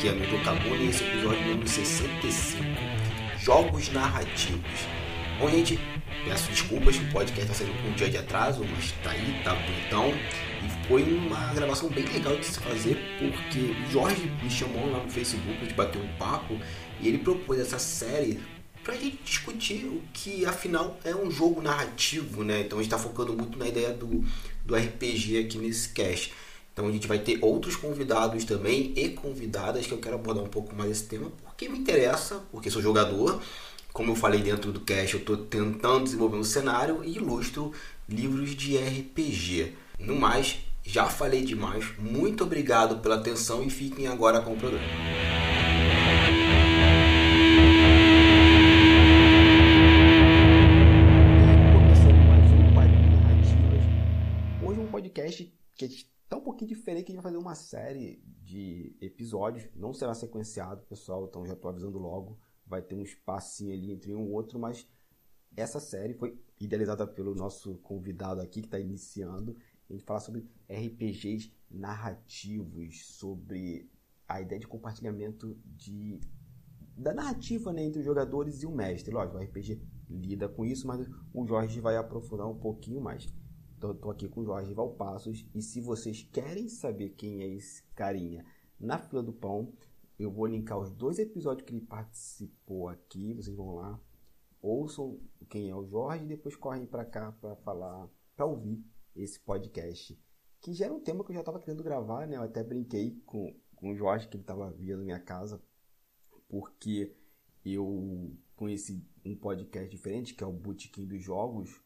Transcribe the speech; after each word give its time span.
Aqui 0.00 0.08
é 0.08 0.12
Amigo 0.12 0.36
e 0.76 0.88
esse 0.88 1.04
episódio 1.04 1.46
número 1.46 1.68
65. 1.68 2.64
Jogos 3.38 3.92
narrativos. 3.92 4.86
Bom, 5.38 5.50
gente, 5.50 5.78
peço 6.24 6.50
desculpas, 6.50 6.96
o 6.96 7.04
podcast 7.12 7.42
está 7.42 7.52
saindo 7.52 7.82
com 7.82 7.88
um 7.90 7.92
dia 7.92 8.08
de 8.08 8.16
atraso, 8.16 8.64
mas 8.64 8.92
tá 9.04 9.10
aí, 9.10 9.42
tá 9.44 9.54
bonitão. 9.54 10.08
E 10.64 10.88
foi 10.88 11.02
uma 11.02 11.52
gravação 11.52 11.90
bem 11.90 12.06
legal 12.06 12.34
de 12.34 12.46
se 12.46 12.58
fazer, 12.60 12.96
porque 13.18 13.58
o 13.58 13.90
Jorge 13.92 14.32
me 14.42 14.48
chamou 14.48 14.90
lá 14.90 15.02
no 15.04 15.10
Facebook, 15.10 15.58
a 15.58 15.64
gente 15.64 15.74
bateu 15.74 16.00
um 16.00 16.08
papo, 16.16 16.58
e 16.98 17.06
ele 17.06 17.18
propôs 17.18 17.60
essa 17.60 17.78
série 17.78 18.40
pra 18.82 18.94
gente 18.94 19.18
discutir 19.22 19.84
o 19.84 20.02
que 20.14 20.46
afinal 20.46 20.98
é 21.04 21.14
um 21.14 21.30
jogo 21.30 21.60
narrativo, 21.60 22.42
né? 22.42 22.62
Então 22.62 22.78
a 22.78 22.82
gente 22.82 22.90
tá 22.90 22.98
focando 22.98 23.34
muito 23.34 23.58
na 23.58 23.68
ideia 23.68 23.92
do, 23.92 24.24
do 24.64 24.74
RPG 24.74 25.40
aqui 25.44 25.58
nesse 25.58 25.90
cast. 25.90 26.32
Então 26.80 26.88
a 26.88 26.92
gente 26.92 27.06
vai 27.06 27.18
ter 27.18 27.38
outros 27.42 27.76
convidados 27.76 28.42
também 28.44 28.94
e 28.96 29.10
convidadas 29.10 29.86
que 29.86 29.92
eu 29.92 29.98
quero 29.98 30.14
abordar 30.14 30.42
um 30.42 30.48
pouco 30.48 30.74
mais 30.74 30.90
esse 30.90 31.04
tema, 31.04 31.30
porque 31.44 31.68
me 31.68 31.78
interessa, 31.78 32.42
porque 32.50 32.70
sou 32.70 32.80
jogador. 32.80 33.38
Como 33.92 34.12
eu 34.12 34.16
falei 34.16 34.40
dentro 34.40 34.72
do 34.72 34.80
cast, 34.80 35.12
eu 35.12 35.20
estou 35.20 35.36
tentando 35.36 36.04
desenvolver 36.04 36.38
um 36.38 36.44
cenário 36.44 37.04
e 37.04 37.16
ilustro 37.16 37.70
livros 38.08 38.56
de 38.56 38.78
RPG. 38.78 39.74
No 39.98 40.16
mais, 40.16 40.60
já 40.82 41.04
falei 41.04 41.42
demais. 41.42 41.84
Muito 41.98 42.44
obrigado 42.44 43.00
pela 43.00 43.16
atenção 43.16 43.62
e 43.62 43.68
fiquem 43.68 44.06
agora 44.06 44.40
com 44.40 44.54
o 44.54 44.56
programa. 44.56 44.86
Pouquinho 56.60 56.68
diferente, 56.68 57.04
que 57.06 57.12
a 57.12 57.14
gente 57.14 57.22
vai 57.22 57.32
fazer 57.32 57.42
uma 57.42 57.54
série 57.54 58.22
de 58.42 58.94
episódios. 59.00 59.68
Não 59.74 59.92
será 59.92 60.14
sequenciado, 60.14 60.82
pessoal, 60.82 61.26
então 61.26 61.46
já 61.46 61.54
estou 61.54 61.70
avisando 61.70 61.98
logo. 61.98 62.38
Vai 62.66 62.82
ter 62.82 62.94
um 62.94 63.02
espacinho 63.02 63.72
ali 63.72 63.90
entre 63.92 64.14
um 64.14 64.26
e 64.26 64.30
outro, 64.30 64.58
mas 64.58 64.86
essa 65.56 65.80
série 65.80 66.14
foi 66.14 66.38
idealizada 66.58 67.06
pelo 67.06 67.34
nosso 67.34 67.78
convidado 67.78 68.40
aqui, 68.40 68.60
que 68.60 68.66
está 68.66 68.78
iniciando. 68.78 69.56
A 69.88 69.92
gente 69.92 70.04
fala 70.04 70.20
sobre 70.20 70.46
RPGs 70.68 71.52
narrativos, 71.70 73.06
sobre 73.06 73.90
a 74.28 74.40
ideia 74.40 74.60
de 74.60 74.68
compartilhamento 74.68 75.56
de 75.64 76.20
da 76.96 77.14
narrativa 77.14 77.72
né, 77.72 77.82
entre 77.82 78.00
os 78.00 78.04
jogadores 78.04 78.62
e 78.62 78.66
o 78.66 78.70
mestre. 78.70 79.12
Lógico, 79.12 79.38
o 79.38 79.40
RPG 79.40 79.80
lida 80.10 80.48
com 80.48 80.66
isso, 80.66 80.86
mas 80.86 81.00
o 81.32 81.46
Jorge 81.46 81.80
vai 81.80 81.96
aprofundar 81.96 82.46
um 82.46 82.58
pouquinho 82.58 83.00
mais. 83.00 83.26
Estou 83.82 84.10
aqui 84.10 84.28
com 84.28 84.42
o 84.42 84.44
Jorge 84.44 84.74
Valpassos 84.74 85.46
e 85.54 85.62
se 85.62 85.80
vocês 85.80 86.22
querem 86.22 86.68
saber 86.68 87.10
quem 87.10 87.40
é 87.40 87.48
esse 87.48 87.82
carinha 87.94 88.44
na 88.78 88.98
fila 88.98 89.22
do 89.22 89.32
pão, 89.32 89.72
eu 90.18 90.30
vou 90.30 90.44
linkar 90.44 90.78
os 90.78 90.90
dois 90.90 91.18
episódios 91.18 91.66
que 91.66 91.74
ele 91.74 91.86
participou 91.86 92.88
aqui. 92.88 93.32
Vocês 93.32 93.56
vão 93.56 93.76
lá, 93.76 93.98
ouçam 94.60 95.18
quem 95.48 95.70
é 95.70 95.74
o 95.74 95.86
Jorge 95.86 96.24
e 96.24 96.28
depois 96.28 96.54
correm 96.56 96.84
para 96.84 97.06
cá 97.06 97.32
para 97.32 97.56
falar, 97.56 98.06
para 98.36 98.44
ouvir 98.44 98.84
esse 99.16 99.40
podcast. 99.40 100.22
Que 100.60 100.74
já 100.74 100.84
era 100.84 100.94
um 100.94 101.00
tema 101.00 101.24
que 101.24 101.30
eu 101.30 101.34
já 101.34 101.40
estava 101.40 101.58
querendo 101.58 101.82
gravar, 101.82 102.26
né? 102.26 102.36
Eu 102.36 102.42
até 102.42 102.62
brinquei 102.62 103.18
com, 103.24 103.58
com 103.74 103.92
o 103.92 103.96
Jorge 103.96 104.28
que 104.28 104.36
ele 104.36 104.42
estava 104.42 104.70
na 104.70 104.96
minha 104.98 105.18
casa, 105.18 105.58
porque 106.50 107.16
eu 107.64 108.36
conheci 108.54 109.08
um 109.24 109.34
podcast 109.34 109.88
diferente, 109.88 110.34
que 110.34 110.44
é 110.44 110.46
o 110.46 110.52
Botequim 110.52 111.06
dos 111.06 111.22
Jogos, 111.22 111.80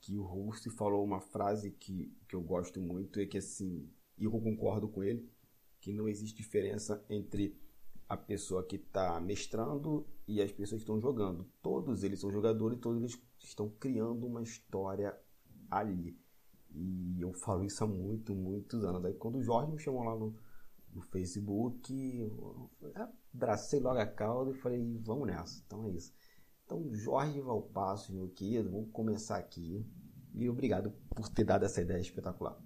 que 0.00 0.16
o 0.16 0.22
host 0.22 0.68
falou 0.70 1.04
uma 1.04 1.20
frase 1.20 1.70
que, 1.70 2.12
que 2.26 2.34
eu 2.34 2.40
gosto 2.40 2.80
muito, 2.80 3.20
é 3.20 3.26
que 3.26 3.38
assim, 3.38 3.88
e 4.16 4.24
eu 4.24 4.30
concordo 4.30 4.88
com 4.88 5.02
ele, 5.04 5.28
que 5.80 5.92
não 5.92 6.08
existe 6.08 6.36
diferença 6.36 7.04
entre 7.08 7.56
a 8.08 8.16
pessoa 8.16 8.64
que 8.64 8.76
está 8.76 9.20
mestrando 9.20 10.06
e 10.26 10.42
as 10.42 10.50
pessoas 10.50 10.80
que 10.80 10.84
estão 10.84 11.00
jogando. 11.00 11.46
Todos 11.62 12.02
eles 12.02 12.18
são 12.18 12.30
jogadores, 12.32 12.80
todos 12.80 12.98
eles 12.98 13.22
estão 13.38 13.68
criando 13.68 14.26
uma 14.26 14.42
história 14.42 15.16
ali. 15.70 16.18
E 16.74 17.20
eu 17.20 17.32
falo 17.32 17.64
isso 17.64 17.84
há 17.84 17.86
muito, 17.86 18.34
muitos 18.34 18.84
anos. 18.84 19.04
Aí 19.04 19.14
quando 19.14 19.36
o 19.36 19.42
Jorge 19.42 19.72
me 19.72 19.78
chamou 19.78 20.02
lá 20.02 20.16
no, 20.16 20.34
no 20.92 21.00
Facebook, 21.02 21.92
eu 21.92 22.70
abracei 23.32 23.80
logo 23.80 23.98
a 23.98 24.06
cauda 24.06 24.50
e 24.50 24.54
falei, 24.54 24.98
vamos 24.98 25.28
nessa. 25.28 25.62
Então 25.64 25.84
é 25.84 25.90
isso. 25.90 26.12
Então, 26.70 26.88
Jorge 26.94 27.40
Valpasso, 27.40 28.14
meu 28.14 28.28
querido, 28.28 28.70
vamos 28.70 28.92
começar 28.92 29.38
aqui. 29.38 29.84
E 30.32 30.48
obrigado 30.48 30.92
por 31.16 31.28
ter 31.28 31.42
dado 31.42 31.64
essa 31.64 31.80
ideia 31.80 31.98
espetacular. 31.98 32.56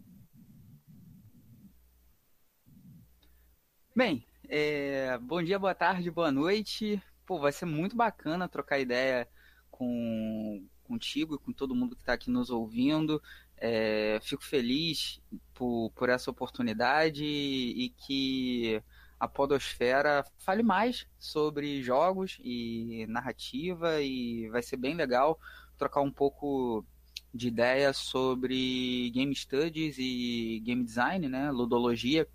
Bem, 3.97 4.27
é, 4.47 5.17
bom 5.17 5.43
dia, 5.43 5.59
boa 5.59 5.75
tarde, 5.75 6.11
boa 6.11 6.31
noite. 6.31 7.03
Pô, 7.25 7.39
vai 7.39 7.51
ser 7.51 7.65
muito 7.65 7.97
bacana 7.97 8.47
trocar 8.47 8.79
ideia 8.79 9.27
com 9.71 10.69
contigo 10.83 11.37
e 11.37 11.39
com 11.39 11.51
todo 11.51 11.75
mundo 11.75 11.97
que 11.97 12.03
está 12.03 12.13
aqui 12.13 12.31
nos 12.31 12.51
ouvindo. 12.51 13.23
É, 13.57 14.21
fico 14.23 14.45
feliz 14.45 15.19
por, 15.55 15.91
por 15.95 16.11
essa 16.11 16.31
oportunidade 16.31 17.25
e 17.25 17.89
que 17.97 18.83
a 19.19 19.29
Podosfera 19.29 20.25
fale 20.39 20.63
mais 20.63 21.07
sobre 21.19 21.83
jogos 21.83 22.39
e 22.43 23.07
narrativa 23.09 24.01
e 24.01 24.49
vai 24.51 24.63
ser 24.63 24.77
bem 24.77 24.95
legal 24.95 25.39
trocar 25.77 26.01
um 26.01 26.11
pouco 26.13 26.85
de 27.33 27.49
ideia 27.49 27.93
sobre 27.93 29.11
game 29.11 29.35
studies 29.35 29.97
e 29.99 30.61
game 30.65 30.85
design, 30.85 31.29
né, 31.29 31.51
ludologia. 31.51 32.29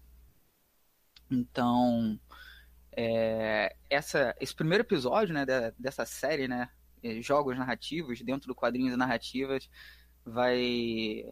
Então, 1.31 2.19
é, 2.91 3.75
essa, 3.89 4.35
esse 4.39 4.53
primeiro 4.53 4.83
episódio, 4.83 5.33
né, 5.33 5.45
dessa 5.77 6.05
série, 6.05 6.47
né, 6.47 6.69
jogos 7.21 7.57
narrativos 7.57 8.21
dentro 8.21 8.47
do 8.47 8.55
quadrinhos 8.55 8.97
narrativas, 8.97 9.69
vai 10.25 11.23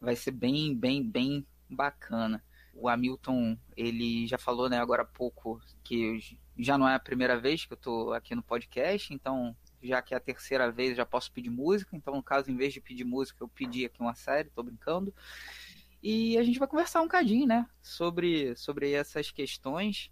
vai 0.00 0.14
ser 0.14 0.30
bem, 0.30 0.76
bem, 0.76 1.08
bem 1.08 1.46
bacana 1.68 2.42
o 2.80 2.88
Hamilton, 2.88 3.58
ele 3.76 4.26
já 4.26 4.38
falou, 4.38 4.68
né, 4.68 4.78
agora 4.78 5.02
há 5.02 5.06
pouco, 5.06 5.60
que 5.82 6.20
já 6.56 6.78
não 6.78 6.88
é 6.88 6.94
a 6.94 7.00
primeira 7.00 7.38
vez 7.38 7.64
que 7.64 7.72
eu 7.72 7.76
estou 7.76 8.12
aqui 8.12 8.34
no 8.34 8.42
podcast, 8.42 9.12
então, 9.12 9.56
já 9.82 10.00
que 10.00 10.14
é 10.14 10.16
a 10.16 10.20
terceira 10.20 10.70
vez, 10.70 10.96
já 10.96 11.04
posso 11.04 11.32
pedir 11.32 11.50
música. 11.50 11.96
Então, 11.96 12.14
no 12.14 12.22
caso, 12.22 12.50
em 12.50 12.56
vez 12.56 12.72
de 12.72 12.80
pedir 12.80 13.04
música, 13.04 13.42
eu 13.42 13.48
pedi 13.48 13.84
aqui 13.84 14.00
uma 14.00 14.14
série, 14.14 14.50
tô 14.50 14.62
brincando. 14.62 15.14
E 16.02 16.38
a 16.38 16.42
gente 16.42 16.58
vai 16.58 16.68
conversar 16.68 17.02
um 17.02 17.08
cadinho, 17.08 17.46
né, 17.46 17.68
sobre, 17.82 18.56
sobre 18.56 18.92
essas 18.92 19.30
questões. 19.30 20.10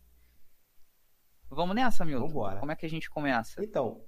Vamos 1.49 1.77
nessa, 1.77 2.03
Hamilton? 2.03 2.27
Vambora. 2.27 2.61
Como 2.61 2.73
é 2.73 2.77
que 2.77 2.87
a 2.87 2.91
gente 2.91 3.09
começa? 3.09 3.63
Então, 3.63 4.05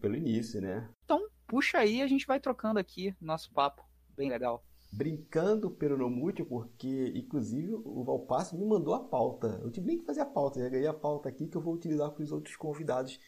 pelo 0.00 0.14
início, 0.14 0.60
né? 0.60 0.88
Então, 1.04 1.26
puxa 1.46 1.78
aí, 1.78 2.02
a 2.02 2.06
gente 2.06 2.26
vai 2.26 2.38
trocando 2.38 2.78
aqui 2.78 3.14
nosso 3.20 3.50
papo. 3.50 3.82
Bem 4.14 4.28
legal 4.28 4.62
brincando 4.96 5.70
pelo 5.70 5.96
Nomute, 5.98 6.44
porque 6.44 7.12
inclusive 7.16 7.74
o 7.84 8.04
Valpasso 8.04 8.56
me 8.56 8.64
mandou 8.64 8.94
a 8.94 9.02
pauta. 9.02 9.60
Eu 9.62 9.70
tive 9.70 9.86
nem 9.86 9.98
que 9.98 10.04
fazer 10.04 10.20
a 10.20 10.26
pauta, 10.26 10.60
já 10.60 10.68
ganhei 10.68 10.86
a 10.86 10.94
pauta 10.94 11.28
aqui 11.28 11.48
que 11.48 11.56
eu 11.56 11.60
vou 11.60 11.74
utilizar 11.74 12.10
para 12.10 12.22
os 12.22 12.30
outros 12.30 12.56
convidados 12.56 13.18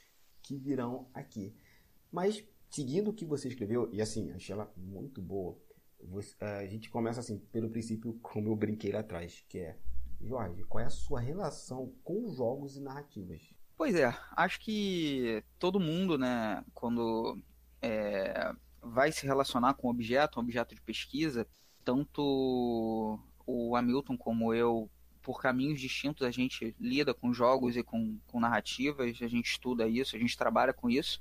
que 0.43 0.56
virão 0.56 1.09
aqui. 1.12 1.54
Mas 2.10 2.44
seguindo 2.71 3.10
o 3.10 3.15
que 3.15 3.25
você 3.25 3.49
escreveu, 3.49 3.88
e 3.93 4.00
assim, 4.00 4.31
achei 4.32 4.53
ela 4.53 4.72
muito 4.77 5.21
boa. 5.21 5.59
A 6.41 6.66
gente 6.66 6.88
começa 6.88 7.21
assim, 7.21 7.38
pelo 7.38 7.71
princípio, 7.71 8.19
como 8.22 8.48
eu 8.48 8.56
brinquei 8.56 8.93
lá 8.93 9.00
atrás, 9.00 9.44
que 9.48 9.59
é 9.59 9.77
Jorge, 10.21 10.62
qual 10.65 10.83
é 10.83 10.87
a 10.87 10.91
sua 10.91 11.21
relação 11.21 11.92
com 12.04 12.33
jogos 12.33 12.77
e 12.77 12.80
narrativas? 12.80 13.42
Pois 13.77 13.95
é, 13.95 14.15
acho 14.36 14.60
que 14.60 15.42
todo 15.59 15.80
mundo, 15.80 16.16
né, 16.16 16.65
quando 16.72 17.39
é, 17.83 18.54
vai 18.92 19.12
se 19.12 19.27
relacionar 19.27 19.74
com 19.74 19.88
um 19.88 19.91
objeto, 19.91 20.38
um 20.38 20.42
objeto 20.42 20.74
de 20.74 20.80
pesquisa, 20.80 21.47
tanto 21.84 23.18
o 23.47 23.77
Hamilton 23.77 24.16
como 24.16 24.53
eu, 24.53 24.91
por 25.22 25.41
caminhos 25.41 25.80
distintos, 25.80 26.27
a 26.27 26.30
gente 26.30 26.74
lida 26.80 27.12
com 27.12 27.33
jogos 27.33 27.77
e 27.77 27.83
com, 27.83 28.18
com 28.27 28.41
narrativas, 28.41 29.21
a 29.21 29.28
gente 29.28 29.50
estuda 29.50 29.88
isso, 29.88 30.16
a 30.16 30.18
gente 30.18 30.36
trabalha 30.36 30.72
com 30.72 30.88
isso. 30.88 31.21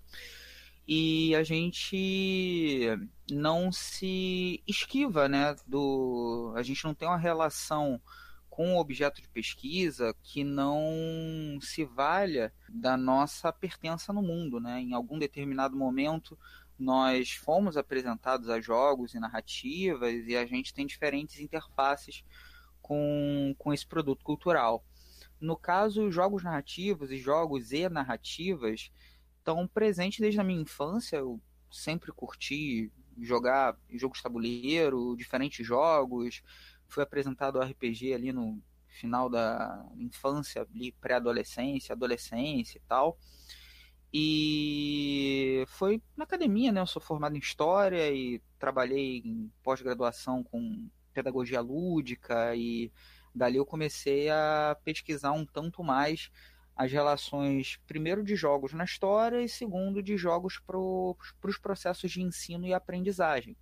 E 0.88 1.36
a 1.36 1.42
gente 1.42 2.88
não 3.32 3.72
se 3.72 4.62
esquiva, 4.68 5.28
né? 5.28 5.56
Do, 5.66 6.54
a 6.56 6.62
gente 6.62 6.84
não 6.84 6.94
tem 6.94 7.08
uma 7.08 7.18
relação 7.18 8.00
com 8.48 8.76
o 8.76 8.80
objeto 8.80 9.22
de 9.22 9.28
pesquisa 9.28 10.16
que 10.22 10.44
não 10.44 11.58
se 11.60 11.84
valha 11.84 12.54
da 12.70 12.96
nossa 12.96 13.52
pertença 13.52 14.14
no 14.14 14.22
mundo, 14.22 14.60
né? 14.60 14.80
Em 14.80 14.94
algum 14.94 15.18
determinado 15.18 15.76
momento 15.76 16.38
nós 16.78 17.32
fomos 17.32 17.78
apresentados 17.78 18.50
a 18.50 18.60
jogos 18.60 19.14
e 19.14 19.20
narrativas 19.20 20.28
e 20.28 20.36
a 20.36 20.46
gente 20.46 20.74
tem 20.74 20.86
diferentes 20.86 21.40
interfaces 21.40 22.24
com, 22.82 23.56
com 23.58 23.74
esse 23.74 23.86
produto 23.86 24.24
cultural. 24.24 24.84
No 25.40 25.58
caso, 25.58 26.12
jogos 26.12 26.44
narrativos 26.44 27.12
e 27.12 27.18
jogos 27.18 27.72
e 27.72 27.88
narrativas 27.90 28.92
estão 29.38 29.68
presentes 29.68 30.20
desde 30.20 30.40
a 30.40 30.44
minha 30.44 30.62
infância. 30.62 31.18
Eu 31.18 31.40
sempre 31.70 32.12
curti 32.12 32.92
jogar 33.22 33.78
jogos 33.92 34.22
tabuleiro, 34.22 35.16
diferentes 35.18 35.66
jogos. 35.66 36.42
Fui 36.88 37.04
apresentado 37.04 37.60
ao 37.60 37.68
RPG 37.68 38.14
ali 38.14 38.32
no 38.32 38.62
final 38.88 39.30
da 39.30 39.86
infância, 39.98 40.68
pré-adolescência, 41.00 41.94
adolescência 41.94 42.78
e 42.78 42.82
tal. 42.88 43.18
E 44.18 45.66
foi 45.68 46.02
na 46.16 46.24
academia, 46.24 46.72
né? 46.72 46.80
Eu 46.80 46.88
sou 46.88 47.02
formado 47.02 47.36
em 47.36 47.40
História 47.40 48.10
e 48.14 48.42
trabalhei 48.58 49.18
em 49.26 49.52
pós-graduação 49.62 50.42
com 50.42 50.88
pedagogia 51.14 51.60
lúdica 51.60 52.56
e 52.56 52.94
dali 53.34 53.58
eu 53.58 53.66
comecei 53.66 54.30
a 54.30 54.78
pesquisar 54.86 55.34
um 55.34 55.46
tanto 55.46 55.84
mais 55.84 56.32
as 56.78 56.90
relações, 56.90 57.78
primeiro, 57.86 58.24
de 58.24 58.38
jogos 58.38 58.72
na 58.72 58.86
história 58.86 59.42
e, 59.42 59.50
segundo, 59.50 60.02
de 60.02 60.16
jogos 60.16 60.60
para 60.60 60.80
os 60.80 61.58
processos 61.62 62.10
de 62.10 62.22
ensino 62.22 62.66
e 62.66 62.74
aprendizagem. 62.74 63.58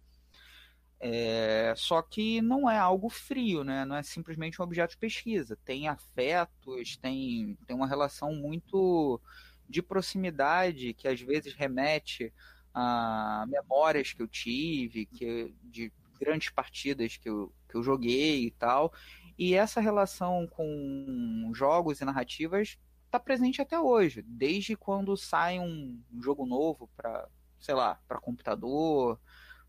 É, 1.00 1.74
só 1.76 2.00
que 2.04 2.44
não 2.44 2.70
é 2.70 2.78
algo 2.78 3.10
frio, 3.10 3.64
né? 3.64 3.86
não 3.86 3.96
é 3.96 4.04
simplesmente 4.04 4.62
um 4.62 4.66
objeto 4.66 4.92
de 4.92 4.98
pesquisa. 4.98 5.58
Tem 5.66 5.88
afetos, 5.88 6.96
tem, 6.98 7.58
tem 7.66 7.76
uma 7.76 7.88
relação 7.88 8.36
muito 8.36 9.20
de 9.68 9.82
proximidade 9.82 10.94
que 10.94 11.08
às 11.08 11.20
vezes 11.22 11.54
remete 11.54 12.34
a 12.74 13.46
memórias 13.48 14.14
que 14.14 14.22
eu 14.22 14.28
tive, 14.28 15.06
que, 15.06 15.54
de 15.64 15.92
grandes 16.20 16.50
partidas 16.50 17.18
que 17.18 17.30
eu, 17.30 17.54
que 17.70 17.76
eu 17.76 17.84
joguei 17.84 18.46
e 18.46 18.52
tal. 18.52 18.94
E 19.38 19.56
essa 19.56 19.82
relação 19.82 20.48
com 20.48 21.52
jogos 21.54 22.02
e 22.02 22.06
narrativas 22.06 22.78
está 23.06 23.20
presente 23.20 23.62
até 23.62 23.80
hoje, 23.80 24.24
desde 24.26 24.76
quando 24.76 25.16
sai 25.16 25.60
um 25.60 26.02
jogo 26.20 26.46
novo 26.46 26.90
para, 26.96 27.28
sei 27.60 27.76
lá, 27.76 28.00
para 28.08 28.20
computador, 28.20 29.20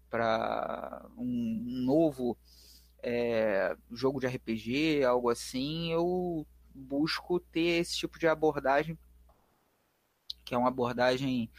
para 0.08 1.06
um 1.16 1.62
novo 1.84 2.38
é, 3.02 3.76
jogo 3.92 4.18
de 4.18 4.26
RPG, 4.26 5.04
algo 5.04 5.28
assim, 5.28 5.92
eu 5.92 6.46
busco 6.74 7.38
ter 7.38 7.80
esse 7.80 7.96
tipo 7.96 8.18
de 8.18 8.26
abordagem, 8.26 8.98
que 10.44 10.54
é 10.54 10.58
uma 10.58 10.68
abordagem 10.68 11.50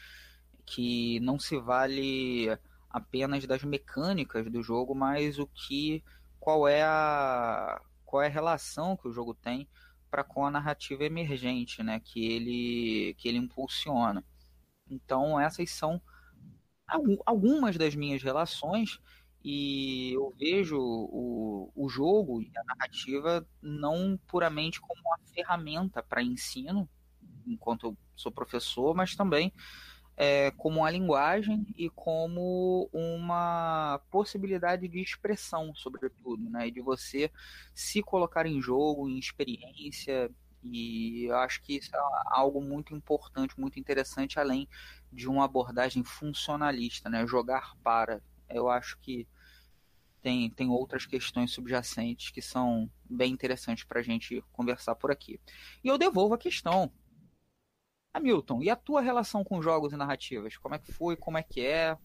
que 0.64 1.20
não 1.20 1.38
se 1.38 1.58
vale 1.58 2.48
apenas 2.90 3.46
das 3.46 3.62
mecânicas 3.62 4.50
do 4.50 4.62
jogo, 4.62 4.94
mas 4.94 5.38
o 5.38 5.46
que 5.46 6.02
qual 6.40 6.66
é 6.68 6.82
a 6.82 7.80
qual 8.04 8.22
é 8.22 8.26
a 8.26 8.30
relação 8.30 8.96
que 8.96 9.08
o 9.08 9.12
jogo 9.12 9.34
tem 9.34 9.68
para 10.10 10.24
com 10.24 10.46
a 10.46 10.50
narrativa 10.50 11.04
emergente, 11.04 11.82
né, 11.82 12.00
que 12.00 12.24
ele 12.24 13.14
que 13.18 13.28
ele 13.28 13.38
impulsiona. 13.38 14.24
Então 14.90 15.38
essas 15.38 15.70
são 15.70 16.00
algumas 17.24 17.76
das 17.76 17.94
minhas 17.94 18.22
relações 18.22 19.00
e 19.44 20.12
eu 20.14 20.34
vejo 20.38 20.78
o, 20.78 21.72
o 21.74 21.88
jogo 21.88 22.40
e 22.42 22.50
a 22.56 22.64
narrativa 22.64 23.46
não 23.60 24.18
puramente 24.26 24.80
como 24.80 25.00
uma 25.00 25.18
ferramenta 25.34 26.02
para 26.02 26.22
ensino, 26.22 26.88
enquanto 27.46 27.86
eu 27.86 27.96
sou 28.14 28.32
professor, 28.32 28.94
mas 28.94 29.14
também 29.14 29.52
é, 30.16 30.50
como 30.52 30.80
uma 30.80 30.90
linguagem 30.90 31.66
e 31.76 31.90
como 31.90 32.88
uma 32.92 34.00
possibilidade 34.10 34.88
de 34.88 35.00
expressão, 35.00 35.74
sobretudo, 35.74 36.48
né? 36.48 36.70
de 36.70 36.80
você 36.80 37.30
se 37.74 38.02
colocar 38.02 38.46
em 38.46 38.60
jogo, 38.60 39.08
em 39.08 39.18
experiência, 39.18 40.30
e 40.62 41.24
eu 41.24 41.36
acho 41.36 41.62
que 41.62 41.76
isso 41.76 41.94
é 41.94 41.98
algo 42.26 42.60
muito 42.60 42.94
importante, 42.94 43.60
muito 43.60 43.78
interessante, 43.78 44.40
além 44.40 44.66
de 45.12 45.28
uma 45.28 45.44
abordagem 45.44 46.02
funcionalista, 46.02 47.10
né? 47.10 47.26
jogar 47.26 47.76
para. 47.84 48.22
Eu 48.48 48.70
acho 48.70 48.98
que 48.98 49.28
tem, 50.22 50.50
tem 50.50 50.68
outras 50.68 51.04
questões 51.04 51.52
subjacentes 51.52 52.30
que 52.30 52.42
são 52.42 52.90
bem 53.04 53.32
interessantes 53.32 53.84
para 53.84 54.00
a 54.00 54.02
gente 54.02 54.42
conversar 54.52 54.94
por 54.96 55.10
aqui. 55.10 55.38
E 55.84 55.88
eu 55.88 55.98
devolvo 55.98 56.34
a 56.34 56.38
questão 56.38 56.90
Hamilton, 58.16 58.62
e 58.62 58.70
a 58.70 58.76
tua 58.76 59.00
relação 59.00 59.44
com 59.44 59.62
jogos 59.62 59.92
e 59.92 59.96
narrativas? 59.96 60.56
Como 60.56 60.74
é 60.74 60.78
que 60.78 60.92
foi? 60.92 61.16
Como 61.16 61.38
é 61.38 61.42
que 61.42 61.60
é? 61.60 61.96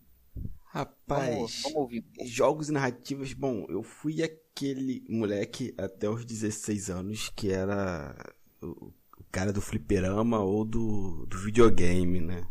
Rapaz, 0.66 1.36
vamos, 1.36 1.62
vamos 1.64 1.78
ouvir. 1.78 2.06
jogos 2.26 2.70
e 2.70 2.72
narrativas, 2.72 3.34
bom, 3.34 3.66
eu 3.68 3.84
fui 3.84 4.24
aquele 4.24 5.04
moleque 5.10 5.74
até 5.78 6.10
os 6.10 6.24
16 6.24 6.90
anos 6.90 7.30
que 7.36 7.52
era 7.52 8.16
o, 8.62 8.94
cara 9.32 9.52
do 9.52 9.62
fliperama 9.62 10.40
ou 10.40 10.64
do, 10.64 11.26
do 11.26 11.38
videogame, 11.38 12.20
né? 12.20 12.48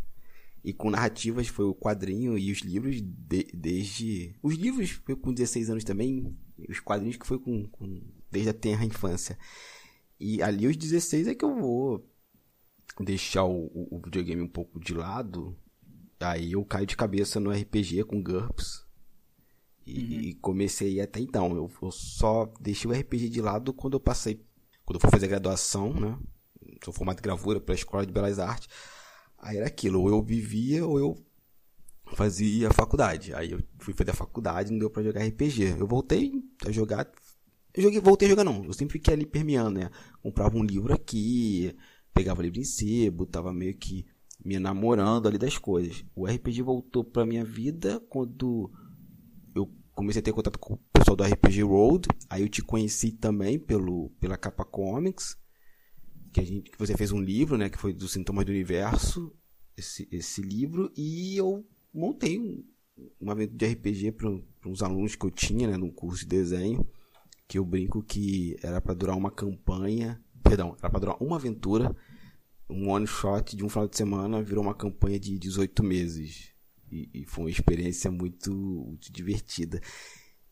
E 0.62 0.73
com 0.73 0.91
narrativas 0.91 1.49
foi 1.49 1.65
o 1.65 1.75
quadrinho 1.75 2.37
e 2.37 2.53
os 2.53 2.59
livros 2.59 3.01
de, 3.01 3.47
desde. 3.55 4.35
Os 4.43 4.55
livros 4.55 4.91
foi 4.91 5.17
com 5.17 5.33
16 5.33 5.71
anos 5.71 5.85
também, 5.85 6.37
os 6.69 6.81
quadrinhos 6.81 7.17
que 7.17 7.27
foi 7.27 7.39
com, 7.39 7.67
com 7.69 8.03
desde 8.31 8.51
a 8.51 8.55
tenra 8.55 8.85
infância. 8.85 9.39
E 10.19 10.43
ali 10.43 10.67
os 10.67 10.77
16 10.77 11.29
é 11.29 11.35
que 11.35 11.45
eu 11.45 11.55
vou 11.55 12.10
deixar 12.98 13.44
o, 13.44 13.70
o, 13.90 14.00
videogame 14.04 14.42
um 14.42 14.48
pouco 14.48 14.81
de 14.81 14.94
lado, 14.94 15.56
aí 16.19 16.52
eu 16.52 16.64
caio 16.64 16.87
de 16.87 16.96
cabeça 16.96 17.40
no 17.40 17.50
RPG 17.50 18.04
com 18.04 18.22
GURPS. 18.22 18.84
E, 19.87 19.98
uhum. 19.98 20.20
e 20.20 20.34
comecei 20.34 21.00
até 21.00 21.20
então. 21.20 21.54
Eu, 21.56 21.70
eu, 21.82 21.90
só 21.90 22.52
deixei 22.60 22.90
o 22.90 22.94
RPG 22.94 23.28
de 23.28 23.40
lado 23.40 23.72
quando 23.72 23.94
eu 23.94 24.00
passei. 24.00 24.44
Quando 24.84 24.96
eu 24.96 25.00
fui 25.00 25.10
fazer 25.10 25.28
graduação, 25.28 25.94
né? 25.94 26.19
Sou 26.84 26.92
formado 26.92 27.19
em 27.19 27.22
gravura 27.22 27.60
pela 27.60 27.76
Escola 27.76 28.06
de 28.06 28.12
Belas 28.12 28.38
Artes. 28.38 28.69
Aí 29.38 29.56
era 29.56 29.66
aquilo, 29.66 30.00
ou 30.00 30.08
eu 30.08 30.22
vivia 30.22 30.87
ou 30.87 30.98
eu 30.98 31.16
fazia 32.14 32.70
faculdade. 32.72 33.32
Aí 33.34 33.52
eu 33.52 33.62
fui 33.78 33.94
fazer 33.94 34.10
a 34.10 34.14
faculdade, 34.14 34.70
não 34.70 34.78
deu 34.78 34.90
para 34.90 35.02
jogar 35.02 35.25
RPG. 35.25 35.76
Eu 35.78 35.87
voltei 35.87 36.32
a 36.66 36.70
jogar. 36.70 37.10
Eu 37.72 37.82
joguei, 37.82 38.00
voltei 38.00 38.26
a 38.26 38.31
jogar 38.31 38.44
não. 38.44 38.64
Eu 38.64 38.72
sempre 38.72 38.94
fiquei 38.94 39.14
ali 39.14 39.25
permeando, 39.25 39.78
né? 39.78 39.90
Comprava 40.22 40.56
um 40.56 40.64
livro 40.64 40.92
aqui, 40.92 41.75
pegava 42.12 42.43
livro 42.43 42.61
em 42.61 42.65
sebo, 42.65 43.27
tava 43.27 43.53
meio 43.53 43.77
que 43.77 44.07
me 44.45 44.59
namorando 44.59 45.27
ali 45.27 45.39
das 45.39 45.59
coisas. 45.59 46.05
O 46.15 46.27
RPG 46.27 46.62
voltou 46.62 47.05
pra 47.05 47.27
minha 47.27 47.45
vida 47.45 48.01
quando 48.09 48.71
eu 49.55 49.71
comecei 49.93 50.21
a 50.21 50.23
ter 50.23 50.33
contato 50.33 50.59
com 50.59 50.75
o 50.75 50.81
pessoal 50.93 51.17
do 51.17 51.25
RPG 51.25 51.62
Road. 51.62 52.09
Aí 52.29 52.43
eu 52.43 52.49
te 52.49 52.62
conheci 52.62 53.12
também 53.12 53.59
pelo, 53.59 54.11
pela 54.21 54.37
Capa 54.37 54.65
Comics, 54.65 55.37
que, 56.33 56.41
a 56.41 56.45
gente, 56.45 56.71
que 56.71 56.79
você 56.79 56.97
fez 56.97 57.12
um 57.12 57.21
livro, 57.21 57.57
né, 57.57 57.69
que 57.69 57.79
foi 57.79 57.93
dos 57.93 58.12
Sintomas 58.12 58.45
do 58.45 58.50
Universo, 58.50 59.33
esse, 59.76 60.09
esse 60.11 60.40
livro, 60.40 60.93
e 60.97 61.37
eu 61.37 61.67
montei 61.93 62.38
um, 62.38 62.64
um 63.21 63.33
evento 63.33 63.55
de 63.55 63.67
RPG 63.67 64.12
para 64.12 64.31
uns 64.67 64.83
alunos 64.83 65.17
que 65.17 65.25
eu 65.25 65.31
tinha, 65.31 65.69
né, 65.69 65.76
num 65.76 65.90
curso 65.90 66.21
de 66.21 66.29
desenho, 66.29 66.87
que 67.49 67.59
eu 67.59 67.64
brinco 67.64 68.02
que 68.02 68.57
era 68.62 68.81
para 68.81 68.95
durar 68.95 69.17
uma 69.17 69.31
campanha 69.31 70.23
Perdão, 70.50 70.75
era 70.80 70.90
pra 70.90 70.99
durar 70.99 71.16
uma 71.23 71.37
aventura, 71.37 71.95
um 72.69 72.90
one 72.90 73.07
shot 73.07 73.57
de 73.57 73.64
um 73.64 73.69
final 73.69 73.87
de 73.87 73.97
semana, 73.97 74.42
virou 74.42 74.64
uma 74.64 74.75
campanha 74.75 75.21
de 75.21 75.38
18 75.38 75.80
meses. 75.80 76.52
E, 76.90 77.09
e 77.14 77.25
foi 77.25 77.45
uma 77.45 77.50
experiência 77.50 78.11
muito, 78.11 78.52
muito 78.52 79.12
divertida. 79.12 79.80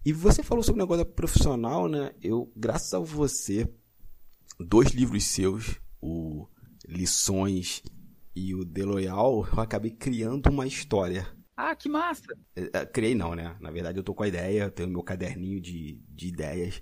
E 0.07 0.13
você 0.13 0.41
falou 0.41 0.63
sobre 0.63 0.81
o 0.81 0.85
negócio 0.85 1.05
profissional, 1.05 1.89
né? 1.89 2.13
Eu, 2.23 2.49
graças 2.55 2.95
a 2.95 3.01
você, 3.01 3.69
dois 4.61 4.91
livros 4.93 5.25
seus, 5.25 5.81
o 6.01 6.47
Lições 6.87 7.83
e 8.37 8.55
o 8.55 8.65
Deloyal, 8.65 9.49
eu 9.53 9.61
acabei 9.61 9.91
criando 9.91 10.49
uma 10.49 10.65
história. 10.65 11.27
Ah, 11.57 11.75
que 11.75 11.89
massa! 11.89 12.23
É, 12.55 12.71
é, 12.73 12.87
criei 12.87 13.17
não, 13.17 13.35
né? 13.35 13.57
Na 13.61 13.73
verdade 13.73 13.99
eu 13.99 14.05
tô 14.05 14.15
com 14.15 14.23
a 14.23 14.29
ideia, 14.29 14.63
eu 14.63 14.71
tenho 14.71 14.89
meu 14.89 15.03
caderninho 15.03 15.61
de, 15.61 16.01
de 16.09 16.29
ideias 16.29 16.81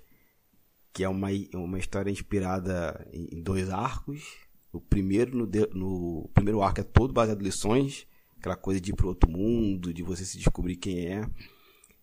que 0.97 1.03
é 1.03 1.09
uma, 1.09 1.27
uma 1.53 1.77
história 1.77 2.09
inspirada 2.09 3.07
em 3.13 3.39
dois 3.39 3.69
arcos. 3.69 4.35
O 4.73 4.81
primeiro, 4.81 5.37
no, 5.37 5.45
no 5.75 6.27
primeiro 6.33 6.63
arco 6.63 6.81
é 6.81 6.83
todo 6.83 7.13
baseado 7.13 7.39
em 7.39 7.43
lições, 7.43 8.07
aquela 8.35 8.55
coisa 8.55 8.81
de 8.81 8.89
ir 8.89 8.95
pro 8.95 9.09
outro 9.09 9.29
mundo, 9.29 9.93
de 9.93 10.01
você 10.01 10.25
se 10.25 10.39
descobrir 10.39 10.75
quem 10.75 11.05
é. 11.05 11.29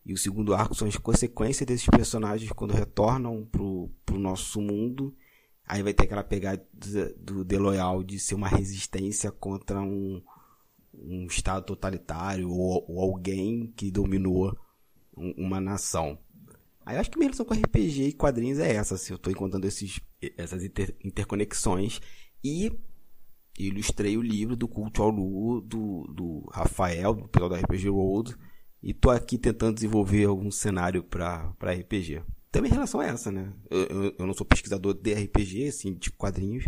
E 0.06 0.12
o 0.12 0.16
segundo 0.16 0.54
arco 0.54 0.76
são 0.76 0.86
as 0.86 0.96
consequências 0.96 1.66
desses 1.66 1.88
personagens 1.88 2.52
quando 2.52 2.70
retornam 2.70 3.44
pro, 3.50 3.90
pro 4.06 4.16
nosso 4.16 4.60
mundo. 4.60 5.12
Aí 5.66 5.82
vai 5.82 5.92
ter 5.92 6.04
aquela 6.04 6.22
pegada 6.22 6.64
do 7.18 7.44
The 7.44 7.58
Loyal 7.58 8.04
de 8.04 8.20
ser 8.20 8.36
uma 8.36 8.46
resistência 8.46 9.32
contra 9.32 9.80
um, 9.80 10.22
um 10.94 11.26
estado 11.26 11.66
totalitário 11.66 12.48
ou, 12.48 12.84
ou 12.88 13.00
alguém 13.00 13.72
que 13.76 13.90
dominou 13.90 14.56
uma 15.16 15.60
nação. 15.60 16.16
Aí 16.84 16.96
eu 16.96 17.00
acho 17.00 17.10
que 17.10 17.18
minha 17.18 17.28
relação 17.28 17.46
com 17.46 17.54
RPG 17.54 18.08
e 18.08 18.12
quadrinhos 18.12 18.58
é 18.58 18.74
essa, 18.74 18.94
assim, 18.94 19.12
eu 19.12 19.16
estou 19.16 19.32
encontrando 19.32 19.66
esses, 19.66 20.00
essas 20.36 20.62
inter, 20.62 20.94
interconexões 21.02 22.00
e 22.42 22.70
ilustrei 23.58 24.16
o 24.16 24.22
livro 24.22 24.56
do 24.56 24.68
Culto 24.68 25.02
ao 25.02 25.08
Lu, 25.08 25.60
do, 25.60 26.04
do 26.12 26.50
Rafael, 26.52 27.14
do 27.14 27.28
pessoal 27.28 27.50
da 27.50 27.58
RPG 27.58 27.88
World, 27.88 28.36
e 28.82 28.92
tô 28.92 29.10
aqui 29.10 29.38
tentando 29.38 29.74
desenvolver 29.74 30.24
algum 30.26 30.50
cenário 30.50 31.02
para 31.02 31.54
RPG. 31.62 32.22
Também 32.50 32.70
em 32.70 32.74
relação 32.74 33.00
a 33.00 33.06
essa, 33.06 33.32
né? 33.32 33.52
Eu, 33.70 33.82
eu, 33.84 34.14
eu, 34.18 34.26
não 34.26 34.34
sou 34.34 34.46
pesquisador 34.46 34.94
de 34.94 35.14
RPG, 35.14 35.68
assim, 35.68 35.94
de 35.94 36.10
quadrinhos, 36.10 36.66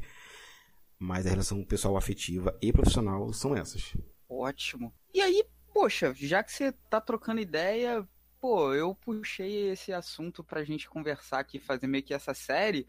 mas 0.99 1.27
a 1.27 1.31
relação 1.31 1.63
pessoal 1.63 1.97
afetiva 1.97 2.57
e 2.63 2.73
profissional 2.73 3.33
são 3.33 3.55
essas. 3.55 3.95
Ótimo. 4.29 4.93
E 5.13 5.21
aí, 5.21 5.45
poxa, 5.73 6.15
já 6.17 6.43
que 6.43 6.53
você 6.53 6.73
tá 6.73 7.01
trocando 7.01 7.41
ideia, 7.41 8.07
pô, 8.47 8.73
eu 8.73 8.95
puxei 8.95 9.71
esse 9.71 9.93
assunto 9.93 10.45
pra 10.45 10.63
gente 10.63 10.89
conversar 10.89 11.41
aqui, 11.41 11.59
fazer 11.59 11.89
meio 11.89 12.05
que 12.05 12.15
essa 12.15 12.33
série. 12.33 12.87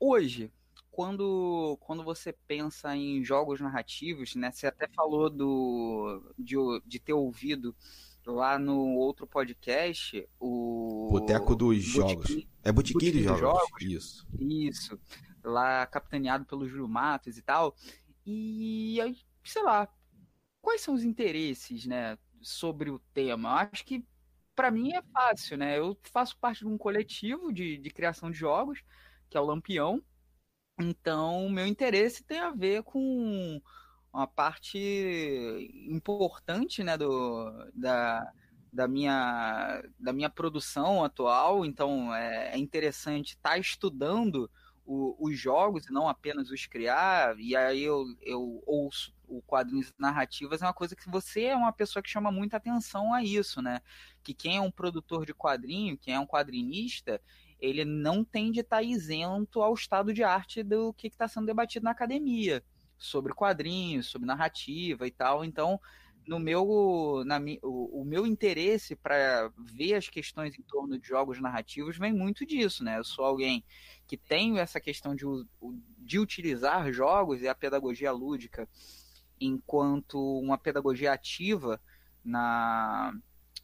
hoje, 0.00 0.52
quando, 0.90 1.78
quando 1.80 2.02
você 2.02 2.32
pensa 2.32 2.96
em 2.96 3.22
jogos 3.22 3.60
narrativos, 3.60 4.34
né? 4.34 4.50
Você 4.50 4.66
até 4.66 4.88
falou 4.88 5.30
do, 5.30 6.34
de, 6.36 6.56
de 6.84 6.98
ter 6.98 7.12
ouvido 7.12 7.72
lá 8.26 8.58
no 8.58 8.96
outro 8.96 9.28
podcast 9.28 10.28
o. 10.40 11.08
Boteco 11.12 11.54
dos 11.54 11.80
Jogos. 11.80 12.44
É 12.64 12.72
Botequim 12.72 13.12
dos 13.12 13.22
jogos. 13.22 13.40
jogos. 13.40 13.82
Isso. 13.82 14.26
Isso. 14.40 15.00
Lá 15.44 15.86
capitaneado 15.86 16.44
pelo 16.44 16.66
Júlio 16.66 16.88
Matos 16.88 17.38
e 17.38 17.42
tal. 17.42 17.76
E 18.26 19.00
aí, 19.00 19.18
sei 19.44 19.62
lá, 19.62 19.88
quais 20.60 20.80
são 20.80 20.94
os 20.94 21.04
interesses, 21.04 21.86
né, 21.86 22.18
sobre 22.42 22.90
o 22.90 22.98
tema? 23.14 23.50
Eu 23.50 23.68
acho 23.72 23.84
que 23.84 24.04
para 24.58 24.72
mim 24.72 24.92
é 24.92 25.00
fácil, 25.12 25.56
né? 25.56 25.78
Eu 25.78 25.96
faço 26.12 26.36
parte 26.36 26.64
de 26.64 26.66
um 26.66 26.76
coletivo 26.76 27.52
de, 27.52 27.78
de 27.78 27.90
criação 27.90 28.28
de 28.28 28.36
jogos, 28.36 28.82
que 29.30 29.36
é 29.36 29.40
o 29.40 29.44
Lampião. 29.44 30.02
Então, 30.80 31.48
meu 31.48 31.64
interesse 31.64 32.24
tem 32.24 32.40
a 32.40 32.50
ver 32.50 32.82
com 32.82 33.62
uma 34.12 34.26
parte 34.26 34.76
importante 35.88 36.82
né, 36.82 36.98
do, 36.98 37.70
da, 37.72 38.32
da, 38.72 38.88
minha, 38.88 39.80
da 39.96 40.12
minha 40.12 40.28
produção 40.28 41.04
atual. 41.04 41.64
Então, 41.64 42.12
é, 42.12 42.54
é 42.54 42.58
interessante 42.58 43.34
estar 43.36 43.50
tá 43.50 43.58
estudando 43.58 44.50
o, 44.84 45.14
os 45.20 45.38
jogos 45.38 45.86
e 45.86 45.92
não 45.92 46.08
apenas 46.08 46.50
os 46.50 46.66
criar. 46.66 47.38
E 47.38 47.54
aí 47.54 47.84
eu, 47.84 48.04
eu 48.22 48.60
ouço 48.66 49.16
o 49.28 49.42
quadrinhos 49.42 49.92
narrativas 49.98 50.62
é 50.62 50.64
uma 50.64 50.74
coisa 50.74 50.96
que 50.96 51.08
você 51.08 51.44
é 51.44 51.56
uma 51.56 51.72
pessoa 51.72 52.02
que 52.02 52.10
chama 52.10 52.32
muita 52.32 52.56
atenção 52.56 53.12
a 53.12 53.22
isso, 53.22 53.60
né? 53.60 53.80
Que 54.28 54.34
quem 54.34 54.58
é 54.58 54.60
um 54.60 54.70
produtor 54.70 55.24
de 55.24 55.32
quadrinho, 55.32 55.96
quem 55.96 56.12
é 56.12 56.20
um 56.20 56.26
quadrinista, 56.26 57.18
ele 57.58 57.82
não 57.82 58.22
tem 58.22 58.52
de 58.52 58.60
estar 58.60 58.82
isento 58.82 59.62
ao 59.62 59.72
estado 59.72 60.12
de 60.12 60.22
arte 60.22 60.62
do 60.62 60.92
que 60.92 61.06
está 61.06 61.26
sendo 61.26 61.46
debatido 61.46 61.84
na 61.84 61.92
academia 61.92 62.62
sobre 62.98 63.32
quadrinhos, 63.32 64.08
sobre 64.08 64.26
narrativa 64.26 65.06
e 65.06 65.10
tal. 65.10 65.46
Então, 65.46 65.80
no 66.26 66.38
meu, 66.38 67.22
na, 67.24 67.40
o, 67.62 68.02
o 68.02 68.04
meu 68.04 68.26
interesse 68.26 68.94
para 68.94 69.50
ver 69.56 69.94
as 69.94 70.10
questões 70.10 70.58
em 70.58 70.62
torno 70.62 70.98
de 70.98 71.08
jogos 71.08 71.40
narrativos 71.40 71.96
vem 71.96 72.12
muito 72.12 72.44
disso, 72.44 72.84
né? 72.84 72.98
Eu 72.98 73.04
sou 73.04 73.24
alguém 73.24 73.64
que 74.06 74.18
tem 74.18 74.58
essa 74.58 74.78
questão 74.78 75.16
de, 75.16 75.24
de 75.96 76.18
utilizar 76.18 76.92
jogos 76.92 77.40
e 77.40 77.48
a 77.48 77.54
pedagogia 77.54 78.12
lúdica 78.12 78.68
enquanto 79.40 80.18
uma 80.38 80.58
pedagogia 80.58 81.14
ativa 81.14 81.80
na 82.22 83.14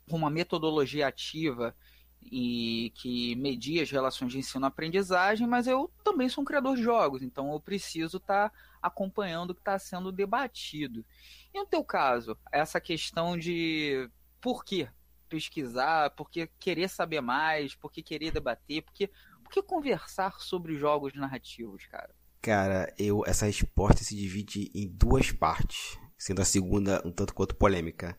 uma 0.09 0.31
metodologia 0.31 1.07
ativa 1.07 1.75
e 2.23 2.93
que 2.97 3.35
media 3.37 3.83
as 3.83 3.91
relações 3.91 4.33
de 4.33 4.39
ensino-aprendizagem, 4.39 5.47
mas 5.47 5.67
eu 5.67 5.91
também 6.03 6.29
sou 6.29 6.43
um 6.43 6.45
criador 6.45 6.77
de 6.77 6.83
jogos, 6.83 7.23
então 7.23 7.53
eu 7.53 7.61
preciso 7.61 8.17
estar 8.17 8.49
tá 8.49 8.57
acompanhando 8.83 9.51
o 9.51 9.55
que 9.55 9.61
está 9.61 9.79
sendo 9.79 10.11
debatido. 10.11 11.05
E 11.53 11.59
no 11.59 11.67
teu 11.67 11.85
caso, 11.85 12.37
essa 12.51 12.81
questão 12.81 13.37
de 13.37 14.09
por 14.41 14.65
que 14.65 14.89
pesquisar, 15.29 16.11
por 16.11 16.31
que 16.31 16.49
querer 16.59 16.89
saber 16.89 17.21
mais, 17.21 17.75
por 17.75 17.91
que 17.91 18.03
querer 18.03 18.31
debater, 18.31 18.83
por 18.83 18.93
que, 18.93 19.09
por 19.43 19.51
que 19.51 19.63
conversar 19.63 20.41
sobre 20.41 20.77
jogos 20.77 21.15
narrativos, 21.15 21.87
cara? 21.87 22.15
Cara, 22.41 22.93
eu 22.99 23.25
essa 23.27 23.47
resposta 23.47 24.05
se 24.05 24.15
divide 24.15 24.71
em 24.75 24.87
duas 24.87 25.33
partes, 25.33 25.99
sendo 26.19 26.43
a 26.43 26.45
segunda 26.45 27.03
um 27.05 27.11
tanto 27.11 27.35
quanto 27.35 27.55
polêmica. 27.55 28.19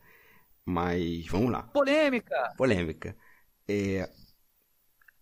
Mas 0.66 1.26
vamos 1.28 1.52
lá. 1.52 1.62
Polêmica! 1.62 2.54
Polêmica. 2.56 3.16
É, 3.68 4.10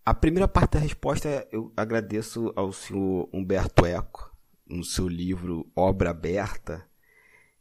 a 0.05 0.15
primeira 0.15 0.49
parte 0.49 0.73
da 0.73 0.79
resposta 0.79 1.47
eu 1.53 1.73
agradeço 1.77 2.53
ao 2.57 2.73
senhor 2.73 3.29
Humberto 3.33 3.85
Eco, 3.85 4.35
no 4.67 4.83
seu 4.83 5.07
livro 5.07 5.71
Obra 5.77 6.11
Aberta, 6.11 6.89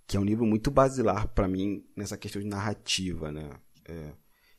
que 0.08 0.16
é 0.16 0.20
um 0.20 0.24
livro 0.24 0.46
muito 0.46 0.72
basilar 0.72 1.28
para 1.28 1.48
mim 1.48 1.86
nessa 1.96 2.18
questão 2.18 2.42
de 2.42 2.48
narrativa, 2.48 3.32
né? 3.32 3.50
É, 3.86 4.14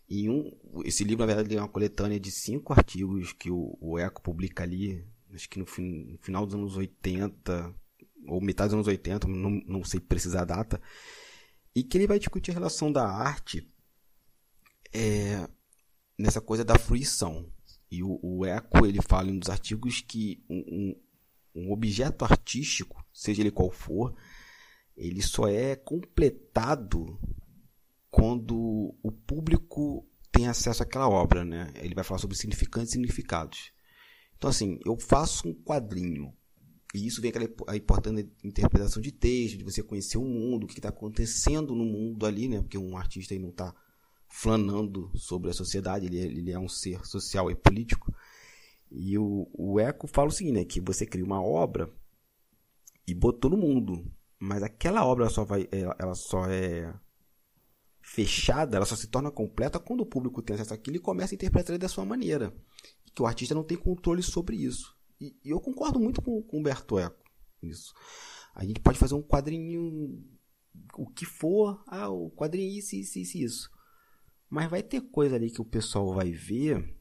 e 0.08 0.28
um, 0.28 0.50
esse 0.84 1.02
livro, 1.02 1.26
na 1.26 1.32
verdade, 1.32 1.56
é 1.56 1.60
uma 1.60 1.68
coletânea 1.68 2.20
de 2.20 2.30
cinco 2.30 2.72
artigos 2.72 3.32
que 3.32 3.50
o, 3.50 3.76
o 3.80 3.98
Eco 3.98 4.22
publica 4.22 4.62
ali, 4.62 5.02
acho 5.32 5.48
que 5.48 5.58
no, 5.58 5.66
fin, 5.66 6.12
no, 6.12 6.18
final 6.18 6.44
dos 6.44 6.54
anos 6.54 6.76
80, 6.76 7.74
ou 8.28 8.40
metade 8.40 8.68
dos 8.68 8.74
anos 8.74 8.86
80, 8.86 9.26
não, 9.28 9.50
não 9.66 9.84
sei 9.84 10.00
precisar 10.00 10.42
a 10.42 10.46
data, 10.46 10.80
e 11.74 11.82
que 11.82 11.98
ele 11.98 12.06
vai 12.06 12.18
discutir 12.18 12.50
a 12.50 12.54
relação 12.54 12.92
da 12.92 13.06
arte 13.06 13.68
é, 14.92 15.48
nessa 16.18 16.40
coisa 16.40 16.64
da 16.64 16.78
fruição. 16.78 17.50
E 17.90 18.02
o, 18.02 18.18
o 18.22 18.44
Eco 18.44 18.86
ele 18.86 19.02
fala 19.02 19.28
em 19.28 19.34
um 19.34 19.38
dos 19.38 19.50
artigos 19.50 20.00
que 20.00 20.44
um, 20.48 20.64
um, 21.54 21.62
um 21.66 21.72
objeto 21.72 22.24
artístico, 22.24 23.04
seja 23.12 23.42
ele 23.42 23.50
qual 23.50 23.70
for, 23.70 24.14
ele 24.96 25.22
só 25.22 25.48
é 25.48 25.74
completado 25.74 27.18
quando 28.10 28.96
o 29.02 29.10
público 29.10 30.08
tem 30.30 30.46
acesso 30.46 30.82
àquela 30.82 31.08
obra, 31.08 31.44
né? 31.44 31.72
Ele 31.76 31.94
vai 31.94 32.04
falar 32.04 32.18
sobre 32.18 32.36
significantes 32.36 32.90
e 32.90 32.92
significados. 32.92 33.72
Então, 34.36 34.50
assim, 34.50 34.78
eu 34.84 34.96
faço 34.96 35.48
um 35.48 35.54
quadrinho, 35.54 36.32
e 36.94 37.08
isso 37.08 37.20
vem 37.20 37.30
aquela 37.30 37.48
a 37.66 37.76
importante 37.76 38.30
interpretação 38.44 39.02
de 39.02 39.10
texto, 39.10 39.58
de 39.58 39.64
você 39.64 39.82
conhecer 39.82 40.16
o 40.16 40.24
mundo, 40.24 40.62
o 40.62 40.66
que 40.68 40.78
está 40.78 40.90
acontecendo 40.90 41.74
no 41.74 41.84
mundo 41.84 42.24
ali, 42.24 42.46
né? 42.46 42.60
Porque 42.60 42.78
um 42.78 42.96
artista 42.96 43.36
não 43.36 43.48
está 43.48 43.74
flanando 44.28 45.10
sobre 45.16 45.50
a 45.50 45.52
sociedade, 45.52 46.06
ele, 46.06 46.20
é, 46.20 46.22
ele 46.22 46.52
é 46.52 46.58
um 46.58 46.68
ser 46.68 47.04
social 47.04 47.50
e 47.50 47.54
político. 47.56 48.14
E 48.92 49.18
o, 49.18 49.50
o 49.52 49.80
Eco 49.80 50.06
fala 50.06 50.28
o 50.28 50.30
seguinte, 50.30 50.54
né, 50.54 50.64
que 50.64 50.80
você 50.80 51.04
cria 51.04 51.24
uma 51.24 51.42
obra 51.42 51.92
e 53.04 53.12
botou 53.12 53.50
no 53.50 53.56
mundo, 53.56 54.08
mas 54.38 54.62
aquela 54.62 55.04
obra 55.04 55.28
só 55.28 55.44
vai, 55.44 55.68
ela, 55.72 55.96
ela 55.98 56.14
só 56.14 56.46
é 56.46 56.94
fechada, 58.00 58.76
ela 58.76 58.86
só 58.86 58.94
se 58.94 59.08
torna 59.08 59.32
completa 59.32 59.80
quando 59.80 60.02
o 60.02 60.06
público 60.06 60.42
tem 60.42 60.54
acesso 60.54 60.74
àquilo 60.74 60.96
e 60.96 61.00
começa 61.00 61.34
a 61.34 61.36
interpretar 61.36 61.76
da 61.76 61.88
sua 61.88 62.04
maneira. 62.04 62.54
Que 63.12 63.22
o 63.22 63.26
artista 63.26 63.54
não 63.54 63.64
tem 63.64 63.76
controle 63.76 64.22
sobre 64.22 64.56
isso. 64.56 64.94
E, 65.24 65.36
e 65.44 65.50
eu 65.50 65.60
concordo 65.60 65.98
muito 65.98 66.20
com, 66.20 66.42
com 66.42 66.56
o 66.56 66.60
Humberto 66.60 66.98
Eco 66.98 67.22
nisso. 67.62 67.94
A 68.54 68.64
gente 68.64 68.80
pode 68.80 68.98
fazer 68.98 69.14
um 69.14 69.22
quadrinho, 69.22 70.22
o 70.96 71.06
que 71.06 71.24
for, 71.24 71.82
ah, 71.86 72.08
o 72.08 72.30
quadrinho 72.30 72.78
isso, 72.78 72.94
isso, 72.94 73.18
isso, 73.18 73.38
isso. 73.38 73.70
Mas 74.50 74.70
vai 74.70 74.82
ter 74.82 75.00
coisa 75.00 75.36
ali 75.36 75.50
que 75.50 75.60
o 75.60 75.64
pessoal 75.64 76.12
vai 76.14 76.30
ver 76.30 76.94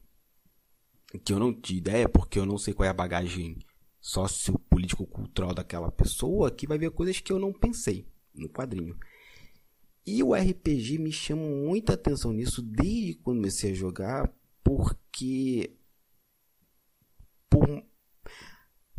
que 1.22 1.32
eu 1.32 1.38
não 1.38 1.52
tinha 1.52 1.78
ideia, 1.78 2.08
porque 2.08 2.38
eu 2.38 2.46
não 2.46 2.58
sei 2.58 2.74
qual 2.74 2.86
é 2.86 2.90
a 2.90 2.94
bagagem 2.94 3.58
sociopolítico-cultural 4.00 5.54
daquela 5.54 5.90
pessoa, 5.92 6.50
que 6.50 6.66
vai 6.66 6.76
ver 6.76 6.90
coisas 6.90 7.20
que 7.20 7.32
eu 7.32 7.38
não 7.38 7.52
pensei 7.52 8.08
no 8.34 8.48
quadrinho. 8.48 8.98
E 10.06 10.22
o 10.22 10.34
RPG 10.34 10.98
me 10.98 11.12
chama 11.12 11.42
muita 11.42 11.94
atenção 11.94 12.32
nisso 12.32 12.60
desde 12.60 13.14
quando 13.14 13.38
comecei 13.38 13.70
a 13.70 13.74
jogar, 13.74 14.34
porque 14.62 15.76
por, 17.48 17.84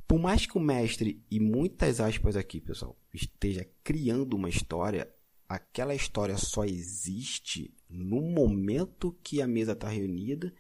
por 0.08 0.20
mais 0.20 0.46
que 0.46 0.58
o 0.58 0.62
mestre, 0.62 1.24
e 1.30 1.40
muitas 1.40 2.00
aspas 2.00 2.36
aqui, 2.36 2.62
pessoal, 2.62 2.98
esteja 3.14 3.68
criando 3.84 4.36
uma 4.36 4.50
história, 4.50 5.12
aquela 5.50 5.96
história 5.96 6.38
só 6.38 6.64
existe 6.64 7.74
no 7.90 8.22
momento 8.22 9.18
que 9.24 9.42
a 9.42 9.48
mesa 9.48 9.72
está 9.72 9.90
reunida 9.90 10.54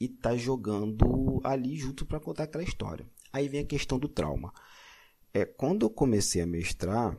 e 0.00 0.04
está 0.04 0.36
jogando 0.36 1.40
ali 1.42 1.76
junto 1.76 2.06
para 2.06 2.20
contar 2.20 2.44
aquela 2.44 2.64
história. 2.64 3.08
Aí 3.32 3.48
vem 3.48 3.60
a 3.60 3.66
questão 3.66 3.98
do 3.98 4.08
trauma. 4.08 4.52
É, 5.34 5.44
quando 5.44 5.84
eu 5.84 5.90
comecei 5.90 6.40
a 6.40 6.46
mestrar, 6.46 7.16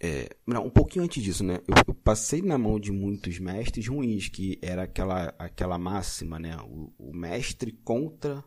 é, 0.00 0.28
não, 0.46 0.66
um 0.66 0.70
pouquinho 0.70 1.04
antes 1.04 1.22
disso, 1.22 1.42
né? 1.42 1.60
Eu, 1.66 1.74
eu, 1.88 1.94
passei 1.94 2.42
na 2.42 2.56
mão 2.56 2.78
de 2.78 2.92
muitos 2.92 3.38
mestres 3.38 3.88
ruins, 3.88 4.28
que 4.28 4.58
era 4.62 4.84
aquela, 4.84 5.34
aquela 5.38 5.78
máxima, 5.78 6.38
né? 6.38 6.56
O, 6.58 6.92
o 6.98 7.16
mestre 7.16 7.72
contra 7.72 8.44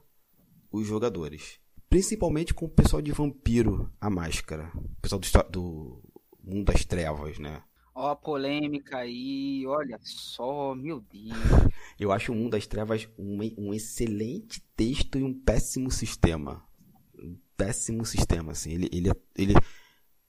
os 0.71 0.87
jogadores. 0.87 1.60
Principalmente 1.91 2.53
com 2.53 2.67
o 2.67 2.69
pessoal 2.69 3.01
de 3.01 3.11
Vampiro, 3.11 3.91
a 3.99 4.09
Máscara. 4.09 4.71
O 4.73 5.01
pessoal 5.01 5.19
do, 5.19 5.51
do 5.51 6.01
Mundo 6.41 6.71
das 6.71 6.85
Trevas, 6.85 7.37
né? 7.37 7.61
Ó 7.93 8.11
a 8.11 8.15
polêmica 8.15 8.99
aí, 8.99 9.65
olha 9.67 9.99
só, 10.01 10.73
meu 10.73 11.01
Deus. 11.01 11.35
Eu 11.99 12.13
acho 12.13 12.31
o 12.31 12.35
Mundo 12.35 12.51
das 12.51 12.65
Trevas 12.65 13.09
um, 13.19 13.39
um 13.57 13.73
excelente 13.73 14.61
texto 14.73 15.19
e 15.19 15.23
um 15.23 15.37
péssimo 15.37 15.91
sistema. 15.91 16.65
Um 17.13 17.37
péssimo 17.57 18.05
sistema, 18.05 18.53
assim. 18.53 18.71
Ele, 18.71 18.89
ele, 18.93 19.11
ele, 19.35 19.53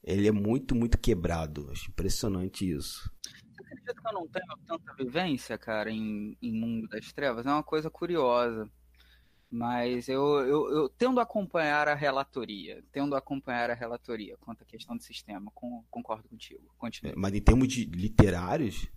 ele 0.02 0.26
é 0.26 0.32
muito, 0.32 0.74
muito 0.74 0.98
quebrado. 0.98 1.70
Acho 1.70 1.90
impressionante 1.90 2.68
isso. 2.68 3.08
Você 3.22 3.62
acredita 3.62 3.94
que 3.94 4.08
eu 4.08 4.12
não 4.12 4.26
tenho 4.26 4.58
tanta 4.66 4.94
vivência, 4.94 5.56
cara, 5.56 5.92
em, 5.92 6.36
em 6.42 6.52
Mundo 6.52 6.88
das 6.88 7.12
Trevas? 7.12 7.46
É 7.46 7.50
uma 7.50 7.62
coisa 7.62 7.88
curiosa. 7.88 8.68
Mas 9.54 10.08
eu, 10.08 10.22
eu, 10.38 10.70
eu, 10.70 10.88
tendo 10.88 11.20
a 11.20 11.24
acompanhar 11.24 11.86
a 11.86 11.94
relatoria, 11.94 12.82
tendo 12.90 13.14
a 13.14 13.18
acompanhar 13.18 13.68
a 13.68 13.74
relatoria 13.74 14.34
quanto 14.40 14.62
à 14.62 14.64
questão 14.64 14.96
do 14.96 15.02
sistema, 15.02 15.52
com, 15.54 15.84
concordo 15.90 16.26
contigo. 16.26 16.74
Continue. 16.78 17.12
É, 17.12 17.14
mas 17.14 17.34
em 17.34 17.40
termos 17.42 17.68
de 17.68 17.84
literários, 17.84 18.88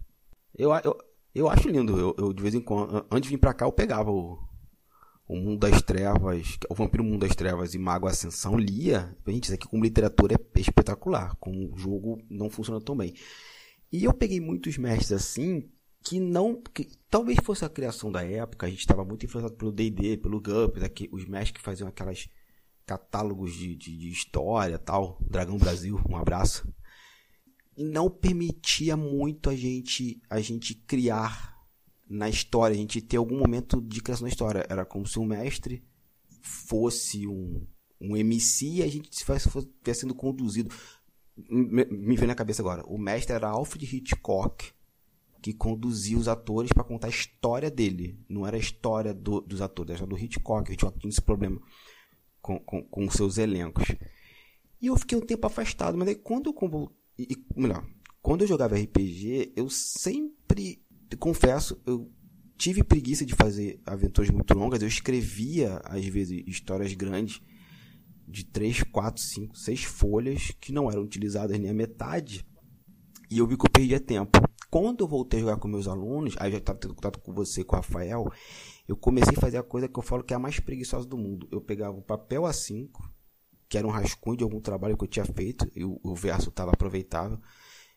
eu, 0.57 0.71
eu, 0.75 0.97
eu 1.35 1.49
acho 1.49 1.67
lindo. 1.67 1.99
Eu, 1.99 2.15
eu, 2.17 2.31
de 2.31 2.41
vez 2.41 2.55
em 2.55 2.61
quando, 2.61 3.05
antes 3.11 3.29
de 3.29 3.35
vir 3.35 3.37
pra 3.37 3.53
cá, 3.53 3.65
eu 3.65 3.71
pegava 3.73 4.09
o, 4.09 4.39
o 5.27 5.35
Mundo 5.35 5.59
das 5.59 5.81
Trevas, 5.81 6.57
o 6.69 6.73
Vampiro 6.73 7.03
Mundo 7.03 7.27
das 7.27 7.35
Trevas 7.35 7.73
e 7.73 7.77
Mago 7.77 8.07
Ascensão 8.07 8.57
lia, 8.57 9.13
gente, 9.27 9.43
isso 9.43 9.53
aqui 9.55 9.67
como 9.67 9.83
literatura 9.83 10.35
é 10.35 10.59
espetacular, 10.61 11.35
como 11.35 11.77
jogo 11.77 12.17
não 12.29 12.49
funciona 12.49 12.79
tão 12.79 12.95
bem. 12.95 13.13
E 13.91 14.05
eu 14.05 14.13
peguei 14.13 14.39
muitos 14.39 14.77
mestres 14.77 15.11
assim 15.11 15.69
que 16.05 16.19
não, 16.19 16.61
que 16.61 16.87
talvez 17.09 17.39
fosse 17.43 17.65
a 17.65 17.69
criação 17.69 18.11
da 18.11 18.23
época, 18.23 18.67
a 18.67 18.69
gente 18.69 18.79
estava 18.79 19.03
muito 19.03 19.25
influenciado 19.25 19.57
pelo 19.57 19.71
D&D, 19.71 20.17
pelo 20.17 20.39
GURPS, 20.39 20.83
aqui, 20.83 21.09
os 21.11 21.25
mestres 21.25 21.53
que 21.53 21.61
faziam 21.61 21.89
aquelas 21.89 22.29
catálogos 22.85 23.55
de, 23.55 23.75
de, 23.75 23.97
de 23.97 24.09
história, 24.09 24.77
tal, 24.77 25.17
Dragão 25.27 25.57
Brasil, 25.57 25.99
um 26.07 26.15
abraço. 26.15 26.71
E 27.75 27.83
não 27.83 28.07
permitia 28.07 28.95
muito 28.95 29.49
a 29.49 29.55
gente 29.55 30.21
a 30.29 30.39
gente 30.39 30.75
criar 30.75 31.59
na 32.07 32.29
história, 32.29 32.75
a 32.75 32.77
gente 32.77 33.01
ter 33.01 33.17
algum 33.17 33.39
momento 33.39 33.81
de 33.81 33.99
criação 33.99 34.25
da 34.25 34.29
história. 34.29 34.65
Era 34.69 34.85
como 34.85 35.07
se 35.07 35.17
um 35.17 35.25
mestre 35.25 35.83
fosse 36.39 37.27
um, 37.27 37.65
um 37.99 38.15
MC 38.15 38.75
e 38.75 38.83
a 38.83 38.87
gente 38.87 39.11
estivesse 39.11 39.49
sendo 39.95 40.13
conduzido. 40.13 40.73
Me, 41.49 41.83
me 41.85 42.15
na 42.15 42.35
cabeça 42.35 42.61
agora. 42.61 42.85
O 42.85 42.97
mestre 42.97 43.33
era 43.33 43.49
Alfred 43.49 43.83
Hitchcock, 43.83 44.71
que 45.45 45.53
conduzia 45.53 46.17
os 46.17 46.27
atores 46.27 46.71
para 46.73 46.83
contar 46.83 47.05
a 47.05 47.11
história 47.11 47.69
dele. 47.69 48.17
Não 48.27 48.47
era 48.47 48.57
a 48.57 48.59
história 48.59 49.13
do, 49.13 49.41
dos 49.41 49.61
atores, 49.61 49.97
era 49.97 50.07
do 50.07 50.17
Hitchcock. 50.17 50.67
O 50.67 50.73
Hitchcock 50.73 50.97
tinha 50.97 51.07
esse 51.07 51.21
problema 51.21 51.61
com, 52.41 52.59
com, 52.61 52.81
com 52.81 53.11
seus 53.11 53.37
elencos. 53.37 53.85
E 54.81 54.87
eu 54.87 54.97
fiquei 54.97 55.15
um 55.15 55.21
tempo 55.21 55.45
afastado, 55.45 55.95
mas 55.99 56.07
aí 56.07 56.15
quando 56.15 56.47
eu. 56.47 56.91
E, 57.19 57.37
melhor, 57.55 57.85
quando 58.23 58.41
eu 58.41 58.47
jogava 58.47 58.75
RPG, 58.75 59.53
eu 59.55 59.69
sempre 59.69 60.83
confesso, 61.19 61.79
eu 61.85 62.11
tive 62.57 62.83
preguiça 62.83 63.23
de 63.23 63.35
fazer 63.35 63.79
aventuras 63.85 64.31
muito 64.31 64.51
longas. 64.55 64.81
Eu 64.81 64.87
escrevia, 64.87 65.79
às 65.85 66.03
vezes, 66.05 66.43
histórias 66.47 66.91
grandes 66.95 67.39
de 68.27 68.45
3, 68.45 68.81
4, 68.81 69.21
5, 69.21 69.55
6 69.55 69.83
folhas 69.83 70.51
que 70.59 70.71
não 70.71 70.89
eram 70.89 71.03
utilizadas 71.03 71.59
nem 71.59 71.69
a 71.69 71.73
metade. 71.73 72.43
E 73.29 73.37
eu 73.37 73.45
vi 73.45 73.55
que 73.55 73.67
eu 73.67 73.69
perdia 73.69 73.99
tempo. 73.99 74.39
Quando 74.75 75.05
eu 75.05 75.07
voltei 75.07 75.39
a 75.39 75.43
jogar 75.43 75.57
com 75.57 75.69
meus 75.69 75.87
alunos, 75.87 76.35
aí 76.37 76.51
já 76.51 76.57
estava 76.57 76.77
tendo 76.77 76.93
contato 76.93 77.17
com 77.21 77.33
você, 77.33 77.63
com 77.63 77.77
o 77.77 77.79
Rafael, 77.79 78.29
eu 78.85 78.97
comecei 78.97 79.33
a 79.33 79.39
fazer 79.39 79.55
a 79.55 79.63
coisa 79.63 79.87
que 79.87 79.97
eu 79.97 80.03
falo 80.03 80.21
que 80.21 80.33
é 80.33 80.35
a 80.35 80.39
mais 80.39 80.59
preguiçosa 80.59 81.07
do 81.07 81.17
mundo. 81.17 81.47
Eu 81.49 81.61
pegava 81.61 81.97
o 81.97 82.01
papel 82.01 82.41
A5, 82.41 82.89
que 83.69 83.77
era 83.77 83.87
um 83.87 83.89
rascunho 83.89 84.35
de 84.35 84.43
algum 84.43 84.59
trabalho 84.59 84.97
que 84.97 85.05
eu 85.05 85.07
tinha 85.07 85.23
feito, 85.23 85.71
e 85.73 85.85
o, 85.85 85.97
o 86.03 86.13
verso 86.13 86.49
estava 86.49 86.71
aproveitável. 86.71 87.39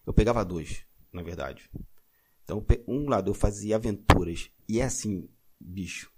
Eu 0.07 0.15
pegava 0.15 0.45
dois, 0.45 0.85
na 1.13 1.21
verdade. 1.21 1.69
Então, 2.45 2.65
um 2.87 3.09
lado 3.09 3.29
eu 3.33 3.35
fazia 3.35 3.75
aventuras. 3.75 4.49
E 4.69 4.79
é 4.79 4.85
assim, 4.85 5.29
bicho. 5.59 6.13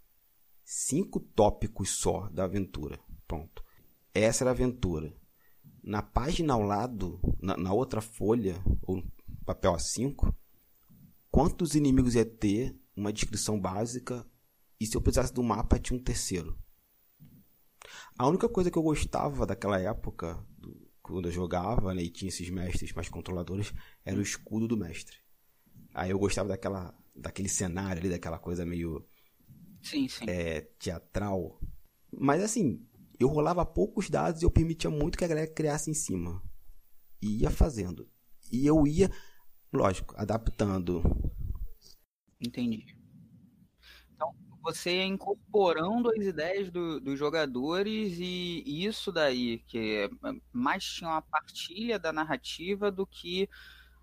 Cinco 0.63 1.21
tópicos 1.21 1.89
só 1.89 2.29
da 2.29 2.45
aventura. 2.45 3.01
Pronto. 3.27 3.65
Essa 4.13 4.45
era 4.45 4.51
a 4.51 4.53
aventura. 4.53 5.11
Na 5.83 6.03
página 6.03 6.53
ao 6.53 6.61
lado, 6.61 7.19
na, 7.41 7.57
na 7.57 7.73
outra 7.73 8.03
folha, 8.03 8.63
ou 8.83 9.03
papel 9.47 9.73
A5, 9.73 10.35
quantos 11.31 11.75
inimigos 11.75 12.15
ia 12.15 12.25
ter, 12.25 12.79
uma 12.97 13.13
descrição 13.13 13.61
básica, 13.61 14.27
e 14.79 14.87
se 14.87 14.97
eu 14.97 15.03
precisasse 15.03 15.33
do 15.33 15.43
mapa, 15.43 15.79
tinha 15.79 15.99
um 15.99 16.03
terceiro. 16.03 16.59
A 18.19 18.27
única 18.27 18.49
coisa 18.49 18.71
que 18.71 18.79
eu 18.79 18.83
gostava 18.83 19.47
daquela 19.47 19.81
época, 19.81 20.45
quando 21.03 21.29
eu 21.29 21.33
jogava, 21.33 21.95
né, 21.95 22.03
e 22.03 22.11
tinha 22.11 22.29
esses 22.29 22.49
mestres 22.51 22.93
mais 22.93 23.09
controladores, 23.09 23.73
era 24.05 24.19
o 24.19 24.23
escudo 24.23 24.69
do 24.69 24.77
mestre. 24.77 25.17
Aí 25.95 26.11
eu 26.11 26.19
gostava 26.19 26.49
daquela, 26.49 26.95
daquele 27.15 27.49
cenário 27.49 28.01
ali, 28.01 28.11
daquela 28.11 28.39
coisa 28.39 28.65
meio 28.65 29.07
sim, 29.83 30.09
sim. 30.09 30.25
É, 30.29 30.61
teatral. 30.79 31.61
Mas 32.13 32.43
assim, 32.43 32.87
eu 33.19 33.29
rolava 33.29 33.65
poucos 33.67 34.09
dados 34.09 34.43
e 34.43 34.45
eu 34.45 34.51
permitia 34.51 34.91
muito 34.91 35.19
que 35.19 35.25
a 35.25 35.29
galera 35.29 35.47
criasse 35.47 35.91
em 35.91 35.95
cima. 35.95 36.43
E 37.21 37.43
ia 37.43 37.51
fazendo. 37.51 38.09
E 38.51 38.67
eu 38.67 38.87
ia, 38.87 39.11
lógico, 39.73 40.15
adaptando. 40.17 41.03
Entendi. 42.41 42.97
Então, 44.15 44.35
você 44.63 44.97
ia 44.97 45.05
incorporando 45.05 46.11
as 46.11 46.25
ideias 46.25 46.71
do, 46.71 47.01
dos 47.01 47.19
jogadores 47.19 48.19
e 48.19 48.85
isso 48.85 49.13
daí, 49.13 49.59
que 49.67 50.11
mais 50.53 50.85
tinha 50.85 51.11
uma 51.11 51.23
partilha 51.23 51.99
da 51.99 52.13
narrativa 52.13 52.91
do 52.91 53.07
que 53.07 53.49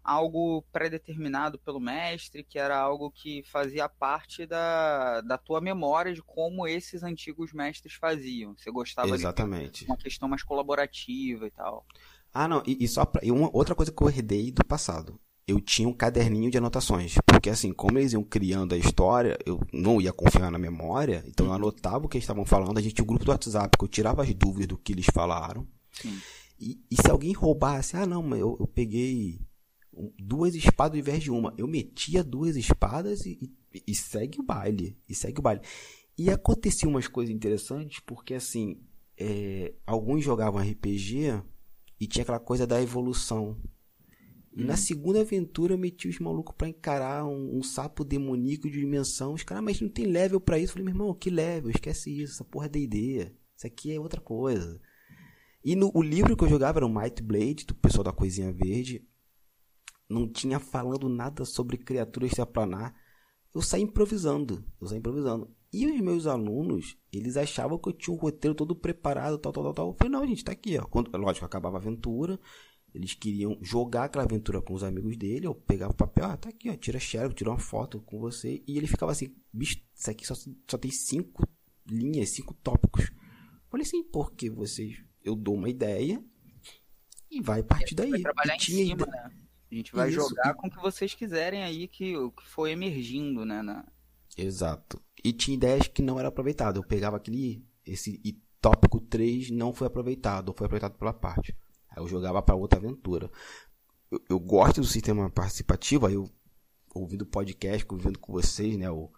algo 0.07 0.61
pré-determinado 0.71 1.59
pelo 1.59 1.81
mestre, 1.81 2.41
que 2.41 2.57
era 2.57 2.77
algo 2.77 3.11
que 3.11 3.43
fazia 3.43 3.89
parte 3.89 4.45
da, 4.45 5.19
da 5.19 5.37
tua 5.37 5.59
memória 5.59 6.13
de 6.13 6.23
como 6.23 6.65
esses 6.65 7.03
antigos 7.03 7.51
mestres 7.51 7.93
faziam. 7.93 8.55
Você 8.55 8.71
gostava 8.71 9.13
Exatamente. 9.13 9.83
de 9.83 9.91
uma 9.91 9.97
questão 9.97 10.29
mais 10.29 10.43
colaborativa 10.43 11.45
e 11.45 11.51
tal. 11.51 11.85
Ah, 12.33 12.47
não, 12.47 12.63
e, 12.65 12.85
e 12.85 12.87
só 12.87 13.05
pra, 13.05 13.21
e 13.23 13.31
uma 13.31 13.49
outra 13.53 13.75
coisa 13.75 13.91
que 13.91 14.01
eu 14.01 14.07
herdei 14.07 14.49
do 14.49 14.63
passado. 14.63 15.19
Eu 15.47 15.61
tinha 15.61 15.87
um 15.87 15.93
caderninho 15.93 16.51
de 16.51 16.57
anotações. 16.57 17.15
Porque 17.25 17.49
assim, 17.49 17.71
como 17.71 17.97
eles 17.97 18.13
iam 18.13 18.23
criando 18.23 18.75
a 18.75 18.77
história, 18.77 19.37
eu 19.45 19.59
não 19.71 20.01
ia 20.01 20.11
confiar 20.11 20.51
na 20.51 20.57
memória, 20.57 21.23
então 21.27 21.45
eu 21.45 21.53
anotava 21.53 22.05
o 22.05 22.09
que 22.09 22.17
eles 22.17 22.23
estavam 22.23 22.45
falando, 22.45 22.77
a 22.77 22.81
gente 22.81 22.95
tinha 22.95 23.03
um 23.03 23.07
grupo 23.07 23.23
do 23.23 23.31
WhatsApp, 23.31 23.77
que 23.77 23.83
eu 23.83 23.87
tirava 23.87 24.23
as 24.23 24.33
dúvidas 24.33 24.67
do 24.67 24.77
que 24.77 24.91
eles 24.91 25.05
falaram. 25.13 25.65
E, 26.59 26.79
e 26.89 26.95
se 26.95 27.09
alguém 27.09 27.33
roubasse, 27.33 27.95
ah 27.95 28.05
não, 28.05 28.35
eu, 28.35 28.57
eu 28.59 28.67
peguei 28.67 29.39
duas 30.19 30.55
espadas 30.55 30.93
ao 30.93 30.99
invés 30.99 31.23
de 31.23 31.31
uma. 31.31 31.53
Eu 31.57 31.67
metia 31.67 32.23
duas 32.23 32.55
espadas 32.55 33.25
e, 33.25 33.39
e, 33.73 33.83
e, 33.87 33.95
segue 33.95 34.39
o 34.39 34.43
baile. 34.43 34.97
E 35.07 35.15
segue 35.15 35.39
o 35.39 35.41
baile. 35.41 35.61
E 36.17 36.29
acontecia 36.29 36.89
umas 36.89 37.07
coisas 37.07 37.33
interessantes, 37.33 37.99
porque 38.05 38.33
assim, 38.33 38.81
é, 39.17 39.73
alguns 39.85 40.23
jogavam 40.23 40.61
RPG 40.61 41.41
e 41.99 42.07
tinha 42.07 42.23
aquela 42.23 42.39
coisa 42.39 42.65
da 42.65 42.81
evolução. 42.81 43.57
E 44.57 44.63
na 44.63 44.73
uhum. 44.73 44.77
segunda 44.77 45.21
aventura 45.21 45.73
eu 45.73 45.77
meti 45.77 46.07
os 46.07 46.17
malucos 46.17 46.55
para 46.57 46.67
encarar 46.67 47.25
um, 47.25 47.57
um, 47.57 47.61
sapo 47.61 48.03
demoníaco 48.03 48.67
de 48.69 48.79
dimensão. 48.79 49.33
Os 49.33 49.43
caras, 49.43 49.63
mas 49.63 49.79
não 49.79 49.87
tem 49.87 50.05
level 50.07 50.41
para 50.41 50.57
isso. 50.57 50.71
Eu 50.71 50.73
falei, 50.73 50.85
meu 50.85 50.93
irmão, 50.93 51.13
que 51.13 51.29
level? 51.29 51.69
Esquece 51.69 52.09
isso, 52.09 52.33
essa 52.33 52.43
porra 52.43 52.65
é 52.65 52.69
D&D. 52.69 53.31
Isso 53.55 53.67
aqui 53.67 53.93
é 53.93 53.99
outra 53.99 54.19
coisa. 54.19 54.81
E 55.63 55.75
no, 55.75 55.91
o 55.93 56.01
livro 56.01 56.35
que 56.35 56.43
eu 56.43 56.49
jogava 56.49 56.79
era 56.79 56.87
o 56.87 56.89
Might 56.89 57.21
Blade, 57.21 57.65
do 57.67 57.75
pessoal 57.75 58.03
da 58.03 58.11
Coisinha 58.11 58.51
Verde 58.51 59.05
não 60.09 60.27
tinha 60.27 60.59
falando 60.59 61.09
nada 61.09 61.45
sobre 61.45 61.77
criaturas 61.77 62.31
extraplanar. 62.31 62.95
Eu 63.53 63.61
saí 63.61 63.81
improvisando, 63.81 64.63
eu 64.79 64.87
saí 64.87 64.97
improvisando. 64.97 65.49
E 65.71 65.85
os 65.85 65.99
meus 65.99 66.25
alunos, 66.25 66.97
eles 67.11 67.35
achavam 67.35 67.77
que 67.77 67.89
eu 67.89 67.93
tinha 67.93 68.15
um 68.15 68.19
roteiro 68.19 68.55
todo 68.55 68.75
preparado, 68.75 69.37
tal, 69.37 69.51
tal, 69.51 69.63
tal, 69.65 69.73
tal. 69.73 69.87
Eu 69.89 69.95
falei, 69.97 70.11
não, 70.11 70.25
gente, 70.25 70.43
tá 70.43 70.51
aqui, 70.51 70.77
ó. 70.77 70.85
Quando, 70.85 71.15
lógico, 71.17 71.45
acabava 71.45 71.77
a 71.77 71.79
aventura, 71.79 72.39
eles 72.93 73.13
queriam 73.13 73.57
jogar 73.61 74.05
aquela 74.05 74.23
aventura 74.25 74.61
com 74.61 74.73
os 74.73 74.83
amigos 74.83 75.15
dele, 75.17 75.47
eu 75.47 75.53
pegava 75.53 75.91
o 75.91 75.95
papel, 75.95 76.25
ah, 76.25 76.37
tá 76.37 76.49
aqui, 76.49 76.69
ó, 76.69 76.75
tira 76.75 76.99
xerox, 76.99 77.35
tira 77.35 77.49
uma 77.49 77.59
foto 77.59 77.99
com 78.01 78.19
você. 78.19 78.63
E 78.67 78.77
ele 78.77 78.87
ficava 78.87 79.11
assim, 79.11 79.35
bicho, 79.53 79.77
isso 79.93 80.09
aqui 80.09 80.25
só, 80.25 80.33
só 80.35 80.77
tem 80.77 80.91
cinco 80.91 81.47
linhas, 81.85 82.29
cinco 82.29 82.53
tópicos. 82.55 83.11
Falei 83.69 83.85
assim, 83.85 84.03
porque 84.03 84.49
vocês, 84.49 85.03
eu 85.23 85.35
dou 85.35 85.55
uma 85.55 85.69
ideia 85.69 86.23
e 87.29 87.41
vai 87.41 87.61
partir 87.61 87.95
daí. 87.95 88.09
Vai 88.09 88.21
trabalhar 88.21 88.55
em 88.55 88.59
cima, 88.59 89.03
ideia. 89.03 89.11
né? 89.11 89.31
A 89.69 89.75
gente 89.75 89.93
vai 89.93 90.09
Isso. 90.09 90.29
jogar 90.29 90.53
com 90.53 90.67
o 90.67 90.71
que 90.71 90.81
vocês 90.81 91.13
quiserem 91.13 91.61
aí, 91.61 91.87
que, 91.87 92.13
que 92.13 92.47
foi 92.47 92.71
emergindo, 92.71 93.45
né? 93.45 93.61
Na... 93.61 93.85
Exato. 94.37 95.01
E 95.23 95.33
tinha 95.33 95.55
ideias 95.55 95.87
que 95.87 96.01
não 96.01 96.17
eram 96.17 96.29
aproveitadas. 96.29 96.81
Eu 96.81 96.87
pegava 96.87 97.17
aquele. 97.17 97.65
Esse 97.85 98.19
tópico 98.61 98.99
3 98.99 99.51
não 99.51 99.73
foi 99.73 99.87
aproveitado, 99.87 100.49
ou 100.49 100.55
foi 100.55 100.65
aproveitado 100.65 100.97
pela 100.97 101.13
parte. 101.13 101.55
Aí 101.97 102.03
eu 102.03 102.07
jogava 102.07 102.41
para 102.41 102.55
outra 102.55 102.79
aventura. 102.79 103.29
Eu, 104.11 104.21
eu, 104.29 104.39
gosto 104.39 104.81
do 104.81 104.87
sistema 104.87 105.29
participativo, 105.29 106.05
aí 106.05 106.13
eu 106.13 106.29
ouvindo 106.93 107.23
o 107.23 107.25
podcast, 107.25 107.85
ouvindo 107.89 108.19
com 108.19 108.31
vocês, 108.31 108.77
né? 108.77 108.89
O 108.89 109.11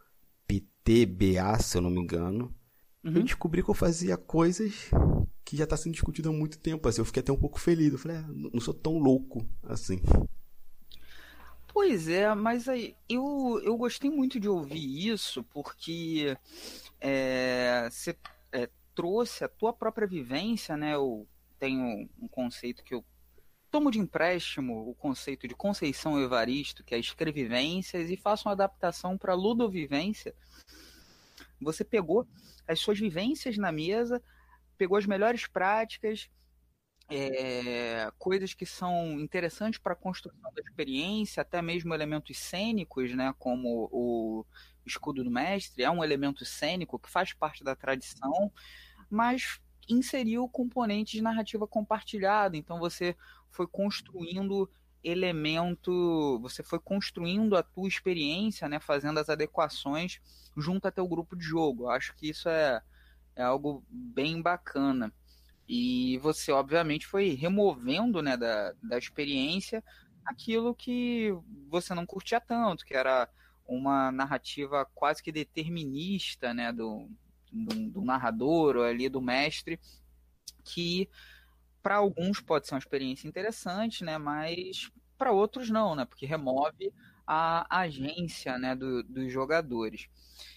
PTBA, 0.48 1.60
se 1.60 1.78
eu 1.78 1.82
não 1.82 1.90
me 1.90 2.00
engano. 2.00 2.56
Uhum. 3.04 3.18
Eu 3.18 3.24
descobri 3.24 3.62
que 3.62 3.70
eu 3.70 3.76
fazia 3.76 4.18
coisas 4.18 4.90
que 5.44 5.58
já 5.58 5.66
está 5.66 5.76
sendo 5.76 5.94
discutido 5.94 6.30
há 6.30 6.34
muito 6.34 6.58
tempo. 6.58 6.88
Assim, 6.88 7.02
eu 7.02 7.06
fiquei 7.06 7.20
até 7.20 7.32
um 7.32 7.38
pouco 7.38 7.60
feliz. 7.60 7.92
Eu 7.92 8.00
falei, 8.00 8.18
ah, 8.18 8.28
não 8.30 8.62
sou 8.62 8.74
tão 8.74 8.98
louco 8.98 9.46
assim. 9.64 10.00
Pois 11.72 12.08
é, 12.08 12.34
mas 12.34 12.68
aí 12.68 12.96
eu, 13.08 13.62
eu 13.64 13.78
gostei 13.78 14.10
muito 14.10 14.40
de 14.40 14.50
ouvir 14.50 15.08
isso 15.08 15.44
porque 15.44 16.36
é, 17.00 17.88
você 17.92 18.16
é, 18.52 18.70
trouxe 18.96 19.44
a 19.44 19.48
tua 19.48 19.72
própria 19.72 20.08
vivência, 20.08 20.76
né? 20.76 20.96
Eu 20.96 21.28
tenho 21.60 22.10
um 22.20 22.28
conceito 22.28 22.84
que 22.84 22.94
eu 22.94 23.06
tomo 23.70 23.92
de 23.92 24.00
empréstimo, 24.00 24.90
o 24.90 24.96
conceito 24.96 25.48
de 25.48 25.54
Conceição 25.54 26.20
Evaristo, 26.20 26.84
que 26.84 26.96
é 26.96 27.00
escrevivências, 27.00 28.10
e 28.10 28.18
faço 28.18 28.48
uma 28.48 28.54
adaptação 28.54 29.18
para 29.18 29.36
ludovivência. 29.36 30.34
Você 31.62 31.84
pegou 31.84 32.28
as 32.68 32.80
suas 32.80 33.00
vivências 33.00 33.58
na 33.58 33.72
mesa, 33.72 34.24
pegou 34.78 34.98
as 34.98 35.06
melhores 35.06 35.46
práticas, 35.46 36.30
é, 37.10 38.12
coisas 38.18 38.54
que 38.54 38.66
são 38.66 39.20
interessantes 39.20 39.80
para 39.80 39.94
a 39.94 39.96
construção 39.96 40.52
da 40.54 40.62
experiência, 40.62 41.42
até 41.42 41.62
mesmo 41.62 41.94
elementos 41.94 42.38
cênicos, 42.38 43.14
né, 43.16 43.34
como 43.38 43.90
o 43.92 44.46
escudo 44.86 45.24
do 45.24 45.32
mestre, 45.32 45.84
é 45.84 45.90
um 45.90 46.04
elemento 46.04 46.46
cênico 46.46 47.00
que 47.00 47.10
faz 47.10 47.34
parte 47.34 47.64
da 47.64 47.76
tradição, 47.76 48.52
mas 49.10 49.60
inseriu 49.90 50.48
componentes 50.48 51.14
de 51.14 51.22
narrativa 51.22 51.68
compartilhada, 51.68 52.56
então 52.56 52.80
você 52.80 53.16
foi 53.50 53.68
construindo 53.68 54.70
elemento, 55.04 56.40
você 56.42 56.62
foi 56.62 56.80
construindo 56.80 57.56
a 57.56 57.64
tua 57.64 57.88
experiência, 57.88 58.68
né, 58.68 58.80
fazendo 58.80 59.20
as 59.20 59.30
adequações 59.30 60.20
junto 60.56 60.88
a 60.88 60.92
teu 60.92 61.08
grupo 61.08 61.36
de 61.36 61.44
jogo. 61.44 61.86
Eu 61.86 61.90
acho 61.90 62.14
que 62.16 62.30
isso 62.30 62.50
é, 62.50 62.82
é 63.36 63.44
algo 63.44 63.84
bem 63.90 64.42
bacana. 64.42 65.14
E 65.68 66.18
você, 66.20 66.52
obviamente, 66.52 67.08
foi 67.08 67.30
removendo 67.36 68.22
né, 68.22 68.36
da, 68.36 68.74
da 68.82 68.98
experiência 68.98 69.84
aquilo 70.26 70.76
que 70.76 71.34
você 71.68 71.94
não 71.94 72.06
curtia 72.06 72.42
tanto, 72.42 72.86
que 72.86 72.94
era 72.94 73.30
uma 73.68 74.12
narrativa 74.12 74.86
quase 74.96 75.22
que 75.24 75.32
determinista 75.32 76.54
né, 76.54 76.74
do, 76.74 77.08
do, 77.52 77.90
do 77.90 78.02
narrador 78.02 78.78
ou 78.78 78.84
ali 78.84 79.10
do 79.10 79.22
mestre, 79.22 79.80
que 80.64 81.10
para 81.82 81.96
alguns 81.96 82.42
pode 82.42 82.68
ser 82.68 82.76
uma 82.76 82.80
experiência 82.80 83.28
interessante, 83.28 84.04
né, 84.04 84.18
mas 84.18 84.92
para 85.18 85.32
outros 85.32 85.70
não, 85.70 85.96
né, 85.96 86.06
porque 86.06 86.26
remove 86.26 86.94
a 87.32 87.82
agência 87.82 88.58
né, 88.58 88.76
do, 88.76 89.04
dos 89.04 89.32
jogadores. 89.32 90.10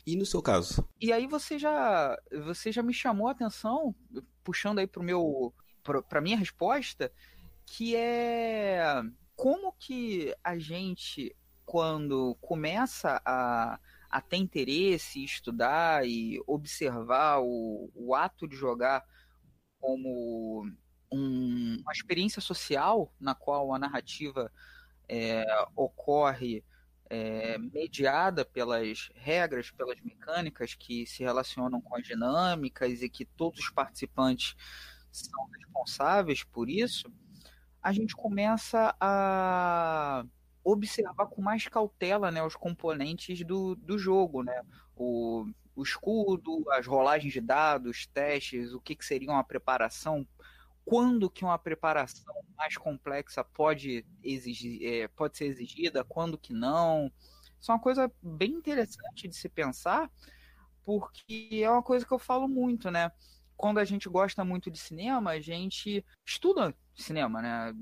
E 0.06 0.16
no 0.16 0.24
seu 0.24 0.40
caso? 0.40 0.88
E 0.98 1.12
aí 1.12 1.26
você 1.26 1.58
já, 1.58 2.18
você 2.46 2.72
já 2.72 2.82
me 2.82 2.94
chamou 2.94 3.28
a 3.28 3.32
atenção, 3.32 3.94
puxando 4.42 4.78
aí 4.78 4.86
pro 4.86 5.02
meu, 5.02 5.52
para 6.08 6.20
minha 6.22 6.36
resposta, 6.36 7.12
que 7.66 7.94
é 7.94 9.02
como 9.36 9.72
que 9.78 10.34
a 10.42 10.58
gente, 10.58 11.36
quando 11.66 12.36
começa 12.40 13.20
a, 13.24 13.78
a 14.12 14.20
ter 14.20 14.36
interesse, 14.36 15.24
estudar 15.24 16.06
e 16.06 16.38
observar 16.46 17.40
o, 17.40 17.90
o 17.94 18.14
ato 18.14 18.46
de 18.46 18.54
jogar 18.54 19.02
como 19.80 20.70
um, 21.10 21.76
uma 21.80 21.92
experiência 21.92 22.42
social 22.42 23.10
na 23.18 23.34
qual 23.34 23.74
a 23.74 23.78
narrativa 23.78 24.52
é, 25.08 25.44
ocorre 25.74 26.62
é, 27.08 27.56
mediada 27.58 28.44
pelas 28.44 29.10
regras, 29.14 29.70
pelas 29.70 29.98
mecânicas 30.02 30.74
que 30.74 31.06
se 31.06 31.22
relacionam 31.22 31.80
com 31.80 31.96
as 31.96 32.04
dinâmicas 32.04 33.02
e 33.02 33.08
que 33.08 33.24
todos 33.24 33.60
os 33.60 33.70
participantes 33.70 34.54
são 35.10 35.46
responsáveis 35.58 36.44
por 36.44 36.68
isso, 36.68 37.10
a 37.82 37.92
gente 37.92 38.14
começa 38.14 38.94
a 39.00 40.24
observar 40.64 41.26
com 41.26 41.42
mais 41.42 41.66
cautela 41.68 42.30
né, 42.30 42.42
os 42.42 42.56
componentes 42.56 43.44
do, 43.44 43.74
do 43.74 43.98
jogo, 43.98 44.42
né? 44.42 44.62
O, 44.96 45.46
o 45.74 45.82
escudo, 45.82 46.64
as 46.70 46.86
rolagens 46.86 47.32
de 47.32 47.40
dados, 47.40 48.06
testes, 48.06 48.72
o 48.72 48.80
que, 48.80 48.94
que 48.94 49.04
seria 49.04 49.30
uma 49.30 49.44
preparação 49.44 50.26
quando 50.84 51.30
que 51.30 51.44
uma 51.44 51.58
preparação 51.58 52.34
mais 52.56 52.76
complexa 52.76 53.44
pode, 53.44 54.04
exigir, 54.22 54.84
é, 54.84 55.08
pode 55.08 55.36
ser 55.36 55.46
exigida, 55.46 56.04
quando 56.04 56.38
que 56.38 56.52
não. 56.52 57.10
Isso 57.60 57.70
é 57.70 57.74
uma 57.74 57.80
coisa 57.80 58.12
bem 58.20 58.52
interessante 58.52 59.28
de 59.28 59.36
se 59.36 59.48
pensar, 59.48 60.10
porque 60.84 61.60
é 61.62 61.70
uma 61.70 61.82
coisa 61.82 62.04
que 62.04 62.12
eu 62.12 62.18
falo 62.18 62.48
muito, 62.48 62.90
né? 62.90 63.12
Quando 63.56 63.78
a 63.78 63.84
gente 63.84 64.08
gosta 64.08 64.44
muito 64.44 64.70
de 64.70 64.78
cinema, 64.78 65.30
a 65.30 65.40
gente 65.40 66.04
estuda 66.26 66.74
cinema, 66.94 67.40
né? 67.40 67.50
A 67.50 67.74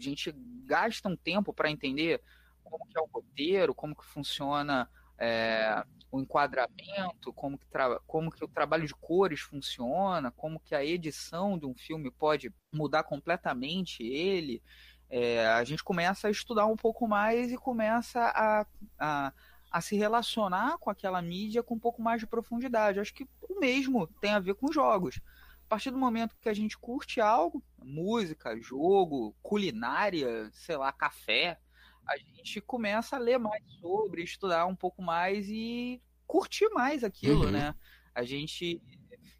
gente 0.00 0.32
gasta 0.64 1.08
um 1.08 1.16
tempo 1.16 1.52
para 1.52 1.70
entender 1.70 2.20
como 2.62 2.86
que 2.86 2.98
é 2.98 3.00
o 3.00 3.06
roteiro, 3.06 3.74
como 3.74 3.94
que 3.94 4.04
funciona 4.04 4.88
é, 5.18 5.84
o 6.10 6.20
enquadramento, 6.20 7.32
como 7.32 7.58
que, 7.58 7.66
como 8.06 8.30
que 8.30 8.44
o 8.44 8.48
trabalho 8.48 8.86
de 8.86 8.94
cores 8.94 9.40
funciona, 9.40 10.30
como 10.30 10.60
que 10.60 10.74
a 10.74 10.84
edição 10.84 11.58
de 11.58 11.66
um 11.66 11.74
filme 11.74 12.10
pode 12.10 12.52
mudar 12.72 13.02
completamente 13.02 14.02
ele. 14.02 14.62
É, 15.10 15.46
a 15.48 15.62
gente 15.64 15.84
começa 15.84 16.28
a 16.28 16.30
estudar 16.30 16.66
um 16.66 16.76
pouco 16.76 17.06
mais 17.06 17.52
e 17.52 17.56
começa 17.56 18.20
a, 18.20 18.66
a, 18.98 19.32
a 19.70 19.80
se 19.80 19.96
relacionar 19.96 20.78
com 20.78 20.90
aquela 20.90 21.20
mídia 21.20 21.62
com 21.62 21.74
um 21.74 21.78
pouco 21.78 22.00
mais 22.02 22.20
de 22.20 22.26
profundidade. 22.26 23.00
Acho 23.00 23.14
que 23.14 23.28
o 23.48 23.60
mesmo 23.60 24.06
tem 24.20 24.32
a 24.32 24.40
ver 24.40 24.54
com 24.54 24.72
jogos. 24.72 25.20
A 25.64 25.68
partir 25.74 25.90
do 25.90 25.98
momento 25.98 26.36
que 26.40 26.48
a 26.48 26.54
gente 26.54 26.78
curte 26.78 27.20
algo, 27.20 27.62
música, 27.82 28.56
jogo, 28.60 29.34
culinária, 29.42 30.50
sei 30.52 30.76
lá, 30.76 30.92
café, 30.92 31.58
a 32.06 32.16
gente 32.18 32.60
começa 32.60 33.16
a 33.16 33.18
ler 33.18 33.38
mais 33.38 33.62
sobre, 33.80 34.22
estudar 34.22 34.66
um 34.66 34.76
pouco 34.76 35.02
mais 35.02 35.48
e 35.48 36.02
curtir 36.26 36.68
mais 36.70 37.02
aquilo, 37.02 37.46
uhum. 37.46 37.50
né? 37.50 37.74
A 38.14 38.22
gente 38.24 38.80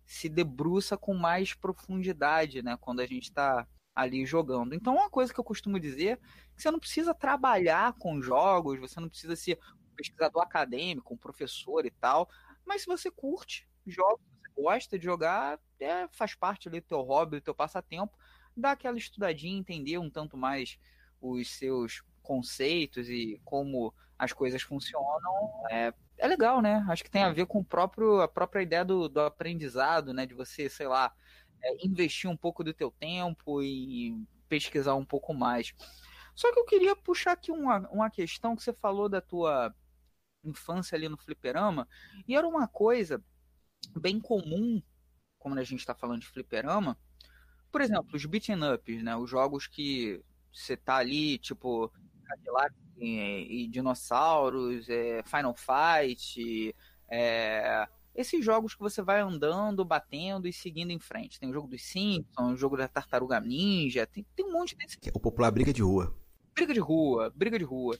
se 0.06 0.28
debruça 0.28 0.96
com 0.96 1.14
mais 1.14 1.54
profundidade, 1.54 2.62
né? 2.62 2.76
Quando 2.80 3.00
a 3.00 3.06
gente 3.06 3.24
está 3.24 3.66
ali 3.94 4.26
jogando. 4.26 4.74
Então, 4.74 4.96
uma 4.96 5.10
coisa 5.10 5.32
que 5.32 5.38
eu 5.38 5.44
costumo 5.44 5.78
dizer 5.78 6.08
é 6.08 6.16
que 6.56 6.62
você 6.62 6.70
não 6.70 6.80
precisa 6.80 7.14
trabalhar 7.14 7.92
com 7.94 8.20
jogos, 8.20 8.80
você 8.80 8.98
não 8.98 9.08
precisa 9.08 9.37
ser 9.37 9.58
um 9.92 9.94
pesquisador 9.94 10.42
acadêmico, 10.42 11.14
um 11.14 11.18
professor 11.18 11.87
e 11.87 11.90
tal, 11.90 12.28
mas 12.66 12.80
se 12.82 12.87
você 12.87 13.10
curte 13.10 13.68
jogos, 13.87 14.24
gosta 14.57 14.99
de 14.99 15.05
jogar, 15.05 15.59
é, 15.81 16.09
faz 16.09 16.35
parte 16.35 16.69
ali 16.69 16.81
do 16.81 16.87
teu 16.87 17.01
hobby, 17.03 17.38
do 17.38 17.45
teu 17.45 17.55
passatempo, 17.55 18.17
dá 18.57 18.73
aquela 18.73 18.97
estudadinha, 18.97 19.59
entender 19.59 19.99
um 19.99 20.11
tanto 20.11 20.37
mais 20.37 20.79
os 21.21 21.49
seus 21.57 22.03
conceitos 22.23 23.09
e 23.09 23.40
como 23.45 23.95
as 24.19 24.33
coisas 24.33 24.62
funcionam, 24.62 25.67
é, 25.71 25.93
é 26.17 26.27
legal, 26.27 26.62
né? 26.62 26.85
Acho 26.88 27.03
que 27.03 27.11
tem 27.11 27.23
a 27.23 27.33
ver 27.33 27.47
com 27.47 27.59
o 27.59 27.64
próprio, 27.64 28.21
a 28.21 28.29
própria 28.29 28.62
ideia 28.62 28.85
do, 28.85 29.09
do 29.09 29.21
aprendizado, 29.21 30.12
né? 30.12 30.25
De 30.25 30.35
você, 30.35 30.69
sei 30.69 30.87
lá, 30.87 31.12
é, 31.62 31.87
investir 31.87 32.31
um 32.31 32.37
pouco 32.37 32.62
do 32.62 32.73
teu 32.73 32.90
tempo 32.93 33.62
e 33.62 34.17
pesquisar 34.49 34.95
um 34.95 35.05
pouco 35.05 35.35
mais. 35.35 35.75
Só 36.35 36.53
que 36.53 36.59
eu 36.59 36.64
queria 36.64 36.97
puxar 36.97 37.33
aqui 37.33 37.51
uma, 37.51 37.88
uma 37.90 38.11
questão 38.11 38.55
que 38.55 38.62
você 38.62 38.73
falou 38.73 39.09
da 39.09 39.21
tua 39.21 39.75
infância 40.45 40.95
ali 40.95 41.09
no 41.09 41.17
fliperama, 41.17 41.88
e 42.29 42.37
era 42.37 42.47
uma 42.47 42.69
coisa 42.69 43.23
bem 43.87 44.20
comum, 44.20 44.83
como 45.38 45.59
a 45.59 45.64
gente 45.64 45.81
está 45.81 45.94
falando 45.94 46.20
de 46.20 46.27
fliperama, 46.27 46.99
por 47.70 47.81
exemplo, 47.81 48.14
os 48.14 48.25
beaten 48.25 48.73
ups, 48.73 49.03
né? 49.03 49.16
Os 49.16 49.29
jogos 49.29 49.66
que 49.66 50.23
você 50.53 50.77
tá 50.77 50.97
ali, 50.97 51.38
tipo, 51.38 51.92
Cadillac 52.25 52.73
e, 52.97 53.64
e 53.64 53.68
dinossauros, 53.68 54.88
é, 54.88 55.25
Final 55.25 55.57
Fight, 55.57 56.75
é, 57.11 57.88
esses 58.14 58.44
jogos 58.44 58.75
que 58.75 58.81
você 58.81 59.03
vai 59.03 59.20
andando, 59.20 59.85
batendo 59.85 60.47
e 60.47 60.53
seguindo 60.53 60.92
em 60.92 61.01
frente. 61.01 61.40
Tem 61.40 61.51
o 61.51 61.53
jogo 61.53 61.66
dos 61.66 61.83
Simpsons, 61.83 62.53
o 62.53 62.57
jogo 62.57 62.77
da 62.77 62.87
Tartaruga 62.87 63.40
Ninja, 63.40 64.07
tem, 64.07 64.25
tem 64.37 64.47
um 64.47 64.53
monte 64.53 64.77
desse. 64.77 64.97
O 65.12 65.18
popular 65.18 65.51
briga 65.51 65.73
de 65.73 65.83
rua. 65.83 66.16
Briga 66.55 66.73
de 66.73 66.81
rua, 66.81 67.33
briga 67.35 67.59
de 67.59 67.64
rua. 67.64 67.99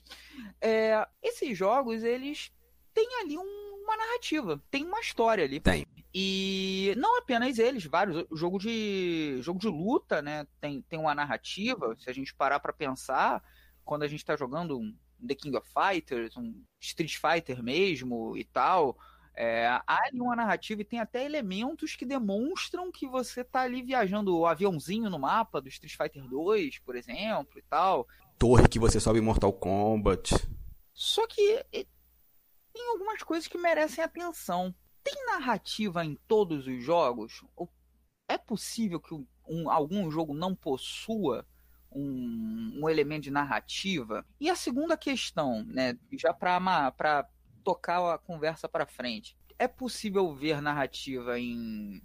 É, 0.61 1.05
esses 1.21 1.59
jogos, 1.59 2.05
eles 2.05 2.53
têm 2.93 3.09
ali 3.21 3.37
um, 3.37 3.74
uma 3.85 3.97
narrativa, 3.97 4.61
tem 4.71 4.85
uma 4.85 5.01
história 5.01 5.45
ali. 5.45 5.61
Tem. 5.61 5.87
E 6.13 6.95
não 6.97 7.19
apenas 7.19 7.59
eles, 7.59 7.85
vários. 7.85 8.25
O 8.31 8.37
jogo 8.37 8.59
de, 8.59 9.39
jogo 9.41 9.59
de 9.59 9.69
luta, 9.69 10.23
né? 10.23 10.47
Tem, 10.61 10.83
tem 10.83 10.99
uma 10.99 11.15
narrativa. 11.15 11.97
Se 11.99 12.09
a 12.09 12.13
gente 12.13 12.35
parar 12.35 12.61
para 12.61 12.73
pensar, 12.73 13.43
quando 13.85 14.05
a 14.05 14.09
gente 14.09 14.21
está 14.21 14.37
jogando 14.37 14.79
um 14.79 14.97
The 15.27 15.35
King 15.35 15.57
of 15.57 15.69
Fighters, 15.69 16.37
um 16.37 16.63
Street 16.81 17.17
Fighter 17.17 17.63
mesmo 17.63 18.37
e 18.37 18.45
tal, 18.45 18.97
é, 19.35 19.67
há 19.67 20.05
ali 20.05 20.21
uma 20.21 20.37
narrativa 20.37 20.83
e 20.83 20.85
tem 20.85 21.01
até 21.01 21.25
elementos 21.25 21.97
que 21.97 22.07
demonstram 22.07 22.93
que 22.93 23.09
você 23.09 23.41
está 23.41 23.63
ali 23.63 23.83
viajando 23.83 24.37
o 24.39 24.47
aviãozinho 24.47 25.11
no 25.11 25.19
mapa 25.19 25.61
do 25.61 25.69
Street 25.69 25.97
Fighter 25.97 26.29
2, 26.29 26.79
por 26.79 26.95
exemplo, 26.95 27.59
e 27.59 27.63
tal. 27.63 28.07
Torre 28.39 28.69
que 28.69 28.79
você 28.79 29.01
sobe 29.01 29.19
em 29.19 29.23
Mortal 29.23 29.53
Kombat. 29.53 30.35
Só 30.93 31.27
que 31.27 31.65
tem 32.75 32.91
algumas 32.91 33.23
coisas 33.23 33.49
que 33.49 33.57
merecem 33.57 34.03
atenção. 34.03 34.75
Tem 35.03 35.15
narrativa 35.27 36.05
em 36.05 36.17
todos 36.27 36.67
os 36.67 36.83
jogos? 36.83 37.45
É 38.29 38.37
possível 38.37 39.01
que 39.01 39.15
um, 39.49 39.71
algum 39.71 40.11
jogo 40.11 40.35
não 40.35 40.55
possua 40.55 41.47
um, 41.93 42.81
um 42.83 42.89
elemento 42.89 43.23
de 43.25 43.31
narrativa. 43.31 44.27
E 44.41 44.51
a 44.51 44.57
segunda 44.57 44.97
questão, 44.97 45.65
né, 45.65 45.97
já 46.13 46.35
para 46.35 47.29
tocar 47.63 48.15
a 48.15 48.19
conversa 48.19 48.69
para 48.69 48.87
frente, 48.87 49.37
é 49.59 49.69
possível 49.69 50.35
ver 50.35 50.61
narrativa 50.61 51.39
em 51.39 52.03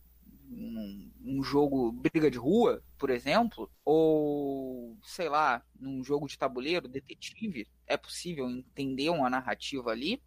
um, 0.51 1.11
um, 1.25 1.43
jogo 1.43 1.91
briga 1.91 2.29
de 2.29 2.37
rua, 2.37 2.83
por 2.97 3.09
exemplo, 3.09 3.71
ou 3.83 4.97
sei 5.03 5.29
lá, 5.29 5.63
num 5.79 6.03
jogo 6.03 6.27
de 6.27 6.37
tabuleiro, 6.37 6.87
detetive, 6.87 7.67
é 7.87 7.97
possível 7.97 8.49
entender 8.49 9.09
uma 9.09 9.29
narrativa 9.29 9.91
ali 9.91 10.21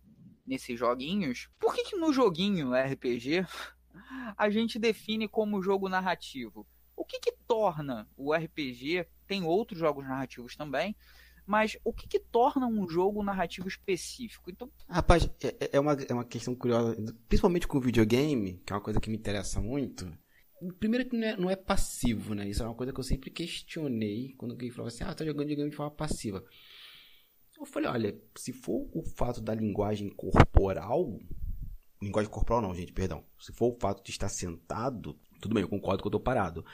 nesses 0.52 0.78
joguinhos? 0.78 1.48
Por 1.58 1.74
que, 1.74 1.84
que 1.84 1.96
no 1.96 2.12
joguinho 2.12 2.72
RPG 2.74 3.46
a 4.36 4.50
gente 4.50 4.78
define 4.78 5.26
como 5.26 5.62
jogo 5.62 5.88
narrativo? 5.88 6.66
O 6.94 7.04
que, 7.04 7.18
que 7.18 7.32
torna 7.48 8.06
o 8.16 8.34
RPG, 8.34 9.06
tem 9.26 9.42
outros 9.42 9.78
jogos 9.78 10.04
narrativos 10.04 10.54
também, 10.54 10.94
mas 11.46 11.76
o 11.82 11.92
que, 11.92 12.06
que 12.06 12.20
torna 12.20 12.66
um 12.66 12.88
jogo 12.88 13.22
narrativo 13.22 13.66
específico? 13.66 14.50
Então... 14.50 14.70
Rapaz, 14.88 15.28
é, 15.42 15.70
é, 15.72 15.80
uma, 15.80 15.94
é 15.94 16.12
uma 16.12 16.24
questão 16.24 16.54
curiosa, 16.54 16.94
principalmente 17.28 17.66
com 17.66 17.80
videogame, 17.80 18.62
que 18.64 18.72
é 18.72 18.76
uma 18.76 18.82
coisa 18.82 19.00
que 19.00 19.10
me 19.10 19.16
interessa 19.16 19.60
muito. 19.60 20.06
Primeiro 20.78 21.08
que 21.08 21.16
não 21.16 21.26
é, 21.26 21.36
não 21.36 21.50
é 21.50 21.56
passivo, 21.56 22.34
né? 22.34 22.48
Isso 22.48 22.62
é 22.62 22.66
uma 22.66 22.74
coisa 22.74 22.92
que 22.92 23.00
eu 23.00 23.04
sempre 23.04 23.30
questionei 23.30 24.34
quando 24.36 24.52
alguém 24.52 24.70
falava 24.70 24.88
assim, 24.88 25.02
ah, 25.02 25.14
tá 25.14 25.24
jogando 25.24 25.48
videogame 25.48 25.70
de 25.70 25.76
forma 25.76 25.90
passiva. 25.90 26.44
Eu 27.62 27.66
falei, 27.66 27.88
olha, 27.88 28.20
se 28.36 28.52
for 28.52 28.90
o 28.92 29.04
fato 29.04 29.40
da 29.40 29.54
linguagem 29.54 30.10
corporal, 30.10 31.16
linguagem 32.02 32.28
corporal 32.28 32.60
não, 32.60 32.74
gente, 32.74 32.92
perdão. 32.92 33.24
Se 33.38 33.52
for 33.52 33.72
o 33.72 33.78
fato 33.78 34.02
de 34.04 34.10
estar 34.10 34.28
sentado, 34.28 35.16
tudo 35.40 35.54
bem, 35.54 35.62
eu 35.62 35.68
concordo 35.68 36.02
que 36.02 36.08
eu 36.08 36.10
tô 36.10 36.18
parado. 36.18 36.64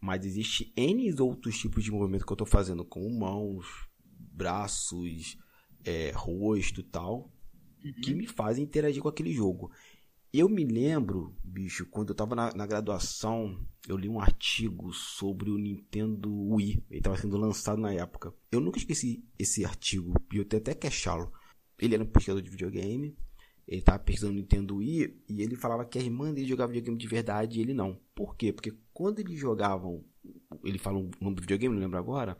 Mas 0.00 0.24
existe 0.24 0.72
N 0.76 1.12
outros 1.20 1.58
tipos 1.58 1.82
de 1.82 1.90
movimento 1.90 2.24
que 2.24 2.32
eu 2.32 2.36
tô 2.36 2.46
fazendo 2.46 2.84
com 2.84 3.10
mãos, 3.10 3.66
braços, 4.32 5.36
é, 5.84 6.12
rosto 6.14 6.82
e 6.82 6.84
tal, 6.84 7.32
uhum. 7.84 7.92
que 8.04 8.14
me 8.14 8.28
fazem 8.28 8.62
interagir 8.62 9.02
com 9.02 9.08
aquele 9.08 9.32
jogo. 9.32 9.72
Eu 10.34 10.48
me 10.48 10.64
lembro, 10.64 11.36
bicho, 11.44 11.84
quando 11.84 12.08
eu 12.08 12.14
tava 12.14 12.34
na, 12.34 12.54
na 12.54 12.66
graduação, 12.66 13.62
eu 13.86 13.98
li 13.98 14.08
um 14.08 14.18
artigo 14.18 14.90
sobre 14.90 15.50
o 15.50 15.58
Nintendo 15.58 16.32
Wii. 16.32 16.82
Ele 16.90 17.02
tava 17.02 17.18
sendo 17.18 17.36
lançado 17.36 17.78
na 17.78 17.92
época. 17.92 18.32
Eu 18.50 18.58
nunca 18.58 18.78
esqueci 18.78 19.22
esse 19.38 19.62
artigo, 19.62 20.14
e 20.32 20.38
eu 20.38 20.44
tenho 20.46 20.62
até 20.62 20.74
que 20.74 20.86
achá-lo. 20.86 21.30
Ele 21.78 21.96
era 21.96 22.02
um 22.02 22.06
pesquisador 22.06 22.42
de 22.42 22.48
videogame, 22.48 23.14
ele 23.68 23.82
tava 23.82 23.98
pesquisando 23.98 24.32
o 24.32 24.36
Nintendo 24.36 24.76
Wii, 24.76 25.22
e 25.28 25.42
ele 25.42 25.54
falava 25.54 25.84
que 25.84 25.98
a 25.98 26.02
irmã 26.02 26.32
dele 26.32 26.48
jogava 26.48 26.72
videogame 26.72 26.96
de 26.96 27.06
verdade 27.06 27.58
e 27.58 27.62
ele 27.62 27.74
não. 27.74 28.00
Por 28.14 28.34
quê? 28.34 28.54
Porque 28.54 28.74
quando 28.90 29.18
eles 29.18 29.38
jogavam, 29.38 30.02
ele 30.64 30.78
fala 30.78 30.96
o 30.96 31.10
nome 31.20 31.36
do 31.36 31.42
videogame, 31.42 31.74
não 31.74 31.82
lembro 31.82 31.98
agora, 31.98 32.38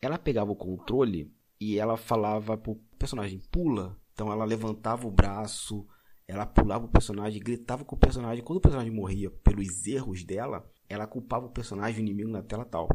ela 0.00 0.18
pegava 0.18 0.50
o 0.50 0.56
controle 0.56 1.32
e 1.60 1.78
ela 1.78 1.96
falava 1.96 2.58
pro 2.58 2.80
personagem, 2.98 3.40
pula. 3.52 3.96
Então 4.12 4.32
ela 4.32 4.44
levantava 4.44 5.06
o 5.06 5.10
braço 5.12 5.86
ela 6.26 6.46
pulava 6.46 6.86
o 6.86 6.88
personagem, 6.88 7.40
gritava 7.40 7.84
com 7.84 7.96
o 7.96 7.98
personagem. 7.98 8.44
Quando 8.44 8.58
o 8.58 8.62
personagem 8.62 8.92
morria 8.92 9.30
pelos 9.30 9.86
erros 9.86 10.24
dela, 10.24 10.68
ela 10.88 11.06
culpava 11.06 11.46
o 11.46 11.50
personagem, 11.50 12.00
o 12.00 12.06
inimigo 12.06 12.30
na 12.30 12.42
tela 12.42 12.64
tal. 12.64 12.88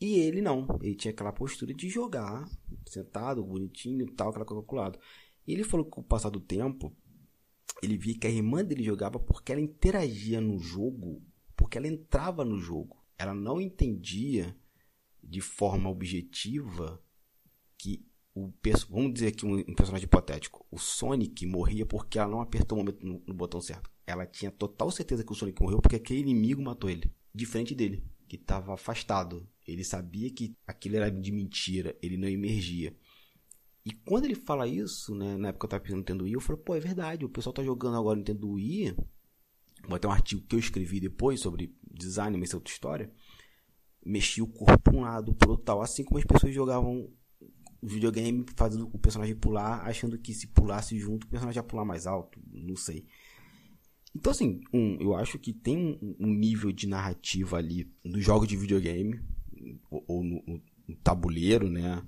E 0.00 0.18
ele 0.18 0.40
não. 0.40 0.66
Ele 0.82 0.94
tinha 0.94 1.12
aquela 1.12 1.32
postura 1.32 1.72
de 1.72 1.88
jogar, 1.88 2.48
sentado, 2.86 3.44
bonitinho 3.44 4.06
tal, 4.12 4.30
aquela 4.30 4.44
coisa 4.44 4.62
calculada. 4.62 4.98
E 5.46 5.52
ele 5.52 5.64
falou 5.64 5.84
que 5.84 5.92
com 5.92 6.00
o 6.00 6.04
passar 6.04 6.30
do 6.30 6.40
tempo, 6.40 6.94
ele 7.82 7.96
via 7.96 8.18
que 8.18 8.26
a 8.26 8.30
irmã 8.30 8.64
dele 8.64 8.82
jogava 8.82 9.18
porque 9.18 9.52
ela 9.52 9.60
interagia 9.60 10.40
no 10.40 10.58
jogo, 10.58 11.22
porque 11.56 11.76
ela 11.78 11.88
entrava 11.88 12.44
no 12.44 12.58
jogo. 12.58 13.02
Ela 13.18 13.34
não 13.34 13.60
entendia 13.60 14.56
de 15.22 15.40
forma 15.40 15.88
objetiva 15.88 17.02
que 17.78 18.06
o 18.34 18.52
vamos 18.90 19.14
dizer 19.14 19.28
aqui 19.28 19.46
um, 19.46 19.58
um, 19.58 19.74
personagem 19.74 20.06
hipotético, 20.06 20.66
o 20.70 20.78
Sonic 20.78 21.46
morria 21.46 21.86
porque 21.86 22.18
ela 22.18 22.30
não 22.30 22.40
apertou 22.40 22.80
o 22.80 22.82
no, 22.82 23.22
no, 23.26 23.34
botão 23.34 23.60
certo. 23.60 23.88
Ela 24.06 24.26
tinha 24.26 24.50
total 24.50 24.90
certeza 24.90 25.24
que 25.24 25.32
o 25.32 25.34
Sonic 25.34 25.62
morreu 25.62 25.80
porque 25.80 25.96
aquele 25.96 26.20
inimigo 26.20 26.60
matou 26.60 26.90
ele, 26.90 27.12
de 27.32 27.46
frente 27.46 27.74
dele, 27.74 28.02
que 28.28 28.36
estava 28.36 28.74
afastado. 28.74 29.48
Ele 29.66 29.84
sabia 29.84 30.30
que 30.30 30.56
aquilo 30.66 30.96
era 30.96 31.10
de 31.10 31.30
mentira, 31.30 31.96
ele 32.02 32.16
não 32.16 32.28
emergia. 32.28 32.94
E 33.86 33.92
quando 33.92 34.24
ele 34.24 34.34
fala 34.34 34.66
isso, 34.66 35.14
né, 35.14 35.36
na 35.36 35.48
época 35.48 35.66
eu 35.66 35.70
tava 35.70 35.82
pensando 35.82 35.96
no 35.96 36.00
Nintendo 36.00 36.24
Wii, 36.24 36.32
eu 36.32 36.40
falei, 36.40 36.62
pô, 36.62 36.74
é 36.74 36.80
verdade, 36.80 37.24
o 37.24 37.28
pessoal 37.28 37.52
tá 37.52 37.62
jogando 37.62 37.96
agora 37.96 38.16
Nintendo 38.16 38.50
Wii. 38.50 38.96
Vou 39.86 39.96
até 39.96 40.08
um 40.08 40.10
artigo 40.10 40.42
que 40.42 40.56
eu 40.56 40.58
escrevi 40.58 40.98
depois 40.98 41.40
sobre 41.40 41.76
design, 41.88 42.36
mas 42.36 42.52
é 42.52 42.56
outra 42.56 42.72
história. 42.72 43.12
Mexia 44.04 44.42
o 44.42 44.48
corpo 44.48 44.78
para 44.78 44.96
um 44.96 45.02
lado, 45.02 45.34
pro 45.34 45.50
outro 45.50 45.64
tal, 45.64 45.82
assim 45.82 46.02
como 46.02 46.18
as 46.18 46.24
pessoas 46.24 46.54
jogavam 46.54 47.10
o 47.84 47.86
videogame 47.86 48.46
fazendo 48.56 48.88
o 48.90 48.98
personagem 48.98 49.36
pular, 49.36 49.86
achando 49.86 50.16
que 50.16 50.32
se 50.32 50.46
pulasse 50.46 50.98
junto, 50.98 51.24
o 51.24 51.28
personagem 51.28 51.58
ia 51.58 51.62
pular 51.62 51.84
mais 51.84 52.06
alto, 52.06 52.40
não 52.50 52.76
sei. 52.76 53.04
Então, 54.16 54.30
assim, 54.30 54.62
um, 54.72 54.96
eu 55.02 55.14
acho 55.14 55.38
que 55.38 55.52
tem 55.52 55.76
um, 55.76 56.16
um, 56.18 56.32
nível 56.32 56.72
de 56.72 56.86
narrativa 56.86 57.58
ali 57.58 57.92
no 58.02 58.18
jogo 58.20 58.46
de 58.46 58.56
videogame, 58.56 59.20
ou, 59.90 60.04
ou 60.08 60.24
no, 60.24 60.42
no, 60.46 60.96
tabuleiro, 61.02 61.68
né? 61.68 62.02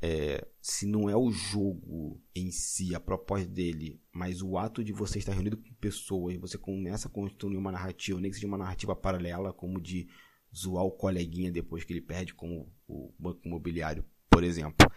É, 0.00 0.46
se 0.62 0.86
não 0.86 1.10
é 1.10 1.16
o 1.16 1.32
jogo 1.32 2.22
em 2.32 2.52
si, 2.52 2.94
a 2.94 3.00
proposta 3.00 3.48
dele, 3.48 4.00
mas 4.12 4.40
o 4.40 4.56
ato 4.56 4.84
de 4.84 4.92
você 4.92 5.18
estar 5.18 5.32
reunido 5.32 5.56
com 5.56 5.74
pessoas, 5.80 6.36
você 6.36 6.56
começa 6.56 7.08
a 7.08 7.10
construir 7.10 7.56
uma 7.56 7.72
narrativa, 7.72 8.20
nem 8.20 8.30
que 8.30 8.36
seja 8.36 8.46
uma 8.46 8.58
narrativa 8.58 8.94
paralela, 8.94 9.52
como 9.52 9.80
de 9.80 10.06
zoar 10.54 10.84
o 10.84 10.92
coleguinha 10.92 11.50
depois 11.50 11.82
que 11.82 11.92
ele 11.92 12.00
perde, 12.00 12.34
como 12.34 12.72
o 12.86 13.12
banco 13.18 13.40
imobiliário 13.44 14.04
por 14.38 14.44
exemplo. 14.44 14.88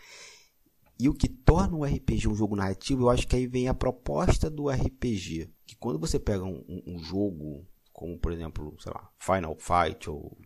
E 1.00 1.10
o 1.10 1.16
que 1.16 1.28
torna 1.28 1.76
o 1.76 1.84
RPG 1.84 2.28
um 2.28 2.36
jogo 2.36 2.56
narrativo, 2.56 3.06
eu 3.06 3.10
acho 3.10 3.28
que 3.28 3.36
aí 3.36 3.48
vem 3.48 3.68
a 3.68 3.74
proposta 3.74 4.52
do 4.52 4.70
RPG. 4.70 5.50
Que 5.66 5.76
quando 5.78 5.98
você 5.98 6.20
pega 6.20 6.44
um, 6.44 6.64
um 6.86 7.00
jogo, 7.00 7.68
como 7.92 8.20
por 8.20 8.32
exemplo, 8.32 8.76
sei 8.80 8.94
lá, 8.94 9.12
Final 9.18 9.58
Fight 9.58 10.08
ou 10.08 10.38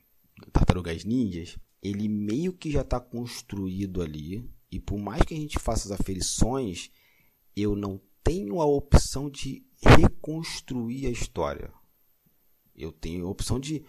Tartarugas 0.54 1.04
Ninjas, 1.04 1.60
ele 1.84 2.08
meio 2.08 2.54
que 2.54 2.72
já 2.72 2.84
está 2.84 2.98
construído 2.98 4.02
ali. 4.02 4.50
E 4.72 4.80
por 4.80 4.98
mais 4.98 5.24
que 5.24 5.34
a 5.34 5.38
gente 5.38 5.60
faça 5.60 5.94
as 5.94 6.00
aferições, 6.00 6.90
eu 7.54 7.76
não 7.76 8.00
tenho 8.24 8.62
a 8.62 8.66
opção 8.66 9.30
de 9.30 9.68
reconstruir 9.82 11.08
a 11.08 11.12
história. 11.12 11.70
Eu 12.74 12.94
tenho 12.94 13.28
a 13.28 13.30
opção 13.30 13.60
de, 13.60 13.84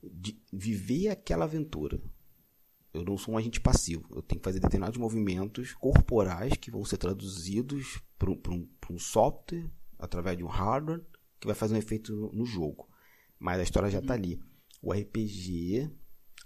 de 0.00 0.40
viver 0.52 1.08
aquela 1.08 1.46
aventura. 1.46 2.00
Eu 2.96 3.04
não 3.04 3.18
sou 3.18 3.34
um 3.34 3.36
agente 3.36 3.60
passivo. 3.60 4.06
Eu 4.10 4.22
tenho 4.22 4.40
que 4.40 4.44
fazer 4.44 4.58
determinados 4.58 4.98
movimentos 4.98 5.74
corporais 5.74 6.54
que 6.54 6.70
vão 6.70 6.82
ser 6.82 6.96
traduzidos 6.96 8.00
para 8.18 8.30
um, 8.30 8.68
um, 8.90 8.98
software, 8.98 9.70
através 9.98 10.38
de 10.38 10.42
um 10.42 10.48
hardware, 10.48 11.04
que 11.38 11.46
vai 11.46 11.54
fazer 11.54 11.74
um 11.74 11.78
efeito 11.78 12.14
no, 12.14 12.32
no 12.32 12.46
jogo. 12.46 12.88
Mas 13.38 13.60
a 13.60 13.62
história 13.62 13.90
já 13.90 13.98
está 13.98 14.14
uhum. 14.14 14.20
ali. 14.20 14.40
O 14.80 14.92
RPG, 14.94 15.90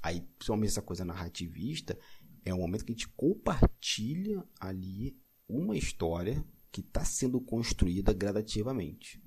aí 0.03 0.23
principalmente 0.39 0.71
essa 0.71 0.83
coisa 0.83 1.05
narrativista, 1.05 1.97
é 2.45 2.53
um 2.53 2.59
momento 2.59 2.85
que 2.85 2.91
a 2.91 2.95
gente 2.95 3.09
compartilha 3.11 4.45
ali 4.59 5.17
uma 5.49 5.77
história 5.77 6.45
que 6.73 6.81
está 6.81 7.05
sendo 7.05 7.41
construída 7.41 8.13
gradativamente 8.13 9.23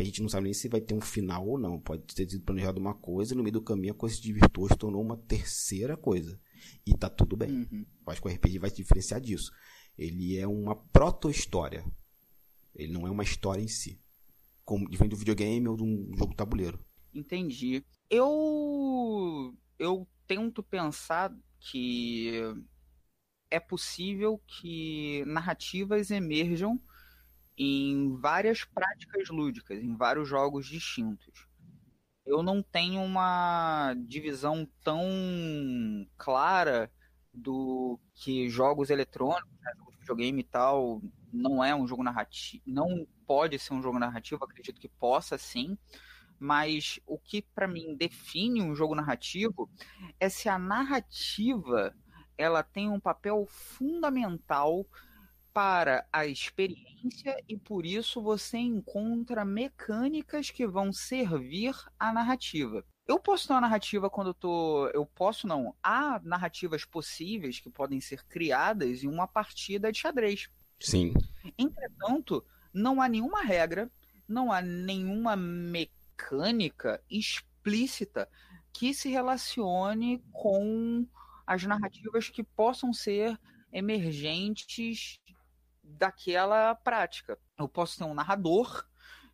que 0.00 0.02
a 0.02 0.06
gente 0.06 0.22
não 0.22 0.28
sabe 0.28 0.44
nem 0.44 0.54
se 0.54 0.68
vai 0.68 0.80
ter 0.80 0.94
um 0.94 1.00
final 1.00 1.46
ou 1.46 1.58
não. 1.58 1.78
Pode 1.78 2.02
ter 2.14 2.28
sido 2.28 2.44
planejado 2.44 2.80
uma 2.80 2.94
coisa 2.94 3.34
e 3.34 3.36
no 3.36 3.42
meio 3.42 3.52
do 3.52 3.62
caminho 3.62 3.92
a 3.92 3.96
coisa 3.96 4.16
se 4.16 4.22
divirtou 4.22 4.68
se 4.68 4.76
tornou 4.76 5.02
uma 5.02 5.16
terceira 5.16 5.96
coisa. 5.96 6.40
E 6.86 6.96
tá 6.96 7.08
tudo 7.08 7.36
bem. 7.36 7.50
Uhum. 7.50 7.86
Acho 8.06 8.22
que 8.22 8.28
o 8.28 8.30
RPG 8.30 8.58
vai 8.58 8.70
se 8.70 8.76
diferenciar 8.76 9.20
disso. 9.20 9.52
Ele 9.96 10.38
é 10.38 10.46
uma 10.46 10.74
proto-história. 10.74 11.84
Ele 12.74 12.92
não 12.92 13.06
é 13.06 13.10
uma 13.10 13.22
história 13.22 13.62
em 13.62 13.68
si. 13.68 14.00
Como 14.64 14.88
diferente 14.88 15.10
do 15.10 15.16
videogame 15.16 15.68
ou 15.68 15.76
de 15.76 15.82
um 15.82 16.10
jogo 16.16 16.34
tabuleiro. 16.34 16.78
Entendi. 17.12 17.84
Eu 18.08 19.54
eu 19.78 20.08
tento 20.26 20.62
pensar 20.62 21.34
que 21.58 22.32
é 23.50 23.60
possível 23.60 24.40
que 24.46 25.24
narrativas 25.26 26.10
emerjam 26.10 26.80
em 27.56 28.16
várias 28.16 28.64
práticas 28.64 29.28
lúdicas, 29.28 29.82
em 29.82 29.96
vários 29.96 30.28
jogos 30.28 30.66
distintos. 30.66 31.46
Eu 32.24 32.42
não 32.42 32.62
tenho 32.62 33.02
uma 33.02 33.94
divisão 34.06 34.68
tão 34.82 35.00
clara 36.16 36.90
do 37.32 37.98
que 38.14 38.48
jogos 38.48 38.90
eletrônicos, 38.90 39.52
né, 39.60 39.72
jogos 39.76 39.94
de 39.94 40.00
videogame 40.00 40.40
e 40.40 40.44
tal, 40.44 41.02
não 41.32 41.62
é 41.62 41.74
um 41.74 41.86
jogo 41.86 42.02
narrativo, 42.02 42.62
não 42.66 43.06
pode 43.26 43.58
ser 43.58 43.74
um 43.74 43.82
jogo 43.82 43.98
narrativo, 43.98 44.44
acredito 44.44 44.80
que 44.80 44.88
possa 44.88 45.38
sim, 45.38 45.78
mas 46.38 46.98
o 47.06 47.18
que 47.18 47.42
para 47.42 47.68
mim 47.68 47.94
define 47.94 48.62
um 48.62 48.74
jogo 48.74 48.94
narrativo 48.94 49.70
é 50.18 50.28
se 50.28 50.48
a 50.48 50.58
narrativa 50.58 51.94
ela 52.36 52.62
tem 52.62 52.88
um 52.88 52.98
papel 52.98 53.46
fundamental 53.46 54.86
para 55.52 56.06
a 56.12 56.26
experiência 56.26 57.36
e 57.48 57.56
por 57.56 57.84
isso 57.84 58.22
você 58.22 58.58
encontra 58.58 59.44
mecânicas 59.44 60.50
que 60.50 60.66
vão 60.66 60.92
servir 60.92 61.74
à 61.98 62.12
narrativa. 62.12 62.84
Eu 63.06 63.18
posso 63.18 63.46
ter 63.46 63.54
uma 63.54 63.62
narrativa 63.62 64.08
quando 64.08 64.28
eu 64.28 64.34
tô. 64.34 64.86
Eu 64.88 65.04
posso 65.04 65.46
não. 65.46 65.74
Há 65.82 66.20
narrativas 66.22 66.84
possíveis 66.84 67.58
que 67.58 67.68
podem 67.68 68.00
ser 68.00 68.24
criadas 68.26 69.02
em 69.02 69.08
uma 69.08 69.26
partida 69.26 69.90
de 69.90 69.98
xadrez. 69.98 70.48
Sim. 70.78 71.12
Entretanto, 71.58 72.44
não 72.72 73.02
há 73.02 73.08
nenhuma 73.08 73.42
regra, 73.42 73.90
não 74.28 74.52
há 74.52 74.62
nenhuma 74.62 75.34
mecânica 75.34 77.02
explícita 77.10 78.28
que 78.72 78.94
se 78.94 79.08
relacione 79.08 80.22
com 80.32 81.04
as 81.44 81.64
narrativas 81.64 82.28
que 82.28 82.44
possam 82.44 82.92
ser 82.92 83.36
emergentes 83.72 85.18
daquela 85.90 86.74
prática. 86.74 87.38
Eu 87.58 87.68
posso 87.68 87.98
ter 87.98 88.04
um 88.04 88.14
narrador 88.14 88.86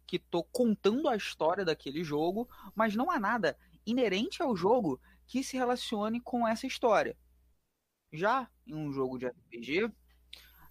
que 0.06 0.16
estou 0.16 0.44
contando 0.44 1.08
a 1.08 1.16
história 1.16 1.64
daquele 1.64 2.04
jogo, 2.04 2.48
mas 2.74 2.94
não 2.94 3.10
há 3.10 3.18
nada 3.18 3.58
inerente 3.84 4.42
ao 4.42 4.56
jogo 4.56 5.00
que 5.26 5.42
se 5.42 5.56
relacione 5.56 6.20
com 6.20 6.46
essa 6.46 6.66
história. 6.66 7.16
Já 8.12 8.48
em 8.66 8.74
um 8.74 8.92
jogo 8.92 9.18
de 9.18 9.26
RPG, 9.26 9.92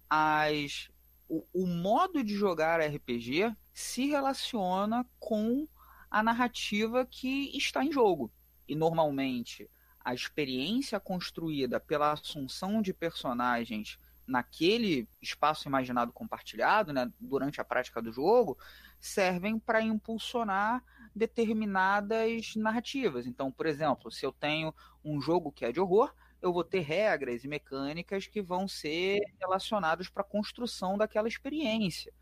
as, 0.08 0.90
o, 1.28 1.46
o 1.52 1.66
modo 1.66 2.24
de 2.24 2.34
jogar 2.34 2.80
RPG 2.80 3.54
se 3.74 4.06
relaciona 4.06 5.06
com 5.18 5.68
a 6.10 6.22
narrativa 6.22 7.04
que 7.04 7.56
está 7.56 7.84
em 7.84 7.92
jogo. 7.92 8.32
E 8.66 8.74
normalmente 8.74 9.70
a 10.00 10.14
experiência 10.14 10.98
construída 10.98 11.80
pela 11.80 12.12
assunção 12.12 12.80
de 12.80 12.94
personagens 12.94 13.98
naquele 14.26 15.08
espaço 15.22 15.68
imaginado 15.68 16.12
compartilhado, 16.12 16.92
né, 16.92 17.10
durante 17.20 17.60
a 17.60 17.64
prática 17.64 18.02
do 18.02 18.12
jogo, 18.12 18.58
servem 18.98 19.58
para 19.58 19.80
impulsionar 19.80 20.82
determinadas 21.14 22.54
narrativas. 22.56 23.26
Então, 23.26 23.50
por 23.50 23.66
exemplo, 23.66 24.10
se 24.10 24.26
eu 24.26 24.32
tenho 24.32 24.74
um 25.04 25.20
jogo 25.20 25.52
que 25.52 25.64
é 25.64 25.72
de 25.72 25.80
horror, 25.80 26.12
eu 26.42 26.52
vou 26.52 26.64
ter 26.64 26.80
regras 26.80 27.44
e 27.44 27.48
mecânicas 27.48 28.26
que 28.26 28.42
vão 28.42 28.68
ser 28.68 29.20
relacionadas 29.40 30.08
para 30.08 30.22
a 30.22 30.26
construção 30.26 30.98
daquela 30.98 31.28
experiência. 31.28 32.12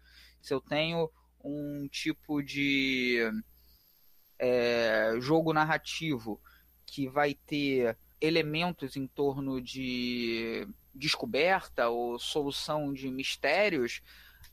Se 0.41 0.53
eu 0.55 0.61
tenho 0.61 1.11
um 1.43 1.89
tipo 1.89 2.43
de 2.43 3.21
é, 4.39 5.17
jogo 5.21 5.53
narrativo 5.53 6.41
que 6.87 7.09
vai 7.09 7.35
ter 7.35 7.99
elementos 8.21 8.97
em 8.97 9.07
torno 9.07 9.61
de 9.61 10.67
descoberta 10.95 11.89
ou 11.89 12.19
solução 12.19 12.93
de 12.93 13.11
mistérios, 13.11 14.01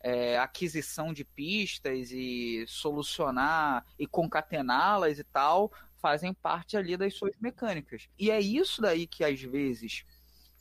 é, 0.04 0.38
aquisição 0.40 1.14
de 1.14 1.24
pistas 1.24 2.12
e 2.12 2.66
solucionar 2.68 3.86
e 4.00 4.08
concatená-las 4.08 5.20
e 5.20 5.24
tal, 5.24 5.72
fazem 6.02 6.34
parte 6.34 6.76
ali 6.76 6.98
das 6.98 7.14
suas 7.14 7.34
mecânicas. 7.40 8.10
E 8.18 8.32
é 8.32 8.40
isso 8.40 8.82
daí 8.82 9.06
que 9.06 9.24
às 9.24 9.40
vezes 9.40 10.04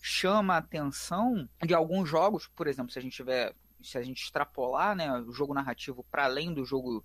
chama 0.00 0.54
a 0.54 0.58
atenção 0.58 1.48
de 1.64 1.74
alguns 1.74 2.08
jogos, 2.08 2.46
por 2.48 2.66
exemplo, 2.66 2.92
se 2.92 2.98
a 2.98 3.02
gente 3.02 3.16
tiver, 3.16 3.54
se 3.82 3.96
a 3.96 4.02
gente 4.02 4.22
extrapolar, 4.22 4.94
né, 4.94 5.10
o 5.20 5.32
jogo 5.32 5.54
narrativo 5.54 6.04
para 6.10 6.24
além 6.24 6.52
do 6.52 6.64
jogo 6.64 7.04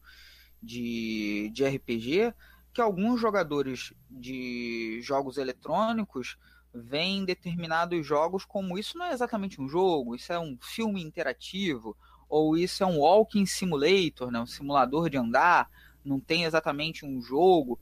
de, 0.61 1.49
de 1.53 1.65
RPG, 1.65 2.33
que 2.73 2.81
alguns 2.81 3.21
jogadores 3.21 3.93
de 4.09 4.99
jogos 5.01 5.37
eletrônicos 5.37 6.37
veem 6.75 7.23
determinados 7.23 8.05
jogos 8.05 8.43
como 8.43 8.77
isso 8.77 8.97
não 8.97 9.05
é 9.05 9.13
exatamente 9.13 9.61
um 9.61 9.67
jogo, 9.67 10.15
isso 10.15 10.33
é 10.33 10.39
um 10.39 10.57
filme 10.61 11.01
interativo, 11.01 11.95
ou 12.27 12.57
isso 12.57 12.83
é 12.83 12.85
um 12.85 12.99
walking 12.99 13.45
simulator, 13.45 14.31
né, 14.31 14.39
um 14.39 14.45
simulador 14.45 15.09
de 15.09 15.17
andar, 15.17 15.69
não 16.03 16.19
tem 16.19 16.43
exatamente 16.43 17.05
um 17.05 17.21
jogo, 17.21 17.79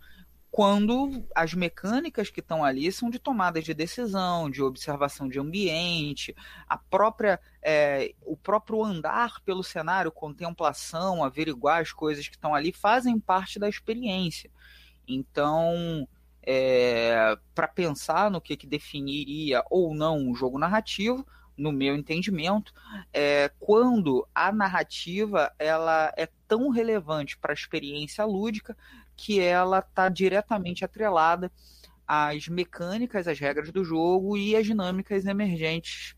quando 0.54 1.26
as 1.34 1.56
mecânicas 1.56 2.30
que 2.30 2.40
estão 2.40 2.64
ali 2.64 2.92
são 2.92 3.10
de 3.10 3.18
tomadas 3.18 3.64
de 3.64 3.74
decisão, 3.74 4.52
de 4.52 4.62
observação 4.62 5.28
de 5.28 5.40
ambiente, 5.40 6.36
a 6.70 6.78
própria, 6.78 7.40
é, 7.60 8.14
o 8.22 8.38
próprio 8.38 8.84
andar 8.84 9.42
pelo 9.42 9.64
cenário, 9.64 10.12
contemplação, 10.12 11.24
averiguar 11.24 11.82
as 11.82 11.92
coisas 11.92 12.28
que 12.28 12.36
estão 12.36 12.54
ali, 12.54 12.72
fazem 12.72 13.20
parte 13.20 13.58
da 13.58 13.68
experiência. 13.68 14.52
Então, 15.08 16.08
é, 16.46 17.38
para 17.56 17.68
pensar 17.68 18.30
no 18.30 18.42
que, 18.42 18.58
que 18.58 18.68
definiria 18.68 19.64
ou 19.70 19.94
não 19.96 20.18
um 20.18 20.36
jogo 20.36 20.60
narrativo, 20.60 21.26
no 21.58 21.72
meu 21.72 21.96
entendimento, 21.96 22.74
é 23.14 23.52
quando 23.60 24.28
a 24.34 24.52
narrativa 24.52 25.54
ela 25.60 26.12
é 26.18 26.28
tão 26.48 26.70
relevante 26.70 27.38
para 27.38 27.52
a 27.52 27.54
experiência 27.54 28.26
lúdica 28.26 28.76
que 29.16 29.40
ela 29.40 29.80
está 29.80 30.10
diretamente 30.10 30.84
atrelada 30.84 31.52
às 32.08 32.48
mecânicas, 32.48 33.28
às 33.28 33.40
regras 33.40 33.72
do 33.72 33.84
jogo 33.84 34.36
e 34.36 34.56
às 34.56 34.66
dinâmicas 34.66 35.26
emergentes 35.26 36.16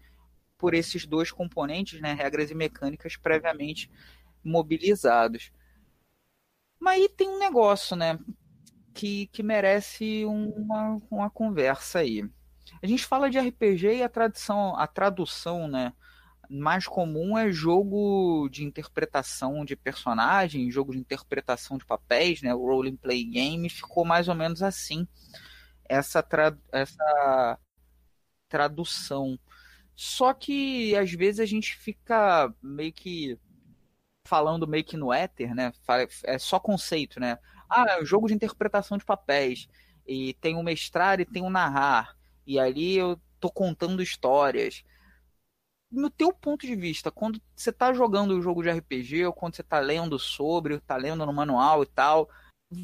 por 0.57 0.73
esses 0.73 1.05
dois 1.05 1.31
componentes, 1.31 1.99
né, 1.99 2.13
regras 2.13 2.49
e 2.49 2.55
mecânicas 2.55 3.17
previamente 3.17 3.91
mobilizados. 4.43 5.51
Mas 6.79 7.01
aí 7.01 7.09
tem 7.09 7.27
um 7.27 7.39
negócio, 7.39 7.95
né, 7.95 8.17
que, 8.95 9.27
que 9.27 9.43
merece 9.43 10.23
uma, 10.25 11.01
uma 11.11 11.29
conversa 11.29 11.99
aí. 11.99 12.23
A 12.81 12.87
gente 12.87 13.05
fala 13.05 13.29
de 13.29 13.37
RPG 13.37 13.97
e 13.97 14.03
a 14.03 14.09
tradução, 14.09 14.75
a 14.77 14.87
tradução, 14.87 15.67
né? 15.67 15.93
Mais 16.49 16.87
comum 16.87 17.37
é 17.37 17.51
jogo 17.51 18.47
de 18.49 18.63
interpretação 18.63 19.65
de 19.65 19.75
personagens, 19.75 20.73
jogo 20.73 20.93
de 20.93 20.99
interpretação 20.99 21.77
de 21.77 21.85
papéis, 21.85 22.41
né? 22.41 22.55
O 22.55 22.65
role 22.65 22.95
play 22.97 23.23
game 23.25 23.69
ficou 23.69 24.05
mais 24.05 24.29
ou 24.29 24.35
menos 24.35 24.63
assim. 24.63 25.05
Essa, 25.89 26.23
tra 26.23 26.57
essa 26.71 27.59
tradução. 28.47 29.37
Só 29.95 30.33
que 30.33 30.95
às 30.95 31.11
vezes 31.11 31.39
a 31.39 31.45
gente 31.45 31.75
fica 31.75 32.53
meio 32.61 32.93
que 32.93 33.37
falando 34.25 34.67
meio 34.67 34.83
que 34.83 34.97
no 34.97 35.13
éter, 35.13 35.53
né? 35.53 35.71
É 36.23 36.37
só 36.37 36.59
conceito, 36.59 37.19
né? 37.19 37.37
Ah, 37.75 37.97
é 37.99 38.05
jogo 38.05 38.27
de 38.27 38.33
interpretação 38.33 38.97
de 38.97 39.03
papéis. 39.03 39.67
E 40.07 40.33
tem 40.35 40.55
um 40.55 40.63
mestrar 40.63 41.19
e 41.19 41.25
tem 41.25 41.43
um 41.43 41.49
narrar. 41.49 42.15
E 42.47 42.57
ali 42.57 42.95
eu 42.95 43.19
tô 43.39 43.51
contando 43.51 44.01
histórias. 44.01 44.83
No 45.91 46.09
teu 46.09 46.31
ponto 46.31 46.65
de 46.65 46.75
vista, 46.75 47.11
quando 47.11 47.41
você 47.53 47.73
tá 47.73 47.93
jogando 47.93 48.31
o 48.31 48.37
um 48.37 48.41
jogo 48.41 48.63
de 48.63 48.69
RPG, 48.69 49.25
ou 49.25 49.33
quando 49.33 49.55
você 49.55 49.63
tá 49.63 49.79
lendo 49.79 50.17
sobre, 50.17 50.79
tá 50.79 50.95
lendo 50.95 51.25
no 51.25 51.33
manual 51.33 51.83
e 51.83 51.85
tal, 51.85 52.29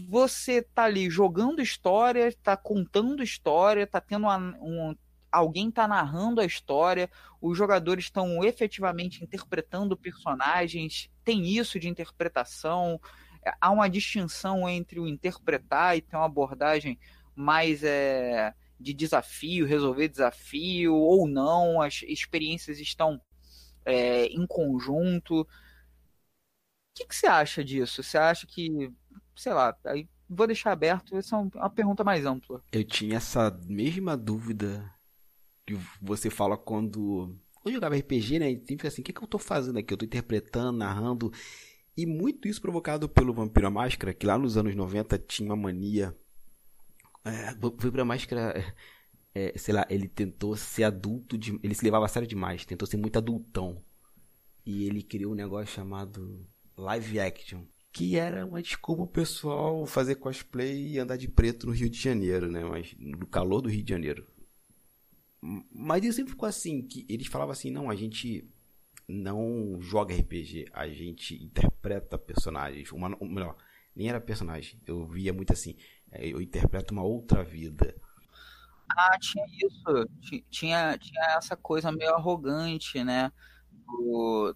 você 0.09 0.61
tá 0.61 0.83
ali 0.83 1.09
jogando 1.09 1.61
história, 1.61 2.35
tá 2.43 2.57
contando 2.57 3.23
história, 3.23 3.87
tá 3.87 4.01
tendo 4.01 4.23
uma, 4.23 4.37
um, 4.37 4.95
alguém 5.31 5.71
tá 5.71 5.87
narrando 5.87 6.41
a 6.41 6.45
história, 6.45 7.09
os 7.41 7.57
jogadores 7.57 8.05
estão 8.05 8.43
efetivamente 8.43 9.23
interpretando 9.23 9.97
personagens, 9.97 11.09
tem 11.23 11.47
isso 11.47 11.79
de 11.79 11.87
interpretação, 11.87 12.99
há 13.59 13.71
uma 13.71 13.89
distinção 13.89 14.67
entre 14.67 14.99
o 14.99 15.07
interpretar 15.07 15.97
e 15.97 16.01
ter 16.01 16.15
uma 16.15 16.25
abordagem 16.25 16.99
mais 17.35 17.83
é, 17.83 18.53
de 18.79 18.93
desafio, 18.93 19.65
resolver 19.65 20.07
desafio 20.07 20.95
ou 20.95 21.27
não, 21.27 21.81
as 21.81 22.03
experiências 22.03 22.79
estão 22.79 23.21
é, 23.85 24.25
em 24.25 24.45
conjunto. 24.45 25.41
O 25.41 25.47
que, 26.95 27.05
que, 27.05 27.15
você 27.15 27.27
acha 27.27 27.63
disso? 27.63 28.03
Você 28.03 28.17
acha 28.17 28.45
que, 28.45 28.91
sei 29.35 29.53
lá, 29.53 29.75
aí 29.85 30.07
vou 30.29 30.47
deixar 30.47 30.71
aberto, 30.71 31.15
essa 31.15 31.35
é 31.35 31.39
uma 31.39 31.69
pergunta 31.69 32.03
mais 32.03 32.25
ampla. 32.25 32.63
Eu 32.71 32.83
tinha 32.83 33.17
essa 33.17 33.51
mesma 33.65 34.15
dúvida 34.15 34.93
que 35.65 35.75
você 36.01 36.29
fala 36.29 36.57
quando 36.57 37.35
eu 37.65 37.71
jogava 37.71 37.95
RPG, 37.95 38.39
né? 38.39 38.51
E 38.51 38.65
sempre 38.65 38.87
assim, 38.87 39.01
o 39.01 39.03
que, 39.03 39.13
que 39.13 39.21
eu 39.21 39.27
tô 39.27 39.37
fazendo 39.37 39.77
aqui? 39.77 39.93
Eu 39.93 39.97
tô 39.97 40.05
interpretando, 40.05 40.77
narrando. 40.77 41.31
E 41.95 42.05
muito 42.05 42.47
isso 42.47 42.61
provocado 42.61 43.09
pelo 43.09 43.33
Vampiro 43.33 43.67
à 43.67 43.69
Máscara, 43.69 44.13
que 44.13 44.25
lá 44.25 44.37
nos 44.37 44.57
anos 44.57 44.75
90 44.75 45.17
tinha 45.19 45.49
uma 45.49 45.55
mania. 45.55 46.15
É, 47.23 47.53
Vampiro 47.55 48.01
à 48.01 48.05
Máscara, 48.05 48.75
é, 49.35 49.57
sei 49.57 49.73
lá, 49.73 49.85
ele 49.89 50.07
tentou 50.07 50.55
ser 50.55 50.83
adulto, 50.83 51.37
de, 51.37 51.59
ele 51.61 51.75
se 51.75 51.83
levava 51.83 52.05
a 52.05 52.07
sério 52.07 52.27
demais, 52.27 52.65
tentou 52.65 52.87
ser 52.87 52.97
muito 52.97 53.17
adultão. 53.17 53.83
E 54.65 54.85
ele 54.85 55.03
criou 55.03 55.33
um 55.33 55.35
negócio 55.35 55.73
chamado 55.73 56.47
live 56.77 57.19
action, 57.19 57.65
que 57.91 58.15
era 58.15 58.45
uma 58.45 58.61
desculpa 58.61 59.03
o 59.03 59.07
pessoal 59.07 59.85
fazer 59.85 60.15
cosplay 60.15 60.93
e 60.93 60.99
andar 60.99 61.17
de 61.17 61.27
preto 61.27 61.67
no 61.67 61.73
Rio 61.73 61.89
de 61.89 61.99
Janeiro, 61.99 62.49
né? 62.49 62.63
Mas 62.63 62.95
no 62.97 63.27
calor 63.27 63.61
do 63.61 63.69
Rio 63.69 63.83
de 63.83 63.89
Janeiro. 63.89 64.25
Mas 65.41 66.03
isso 66.03 66.17
sempre 66.17 66.31
ficou 66.31 66.47
assim, 66.47 66.81
que 66.83 67.05
eles 67.09 67.27
falavam 67.27 67.51
assim, 67.51 67.71
não, 67.71 67.89
a 67.89 67.95
gente 67.95 68.47
não 69.07 69.77
joga 69.81 70.15
RPG, 70.15 70.67
a 70.73 70.87
gente 70.87 71.35
interpreta 71.41 72.17
personagens. 72.17 72.91
Uma, 72.91 73.09
melhor, 73.21 73.55
nem 73.95 74.09
era 74.09 74.21
personagem. 74.21 74.79
Eu 74.85 75.05
via 75.05 75.33
muito 75.33 75.53
assim, 75.53 75.75
é, 76.11 76.27
eu 76.27 76.41
interpreto 76.41 76.93
uma 76.93 77.03
outra 77.03 77.43
vida. 77.43 77.95
Ah, 78.89 79.17
tinha 79.19 79.45
isso. 79.45 80.43
Tinha, 80.49 80.97
tinha 80.97 81.23
essa 81.37 81.55
coisa 81.55 81.91
meio 81.91 82.13
arrogante, 82.13 83.03
né? 83.03 83.31
Do... 83.71 84.55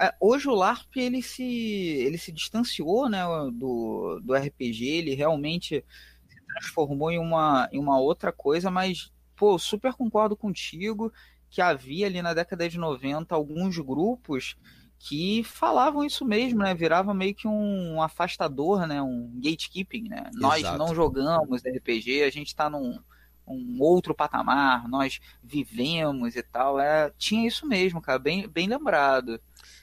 É, 0.00 0.12
hoje 0.20 0.48
o 0.48 0.54
LARP 0.54 0.96
ele 0.96 1.22
se, 1.22 1.44
ele 1.44 2.18
se 2.18 2.32
distanciou 2.32 3.08
né, 3.08 3.22
do, 3.52 4.20
do 4.24 4.34
RPG, 4.34 4.84
ele 4.84 5.14
realmente 5.14 5.84
se 6.28 6.46
transformou 6.46 7.12
em 7.12 7.18
uma, 7.18 7.68
em 7.72 7.78
uma 7.78 7.98
outra 8.00 8.32
coisa, 8.32 8.72
mas 8.72 9.12
pô, 9.36 9.56
super 9.56 9.92
concordo 9.94 10.36
contigo 10.36 11.12
que 11.54 11.62
havia 11.62 12.06
ali 12.06 12.20
na 12.20 12.34
década 12.34 12.68
de 12.68 12.76
90 12.76 13.32
alguns 13.32 13.78
grupos 13.78 14.56
que 14.98 15.44
falavam 15.44 16.04
isso 16.04 16.24
mesmo, 16.24 16.58
né? 16.58 16.74
Virava 16.74 17.14
meio 17.14 17.32
que 17.32 17.46
um 17.46 18.02
afastador, 18.02 18.88
né? 18.88 19.00
Um 19.00 19.30
gatekeeping, 19.36 20.08
né? 20.08 20.30
Exato. 20.34 20.40
Nós 20.40 20.62
não 20.76 20.92
jogamos 20.92 21.62
RPG, 21.62 22.24
a 22.24 22.30
gente 22.30 22.48
está 22.48 22.68
num 22.68 22.98
um 23.46 23.80
outro 23.80 24.12
patamar, 24.14 24.88
nós 24.88 25.20
vivemos 25.44 26.34
e 26.34 26.42
tal. 26.42 26.80
É, 26.80 27.12
tinha 27.16 27.46
isso 27.46 27.68
mesmo, 27.68 28.02
cara, 28.02 28.18
bem, 28.18 28.48
bem 28.48 28.66
lembrado. 28.66 29.38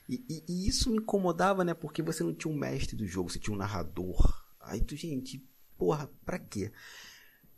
E, 0.10 0.22
e, 0.28 0.44
e, 0.50 0.68
isso 0.68 0.92
me 0.92 0.98
incomodava, 0.98 1.64
né? 1.64 1.74
Porque 1.74 2.02
você 2.02 2.22
não 2.22 2.34
tinha 2.34 2.54
um 2.54 2.58
mestre 2.58 2.98
do 2.98 3.08
jogo, 3.08 3.30
você 3.30 3.40
tinha 3.40 3.56
um 3.56 3.60
narrador. 3.60 4.44
Aí 4.60 4.82
tu, 4.82 4.94
gente, 4.98 5.42
porra, 5.78 6.10
pra 6.26 6.38
quê? 6.38 6.70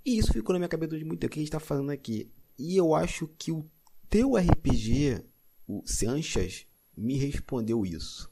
E 0.05 0.20
isso 0.20 0.32
ficou 0.34 0.53
na 0.53 0.59
minha 0.59 0.70
cabeça 0.70 0.95
de 0.95 1.03
muito 1.03 1.20
tempo. 1.20 1.32
O 1.32 1.34
que 1.34 1.39
a 1.39 1.41
gente 1.41 1.51
tá 1.51 1.59
falando 1.59 1.89
aqui? 1.89 2.30
E 2.59 2.78
eu 2.78 2.93
acho 2.93 3.28
que 3.39 3.51
o 3.51 3.68
teu 4.14 4.36
RPG, 4.36 5.26
o 5.68 5.82
Sanchas, 5.88 6.68
me 6.95 7.18
respondeu 7.18 7.84
isso. 7.84 8.32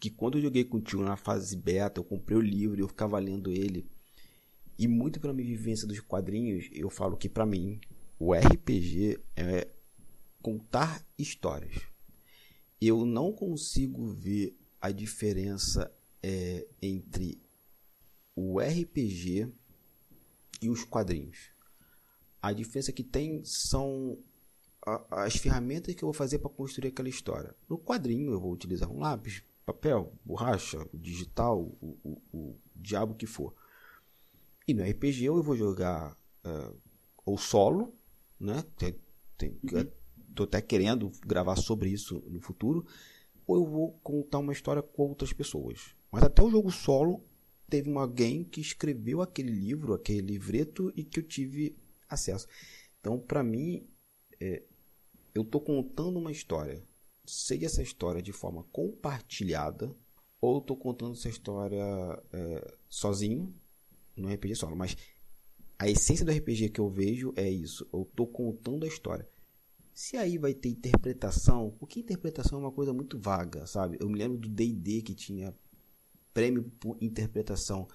Que 0.00 0.08
quando 0.08 0.38
eu 0.38 0.42
joguei 0.44 0.64
contigo 0.64 1.02
na 1.02 1.14
fase 1.14 1.54
beta, 1.54 2.00
eu 2.00 2.04
comprei 2.04 2.38
o 2.38 2.40
livro 2.40 2.78
e 2.78 2.80
eu 2.80 2.88
ficava 2.88 3.18
lendo 3.18 3.50
ele. 3.50 3.86
E 4.78 4.88
muito 4.88 5.20
pela 5.20 5.34
minha 5.34 5.46
vivência 5.46 5.86
dos 5.86 6.00
quadrinhos, 6.00 6.70
eu 6.72 6.88
falo 6.88 7.18
que 7.18 7.28
para 7.28 7.44
mim 7.44 7.82
o 8.18 8.32
RPG 8.32 9.20
é 9.36 9.68
contar 10.40 11.06
histórias. 11.18 11.74
Eu 12.80 13.04
não 13.04 13.30
consigo 13.30 14.06
ver 14.06 14.56
a 14.80 14.90
diferença 14.90 15.92
é, 16.22 16.66
entre 16.80 17.38
o 18.34 18.58
RPG 18.58 19.52
e 20.62 20.70
os 20.70 20.82
quadrinhos. 20.82 21.50
A 22.40 22.54
diferença 22.54 22.90
que 22.90 23.04
tem 23.04 23.44
são 23.44 24.18
as 25.10 25.36
ferramentas 25.36 25.94
que 25.94 26.02
eu 26.02 26.08
vou 26.08 26.14
fazer 26.14 26.38
para 26.38 26.50
construir 26.50 26.88
aquela 26.88 27.08
história. 27.08 27.54
No 27.68 27.78
quadrinho 27.78 28.32
eu 28.32 28.40
vou 28.40 28.52
utilizar 28.52 28.90
um 28.90 28.98
lápis, 28.98 29.42
papel, 29.64 30.12
borracha, 30.24 30.84
digital, 30.92 31.60
o, 31.80 31.96
o, 32.02 32.22
o 32.32 32.60
diabo 32.74 33.14
que 33.14 33.26
for. 33.26 33.54
E 34.66 34.74
no 34.74 34.82
RPG 34.82 35.24
eu 35.24 35.42
vou 35.42 35.56
jogar 35.56 36.16
uh, 36.44 36.76
ou 37.24 37.38
solo, 37.38 37.94
né? 38.38 38.64
Tem, 38.76 38.94
tem, 39.38 39.58
uhum. 39.62 39.90
Tô 40.34 40.44
até 40.44 40.60
querendo 40.60 41.12
gravar 41.26 41.56
sobre 41.56 41.90
isso 41.90 42.22
no 42.28 42.40
futuro. 42.40 42.86
Ou 43.46 43.56
eu 43.56 43.66
vou 43.66 43.92
contar 44.02 44.38
uma 44.38 44.52
história 44.52 44.82
com 44.82 45.08
outras 45.08 45.32
pessoas. 45.32 45.94
Mas 46.10 46.22
até 46.22 46.42
o 46.42 46.50
jogo 46.50 46.70
solo 46.70 47.22
teve 47.68 47.90
uma 47.90 48.02
alguém 48.02 48.44
que 48.44 48.60
escreveu 48.60 49.20
aquele 49.20 49.50
livro, 49.50 49.94
aquele 49.94 50.20
livreto 50.20 50.92
e 50.96 51.04
que 51.04 51.20
eu 51.20 51.22
tive 51.22 51.76
acesso. 52.08 52.46
Então, 53.00 53.18
para 53.18 53.42
mim, 53.42 53.86
é, 54.40 54.62
eu 55.34 55.44
tô 55.44 55.60
contando 55.60 56.18
uma 56.18 56.32
história. 56.32 56.82
Seja 57.24 57.66
essa 57.66 57.82
história 57.82 58.20
de 58.20 58.32
forma 58.32 58.64
compartilhada 58.72 59.94
ou 60.40 60.60
tô 60.60 60.76
contando 60.76 61.12
essa 61.12 61.28
história 61.28 61.82
é, 62.32 62.74
sozinho 62.88 63.54
no 64.16 64.28
RPG 64.28 64.56
solo. 64.56 64.76
Mas 64.76 64.96
a 65.78 65.88
essência 65.88 66.24
do 66.24 66.32
RPG 66.32 66.70
que 66.70 66.80
eu 66.80 66.88
vejo 66.88 67.32
é 67.36 67.48
isso. 67.48 67.88
Eu 67.92 68.08
tô 68.14 68.26
contando 68.26 68.84
a 68.84 68.88
história. 68.88 69.28
Se 69.94 70.16
aí 70.16 70.38
vai 70.38 70.54
ter 70.54 70.70
interpretação, 70.70 71.74
porque 71.78 72.00
interpretação 72.00 72.58
é 72.58 72.62
uma 72.62 72.72
coisa 72.72 72.92
muito 72.92 73.18
vaga, 73.18 73.66
sabe? 73.66 73.98
Eu 74.00 74.08
me 74.08 74.18
lembro 74.18 74.38
do 74.38 74.48
D&D 74.48 75.02
que 75.02 75.14
tinha 75.14 75.54
prêmio 76.32 76.64
por 76.80 76.96
interpretação. 77.00 77.86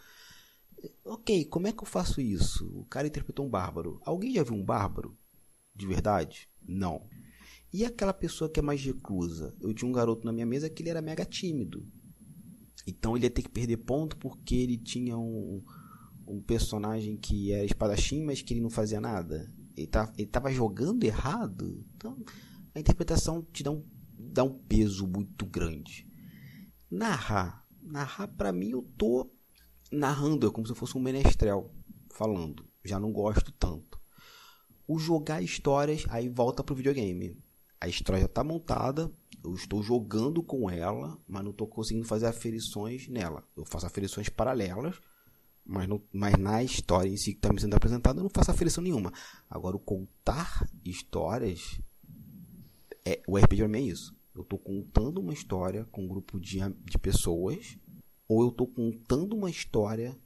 Ok, 1.04 1.46
como 1.46 1.68
é 1.68 1.72
que 1.72 1.82
eu 1.82 1.88
faço 1.88 2.22
isso? 2.22 2.68
O 2.78 2.86
cara 2.86 3.08
interpretou 3.08 3.46
um 3.46 3.50
bárbaro. 3.50 4.00
Alguém 4.06 4.34
já 4.34 4.44
viu 4.44 4.54
um 4.54 4.64
bárbaro? 4.64 5.18
De 5.76 5.88
verdade? 5.88 6.48
Não. 6.62 7.08
E 7.78 7.86
aquela 7.86 8.14
pessoa 8.14 8.50
que 8.50 8.60
é 8.60 8.64
mais 8.64 8.84
reclusa? 8.84 9.56
Eu 9.62 9.74
tinha 9.74 9.88
um 9.88 9.94
garoto 9.94 10.26
na 10.26 10.34
minha 10.34 10.46
mesa 10.46 10.70
que 10.70 10.82
ele 10.82 10.90
era 10.90 11.02
mega 11.02 11.24
tímido. 11.24 11.86
Então 12.88 13.16
ele 13.16 13.26
ia 13.26 13.30
ter 13.30 13.44
que 13.44 13.50
perder 13.50 13.78
ponto 13.78 14.18
porque 14.18 14.56
ele 14.56 14.78
tinha 14.78 15.18
um, 15.18 15.64
um 16.28 16.42
personagem 16.42 17.18
que 17.18 17.52
era 17.52 17.66
espadachim, 17.66 18.24
mas 18.24 18.42
que 18.42 18.54
ele 18.54 18.62
não 18.62 18.70
fazia 18.70 19.00
nada 19.00 19.52
ele, 19.78 19.88
tá, 19.88 20.12
ele 20.18 20.28
tava 20.28 20.52
jogando 20.52 21.04
errado. 21.04 21.86
Então, 21.96 22.18
a 22.74 22.80
interpretação 22.80 23.44
te 23.44 23.64
dá 23.64 23.72
um, 23.72 23.86
dá 24.18 24.44
um 24.44 24.54
peso 24.54 25.06
muito 25.08 25.46
grande. 25.46 26.08
Narrar. 26.90 27.66
Narrar, 27.82 28.28
para 28.30 28.52
mim, 28.52 28.72
eu 28.72 28.82
tô 28.98 29.32
narrando, 29.92 30.48
é 30.48 30.52
como 30.52 30.66
se 30.66 30.72
eu 30.72 30.76
fosse 30.76 30.98
um 30.98 31.02
menestrel 31.02 31.72
falando. 32.12 32.68
Já 32.84 33.00
não 33.00 33.14
gosto 33.14 33.52
tanto. 33.52 34.00
O 34.88 34.98
jogar 34.98 35.42
histórias, 35.42 36.06
aí 36.10 36.28
volta 36.28 36.64
pro 36.64 36.76
videogame. 36.76 37.38
A 37.80 37.88
história 37.88 38.22
já 38.22 38.28
tá 38.28 38.44
montada, 38.44 39.12
eu 39.44 39.54
estou 39.54 39.84
jogando 39.84 40.42
com 40.42 40.70
ela, 40.70 41.18
mas 41.28 41.44
não 41.44 41.52
estou 41.52 41.68
conseguindo 41.68 42.08
fazer 42.08 42.26
aferições 42.26 43.08
nela. 43.08 43.44
Eu 43.56 43.66
faço 43.66 43.86
aferições 43.86 44.30
paralelas 44.30 45.00
mas, 45.68 45.88
no, 45.88 46.02
mas 46.14 46.36
na 46.38 46.64
história 46.64 47.10
em 47.10 47.18
si 47.18 47.34
que 47.34 47.40
está 47.40 47.52
me 47.52 47.60
sendo 47.60 47.76
apresentada, 47.76 48.20
eu 48.20 48.24
não 48.24 48.30
faço 48.34 48.50
aferição 48.50 48.82
nenhuma. 48.82 49.12
Agora, 49.50 49.76
o 49.76 49.80
contar 49.80 50.66
histórias, 50.84 51.82
é, 53.04 53.22
o 53.28 53.38
RPG 53.38 53.58
para 53.58 53.68
mim 53.68 53.80
é 53.80 53.82
isso. 53.82 54.16
Eu 54.34 54.44
estou 54.44 54.58
contando 54.58 55.20
uma 55.20 55.34
história 55.34 55.86
com 55.92 56.06
um 56.06 56.08
grupo 56.08 56.40
de, 56.40 56.60
de 56.86 56.98
pessoas, 56.98 57.78
ou 58.30 58.44
eu 58.44 58.50
estou 58.50 58.66
contando 58.66 59.36
uma 59.36 59.50
história 59.50 60.18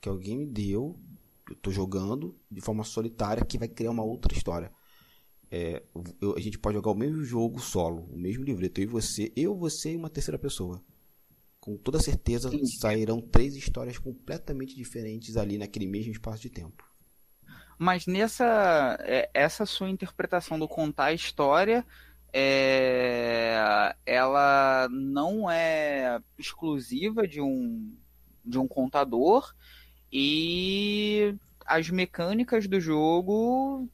que 0.00 0.08
alguém 0.08 0.38
me 0.38 0.46
deu, 0.46 0.98
eu 1.46 1.54
estou 1.54 1.72
jogando 1.72 2.34
de 2.50 2.62
forma 2.62 2.82
solitária, 2.82 3.44
que 3.44 3.58
vai 3.58 3.68
criar 3.68 3.90
uma 3.90 4.04
outra 4.04 4.32
história. 4.32 4.72
É, 5.50 5.82
eu, 6.20 6.36
a 6.36 6.40
gente 6.40 6.58
pode 6.58 6.76
jogar 6.76 6.90
o 6.90 6.94
mesmo 6.94 7.24
jogo 7.24 7.58
solo, 7.58 8.06
o 8.12 8.18
mesmo 8.18 8.44
livreto, 8.44 8.80
eu 8.80 8.84
e 8.84 8.86
você, 8.86 9.32
eu, 9.34 9.56
você 9.56 9.92
e 9.92 9.96
uma 9.96 10.10
terceira 10.10 10.38
pessoa 10.38 10.82
com 11.68 11.76
toda 11.76 12.00
certeza 12.00 12.48
Sim. 12.48 12.64
sairão 12.64 13.20
três 13.20 13.54
histórias 13.54 13.98
completamente 13.98 14.74
diferentes 14.74 15.36
ali 15.36 15.58
naquele 15.58 15.86
mesmo 15.86 16.12
espaço 16.12 16.40
de 16.40 16.48
tempo. 16.48 16.82
Mas 17.78 18.06
nessa 18.06 18.96
é, 19.02 19.28
essa 19.34 19.66
sua 19.66 19.90
interpretação 19.90 20.58
do 20.58 20.66
contar 20.66 21.06
a 21.06 21.12
história, 21.12 21.84
é, 22.32 23.94
ela 24.06 24.88
não 24.90 25.50
é 25.50 26.18
exclusiva 26.38 27.28
de 27.28 27.40
um 27.40 27.94
de 28.42 28.58
um 28.58 28.66
contador 28.66 29.54
e 30.10 31.34
as 31.66 31.90
mecânicas 31.90 32.66
do 32.66 32.80
jogo 32.80 33.86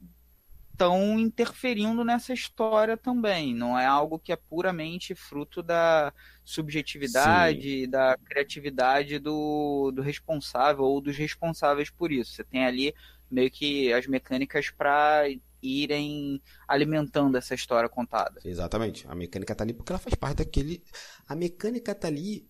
estão 0.75 1.17
interferindo 1.17 2.03
nessa 2.03 2.33
história 2.33 2.97
também. 2.97 3.55
Não 3.55 3.79
é 3.79 3.85
algo 3.85 4.19
que 4.19 4.31
é 4.31 4.35
puramente 4.35 5.15
fruto 5.15 5.63
da 5.63 6.13
subjetividade, 6.43 7.83
Sim. 7.83 7.89
da 7.89 8.17
criatividade 8.17 9.17
do, 9.17 9.91
do 9.91 10.01
responsável 10.01 10.83
ou 10.83 10.99
dos 10.99 11.17
responsáveis 11.17 11.89
por 11.89 12.11
isso. 12.11 12.33
Você 12.33 12.43
tem 12.43 12.65
ali 12.65 12.93
meio 13.31 13.49
que 13.49 13.91
as 13.93 14.05
mecânicas 14.05 14.69
para 14.69 15.23
irem 15.63 16.41
alimentando 16.67 17.37
essa 17.37 17.55
história 17.55 17.89
contada. 17.89 18.41
Exatamente. 18.43 19.07
A 19.07 19.15
mecânica 19.15 19.55
tá 19.55 19.63
ali 19.63 19.73
porque 19.73 19.91
ela 19.91 19.99
faz 19.99 20.13
parte 20.13 20.37
daquele. 20.37 20.83
A 21.25 21.35
mecânica 21.35 21.95
tá 21.95 22.07
ali 22.07 22.47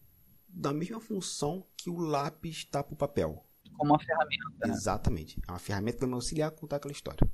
da 0.50 0.74
mesma 0.74 1.00
função 1.00 1.66
que 1.78 1.90
o 1.90 1.98
lápis 1.98 2.58
está 2.58 2.84
para 2.84 2.94
o 2.94 2.98
papel. 2.98 3.46
Como 3.78 3.92
uma 3.92 4.00
ferramenta. 4.00 4.68
Né? 4.68 4.74
Exatamente. 4.74 5.40
É 5.48 5.52
uma 5.52 5.60
ferramenta 5.60 6.00
para 6.00 6.08
me 6.08 6.14
auxiliar 6.14 6.50
a 6.50 6.52
contar 6.52 6.78
aquela 6.78 6.92
história 6.92 7.26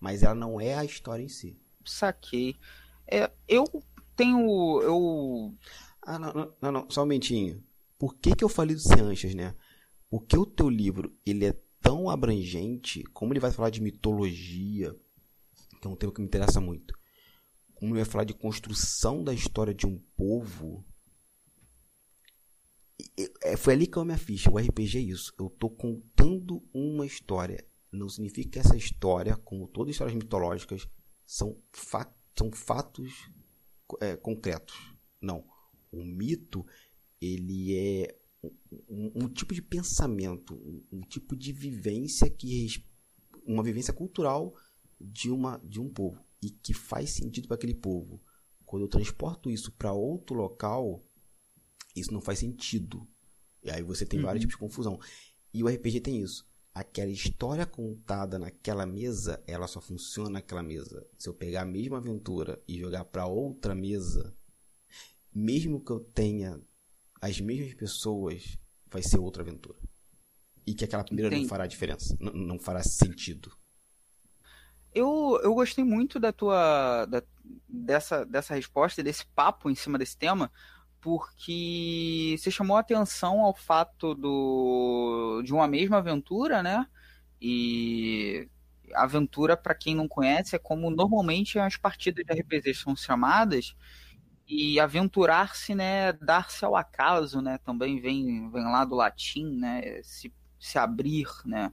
mas 0.00 0.22
ela 0.22 0.34
não 0.34 0.60
é 0.60 0.74
a 0.74 0.84
história 0.84 1.22
em 1.22 1.28
si. 1.28 1.58
Saquei. 1.84 2.56
É, 3.06 3.30
eu 3.48 3.64
tenho. 4.16 4.80
Eu. 4.82 5.54
Ah, 6.02 6.18
não, 6.18 6.32
não, 6.32 6.52
não, 6.60 6.72
não, 6.72 6.90
só 6.90 7.02
um 7.02 7.04
momentinho. 7.04 7.62
Por 7.98 8.14
que, 8.16 8.34
que 8.34 8.44
eu 8.44 8.48
falei 8.48 8.74
do 8.74 8.80
Cianchas, 8.80 9.34
né? 9.34 9.54
Porque 10.10 10.36
o 10.36 10.46
teu 10.46 10.68
livro 10.68 11.16
ele 11.24 11.46
é 11.46 11.52
tão 11.80 12.10
abrangente, 12.10 13.02
como 13.12 13.32
ele 13.32 13.40
vai 13.40 13.52
falar 13.52 13.70
de 13.70 13.80
mitologia, 13.80 14.94
que 15.80 15.86
é 15.86 15.90
um 15.90 15.96
tema 15.96 16.12
que 16.12 16.20
me 16.20 16.26
interessa 16.26 16.60
muito, 16.60 16.98
como 17.74 17.92
ele 17.92 18.02
vai 18.02 18.10
falar 18.10 18.24
de 18.24 18.34
construção 18.34 19.22
da 19.22 19.32
história 19.32 19.74
de 19.74 19.86
um 19.86 19.98
povo. 20.16 20.84
É, 23.42 23.56
foi 23.56 23.74
ali 23.74 23.86
que 23.86 23.96
eu 23.96 24.04
me 24.04 24.16
ficha. 24.16 24.50
O 24.50 24.58
RPG 24.58 24.98
é 24.98 25.00
isso. 25.00 25.34
Eu 25.38 25.46
estou 25.46 25.70
contando 25.70 26.62
uma 26.72 27.06
história 27.06 27.64
não 27.96 28.08
significa 28.08 28.50
que 28.50 28.58
essa 28.58 28.76
história, 28.76 29.36
como 29.36 29.66
todas 29.66 29.90
as 29.90 29.94
histórias 29.94 30.16
mitológicas, 30.16 30.88
são, 31.26 31.60
fa 31.72 32.12
são 32.36 32.52
fatos 32.52 33.30
é, 34.00 34.16
concretos. 34.16 34.76
Não. 35.20 35.44
O 35.90 36.04
mito, 36.04 36.64
ele 37.20 37.76
é 37.76 38.18
um, 38.88 39.24
um 39.24 39.28
tipo 39.28 39.54
de 39.54 39.62
pensamento, 39.62 40.54
um, 40.54 40.84
um, 40.92 41.00
tipo 41.00 41.34
de 41.34 41.52
vivência 41.52 42.28
que 42.28 42.84
uma 43.44 43.62
vivência 43.62 43.92
cultural 43.92 44.54
de 45.00 45.30
uma 45.30 45.58
de 45.58 45.80
um 45.80 45.88
povo 45.88 46.24
e 46.42 46.50
que 46.50 46.74
faz 46.74 47.14
sentido 47.14 47.48
para 47.48 47.56
aquele 47.56 47.74
povo. 47.74 48.20
Quando 48.64 48.82
eu 48.82 48.88
transporto 48.88 49.50
isso 49.50 49.72
para 49.72 49.92
outro 49.92 50.34
local, 50.34 51.04
isso 51.94 52.12
não 52.12 52.20
faz 52.20 52.40
sentido. 52.40 53.06
E 53.62 53.70
aí 53.70 53.82
você 53.82 54.04
tem 54.04 54.18
uhum. 54.18 54.26
vários 54.26 54.42
tipos 54.42 54.54
de 54.54 54.60
confusão. 54.60 54.98
E 55.54 55.62
o 55.62 55.68
RPG 55.68 56.00
tem 56.00 56.20
isso 56.20 56.46
aquela 56.76 57.10
história 57.10 57.64
contada 57.64 58.38
naquela 58.38 58.84
mesa, 58.84 59.42
ela 59.46 59.66
só 59.66 59.80
funciona 59.80 60.28
naquela 60.28 60.62
mesa. 60.62 61.06
Se 61.16 61.26
eu 61.26 61.32
pegar 61.32 61.62
a 61.62 61.64
mesma 61.64 61.96
aventura 61.96 62.62
e 62.68 62.78
jogar 62.78 63.06
para 63.06 63.24
outra 63.24 63.74
mesa, 63.74 64.36
mesmo 65.34 65.82
que 65.82 65.90
eu 65.90 66.00
tenha 66.00 66.60
as 67.18 67.40
mesmas 67.40 67.72
pessoas, 67.72 68.58
vai 68.90 69.02
ser 69.02 69.18
outra 69.18 69.42
aventura. 69.42 69.78
E 70.66 70.74
que 70.74 70.84
aquela 70.84 71.02
primeira 71.02 71.28
Entendi. 71.28 71.44
não 71.44 71.48
fará 71.48 71.66
diferença, 71.66 72.14
não, 72.20 72.32
não 72.34 72.58
fará 72.58 72.82
sentido. 72.82 73.56
Eu, 74.94 75.40
eu 75.42 75.54
gostei 75.54 75.82
muito 75.82 76.20
da 76.20 76.30
tua 76.30 77.06
da, 77.06 77.22
dessa, 77.66 78.22
dessa 78.26 78.54
resposta, 78.54 79.02
desse 79.02 79.24
papo 79.28 79.70
em 79.70 79.74
cima 79.74 79.96
desse 79.96 80.16
tema, 80.18 80.52
porque 81.06 82.34
você 82.36 82.50
chamou 82.50 82.76
atenção 82.76 83.42
ao 83.42 83.54
fato 83.54 84.12
do, 84.12 85.40
de 85.44 85.52
uma 85.52 85.68
mesma 85.68 85.98
aventura, 85.98 86.64
né? 86.64 86.84
E 87.40 88.48
aventura, 88.92 89.56
para 89.56 89.72
quem 89.72 89.94
não 89.94 90.08
conhece, 90.08 90.56
é 90.56 90.58
como 90.58 90.90
normalmente 90.90 91.60
as 91.60 91.76
partidas 91.76 92.26
de 92.26 92.32
RPG 92.32 92.74
são 92.74 92.96
chamadas. 92.96 93.76
E 94.48 94.80
aventurar-se, 94.80 95.76
né? 95.76 96.12
Dar-se 96.14 96.64
ao 96.64 96.74
acaso, 96.74 97.40
né? 97.40 97.58
Também 97.58 98.00
vem, 98.00 98.50
vem 98.50 98.64
lá 98.64 98.84
do 98.84 98.96
latim, 98.96 99.46
né? 99.46 100.02
Se, 100.02 100.34
se 100.58 100.76
abrir, 100.76 101.28
né? 101.44 101.72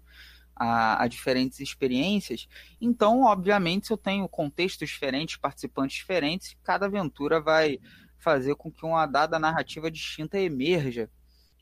A, 0.55 1.01
a, 1.01 1.07
diferentes 1.07 1.59
experiências. 1.59 2.47
Então, 2.79 3.23
obviamente, 3.23 3.87
se 3.87 3.93
eu 3.93 3.97
tenho 3.97 4.29
contextos 4.29 4.89
diferentes, 4.89 5.37
participantes 5.37 5.97
diferentes, 5.97 6.55
cada 6.63 6.85
aventura 6.85 7.41
vai 7.41 7.79
fazer 8.23 8.55
com 8.55 8.71
que 8.71 8.85
uma 8.85 9.05
dada 9.05 9.37
narrativa 9.37 9.91
distinta 9.91 10.39
emerja. 10.39 11.09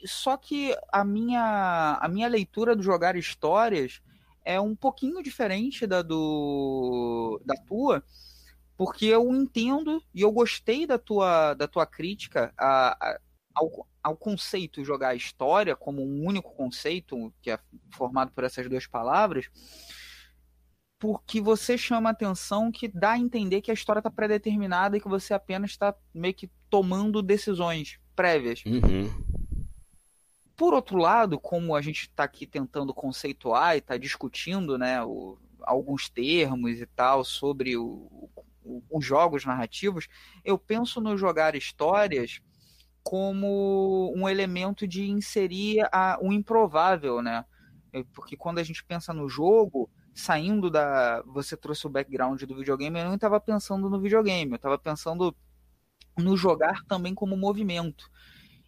Só 0.05 0.37
que 0.37 0.75
a 0.91 1.03
minha, 1.03 1.97
a 1.99 2.07
minha 2.07 2.27
leitura 2.27 2.75
do 2.75 2.83
jogar 2.83 3.15
histórias 3.15 4.01
é 4.45 4.59
um 4.59 4.75
pouquinho 4.75 5.21
diferente 5.21 5.85
da 5.85 6.01
do 6.01 7.41
da 7.45 7.55
tua, 7.67 8.03
porque 8.77 9.05
eu 9.05 9.33
entendo 9.35 10.01
e 10.13 10.21
eu 10.21 10.31
gostei 10.31 10.87
da 10.87 10.97
tua, 10.97 11.53
da 11.53 11.67
tua 11.67 11.85
crítica 11.85 12.53
a, 12.57 12.97
a, 12.99 13.19
ao, 13.53 13.87
ao 14.01 14.17
conceito 14.17 14.83
jogar 14.83 15.15
história 15.15 15.75
como 15.75 16.01
um 16.01 16.25
único 16.25 16.55
conceito 16.55 17.31
que 17.41 17.51
é 17.51 17.59
formado 17.91 18.31
por 18.31 18.43
essas 18.43 18.67
duas 18.67 18.87
palavras 18.87 19.49
porque 21.01 21.41
você 21.41 21.79
chama 21.79 22.11
atenção 22.11 22.71
que 22.71 22.87
dá 22.87 23.13
a 23.13 23.17
entender 23.17 23.59
que 23.61 23.71
a 23.71 23.73
história 23.73 23.99
está 23.99 24.11
pré-determinada 24.11 24.95
e 24.95 25.01
que 25.01 25.09
você 25.09 25.33
apenas 25.33 25.71
está 25.71 25.95
meio 26.13 26.35
que 26.35 26.47
tomando 26.69 27.23
decisões 27.23 27.99
prévias. 28.15 28.61
Uhum. 28.67 29.09
Por 30.55 30.75
outro 30.75 30.99
lado, 30.99 31.39
como 31.39 31.75
a 31.75 31.81
gente 31.81 32.01
está 32.01 32.23
aqui 32.23 32.45
tentando 32.45 32.93
conceituar 32.93 33.73
e 33.73 33.79
está 33.79 33.97
discutindo 33.97 34.77
né, 34.77 35.03
o, 35.03 35.39
alguns 35.63 36.07
termos 36.07 36.79
e 36.79 36.85
tal 36.85 37.25
sobre 37.25 37.75
o, 37.75 38.29
o, 38.63 38.83
os 38.91 39.03
jogos 39.03 39.43
narrativos, 39.43 40.07
eu 40.45 40.55
penso 40.55 41.01
no 41.01 41.17
jogar 41.17 41.55
histórias 41.55 42.41
como 43.01 44.13
um 44.15 44.29
elemento 44.29 44.87
de 44.87 45.09
inserir 45.09 45.83
a, 45.91 46.19
o 46.21 46.31
improvável, 46.31 47.23
né? 47.23 47.43
Porque 48.13 48.37
quando 48.37 48.59
a 48.59 48.63
gente 48.63 48.83
pensa 48.83 49.11
no 49.11 49.27
jogo, 49.27 49.89
saindo 50.13 50.69
da. 50.69 51.21
Você 51.27 51.55
trouxe 51.55 51.87
o 51.87 51.89
background 51.89 52.41
do 52.43 52.55
videogame, 52.55 52.99
eu 52.99 53.05
não 53.05 53.15
estava 53.15 53.39
pensando 53.39 53.89
no 53.89 53.99
videogame, 53.99 54.51
eu 54.51 54.55
estava 54.55 54.77
pensando 54.77 55.35
no 56.17 56.35
jogar 56.35 56.83
também 56.85 57.13
como 57.15 57.37
movimento. 57.37 58.09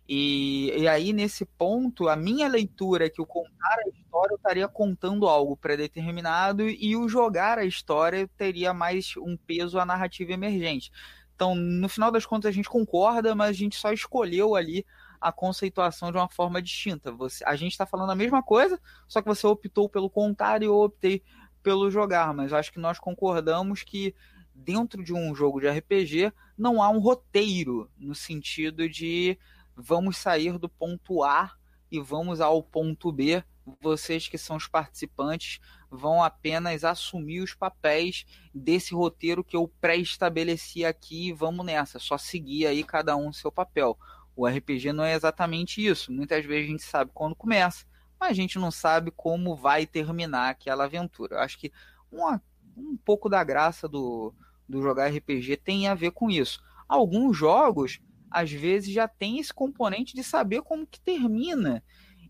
E, 0.07 0.71
e 0.77 0.87
aí, 0.87 1.13
nesse 1.13 1.45
ponto, 1.45 2.09
a 2.09 2.15
minha 2.15 2.47
leitura 2.47 3.05
é 3.05 3.09
que 3.09 3.21
o 3.21 3.25
contar 3.25 3.77
a 3.85 3.89
história 3.89 4.33
eu 4.33 4.35
estaria 4.35 4.67
contando 4.67 5.27
algo 5.27 5.55
predeterminado 5.55 6.67
e 6.67 6.95
o 6.95 7.07
jogar 7.07 7.57
a 7.57 7.65
história 7.65 8.29
teria 8.37 8.73
mais 8.73 9.13
um 9.17 9.37
peso 9.37 9.79
à 9.79 9.85
narrativa 9.85 10.33
emergente. 10.33 10.91
Então, 11.35 11.55
no 11.55 11.87
final 11.89 12.11
das 12.11 12.25
contas, 12.25 12.49
a 12.49 12.51
gente 12.51 12.69
concorda, 12.69 13.33
mas 13.33 13.49
a 13.49 13.53
gente 13.53 13.77
só 13.77 13.91
escolheu 13.91 14.55
ali 14.55 14.85
a 15.23 15.31
conceituação 15.31 16.11
de 16.11 16.17
uma 16.17 16.27
forma 16.27 16.61
distinta. 16.61 17.11
Você, 17.11 17.43
a 17.45 17.55
gente 17.55 17.71
está 17.71 17.85
falando 17.85 18.11
a 18.11 18.15
mesma 18.15 18.43
coisa, 18.43 18.79
só 19.07 19.21
que 19.21 19.27
você 19.27 19.47
optou 19.47 19.87
pelo 19.87 20.09
contar 20.09 20.61
e 20.61 20.65
eu 20.65 20.75
optei 20.75 21.23
pelo 21.63 21.89
jogar. 21.89 22.33
Mas 22.33 22.51
acho 22.51 22.71
que 22.71 22.79
nós 22.79 22.99
concordamos 22.99 23.83
que 23.83 24.13
dentro 24.53 25.01
de 25.01 25.13
um 25.13 25.33
jogo 25.33 25.61
de 25.61 25.69
RPG 25.69 26.33
não 26.57 26.83
há 26.83 26.89
um 26.89 26.99
roteiro 26.99 27.89
no 27.97 28.13
sentido 28.13 28.87
de 28.87 29.37
vamos 29.75 30.17
sair 30.17 30.59
do 30.59 30.67
ponto 30.67 31.23
A 31.23 31.51
e 31.89 31.99
vamos 31.99 32.41
ao 32.41 32.61
ponto 32.61 33.11
B. 33.11 33.43
Vocês 33.81 34.27
que 34.27 34.37
são 34.37 34.57
os 34.57 34.67
participantes 34.67 35.59
vão 35.89 36.21
apenas 36.21 36.83
assumir 36.83 37.39
os 37.39 37.53
papéis 37.53 38.25
desse 38.53 38.93
roteiro 38.93 39.43
que 39.43 39.55
eu 39.55 39.71
pré-estabeleci 39.79 40.83
aqui 40.83 41.29
e 41.29 41.33
vamos 41.33 41.65
nessa, 41.65 41.97
só 41.97 42.17
seguir 42.17 42.67
aí 42.67 42.83
cada 42.83 43.15
um 43.15 43.31
seu 43.31 43.51
papel. 43.51 43.97
O 44.35 44.47
RPG 44.47 44.93
não 44.93 45.03
é 45.03 45.13
exatamente 45.13 45.85
isso. 45.85 46.11
Muitas 46.11 46.45
vezes 46.45 46.67
a 46.67 46.71
gente 46.71 46.83
sabe 46.83 47.11
quando 47.13 47.35
começa, 47.35 47.85
mas 48.19 48.31
a 48.31 48.33
gente 48.33 48.57
não 48.57 48.71
sabe 48.71 49.11
como 49.11 49.55
vai 49.55 49.85
terminar 49.85 50.49
aquela 50.49 50.85
aventura. 50.85 51.35
Eu 51.35 51.39
acho 51.39 51.57
que 51.57 51.71
uma, 52.11 52.41
um 52.75 52.97
pouco 52.97 53.29
da 53.29 53.43
graça 53.43 53.87
do, 53.87 54.33
do 54.67 54.81
jogar 54.81 55.09
RPG 55.09 55.57
tem 55.57 55.87
a 55.87 55.95
ver 55.95 56.11
com 56.11 56.29
isso. 56.29 56.61
Alguns 56.87 57.37
jogos, 57.37 57.99
às 58.29 58.51
vezes, 58.51 58.93
já 58.93 59.07
tem 59.07 59.39
esse 59.39 59.53
componente 59.53 60.15
de 60.15 60.23
saber 60.23 60.61
como 60.61 60.87
que 60.87 60.99
termina. 60.99 61.83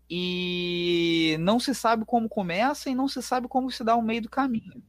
E 0.08 1.36
não 1.40 1.58
se 1.58 1.74
sabe 1.74 2.04
como 2.04 2.28
começa 2.28 2.90
e 2.90 2.94
não 2.94 3.08
se 3.08 3.22
sabe 3.22 3.48
como 3.48 3.70
se 3.70 3.82
dá 3.82 3.96
o 3.96 4.02
meio 4.02 4.22
do 4.22 4.28
caminho. 4.28 4.82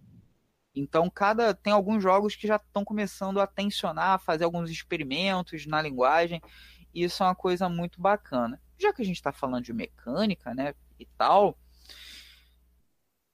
Então, 0.76 1.10
cada 1.10 1.54
tem 1.54 1.72
alguns 1.72 2.04
jogos 2.04 2.36
que 2.36 2.46
já 2.46 2.58
estão 2.58 2.84
começando 2.84 3.40
a 3.40 3.48
tensionar, 3.48 4.16
a 4.16 4.20
fazer 4.20 4.44
alguns 4.44 4.70
experimentos 4.70 5.66
na 5.66 5.82
linguagem 5.82 6.42
isso 6.96 7.22
é 7.24 7.28
uma 7.28 7.36
coisa 7.36 7.70
muito 7.70 8.02
bacana. 8.02 8.62
Já 8.80 8.94
que 8.94 9.02
a 9.02 9.06
gente 9.06 9.18
está 9.18 9.32
falando 9.32 9.64
de 9.66 9.74
mecânica, 9.74 10.54
né, 10.54 10.74
e 11.00 11.06
tal, 11.18 11.58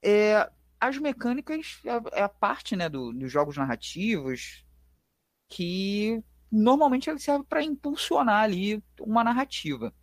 é, 0.04 0.50
as 0.80 0.98
mecânicas 0.98 1.80
é, 1.86 2.20
é 2.20 2.24
a 2.24 2.30
parte, 2.30 2.76
né, 2.76 2.90
do, 2.90 3.14
dos 3.14 3.32
jogos 3.32 3.56
narrativos 3.58 4.66
que 5.48 6.24
normalmente 6.52 7.10
ele 7.10 7.20
serve 7.20 7.46
para 7.46 7.64
impulsionar 7.64 8.44
ali 8.44 8.84
uma 9.00 9.24
narrativa. 9.24 9.94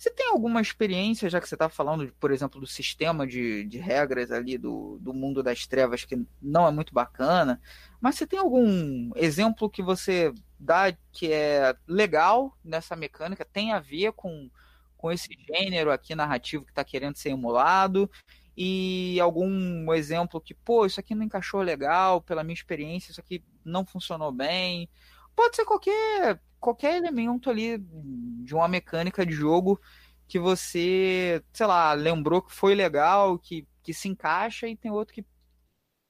Você 0.00 0.08
tem 0.08 0.28
alguma 0.28 0.62
experiência, 0.62 1.28
já 1.28 1.38
que 1.38 1.46
você 1.46 1.54
está 1.54 1.68
falando, 1.68 2.10
por 2.18 2.30
exemplo, 2.30 2.58
do 2.58 2.66
sistema 2.66 3.26
de, 3.26 3.64
de 3.64 3.76
regras 3.76 4.32
ali 4.32 4.56
do, 4.56 4.96
do 4.98 5.12
mundo 5.12 5.42
das 5.42 5.66
trevas 5.66 6.06
que 6.06 6.24
não 6.40 6.66
é 6.66 6.70
muito 6.70 6.94
bacana, 6.94 7.60
mas 8.00 8.14
você 8.14 8.26
tem 8.26 8.38
algum 8.38 9.10
exemplo 9.14 9.68
que 9.68 9.82
você 9.82 10.32
dá 10.58 10.90
que 11.12 11.30
é 11.30 11.76
legal 11.86 12.56
nessa 12.64 12.96
mecânica, 12.96 13.44
tem 13.44 13.72
a 13.74 13.78
ver 13.78 14.12
com, 14.12 14.50
com 14.96 15.12
esse 15.12 15.28
gênero 15.46 15.92
aqui 15.92 16.14
narrativo 16.14 16.64
que 16.64 16.72
está 16.72 16.82
querendo 16.82 17.16
ser 17.16 17.28
emulado, 17.28 18.10
e 18.56 19.20
algum 19.20 19.92
exemplo 19.92 20.40
que, 20.40 20.54
pô, 20.54 20.86
isso 20.86 20.98
aqui 20.98 21.14
não 21.14 21.24
encaixou 21.24 21.60
legal, 21.60 22.22
pela 22.22 22.42
minha 22.42 22.54
experiência, 22.54 23.10
isso 23.10 23.20
aqui 23.20 23.44
não 23.62 23.84
funcionou 23.84 24.32
bem. 24.32 24.88
Pode 25.36 25.56
ser 25.56 25.66
qualquer 25.66 26.40
qualquer 26.60 26.96
elemento 26.96 27.50
ali 27.50 27.78
de 27.78 28.54
uma 28.54 28.68
mecânica 28.68 29.24
de 29.24 29.32
jogo 29.32 29.80
que 30.28 30.38
você, 30.38 31.42
sei 31.52 31.66
lá, 31.66 31.92
lembrou 31.92 32.42
que 32.42 32.52
foi 32.52 32.74
legal, 32.74 33.38
que, 33.38 33.66
que 33.82 33.92
se 33.92 34.08
encaixa 34.08 34.68
e 34.68 34.76
tem 34.76 34.90
outro 34.90 35.12
que 35.12 35.24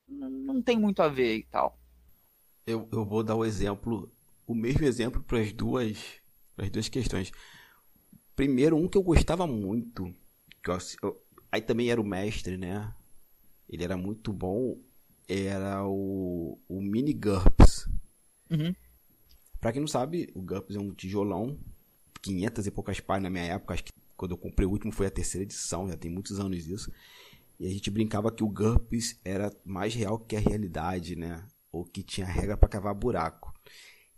não 0.06 0.60
tem 0.60 0.78
muito 0.78 1.00
a 1.02 1.08
ver 1.08 1.36
e 1.36 1.44
tal. 1.44 1.78
Eu, 2.66 2.88
eu 2.92 3.04
vou 3.04 3.22
dar 3.22 3.36
o 3.36 3.44
exemplo, 3.44 4.12
o 4.46 4.54
mesmo 4.54 4.84
exemplo 4.84 5.22
para 5.22 5.40
as 5.40 5.52
duas, 5.52 6.20
as 6.58 6.68
duas 6.68 6.88
questões. 6.88 7.32
Primeiro, 8.36 8.76
um 8.76 8.88
que 8.88 8.98
eu 8.98 9.02
gostava 9.02 9.46
muito, 9.46 10.14
que 10.62 10.70
eu, 10.70 10.78
eu, 11.02 11.22
aí 11.50 11.62
também 11.62 11.90
era 11.90 12.00
o 12.00 12.04
mestre, 12.04 12.56
né? 12.56 12.92
Ele 13.68 13.84
era 13.84 13.96
muito 13.96 14.32
bom, 14.32 14.76
era 15.28 15.86
o, 15.86 16.58
o 16.68 16.82
Mini 16.82 17.14
GURPS. 17.14 17.88
Uhum. 18.50 18.74
Pra 19.60 19.72
quem 19.72 19.80
não 19.80 19.88
sabe, 19.88 20.30
o 20.34 20.40
GURPS 20.40 20.76
é 20.76 20.78
um 20.78 20.92
tijolão, 20.92 21.58
500 22.22 22.66
e 22.66 22.70
poucas 22.70 23.00
páginas 23.00 23.24
na 23.24 23.30
minha 23.30 23.52
época, 23.54 23.74
acho 23.74 23.84
que 23.84 23.92
quando 24.16 24.32
eu 24.32 24.38
comprei 24.38 24.66
o 24.66 24.70
último 24.70 24.92
foi 24.92 25.06
a 25.06 25.10
terceira 25.10 25.44
edição, 25.44 25.88
já 25.88 25.96
tem 25.96 26.10
muitos 26.10 26.40
anos 26.40 26.66
isso. 26.66 26.90
E 27.58 27.66
a 27.66 27.70
gente 27.70 27.90
brincava 27.90 28.32
que 28.32 28.42
o 28.42 28.48
GURPS 28.48 29.20
era 29.24 29.52
mais 29.64 29.94
real 29.94 30.18
que 30.18 30.34
a 30.34 30.40
realidade, 30.40 31.14
né? 31.14 31.46
Ou 31.70 31.84
que 31.84 32.02
tinha 32.02 32.26
regra 32.26 32.56
para 32.56 32.68
cavar 32.68 32.94
buraco. 32.94 33.52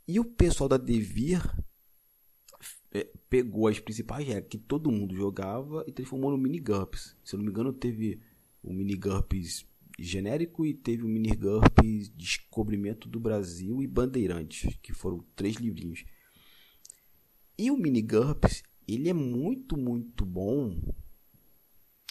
E 0.06 0.20
o 0.20 0.24
pessoal 0.24 0.68
da 0.68 0.76
Devir 0.76 1.42
é, 2.92 3.08
pegou 3.28 3.66
as 3.66 3.80
principais 3.80 4.26
regras 4.26 4.48
que 4.48 4.58
todo 4.58 4.92
mundo 4.92 5.14
jogava 5.14 5.84
e 5.88 5.92
transformou 5.92 6.30
no 6.30 6.38
mini 6.38 6.60
GURPS. 6.60 7.16
Se 7.24 7.34
eu 7.34 7.38
não 7.38 7.44
me 7.44 7.50
engano, 7.50 7.72
teve 7.72 8.20
o 8.62 8.72
mini 8.72 8.94
GURPS 8.94 9.66
genérico 9.98 10.64
e 10.64 10.74
teve 10.74 11.02
o 11.02 11.08
Mini 11.08 11.34
GURPS 11.34 12.08
Descobrimento 12.08 13.08
do 13.08 13.20
Brasil 13.20 13.82
e 13.82 13.86
Bandeirantes, 13.86 14.76
que 14.82 14.92
foram 14.92 15.24
três 15.36 15.56
livrinhos. 15.56 16.04
E 17.58 17.70
o 17.70 17.76
Mini 17.76 18.02
GURPS, 18.02 18.62
ele 18.88 19.08
é 19.08 19.14
muito, 19.14 19.76
muito 19.76 20.24
bom 20.24 20.80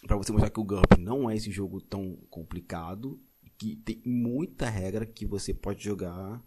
para 0.06 0.18
você 0.18 0.32
mostrar 0.32 0.50
que 0.50 0.60
o 0.60 0.64
GURP 0.64 0.98
não 1.00 1.30
é 1.30 1.36
esse 1.36 1.52
jogo 1.52 1.80
tão 1.80 2.16
complicado, 2.30 3.22
que 3.58 3.76
tem 3.76 4.02
muita 4.04 4.70
regra 4.70 5.06
que 5.06 5.26
você 5.26 5.54
pode 5.54 5.84
jogar 5.84 6.44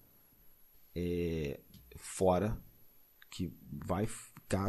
é, 0.94 1.60
fora, 1.96 2.60
que 3.30 3.52
vai 3.70 4.06
ficar 4.06 4.66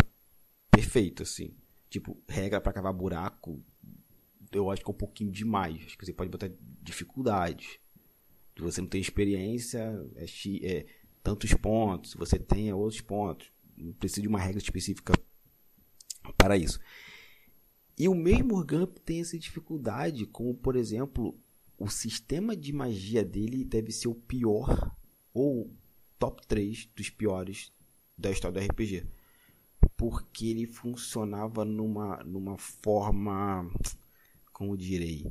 perfeito, 0.70 1.24
assim. 1.24 1.56
Tipo, 1.90 2.22
regra 2.28 2.62
para 2.62 2.74
cavar 2.74 2.94
buraco, 2.94 3.64
eu 4.52 4.70
acho 4.72 4.84
que 4.84 4.90
é 4.90 4.94
um 4.94 4.98
pouquinho 4.98 5.32
demais. 5.32 5.84
Acho 5.86 5.98
que 5.98 6.06
você 6.06 6.14
pode 6.14 6.30
botar 6.30 6.52
dificuldade. 6.82 7.80
Se 8.56 8.62
você 8.62 8.82
não 8.82 8.88
tem 8.88 9.02
experiência, 9.02 9.80
é, 10.16 10.26
é 10.64 10.86
tantos 11.22 11.54
pontos. 11.54 12.14
Você 12.16 12.40
tem, 12.40 12.70
é 12.70 12.76
outros 12.76 13.02
pontos. 13.02 13.52
não 13.78 13.94
precisa 13.94 14.22
de 14.22 14.28
uma 14.28 14.40
regra 14.40 14.60
específica 14.60 15.14
para 16.38 16.58
isso. 16.58 16.80
E 17.98 18.08
o 18.10 18.16
mesmo 18.16 18.64
GURP 18.66 19.00
tem 19.00 19.22
essa 19.22 19.38
dificuldade, 19.38 20.26
como 20.26 20.54
por 20.54 20.76
exemplo, 20.76 21.38
o 21.78 21.88
sistema 21.88 22.56
de 22.56 22.74
magia 22.74 23.24
dele 23.24 23.64
deve 23.64 23.92
ser 23.92 24.08
o 24.08 24.16
pior 24.16 24.96
ou 25.34 25.72
top 26.20 26.46
3 26.48 26.90
dos 26.96 27.10
piores 27.10 27.72
da 28.18 28.32
história 28.32 28.60
do 28.60 28.66
RPG. 28.66 29.06
Porque 29.96 30.48
ele 30.48 30.66
funcionava 30.66 31.64
numa, 31.64 32.24
numa 32.24 32.58
forma, 32.58 33.70
como 34.56 34.78
direi, 34.78 35.30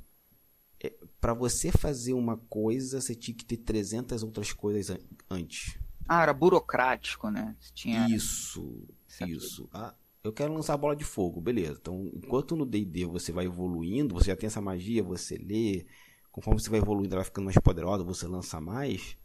é, 0.79 0.93
para 1.19 1.33
você 1.33 1.73
fazer 1.73 2.13
uma 2.13 2.37
coisa, 2.37 3.01
você 3.01 3.15
tinha 3.15 3.35
que 3.35 3.45
ter 3.45 3.57
300 3.57 4.23
outras 4.23 4.53
coisas 4.53 4.99
antes. 5.31 5.79
Ah, 6.07 6.23
era 6.23 6.35
burocrático, 6.35 7.31
né? 7.31 7.57
Tinha... 7.73 8.07
Isso, 8.07 8.87
isso. 9.27 9.67
Ah, 9.73 9.95
eu 10.23 10.31
quero 10.31 10.53
lançar 10.53 10.77
bola 10.77 10.95
de 10.95 11.05
fogo, 11.05 11.41
beleza. 11.41 11.79
Então, 11.81 12.11
enquanto 12.15 12.55
no 12.55 12.67
D&D 12.67 13.07
você 13.07 13.33
vai 13.33 13.47
evoluindo, 13.47 14.15
você 14.15 14.27
já 14.27 14.37
tem 14.37 14.47
essa 14.47 14.61
magia, 14.61 15.03
você 15.03 15.39
lê, 15.39 15.87
conforme 16.31 16.61
você 16.61 16.69
vai 16.69 16.81
evoluindo, 16.81 17.15
ela 17.15 17.23
vai 17.23 17.25
ficando 17.25 17.47
mais 17.47 17.57
poderosa, 17.57 18.05
você 18.05 18.27
lança 18.27 18.61
mais. 18.61 19.17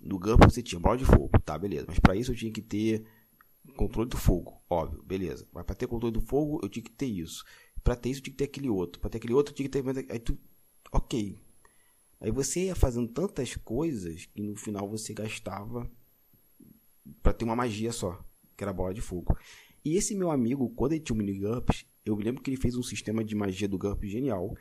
No 0.00 0.18
GURP 0.18 0.42
você 0.44 0.62
tinha 0.62 0.80
bola 0.80 0.96
de 0.96 1.04
fogo, 1.04 1.38
tá, 1.44 1.58
beleza. 1.58 1.84
Mas 1.86 1.98
para 1.98 2.16
isso 2.16 2.32
eu 2.32 2.36
tinha 2.36 2.50
que 2.50 2.62
ter 2.62 3.04
controle 3.76 4.08
do 4.08 4.16
fogo, 4.16 4.62
óbvio, 4.70 5.02
beleza. 5.02 5.46
Mas 5.52 5.66
para 5.66 5.74
ter 5.74 5.86
controle 5.86 6.14
do 6.14 6.22
fogo, 6.22 6.60
eu 6.62 6.68
tinha 6.70 6.82
que 6.82 6.90
ter 6.90 7.06
isso. 7.06 7.44
Para 7.84 7.94
ter 7.94 8.10
isso, 8.10 8.22
tinha 8.22 8.32
que 8.32 8.38
ter 8.38 8.44
aquele 8.44 8.70
outro. 8.70 9.00
Para 9.00 9.10
ter 9.10 9.18
aquele 9.18 9.34
outro, 9.34 9.54
tinha 9.54 9.68
que 9.68 9.82
ter... 9.82 10.10
Aí 10.10 10.18
tu... 10.18 10.36
Ok. 10.90 11.38
Aí 12.20 12.30
você 12.30 12.64
ia 12.64 12.74
fazendo 12.74 13.06
tantas 13.06 13.54
coisas 13.56 14.26
que 14.26 14.40
no 14.40 14.56
final 14.56 14.88
você 14.88 15.12
gastava 15.12 15.88
para 17.22 17.34
ter 17.34 17.44
uma 17.44 17.54
magia 17.54 17.92
só, 17.92 18.18
que 18.56 18.64
era 18.64 18.70
a 18.70 18.74
bola 18.74 18.94
de 18.94 19.02
fogo. 19.02 19.36
E 19.84 19.96
esse 19.96 20.14
meu 20.14 20.30
amigo, 20.30 20.70
quando 20.70 20.92
ele 20.92 21.02
tinha 21.02 21.14
o 21.14 21.18
mini 21.18 21.38
GURPS, 21.38 21.84
eu 22.04 22.16
me 22.16 22.24
lembro 22.24 22.42
que 22.42 22.48
ele 22.50 22.56
fez 22.56 22.74
um 22.76 22.82
sistema 22.82 23.22
de 23.22 23.34
magia 23.34 23.68
do 23.68 23.76
GURPS 23.76 24.10
genial, 24.10 24.56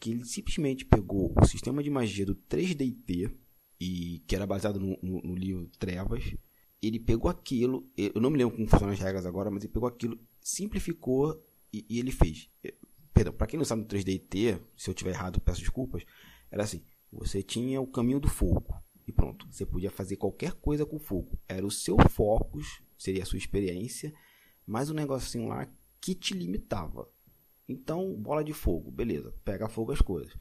que 0.00 0.10
ele 0.12 0.24
simplesmente 0.24 0.84
pegou 0.86 1.34
o 1.36 1.44
sistema 1.44 1.82
de 1.82 1.90
magia 1.90 2.24
do 2.24 2.34
3DT, 2.34 3.30
e 3.78 4.22
que 4.26 4.34
era 4.34 4.46
baseado 4.46 4.80
no, 4.80 4.98
no, 5.02 5.20
no 5.20 5.34
livro 5.34 5.68
Trevas, 5.78 6.34
ele 6.82 6.98
pegou 6.98 7.30
aquilo, 7.30 7.86
eu 7.96 8.20
não 8.20 8.30
me 8.30 8.38
lembro 8.38 8.56
como 8.56 8.68
funcionam 8.68 8.94
as 8.94 9.00
regras 9.00 9.26
agora, 9.26 9.50
mas 9.50 9.62
ele 9.62 9.72
pegou 9.72 9.88
aquilo, 9.88 10.18
simplificou 10.40 11.42
e, 11.74 11.86
e 11.88 11.98
ele 11.98 12.12
fez. 12.12 12.48
Perdão, 13.12 13.32
para 13.32 13.46
quem 13.46 13.58
não 13.58 13.64
sabe 13.64 13.82
no 13.82 13.88
3DT, 13.88 14.60
se 14.76 14.90
eu 14.90 14.92
estiver 14.92 15.10
errado, 15.10 15.40
peço 15.40 15.60
desculpas, 15.60 16.04
era 16.50 16.62
assim, 16.62 16.84
você 17.12 17.42
tinha 17.42 17.80
o 17.80 17.86
caminho 17.86 18.20
do 18.20 18.28
fogo, 18.28 18.74
e 19.06 19.12
pronto, 19.12 19.46
você 19.50 19.66
podia 19.66 19.90
fazer 19.90 20.16
qualquer 20.16 20.52
coisa 20.52 20.86
com 20.86 20.98
fogo. 20.98 21.38
Era 21.48 21.66
o 21.66 21.70
seu 21.70 21.96
foco, 22.10 22.58
seria 22.96 23.22
a 23.22 23.26
sua 23.26 23.38
experiência, 23.38 24.12
mais 24.66 24.90
um 24.90 24.94
negocinho 24.94 25.48
lá 25.48 25.68
que 26.00 26.14
te 26.14 26.34
limitava. 26.34 27.08
Então, 27.68 28.14
bola 28.14 28.44
de 28.44 28.52
fogo, 28.52 28.90
beleza, 28.90 29.34
pega 29.44 29.68
fogo 29.68 29.92
as 29.92 30.00
coisas. 30.00 30.34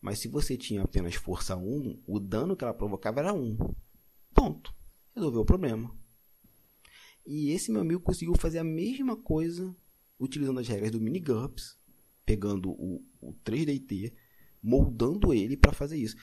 Mas 0.00 0.18
se 0.20 0.28
você 0.28 0.56
tinha 0.56 0.82
apenas 0.82 1.14
força 1.14 1.56
1, 1.56 2.02
o 2.06 2.20
dano 2.20 2.56
que 2.56 2.62
ela 2.62 2.74
provocava 2.74 3.20
era 3.20 3.32
1. 3.32 3.56
Ponto. 4.32 4.72
Resolveu 5.14 5.40
o 5.40 5.46
problema. 5.46 5.92
E 7.26 7.50
esse 7.50 7.72
meu 7.72 7.80
amigo 7.80 8.00
conseguiu 8.00 8.34
fazer 8.36 8.58
a 8.58 8.64
mesma 8.64 9.16
coisa 9.16 9.74
utilizando 10.18 10.60
as 10.60 10.68
regras 10.68 10.90
do 10.90 11.00
mini 11.00 11.20
GURPS, 11.20 11.78
pegando 12.24 12.70
o, 12.70 13.04
o 13.20 13.32
3DT, 13.44 14.12
moldando 14.62 15.32
ele 15.32 15.56
para 15.56 15.72
fazer 15.72 15.96
isso. 15.96 16.16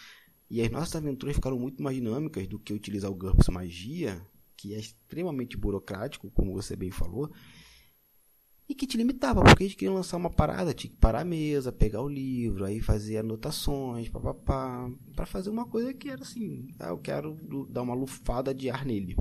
E 0.49 0.61
as 0.61 0.69
nossas 0.69 0.95
aventuras 0.95 1.35
ficaram 1.35 1.57
muito 1.57 1.81
mais 1.81 1.95
dinâmicas 1.95 2.47
do 2.47 2.59
que 2.59 2.73
utilizar 2.73 3.09
o 3.09 3.15
GURPS 3.15 3.49
Magia, 3.49 4.21
que 4.55 4.73
é 4.73 4.79
extremamente 4.79 5.57
burocrático, 5.57 6.29
como 6.31 6.53
você 6.53 6.75
bem 6.75 6.91
falou, 6.91 7.31
e 8.67 8.73
que 8.73 8.87
te 8.87 8.97
limitava, 8.97 9.43
porque 9.43 9.63
a 9.63 9.67
gente 9.67 9.77
queria 9.77 9.93
lançar 9.93 10.17
uma 10.17 10.29
parada, 10.29 10.73
tinha 10.73 10.91
que 10.91 10.97
parar 10.97 11.21
a 11.21 11.25
mesa, 11.25 11.71
pegar 11.71 12.01
o 12.01 12.09
livro, 12.09 12.65
aí 12.65 12.81
fazer 12.81 13.17
anotações, 13.17 14.09
papapá, 14.09 14.89
para 15.15 15.25
fazer 15.25 15.49
uma 15.49 15.67
coisa 15.67 15.93
que 15.93 16.09
era 16.09 16.21
assim, 16.21 16.67
ah, 16.79 16.89
eu 16.89 16.97
quero 16.97 17.37
dar 17.69 17.83
uma 17.83 17.93
lufada 17.93 18.53
de 18.53 18.69
ar 18.69 18.85
nele. 18.85 19.15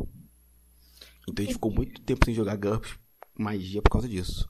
Então 1.29 1.43
a 1.43 1.43
gente 1.43 1.55
ficou 1.55 1.73
muito 1.73 2.01
tempo 2.03 2.25
sem 2.25 2.35
jogar 2.35 2.57
GURPS 2.57 2.99
magia 3.39 3.83
por 3.83 3.91
causa 3.91 4.09
disso. 4.09 4.49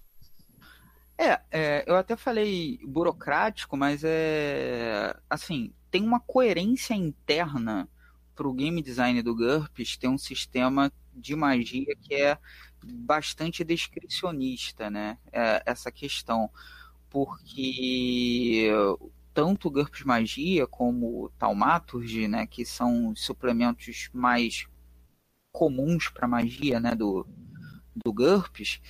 É, 1.17 1.41
é, 1.51 1.85
eu 1.87 1.97
até 1.97 2.17
falei 2.17 2.79
burocrático, 2.85 3.77
mas 3.77 4.03
é 4.05 5.17
assim, 5.31 5.73
tem 5.91 6.03
uma 6.03 6.19
coerência 6.19 6.95
interna 6.95 7.89
para 8.35 8.49
o 8.49 8.53
game 8.53 8.83
design 8.83 9.23
do 9.23 9.35
GURPS 9.35 9.97
ter 9.97 10.09
um 10.09 10.19
sistema 10.19 10.93
de 11.15 11.37
magia 11.37 11.95
que 12.03 12.15
é 12.15 12.37
bastante 12.83 13.63
descricionista, 13.63 14.91
né? 14.91 15.19
É, 15.33 15.63
essa 15.65 15.91
questão. 15.93 16.51
Porque 17.09 18.73
tanto 19.35 19.69
o 19.69 19.71
GURPS 19.71 20.05
Magia 20.05 20.67
como 20.67 21.25
o 21.25 21.29
Taumaturgy, 21.31 22.29
né, 22.29 22.47
que 22.47 22.65
são 22.65 23.15
suplementos 23.17 24.09
mais 24.13 24.67
comuns 25.53 26.09
para 26.09 26.29
magia, 26.29 26.81
né, 26.81 26.95
do, 26.95 27.27
do 27.95 28.13
GURPS, 28.13 28.81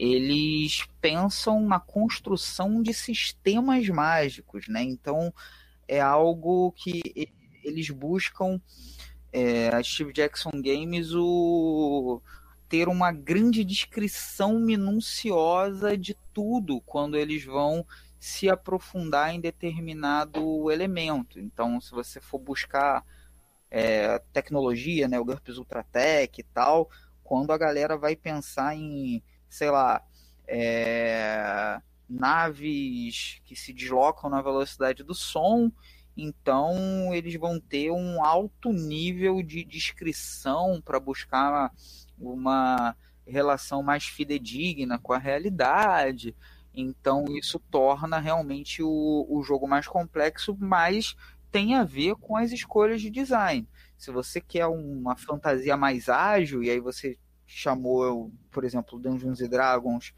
eles 0.00 0.86
pensam 0.98 1.60
na 1.60 1.78
construção 1.78 2.82
de 2.82 2.94
sistemas 2.94 3.86
mágicos, 3.90 4.66
né? 4.66 4.82
Então 4.82 5.30
é 5.86 6.00
algo 6.00 6.72
que 6.72 7.02
eles 7.62 7.90
buscam 7.90 8.58
é, 9.30 9.68
a 9.68 9.82
Steve 9.82 10.14
Jackson 10.14 10.52
Games 10.54 11.12
o 11.12 12.22
ter 12.66 12.88
uma 12.88 13.12
grande 13.12 13.62
descrição 13.62 14.58
minuciosa 14.58 15.98
de 15.98 16.16
tudo 16.32 16.80
quando 16.80 17.14
eles 17.14 17.44
vão 17.44 17.84
se 18.18 18.48
aprofundar 18.48 19.34
em 19.34 19.40
determinado 19.40 20.70
elemento. 20.70 21.38
Então, 21.38 21.78
se 21.78 21.90
você 21.90 22.20
for 22.20 22.38
buscar 22.38 23.04
é, 23.70 24.18
tecnologia, 24.32 25.08
né, 25.08 25.20
o 25.20 25.24
GURPS 25.24 25.58
Ultratech 25.58 26.40
e 26.40 26.44
tal, 26.44 26.88
quando 27.22 27.52
a 27.52 27.58
galera 27.58 27.98
vai 27.98 28.16
pensar 28.16 28.74
em, 28.74 29.22
sei 29.50 29.70
lá, 29.70 30.02
é, 30.46 31.80
naves 32.08 33.42
que 33.44 33.54
se 33.54 33.72
deslocam 33.72 34.30
na 34.30 34.40
velocidade 34.40 35.02
do 35.02 35.14
som, 35.14 35.70
então 36.16 37.14
eles 37.14 37.34
vão 37.34 37.60
ter 37.60 37.90
um 37.90 38.24
alto 38.24 38.72
nível 38.72 39.42
de 39.42 39.64
descrição 39.64 40.80
para 40.80 40.98
buscar 40.98 41.72
uma 42.18 42.96
relação 43.26 43.82
mais 43.82 44.04
fidedigna 44.04 44.98
com 44.98 45.12
a 45.12 45.18
realidade. 45.18 46.34
Então 46.74 47.24
isso 47.30 47.58
torna 47.70 48.18
realmente 48.18 48.82
o, 48.82 49.26
o 49.28 49.42
jogo 49.42 49.66
mais 49.66 49.86
complexo, 49.86 50.56
mas 50.58 51.16
tem 51.50 51.74
a 51.74 51.84
ver 51.84 52.14
com 52.16 52.36
as 52.36 52.52
escolhas 52.52 53.00
de 53.00 53.10
design. 53.10 53.66
Se 53.96 54.10
você 54.10 54.40
quer 54.40 54.66
uma 54.66 55.16
fantasia 55.16 55.76
mais 55.76 56.08
ágil, 56.08 56.62
e 56.62 56.70
aí 56.70 56.80
você 56.80 57.18
chamou, 57.50 58.32
por 58.50 58.64
exemplo, 58.64 58.98
Dungeons 58.98 59.40
Dragons 59.48 60.14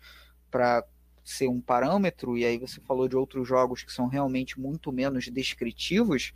para 0.51 0.85
ser 1.24 1.49
um 1.49 1.61
parâmetro, 1.61 2.37
e 2.37 2.45
aí 2.45 2.59
você 2.59 2.80
falou 2.80 3.09
de 3.09 3.16
outros 3.16 3.49
jogos 3.49 3.83
que 3.83 3.93
são 3.93 4.07
realmente 4.07 4.61
muito 4.61 4.93
menos 4.93 5.28
descritivos, 5.28 6.33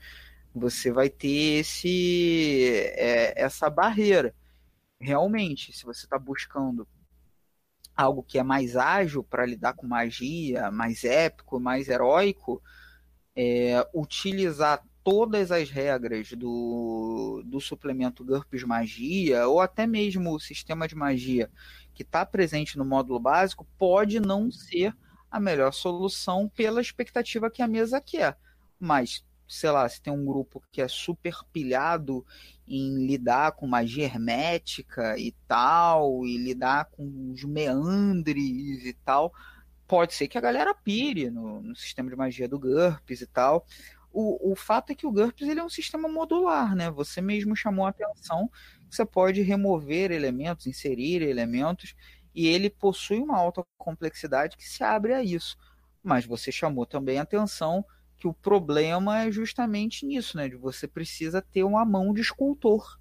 você 0.55 0.91
vai 0.91 1.11
ter 1.11 1.61
esse, 1.61 2.71
é, 2.95 3.41
essa 3.41 3.69
barreira. 3.69 4.35
Realmente, 4.99 5.73
se 5.73 5.85
você 5.85 6.07
está 6.07 6.19
buscando 6.19 6.89
algo 7.95 8.23
que 8.23 8.39
é 8.39 8.43
mais 8.43 8.77
ágil 8.77 9.23
para 9.23 9.45
lidar 9.45 9.75
com 9.75 9.87
magia, 9.87 10.71
mais 10.71 11.05
épico, 11.05 11.61
mais 11.61 11.89
heróico, 11.89 12.63
é, 13.35 13.87
utilizar 13.93 14.83
todas 15.07 15.53
as 15.53 15.71
regras 15.71 16.33
do, 16.33 17.41
do 17.47 17.61
suplemento 17.61 18.25
GURPS 18.25 18.65
Magia, 18.65 19.47
ou 19.47 19.61
até 19.61 19.87
mesmo 19.87 20.35
o 20.35 20.41
sistema 20.41 20.89
de 20.89 20.97
magia 20.97 21.49
que 21.95 22.03
está 22.03 22.27
presente 22.27 22.77
no 22.77 22.85
módulo 22.85 23.21
básico, 23.21 23.65
pode 23.79 24.19
não 24.19 24.51
ser 24.51 24.93
a 25.31 25.39
melhor 25.39 25.73
solução 25.73 26.49
pela 26.49 26.81
expectativa 26.81 27.49
que 27.49 27.63
a 27.63 27.69
mesa 27.69 28.01
quer. 28.01 28.37
Mas 28.81 29.25
sei 29.47 29.71
lá, 29.71 29.89
se 29.89 30.03
tem 30.03 30.13
um 30.13 30.27
grupo 30.27 30.61
que 30.73 30.83
é 30.83 30.89
super 30.89 31.37
pilhado 31.53 32.27
em 32.67 33.07
lidar 33.07 33.53
com 33.53 33.65
magia 33.65 34.07
hermética 34.07 35.17
e 35.17 35.31
tal, 35.47 36.27
e 36.27 36.37
lidar 36.37 36.87
com 36.87 37.31
os 37.31 37.45
meandres 37.45 38.85
e 38.85 38.93
tal, 39.05 39.33
pode 39.87 40.15
ser 40.15 40.27
que 40.27 40.37
a 40.37 40.41
galera 40.41 40.75
pire 40.75 41.31
no, 41.31 41.63
no 41.63 41.77
sistema 41.77 42.11
de 42.11 42.17
magia 42.17 42.49
do 42.49 42.59
GURPS 42.59 43.21
e 43.21 43.27
tal. 43.27 43.65
O, 44.19 44.53
o 44.53 44.57
fato 44.57 44.93
é 44.93 44.95
que 44.95 45.07
o 45.07 45.12
GURPS 45.12 45.49
ele 45.49 45.61
é 45.61 45.64
um 45.64 45.69
sistema 45.69 46.09
modular, 46.09 46.75
né? 46.75 46.91
Você 46.91 47.21
mesmo 47.21 47.55
chamou 47.55 47.85
a 47.87 47.91
atenção 47.91 48.49
que 48.89 48.97
você 48.97 49.05
pode 49.05 49.43
remover 49.43 50.11
elementos, 50.11 50.67
inserir 50.67 51.23
elementos, 51.23 51.95
e 52.35 52.47
ele 52.47 52.71
possui 52.71 53.19
uma 53.19 53.37
alta 53.37 53.64
complexidade 53.79 54.57
que 54.57 54.69
se 54.69 54.83
abre 54.85 55.12
a 55.12 55.23
isso. 55.23 55.57
Mas 56.03 56.25
você 56.25 56.51
chamou 56.53 56.87
também 56.87 57.19
a 57.19 57.23
atenção 57.23 57.85
que 58.17 58.27
o 58.29 58.33
problema 58.35 59.23
é 59.25 59.31
justamente 59.31 60.07
nisso, 60.07 60.37
né? 60.37 60.49
De 60.49 60.57
você 60.57 60.89
precisa 60.89 61.43
ter 61.43 61.64
uma 61.64 61.85
mão 61.85 62.14
de 62.14 62.21
escultor 62.23 62.99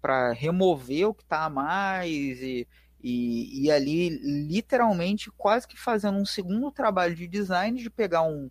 para 0.00 0.32
remover 0.32 1.08
o 1.08 1.14
que 1.14 1.22
está 1.22 1.44
a 1.44 1.50
mais 1.50 2.40
e, 2.40 2.66
E, 3.02 3.64
e 3.64 3.70
ali, 3.70 4.08
literalmente, 4.48 5.30
quase 5.36 5.68
que 5.68 5.78
fazendo 5.78 6.18
um 6.18 6.24
segundo 6.26 6.72
trabalho 6.72 7.14
de 7.14 7.28
design, 7.28 7.80
de 7.80 7.90
pegar 7.90 8.22
um 8.22 8.50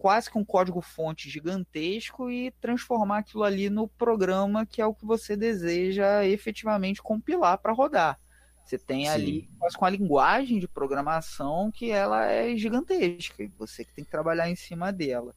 quase 0.00 0.30
que 0.30 0.38
um 0.38 0.44
código-fonte 0.44 1.28
gigantesco 1.28 2.30
e 2.30 2.50
transformar 2.52 3.18
aquilo 3.18 3.44
ali 3.44 3.68
no 3.68 3.86
programa 3.86 4.64
que 4.64 4.80
é 4.80 4.86
o 4.86 4.94
que 4.94 5.04
você 5.04 5.36
deseja 5.36 6.24
efetivamente 6.24 7.02
compilar 7.02 7.58
para 7.58 7.74
rodar. 7.74 8.18
Você 8.64 8.78
tem 8.78 9.04
Sim. 9.04 9.10
ali 9.10 9.50
quase 9.58 9.76
com 9.76 9.84
a 9.84 9.90
linguagem 9.90 10.58
de 10.58 10.66
programação 10.66 11.70
que 11.70 11.90
ela 11.90 12.24
é 12.24 12.56
gigantesca 12.56 13.42
e 13.42 13.48
você 13.48 13.84
que 13.84 13.92
tem 13.92 14.02
que 14.02 14.10
trabalhar 14.10 14.48
em 14.48 14.56
cima 14.56 14.90
dela. 14.90 15.34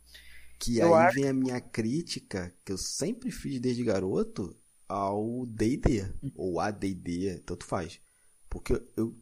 Que 0.58 0.78
eu 0.78 0.96
aí 0.96 1.08
acho... 1.08 1.16
vem 1.16 1.28
a 1.28 1.34
minha 1.34 1.60
crítica, 1.60 2.56
que 2.64 2.72
eu 2.72 2.78
sempre 2.78 3.32
fiz 3.32 3.60
desde 3.60 3.84
garoto, 3.84 4.56
ao 4.88 5.46
D&D, 5.46 6.08
ou 6.38 6.62
AD&D, 6.62 7.42
tanto 7.46 7.66
faz. 7.66 8.00
Porque 8.50 8.82
eu, 8.96 9.14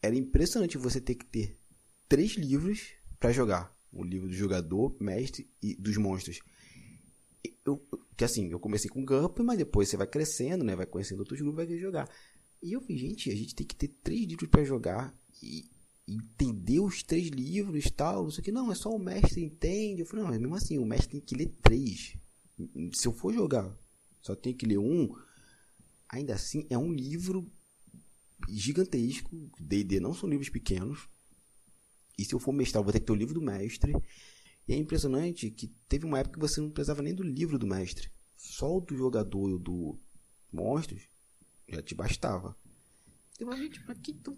era 0.00 0.16
impressionante 0.16 0.78
você 0.78 1.02
ter 1.02 1.16
que 1.16 1.26
ter 1.26 1.58
três 2.08 2.32
livros 2.32 2.94
para 3.18 3.30
jogar. 3.30 3.78
O 3.92 4.04
livro 4.04 4.28
do 4.28 4.34
jogador, 4.34 4.96
mestre 5.00 5.48
e 5.62 5.74
dos 5.74 5.96
monstros. 5.96 6.40
Eu, 7.64 7.82
que 8.16 8.24
assim, 8.24 8.50
eu 8.50 8.60
comecei 8.60 8.88
com 8.88 9.04
GURP, 9.04 9.42
mas 9.42 9.58
depois 9.58 9.88
você 9.88 9.96
vai 9.96 10.06
crescendo, 10.06 10.64
né? 10.64 10.76
Vai 10.76 10.86
conhecendo 10.86 11.20
outros 11.20 11.40
grupos, 11.40 11.66
vai 11.66 11.78
jogar. 11.78 12.08
E 12.62 12.72
eu 12.72 12.80
vi, 12.80 12.96
gente, 12.96 13.30
a 13.30 13.34
gente 13.34 13.54
tem 13.54 13.66
que 13.66 13.74
ter 13.74 13.88
três 13.88 14.20
livros 14.26 14.48
para 14.48 14.64
jogar 14.64 15.14
e, 15.42 15.64
entender 16.12 16.80
os 16.80 17.02
três 17.02 17.28
livros 17.28 17.86
e 17.86 17.90
tal. 17.90 18.24
Não 18.24 18.30
que. 18.30 18.52
Não, 18.52 18.72
é 18.72 18.74
só 18.74 18.90
o 18.90 18.98
mestre 18.98 19.42
entende. 19.42 20.00
Eu 20.00 20.06
falei, 20.06 20.24
não, 20.24 20.30
mas 20.30 20.40
mesmo 20.40 20.54
assim, 20.54 20.78
o 20.78 20.84
mestre 20.84 21.12
tem 21.12 21.20
que 21.20 21.34
ler 21.36 21.52
três. 21.62 22.16
Se 22.92 23.06
eu 23.06 23.12
for 23.12 23.32
jogar, 23.32 23.74
só 24.20 24.34
tem 24.34 24.54
que 24.54 24.66
ler 24.66 24.78
um. 24.78 25.14
Ainda 26.08 26.34
assim, 26.34 26.66
é 26.68 26.76
um 26.76 26.92
livro 26.92 27.50
gigantesco. 28.48 29.30
D&D 29.60 30.00
não 30.00 30.12
são 30.12 30.28
livros 30.28 30.48
pequenos. 30.48 31.08
E 32.20 32.24
se 32.26 32.34
eu 32.34 32.38
for 32.38 32.52
mestrar, 32.52 32.80
eu 32.80 32.84
vou 32.84 32.92
ter 32.92 33.00
que 33.00 33.06
ter 33.06 33.12
o 33.12 33.16
livro 33.16 33.32
do 33.32 33.40
mestre. 33.40 33.96
E 34.68 34.74
é 34.74 34.76
impressionante 34.76 35.50
que 35.50 35.68
teve 35.88 36.04
uma 36.04 36.18
época 36.18 36.34
que 36.34 36.46
você 36.46 36.60
não 36.60 36.68
precisava 36.68 37.00
nem 37.00 37.14
do 37.14 37.22
livro 37.22 37.58
do 37.58 37.66
mestre. 37.66 38.10
Só 38.36 38.76
o 38.76 38.80
do 38.82 38.94
jogador 38.94 39.48
e 39.48 39.54
o 39.54 39.58
do 39.58 39.98
monstros 40.52 41.00
já 41.66 41.80
te 41.80 41.94
bastava. 41.94 42.54
Eu 43.38 43.50
gente, 43.56 43.80
pra 43.80 43.94
que 43.94 44.12
tão 44.12 44.36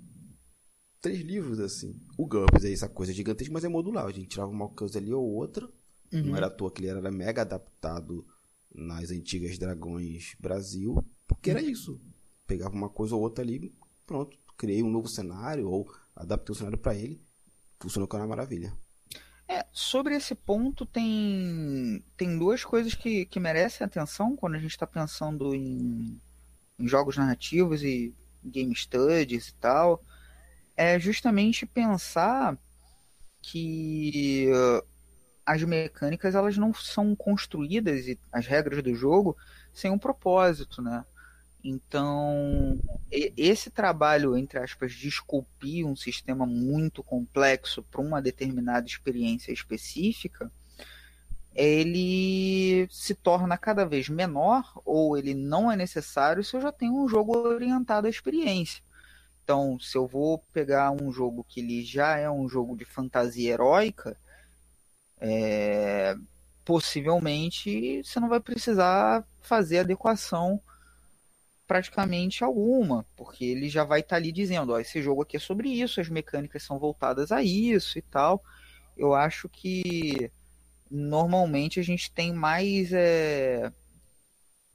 três 1.00 1.20
livros 1.22 1.58
assim? 1.58 2.00
O 2.16 2.24
GURPS 2.24 2.64
é 2.64 2.72
essa 2.72 2.88
coisa 2.88 3.12
gigantesca, 3.12 3.52
mas 3.52 3.64
é 3.64 3.68
modular. 3.68 4.06
A 4.06 4.12
gente 4.12 4.28
tirava 4.28 4.52
uma 4.52 4.68
coisa 4.68 4.98
ali 5.00 5.12
ou 5.12 5.28
outra. 5.28 5.68
Uhum. 6.12 6.26
Não 6.26 6.36
era 6.36 6.46
à 6.46 6.50
toa 6.50 6.70
que 6.70 6.82
ele 6.82 6.88
era 6.88 7.10
mega 7.10 7.42
adaptado 7.42 8.24
nas 8.72 9.10
antigas 9.10 9.58
Dragões 9.58 10.36
Brasil, 10.38 11.04
porque 11.26 11.50
era 11.50 11.60
isso. 11.60 12.00
Pegava 12.46 12.76
uma 12.76 12.88
coisa 12.88 13.16
ou 13.16 13.22
outra 13.22 13.42
ali, 13.42 13.72
pronto, 14.06 14.38
criei 14.56 14.84
um 14.84 14.90
novo 14.90 15.08
cenário 15.08 15.68
ou 15.68 15.92
adaptei 16.14 16.52
o 16.52 16.56
cenário 16.56 16.78
para 16.78 16.94
ele. 16.94 17.20
Funcionou 17.82 18.06
com 18.06 18.16
uma 18.16 18.28
maravilha. 18.28 18.72
É, 19.48 19.66
sobre 19.72 20.14
esse 20.14 20.36
ponto 20.36 20.86
tem 20.86 22.02
tem 22.16 22.38
duas 22.38 22.64
coisas 22.64 22.94
que, 22.94 23.26
que 23.26 23.40
merecem 23.40 23.84
atenção 23.84 24.36
quando 24.36 24.54
a 24.54 24.58
gente 24.58 24.70
está 24.70 24.86
pensando 24.86 25.52
em, 25.52 26.20
em 26.78 26.86
jogos 26.88 27.16
narrativos 27.16 27.82
e 27.82 28.14
game 28.44 28.74
studies 28.74 29.48
e 29.48 29.54
tal. 29.54 30.00
É 30.76 30.96
justamente 30.98 31.66
pensar 31.66 32.56
que 33.42 34.48
as 35.44 35.62
mecânicas 35.64 36.36
elas 36.36 36.56
não 36.56 36.72
são 36.72 37.16
construídas 37.16 38.06
e 38.06 38.18
as 38.30 38.46
regras 38.46 38.80
do 38.80 38.94
jogo 38.94 39.36
sem 39.74 39.90
um 39.90 39.98
propósito, 39.98 40.80
né? 40.80 41.04
Então, 41.64 42.78
esse 43.10 43.70
trabalho, 43.70 44.36
entre 44.36 44.58
aspas, 44.58 44.92
de 44.92 45.06
esculpir 45.06 45.86
um 45.86 45.94
sistema 45.94 46.44
muito 46.44 47.02
complexo 47.02 47.82
para 47.84 48.00
uma 48.00 48.20
determinada 48.20 48.86
experiência 48.86 49.52
específica, 49.52 50.50
ele 51.54 52.88
se 52.90 53.14
torna 53.14 53.56
cada 53.56 53.84
vez 53.84 54.08
menor 54.08 54.72
ou 54.84 55.16
ele 55.16 55.34
não 55.34 55.70
é 55.70 55.76
necessário 55.76 56.42
se 56.42 56.56
eu 56.56 56.60
já 56.60 56.72
tenho 56.72 56.96
um 56.96 57.08
jogo 57.08 57.36
orientado 57.36 58.06
à 58.06 58.10
experiência. 58.10 58.82
Então, 59.44 59.78
se 59.78 59.96
eu 59.96 60.06
vou 60.06 60.38
pegar 60.52 60.90
um 60.90 61.12
jogo 61.12 61.44
que 61.48 61.60
ele 61.60 61.84
já 61.84 62.16
é 62.16 62.30
um 62.30 62.48
jogo 62.48 62.76
de 62.76 62.84
fantasia 62.84 63.52
heróica, 63.52 64.16
é, 65.20 66.16
possivelmente 66.64 68.02
você 68.02 68.18
não 68.18 68.28
vai 68.28 68.40
precisar 68.40 69.24
fazer 69.40 69.80
adequação 69.80 70.60
praticamente 71.72 72.44
alguma, 72.44 73.06
porque 73.16 73.46
ele 73.46 73.66
já 73.66 73.82
vai 73.82 74.00
estar 74.00 74.10
tá 74.10 74.16
ali 74.16 74.30
dizendo, 74.30 74.74
ó, 74.74 74.78
esse 74.78 75.00
jogo 75.00 75.22
aqui 75.22 75.38
é 75.38 75.40
sobre 75.40 75.70
isso, 75.70 76.02
as 76.02 76.08
mecânicas 76.10 76.62
são 76.62 76.78
voltadas 76.78 77.32
a 77.32 77.42
isso 77.42 77.98
e 77.98 78.02
tal. 78.02 78.44
Eu 78.94 79.14
acho 79.14 79.48
que 79.48 80.30
normalmente 80.90 81.80
a 81.80 81.82
gente 81.82 82.12
tem 82.12 82.30
mais 82.30 82.92
é, 82.92 83.72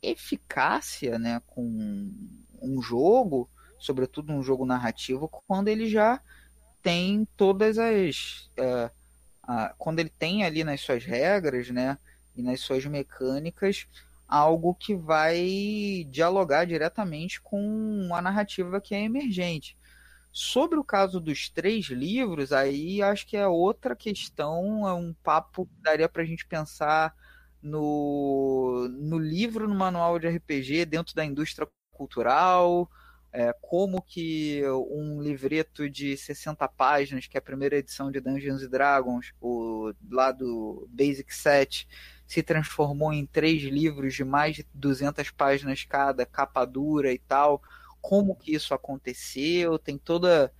eficácia 0.01 1.19
né, 1.19 1.39
com 1.45 2.11
um 2.59 2.81
jogo, 2.81 3.47
sobretudo 3.77 4.33
um 4.33 4.41
jogo 4.41 4.65
narrativo, 4.65 5.29
quando 5.47 5.67
ele 5.67 5.87
já 5.87 6.19
tem 6.81 7.27
todas 7.37 7.77
as. 7.77 8.49
É, 8.57 8.89
quando 9.77 9.99
ele 9.99 10.09
tem 10.09 10.43
ali 10.43 10.63
nas 10.63 10.81
suas 10.81 11.05
regras, 11.05 11.69
né, 11.69 11.99
e 12.35 12.41
nas 12.41 12.59
suas 12.59 12.83
mecânicas, 12.87 13.85
algo 14.28 14.75
que 14.75 14.95
vai 14.95 16.05
dialogar 16.09 16.65
diretamente 16.65 17.41
com 17.41 18.09
a 18.13 18.21
narrativa 18.21 18.82
que 18.82 18.93
é 18.93 19.03
emergente. 19.03 19.78
Sobre 20.32 20.78
o 20.78 20.84
caso 20.84 21.19
dos 21.19 21.49
três 21.49 21.86
livros, 21.86 22.51
aí 22.51 23.01
acho 23.01 23.25
que 23.25 23.38
é 23.38 23.47
outra 23.47 23.95
questão, 23.95 24.88
é 24.88 24.93
um 24.93 25.13
papo 25.23 25.65
que 25.65 25.82
daria 25.82 26.09
para 26.09 26.21
a 26.21 26.25
gente 26.25 26.45
pensar 26.45 27.15
no, 27.61 28.88
no 28.89 29.17
livro, 29.17 29.67
no 29.67 29.75
manual 29.75 30.19
de 30.19 30.28
RPG, 30.28 30.86
dentro 30.86 31.15
da 31.15 31.25
indústria 31.25 31.67
cultural, 31.91 32.89
é, 33.32 33.53
como 33.61 34.01
que 34.01 34.61
um 34.91 35.21
livreto 35.21 35.89
de 35.89 36.15
60 36.15 36.67
páginas, 36.69 37.28
que 37.28 37.38
é 37.38 37.39
a 37.39 37.41
primeira 37.41 37.78
edição 37.78 38.11
de 38.11 38.19
Dungeons 38.19 38.67
Dragons, 38.69 39.34
o, 39.41 39.93
lá 40.09 40.32
do 40.32 40.88
Basic 40.89 41.34
Set, 41.34 41.88
se 42.28 42.43
transformou 42.43 43.13
em 43.13 43.25
três 43.25 43.63
livros 43.63 44.13
de 44.13 44.23
mais 44.23 44.57
de 44.57 44.67
200 44.73 45.32
páginas 45.32 45.84
cada, 45.86 46.25
capa 46.25 46.65
dura 46.65 47.13
e 47.13 47.17
tal. 47.17 47.63
Como 48.01 48.36
que 48.36 48.53
isso 48.53 48.73
aconteceu? 48.73 49.80
Tem 49.80 49.97
toda 49.97 50.53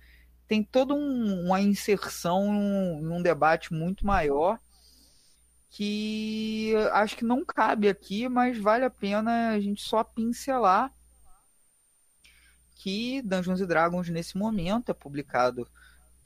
tem 0.46 0.62
toda 0.64 0.94
um, 0.94 1.44
uma 1.44 1.60
inserção 1.60 2.46
em 2.46 3.06
um 3.06 3.20
debate 3.20 3.72
muito 3.74 4.06
maior 4.06 4.58
que 5.68 6.72
acho 6.92 7.16
que 7.16 7.24
não 7.24 7.44
cabe 7.44 7.86
aqui, 7.86 8.26
mas 8.28 8.58
vale 8.58 8.86
a 8.86 8.90
pena 8.90 9.50
a 9.50 9.60
gente 9.60 9.82
só 9.82 10.02
pincelar 10.02 10.90
que 12.74 13.20
Dungeons 13.22 13.60
Dragons 13.66 14.08
nesse 14.08 14.38
momento 14.38 14.90
é 14.90 14.94
publicado 14.94 15.68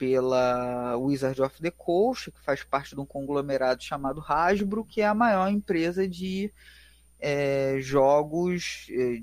pela 0.02 0.96
Wizard 0.96 1.40
of 1.40 1.62
the 1.62 1.70
Coast, 1.70 2.32
que 2.32 2.40
faz 2.40 2.64
parte 2.64 2.92
de 2.92 3.00
um 3.00 3.06
conglomerado 3.06 3.84
chamado 3.84 4.20
Hasbro, 4.20 4.84
que 4.84 5.00
é 5.00 5.06
a 5.06 5.14
maior 5.14 5.48
empresa 5.48 6.08
de 6.08 6.52
é, 7.20 7.76
jogos 7.78 8.88
é, 8.90 9.22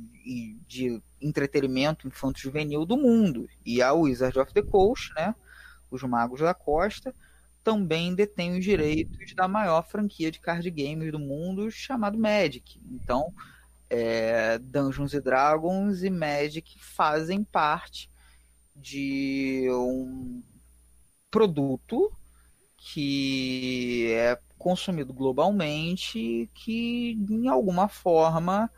de 0.65 1.03
entretenimento 1.21 2.07
infanto-juvenil 2.07 2.85
do 2.85 2.95
mundo. 2.95 3.45
E 3.65 3.81
a 3.81 3.91
Wizard 3.91 4.39
of 4.39 4.53
the 4.53 4.61
Coast, 4.61 5.13
né, 5.15 5.35
os 5.91 6.01
Magos 6.03 6.39
da 6.39 6.53
Costa, 6.53 7.13
também 7.61 8.15
detém 8.15 8.57
os 8.57 8.63
direitos 8.63 9.35
da 9.35 9.49
maior 9.49 9.85
franquia 9.85 10.31
de 10.31 10.39
card 10.39 10.71
games 10.71 11.11
do 11.11 11.19
mundo, 11.19 11.69
chamado 11.69 12.17
Magic. 12.17 12.79
Então, 12.89 13.33
é, 13.89 14.57
Dungeons 14.59 15.13
and 15.13 15.23
Dragons 15.23 16.03
e 16.03 16.09
Magic 16.09 16.79
fazem 16.79 17.43
parte 17.43 18.09
de 18.73 19.67
um 19.71 20.41
produto 21.29 22.11
que 22.77 24.11
é 24.13 24.39
consumido 24.57 25.13
globalmente 25.13 26.49
que 26.53 27.17
em 27.29 27.47
alguma 27.47 27.87
forma 27.87 28.69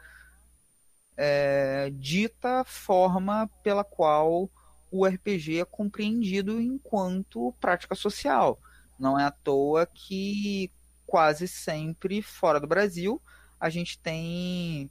é, 1.18 1.92
dita 1.94 2.62
a 2.62 2.64
forma 2.64 3.50
pela 3.64 3.84
qual 3.84 4.50
o 4.92 5.06
RPG 5.06 5.60
é 5.60 5.66
compreendido 5.66 6.60
enquanto 6.60 7.54
prática 7.60 7.96
social. 7.96 8.60
Não 9.00 9.20
é 9.20 9.26
à 9.26 9.32
toa 9.32 9.86
que 9.86 10.72
quase 11.06 11.48
sempre 11.48 12.22
fora 12.22 12.60
do 12.60 12.68
Brasil 12.68 13.22
a 13.60 13.70
gente 13.70 14.00
tem 14.00 14.90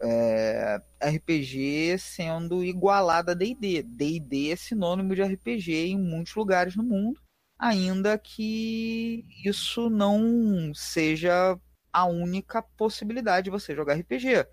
é, 0.00 0.80
RPG 1.02 1.98
sendo 1.98 2.64
igualada 2.64 3.32
a 3.32 3.34
D&D. 3.34 3.82
D&D 3.82 4.50
é 4.50 4.56
sinônimo 4.56 5.14
de 5.14 5.22
RPG 5.22 5.88
em 5.88 5.98
muitos 5.98 6.34
lugares 6.34 6.76
no 6.76 6.82
mundo, 6.82 7.20
ainda 7.58 8.18
que 8.18 9.24
isso 9.44 9.88
não 9.90 10.72
seja 10.74 11.58
a 11.92 12.06
única 12.06 12.62
possibilidade 12.62 13.44
de 13.44 13.50
você 13.50 13.74
jogar 13.74 13.94
RPG. 13.94 14.46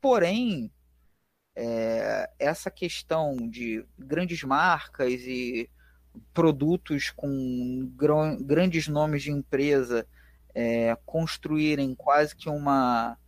Porém, 0.00 0.70
é, 1.54 2.30
essa 2.38 2.70
questão 2.70 3.36
de 3.36 3.84
grandes 3.98 4.42
marcas 4.42 5.22
e 5.22 5.70
produtos 6.32 7.10
com 7.10 7.90
gr 7.94 8.42
grandes 8.42 8.88
nomes 8.88 9.22
de 9.22 9.30
empresa 9.30 10.06
é, 10.54 10.96
construírem 11.04 11.94
quase 11.94 12.34
que 12.34 12.48
uma 12.48 13.18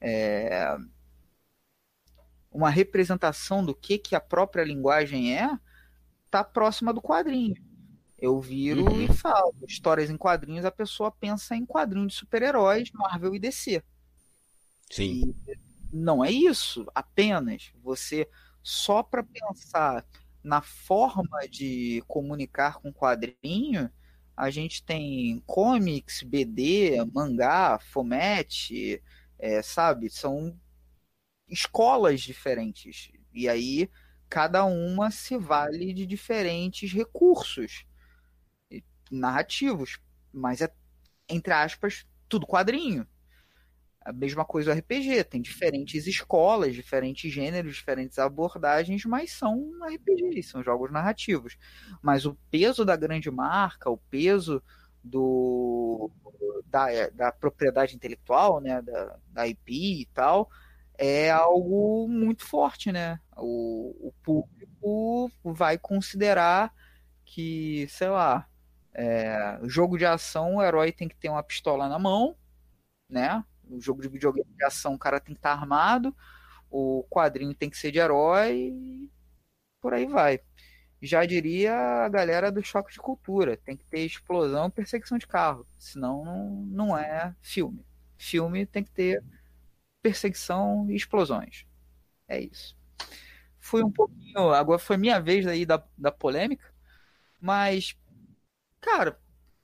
é, 0.00 0.76
uma 2.50 2.70
representação 2.70 3.64
do 3.64 3.74
que, 3.74 3.98
que 3.98 4.14
a 4.14 4.20
própria 4.20 4.64
linguagem 4.64 5.36
é, 5.36 5.50
tá 6.30 6.42
próxima 6.42 6.92
do 6.92 7.00
quadrinho. 7.00 7.54
Eu 8.18 8.40
viro 8.40 8.84
uhum. 8.84 9.02
e 9.02 9.08
falo. 9.08 9.54
Histórias 9.66 10.10
em 10.10 10.16
quadrinhos, 10.16 10.64
a 10.64 10.70
pessoa 10.70 11.10
pensa 11.10 11.56
em 11.56 11.64
quadrinhos 11.64 12.12
de 12.12 12.18
super-heróis, 12.18 12.90
Marvel 12.92 13.34
e 13.34 13.38
DC. 13.38 13.82
Sim. 14.90 15.34
E 15.48 15.58
não 15.92 16.24
é 16.24 16.30
isso 16.30 16.86
apenas. 16.94 17.72
Você, 17.82 18.28
só 18.62 19.02
para 19.02 19.22
pensar 19.22 20.04
na 20.42 20.60
forma 20.60 21.40
de 21.48 22.02
comunicar 22.06 22.78
com 22.80 22.92
quadrinho, 22.92 23.90
a 24.36 24.50
gente 24.50 24.82
tem 24.82 25.42
comics, 25.46 26.22
BD, 26.22 27.04
mangá, 27.12 27.78
fomete, 27.78 29.02
é, 29.40 29.62
sabe? 29.62 30.10
São 30.10 30.58
escolas 31.48 32.20
diferentes. 32.20 33.10
E 33.32 33.48
aí 33.48 33.90
cada 34.28 34.64
uma 34.64 35.10
se 35.10 35.36
vale 35.36 35.92
de 35.92 36.06
diferentes 36.06 36.92
recursos 36.92 37.84
narrativos, 39.10 39.98
mas 40.32 40.60
é 40.60 40.72
entre 41.28 41.52
aspas 41.52 42.06
tudo 42.28 42.46
quadrinho. 42.46 43.06
A 44.02 44.12
mesma 44.12 44.44
coisa 44.44 44.72
o 44.72 44.74
RPG, 44.74 45.24
tem 45.24 45.42
diferentes 45.42 46.06
escolas, 46.06 46.74
diferentes 46.74 47.30
gêneros, 47.32 47.74
diferentes 47.76 48.18
abordagens, 48.18 49.04
mas 49.04 49.32
são 49.32 49.70
RPGs, 49.84 50.44
são 50.44 50.62
jogos 50.62 50.90
narrativos. 50.90 51.58
Mas 52.00 52.24
o 52.24 52.34
peso 52.50 52.84
da 52.84 52.96
grande 52.96 53.30
marca, 53.30 53.90
o 53.90 53.98
peso 53.98 54.62
do 55.02 56.10
da, 56.66 57.08
da 57.10 57.32
propriedade 57.32 57.96
intelectual, 57.96 58.60
né, 58.60 58.80
da, 58.82 59.18
da 59.28 59.48
IP 59.48 60.02
e 60.02 60.06
tal, 60.06 60.50
é 60.96 61.30
algo 61.30 62.06
muito 62.08 62.44
forte, 62.44 62.92
né? 62.92 63.18
O, 63.36 64.08
o 64.08 64.12
público 64.22 65.32
vai 65.42 65.78
considerar 65.78 66.72
que, 67.24 67.86
sei 67.88 68.08
lá, 68.08 68.46
é, 68.92 69.58
jogo 69.64 69.96
de 69.96 70.04
ação, 70.04 70.56
o 70.56 70.62
herói 70.62 70.92
tem 70.92 71.08
que 71.08 71.16
ter 71.16 71.28
uma 71.28 71.42
pistola 71.42 71.88
na 71.88 71.98
mão, 71.98 72.36
né? 73.08 73.44
O 73.68 73.80
jogo 73.80 74.02
de 74.02 74.08
videogame 74.08 74.52
de 74.54 74.64
ação, 74.64 74.94
o 74.94 74.98
cara 74.98 75.20
tem 75.20 75.34
que 75.34 75.38
estar 75.38 75.52
armado, 75.52 76.14
o 76.70 77.04
quadrinho 77.08 77.54
tem 77.54 77.70
que 77.70 77.78
ser 77.78 77.90
de 77.90 77.98
herói, 77.98 78.72
e 78.74 79.10
por 79.80 79.94
aí 79.94 80.06
vai. 80.06 80.40
Já 81.02 81.24
diria 81.24 81.74
a 81.74 82.08
galera 82.08 82.52
do 82.52 82.62
choque 82.62 82.92
de 82.92 82.98
cultura, 83.00 83.56
tem 83.56 83.76
que 83.76 83.84
ter 83.86 84.00
explosão 84.00 84.70
perseguição 84.70 85.18
de 85.18 85.26
carro, 85.26 85.66
senão 85.78 86.24
não, 86.24 86.50
não 86.66 86.98
é 86.98 87.34
filme. 87.40 87.84
Filme 88.18 88.66
tem 88.66 88.84
que 88.84 88.90
ter 88.90 89.24
perseguição 90.02 90.86
e 90.90 90.96
explosões. 90.96 91.66
É 92.28 92.40
isso. 92.40 92.76
Fui 93.58 93.82
um 93.82 93.90
pouquinho. 93.92 94.50
Agora 94.52 94.78
foi 94.78 94.96
minha 94.96 95.20
vez 95.20 95.46
aí 95.46 95.66
da, 95.66 95.82
da 95.96 96.12
polêmica. 96.12 96.72
Mas, 97.40 97.96
cara, 98.80 99.18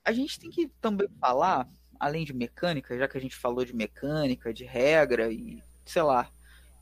a 0.04 0.12
gente 0.12 0.40
tem 0.40 0.50
que 0.50 0.68
também 0.80 1.08
falar, 1.20 1.68
além 2.00 2.24
de 2.24 2.34
mecânica, 2.34 2.98
já 2.98 3.08
que 3.08 3.18
a 3.18 3.20
gente 3.20 3.36
falou 3.36 3.64
de 3.64 3.74
mecânica, 3.74 4.52
de 4.54 4.64
regra 4.64 5.32
e 5.32 5.62
sei 5.84 6.02
lá. 6.02 6.30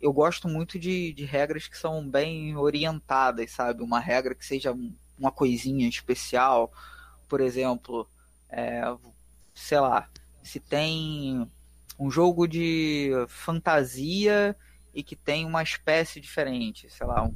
Eu 0.04 0.12
gosto 0.12 0.50
muito 0.50 0.78
de, 0.78 1.14
de 1.14 1.24
regras 1.24 1.66
que 1.66 1.78
são 1.78 2.06
bem 2.06 2.54
orientadas, 2.58 3.52
sabe? 3.52 3.82
Uma 3.82 3.98
regra 3.98 4.34
que 4.34 4.44
seja 4.44 4.76
uma 5.18 5.32
coisinha 5.32 5.88
especial. 5.88 6.70
Por 7.26 7.40
exemplo, 7.40 8.06
é, 8.50 8.82
sei 9.54 9.80
lá, 9.80 10.10
se 10.42 10.60
tem 10.60 11.50
um 11.98 12.10
jogo 12.10 12.46
de 12.46 13.12
fantasia 13.28 14.54
e 14.92 15.02
que 15.02 15.16
tem 15.16 15.46
uma 15.46 15.62
espécie 15.62 16.20
diferente, 16.20 16.90
sei 16.90 17.06
lá, 17.06 17.24
um, 17.24 17.34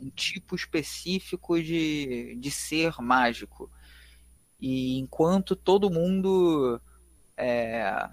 um 0.00 0.08
tipo 0.10 0.54
específico 0.54 1.60
de, 1.60 2.36
de 2.36 2.50
ser 2.52 3.02
mágico. 3.02 3.68
E 4.60 4.96
enquanto 5.00 5.56
todo 5.56 5.90
mundo, 5.90 6.80
é, 7.36 8.08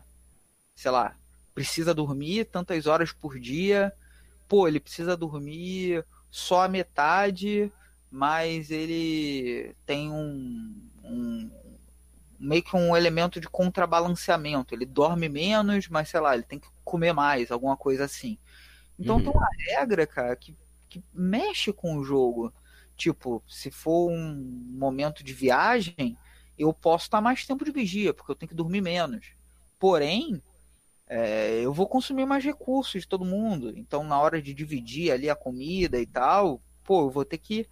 sei 0.74 0.90
lá, 0.90 1.16
precisa 1.54 1.94
dormir 1.94 2.46
tantas 2.46 2.88
horas 2.88 3.12
por 3.12 3.40
dia, 3.40 3.94
pô, 4.48 4.68
ele 4.68 4.80
precisa 4.80 5.16
dormir 5.16 6.06
só 6.30 6.64
a 6.64 6.68
metade, 6.68 7.72
mas 8.10 8.72
ele 8.72 9.76
tem 9.86 10.12
um, 10.12 10.76
um 11.04 11.52
meio 12.40 12.62
que 12.62 12.76
um 12.76 12.96
elemento 12.96 13.40
de 13.40 13.48
contrabalanceamento. 13.48 14.76
Ele 14.76 14.86
dorme 14.86 15.30
menos, 15.30 15.88
mas 15.88 16.10
sei 16.10 16.20
lá, 16.20 16.34
ele 16.34 16.44
tem 16.44 16.60
que 16.60 16.68
comer 16.84 17.14
mais, 17.14 17.52
alguma 17.52 17.78
coisa 17.78 18.06
assim. 18.06 18.38
Então 19.00 19.16
uhum. 19.18 19.24
tem 19.24 19.32
uma 19.32 19.48
regra, 19.68 20.06
cara, 20.06 20.36
que, 20.36 20.56
que 20.90 21.04
mexe 21.14 21.72
com 21.72 21.98
o 21.98 22.04
jogo. 22.04 22.54
Tipo, 22.96 23.44
se 23.48 23.72
for 23.72 24.12
um 24.12 24.68
momento 24.78 25.24
de 25.24 25.34
viagem, 25.34 26.18
eu 26.58 26.72
posso 26.74 27.06
estar 27.06 27.22
mais 27.22 27.46
tempo 27.46 27.66
de 27.66 27.72
vigia, 27.72 28.14
porque 28.14 28.32
eu 28.32 28.36
tenho 28.36 28.50
que 28.50 28.56
dormir 28.56 28.82
menos. 28.82 29.28
Porém, 29.80 30.42
é, 31.16 31.62
eu 31.62 31.72
vou 31.72 31.88
consumir 31.88 32.26
mais 32.26 32.44
recursos 32.44 33.04
de 33.04 33.08
todo 33.08 33.24
mundo. 33.24 33.72
Então, 33.78 34.04
na 34.04 34.20
hora 34.20 34.42
de 34.42 34.52
dividir 34.52 35.12
ali 35.12 35.30
a 35.30 35.36
comida 35.36 36.00
e 36.00 36.08
tal, 36.08 36.60
pô, 36.84 37.02
eu 37.02 37.12
vou 37.12 37.24
ter 37.24 37.38
que 37.38 37.68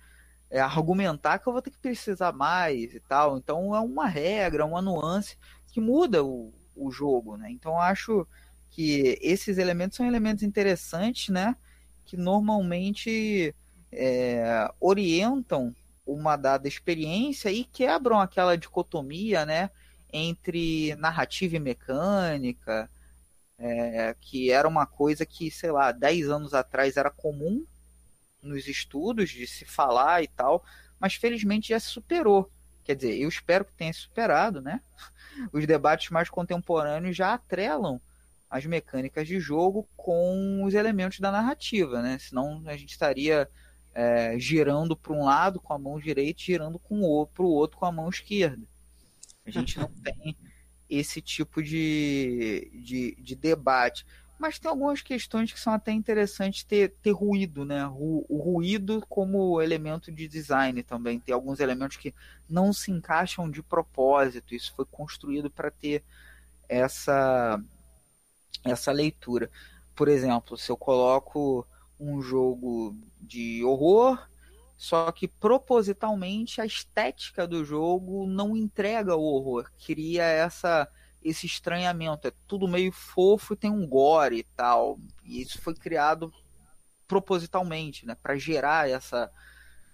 é, 0.48 0.60
argumentar 0.60 1.40
que 1.40 1.48
eu 1.48 1.54
vou 1.54 1.62
ter 1.62 1.72
que 1.72 1.80
precisar 1.80 2.32
mais 2.34 2.94
e 2.94 3.00
tal. 3.00 3.40
Então 3.40 3.76
é 3.76 3.80
uma 3.80 4.06
regra, 4.06 4.64
uma 4.64 4.80
nuance 4.80 5.40
que 5.74 5.82
muda 5.82 6.24
o, 6.24 6.54
o 6.76 6.92
jogo, 6.92 7.36
né? 7.36 7.50
Então 7.50 7.80
acho 7.82 8.28
que 8.70 9.18
esses 9.20 9.58
elementos 9.58 9.98
são 9.98 10.06
elementos 10.06 10.44
interessantes, 10.44 11.30
né? 11.30 11.56
Que 12.06 12.16
normalmente 12.16 13.56
é, 13.92 14.70
orientam 14.80 15.76
uma 16.06 16.36
dada 16.36 16.68
experiência 16.68 17.50
e 17.50 17.64
quebram 17.64 18.20
aquela 18.20 18.56
dicotomia, 18.56 19.48
né? 19.48 19.72
Entre 20.14 20.94
narrativa 20.98 21.56
e 21.56 21.60
mecânica, 21.60 22.88
é, 23.62 24.16
que 24.20 24.52
era 24.52 24.68
uma 24.68 24.88
coisa 24.88 25.26
que, 25.26 25.52
sei 25.52 25.72
lá, 25.72 25.92
10 25.92 26.30
anos 26.30 26.54
atrás 26.54 26.98
era 26.98 27.12
comum 27.12 27.64
nos 28.42 28.68
estudos 28.68 29.30
de 29.30 29.46
se 29.46 29.66
falar 29.66 30.24
e 30.24 30.28
tal, 30.28 30.64
mas 31.00 31.14
felizmente 31.14 31.70
já 31.70 31.80
se 31.80 31.88
superou. 31.88 32.50
Quer 32.84 32.96
dizer, 32.96 33.20
eu 33.20 33.30
espero 33.30 33.64
que 33.64 33.74
tenha 33.74 33.94
se 33.94 34.00
superado, 34.00 34.62
né? 34.62 34.82
Os 35.54 35.68
debates 35.68 36.10
mais 36.10 36.30
contemporâneos 36.30 37.16
já 37.16 37.34
atrelam 37.34 38.02
as 38.50 38.66
mecânicas 38.66 39.28
de 39.28 39.40
jogo 39.40 39.88
com 39.96 40.66
os 40.66 40.74
elementos 40.74 41.20
da 41.20 41.32
narrativa, 41.32 42.02
né? 42.02 42.18
Senão 42.20 42.62
a 42.66 42.76
gente 42.76 42.90
estaria 42.90 43.48
é, 43.94 44.38
girando 44.38 44.94
para 44.96 45.14
um 45.14 45.24
lado 45.24 45.62
com 45.62 45.74
a 45.74 45.80
mão 45.80 46.00
direita 46.00 46.42
e 46.42 46.46
girando 46.46 46.78
para 46.80 47.46
o 47.46 47.50
outro 47.50 47.78
com 47.78 47.86
a 47.86 47.92
mão 47.92 48.10
esquerda. 48.10 48.62
A 49.46 49.52
gente 49.52 49.80
não 49.80 49.88
tem 50.04 50.36
esse 50.92 51.22
tipo 51.22 51.64
de, 51.64 52.70
de, 52.74 53.16
de 53.20 53.36
debate 53.36 54.06
mas 54.42 54.58
tem 54.58 54.72
algumas 54.72 55.04
questões 55.04 55.54
que 55.54 55.60
são 55.60 55.72
até 55.72 55.92
interessantes 55.92 56.64
ter, 56.64 56.96
ter 57.00 57.12
ruído, 57.12 57.64
né? 57.64 57.86
O, 57.90 58.26
o, 58.28 58.40
ruído 58.40 59.06
como 59.08 59.62
elemento 59.62 60.12
de 60.12 60.28
design 60.28 60.82
também. 60.82 61.20
Tem 61.20 61.32
alguns 61.32 61.60
elementos 61.60 61.98
que 61.98 62.12
não 62.50 62.74
se 62.74 62.90
encaixam 62.90 63.52
de 63.52 63.62
propósito. 63.62 64.56
Isso 64.56 64.74
foi 64.76 64.84
construído 64.86 65.52
para 65.52 65.70
ter 65.70 66.04
essa, 66.68 67.64
essa 68.64 68.92
leitura. 68.92 69.48
Por 69.96 70.08
exemplo, 70.08 70.58
se 70.58 70.72
eu 70.72 70.76
coloco 70.76 71.64
um 72.00 72.20
jogo 72.20 72.96
de 73.22 73.64
horror, 73.64 74.28
só 74.82 75.12
que 75.12 75.28
propositalmente 75.28 76.60
a 76.60 76.66
estética 76.66 77.48
do 77.48 77.64
jogo 77.64 78.26
não 78.26 78.58
entrega 78.58 79.16
o 79.16 79.22
horror, 79.22 79.72
cria 79.86 80.24
essa 80.24 80.90
esse 81.22 81.46
estranhamento. 81.46 82.28
É 82.28 82.32
tudo 82.48 82.68
meio 82.68 82.92
fofo 82.92 83.54
e 83.54 83.58
tem 83.58 83.70
um 83.70 83.86
gore 83.86 84.40
e 84.40 84.44
tal. 84.44 85.00
E 85.24 85.40
isso 85.40 85.62
foi 85.62 85.76
criado 85.76 86.34
propositalmente, 87.08 88.08
né? 88.08 88.16
Para 88.16 88.36
gerar 88.38 88.90
essa, 88.90 89.32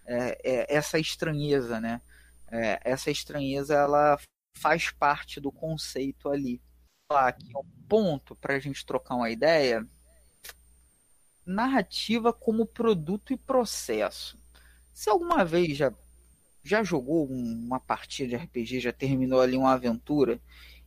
é, 0.06 0.40
é, 0.42 0.74
essa 0.74 0.98
estranheza, 0.98 1.82
né? 1.82 2.02
É, 2.50 2.80
essa 2.86 3.12
estranheza, 3.12 3.74
ela 3.74 4.18
faz 4.58 4.90
parte 4.90 5.42
do 5.42 5.52
conceito 5.52 6.30
ali. 6.30 6.62
Aqui 7.10 7.52
um 7.58 7.88
ponto 7.90 8.38
para 8.38 8.56
a 8.56 8.60
gente 8.60 8.86
trocar 8.86 9.16
uma 9.16 9.30
ideia. 9.30 9.86
Narrativa 11.46 12.32
como 12.32 12.66
produto 12.66 13.34
e 13.34 13.38
processo. 13.38 14.40
Se 14.98 15.12
alguma 15.12 15.46
vez 15.46 15.78
já, 15.78 15.94
já 16.64 16.84
jogou 16.84 17.28
uma 17.28 17.80
partida 17.80 18.30
de 18.30 18.36
RPG, 18.36 18.80
já 18.80 18.92
terminou 18.92 19.40
ali 19.40 19.56
uma 19.56 19.74
aventura 19.74 20.42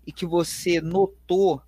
e 0.04 0.10
que 0.10 0.26
você 0.26 0.80
notou 0.80 1.62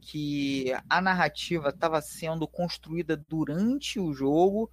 que 0.00 0.72
a 0.88 1.02
narrativa 1.02 1.68
estava 1.68 2.00
sendo 2.00 2.48
construída 2.48 3.22
durante 3.28 4.00
o 4.00 4.14
jogo 4.14 4.70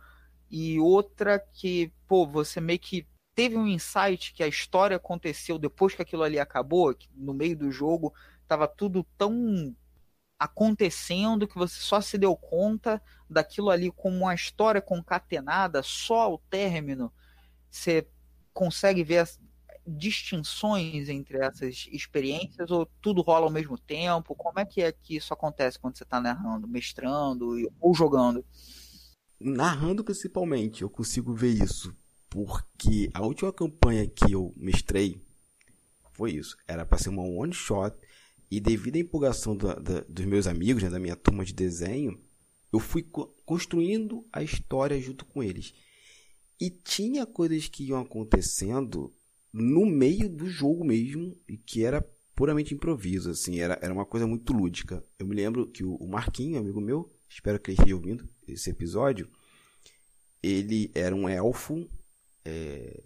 e 0.49 0.80
outra 0.80 1.38
que, 1.38 1.91
pô, 2.07 2.26
você 2.26 2.62
meio 2.62 2.80
que 2.80 3.05
teve 3.36 3.57
um 3.57 3.68
insight 3.68 4.34
que 4.34 4.41
a 4.41 4.47
história 4.47 4.95
aconteceu 4.95 5.59
depois 5.59 5.93
que 5.93 6.01
aquilo 6.01 6.24
ali 6.24 6.39
acabou, 6.39 6.95
que 6.95 7.09
no 7.14 7.34
meio 7.34 7.57
do 7.57 7.70
jogo 7.74 8.14
estava 8.41 8.70
tudo 8.70 9.05
tão 9.18 9.76
acontecendo 10.42 11.48
que 11.48 11.54
você 11.54 11.80
só 11.80 12.02
se 12.02 12.18
deu 12.18 12.36
conta 12.36 13.00
daquilo 13.30 13.70
ali 13.70 13.92
como 13.92 14.18
uma 14.18 14.34
história 14.34 14.82
concatenada 14.82 15.84
só 15.84 16.22
ao 16.22 16.39
término. 16.50 17.14
Você 17.70 18.08
consegue 18.52 19.04
ver 19.04 19.20
as 19.20 19.39
distinções 19.86 21.10
entre 21.10 21.38
essas 21.38 21.88
experiências 21.92 22.72
ou 22.72 22.88
tudo 23.00 23.22
rola 23.22 23.46
ao 23.46 23.52
mesmo 23.52 23.78
tempo? 23.78 24.34
Como 24.34 24.60
é 24.60 24.66
que 24.66 24.82
é 24.82 24.92
que 24.92 25.16
isso 25.16 25.32
acontece 25.32 25.78
quando 25.78 25.96
você 25.96 26.04
está 26.04 26.20
narrando, 26.20 26.68
mestrando 26.68 27.70
ou 27.80 27.94
jogando? 27.94 28.44
Narrando 29.39 30.04
principalmente, 30.04 30.82
eu 30.82 30.89
consigo 30.89 31.36
ver 31.36 31.52
isso 31.52 31.96
porque 32.32 33.12
a 33.14 33.22
última 33.22 33.54
campanha 33.54 34.08
que 34.08 34.32
eu 34.32 34.52
mestrei 34.58 35.22
foi 36.14 36.32
isso. 36.32 36.58
Era 36.68 36.84
para 36.84 36.98
ser 36.98 37.10
uma 37.10 37.22
one 37.22 37.54
shot. 37.54 37.96
E 38.52 38.60
devido 38.60 38.97
à 38.97 38.99
empolgação 38.99 39.56
da, 39.56 39.76
da, 39.76 40.02
dos 40.02 40.26
meus 40.26 40.45
amigos, 40.45 40.84
né, 40.84 40.89
da 40.89 40.99
minha 40.99 41.16
turma 41.16 41.45
de 41.45 41.54
desenho, 41.54 42.20
eu 42.72 42.80
fui 42.80 43.02
co 43.02 43.28
construindo 43.45 44.28
a 44.32 44.43
história 44.43 44.99
junto 44.99 45.26
com 45.26 45.41
eles. 45.41 45.74
E 46.60 46.70
tinha 46.70 47.26
coisas 47.26 47.68
que 47.68 47.86
iam 47.86 47.99
acontecendo 47.99 49.14
no 49.54 49.86
meio 49.86 50.30
do 50.30 50.47
jogo 50.49 50.84
mesmo, 50.84 51.36
e 51.47 51.58
que 51.58 51.84
era 51.84 52.06
puramente 52.36 52.74
improviso, 52.74 53.30
assim, 53.30 53.60
era, 53.60 53.78
era 53.82 53.93
uma 53.93 54.06
coisa 54.06 54.26
muito 54.28 54.54
lúdica. 54.54 55.04
Eu 55.18 55.26
me 55.26 55.36
lembro 55.36 55.68
que 55.68 55.84
o, 55.84 55.95
o 55.95 56.08
Marquinho, 56.08 56.60
amigo 56.60 56.80
meu, 56.80 57.12
espero 57.30 57.60
que 57.60 57.72
ele 57.72 57.78
esteja 57.78 57.95
ouvindo 57.95 58.28
esse 58.47 58.70
episódio, 58.70 59.30
ele 60.41 60.91
era 60.93 61.16
um 61.16 61.28
elfo 61.28 61.88
é, 62.43 63.04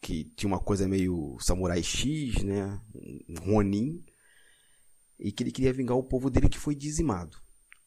que 0.00 0.24
tinha 0.36 0.48
uma 0.48 0.60
coisa 0.60 0.88
meio 0.88 1.36
Samurai 1.40 1.82
X, 1.82 2.42
né? 2.42 2.80
Um 3.28 3.52
Ronin. 3.52 4.04
E 5.18 5.32
que 5.32 5.42
ele 5.42 5.52
queria 5.52 5.72
vingar 5.72 5.96
o 5.96 6.02
povo 6.02 6.30
dele 6.30 6.48
que 6.48 6.58
foi 6.58 6.74
dizimado. 6.74 7.36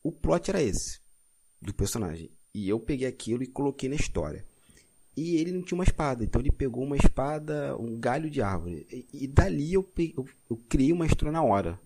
O 0.04 0.12
plot 0.12 0.50
era 0.50 0.62
esse, 0.62 1.00
do 1.62 1.74
personagem. 1.74 2.30
E 2.54 2.68
eu 2.68 2.80
peguei 2.80 3.08
aquilo 3.08 3.44
e 3.44 3.48
coloquei 3.48 3.88
na 3.88 3.96
história. 3.96 4.46
E 5.16 5.36
ele 5.36 5.52
não 5.52 5.62
tinha 5.62 5.78
uma 5.78 5.84
espada, 5.84 6.24
então 6.24 6.42
ele 6.42 6.52
pegou 6.52 6.84
uma 6.84 6.96
espada, 6.96 7.76
um 7.78 8.00
galho 8.00 8.30
de 8.30 8.42
árvore. 8.42 8.88
E, 8.90 9.26
e 9.26 9.28
dali 9.28 9.74
eu, 9.74 9.84
peguei, 9.84 10.14
eu, 10.18 10.28
eu, 10.50 10.58
criei 10.70 10.92
uma 10.92 11.06
história 11.06 11.32
na 11.32 11.44
hora. 11.44 11.80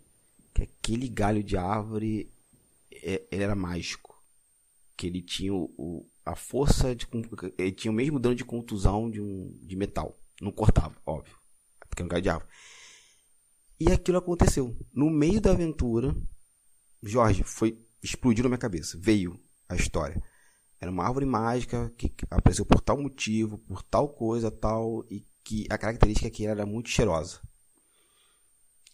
Que 0.53 0.63
aquele 0.63 1.09
galho 1.09 1.43
de 1.43 1.57
árvore 1.57 2.31
é, 2.91 3.23
ele 3.31 3.43
era 3.43 3.55
mágico. 3.55 4.15
Que 4.95 5.07
ele 5.07 5.21
tinha 5.21 5.53
o, 5.53 5.73
o 5.77 6.05
a 6.25 6.35
força 6.35 6.95
de. 6.95 7.07
Ele 7.57 7.71
tinha 7.71 7.91
o 7.91 7.95
mesmo 7.95 8.19
dano 8.19 8.35
de 8.35 8.43
contusão 8.43 9.09
de, 9.09 9.21
um, 9.21 9.55
de 9.61 9.75
metal. 9.75 10.17
Não 10.41 10.51
cortava, 10.51 10.95
óbvio. 11.05 11.37
Porque 11.87 12.03
não 12.03 12.09
árvore. 12.15 12.51
E 13.79 13.91
aquilo 13.91 14.17
aconteceu. 14.17 14.75
No 14.93 15.09
meio 15.09 15.41
da 15.41 15.51
aventura, 15.51 16.15
Jorge, 17.03 17.43
foi. 17.43 17.79
Explodiu 18.01 18.43
na 18.43 18.49
minha 18.49 18.59
cabeça. 18.59 18.97
Veio 19.01 19.39
a 19.67 19.75
história. 19.75 20.21
Era 20.79 20.91
uma 20.91 21.05
árvore 21.05 21.25
mágica 21.25 21.91
que 21.97 22.13
apareceu 22.29 22.65
por 22.65 22.79
tal 22.79 23.01
motivo, 23.01 23.57
por 23.57 23.81
tal 23.81 24.09
coisa, 24.09 24.51
tal. 24.51 25.03
E 25.09 25.25
que 25.43 25.65
a 25.69 25.77
característica 25.77 26.27
é 26.27 26.31
que 26.31 26.45
era 26.45 26.65
muito 26.65 26.89
cheirosa. 26.89 27.41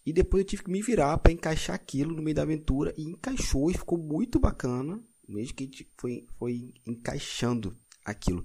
E 0.04 0.12
depois 0.12 0.42
eu 0.42 0.48
tive 0.48 0.64
que 0.64 0.70
me 0.70 0.82
virar 0.82 1.18
para 1.18 1.32
encaixar 1.32 1.76
aquilo 1.76 2.14
no 2.14 2.22
meio 2.22 2.34
da 2.34 2.42
aventura. 2.42 2.92
E 2.96 3.02
encaixou 3.02 3.70
e 3.70 3.74
ficou 3.74 3.98
muito 3.98 4.40
bacana 4.40 5.02
mesmo 5.32 5.54
que 5.54 5.64
a 5.64 5.66
gente 5.66 5.90
foi, 5.96 6.26
foi 6.38 6.74
encaixando 6.86 7.76
aquilo. 8.04 8.44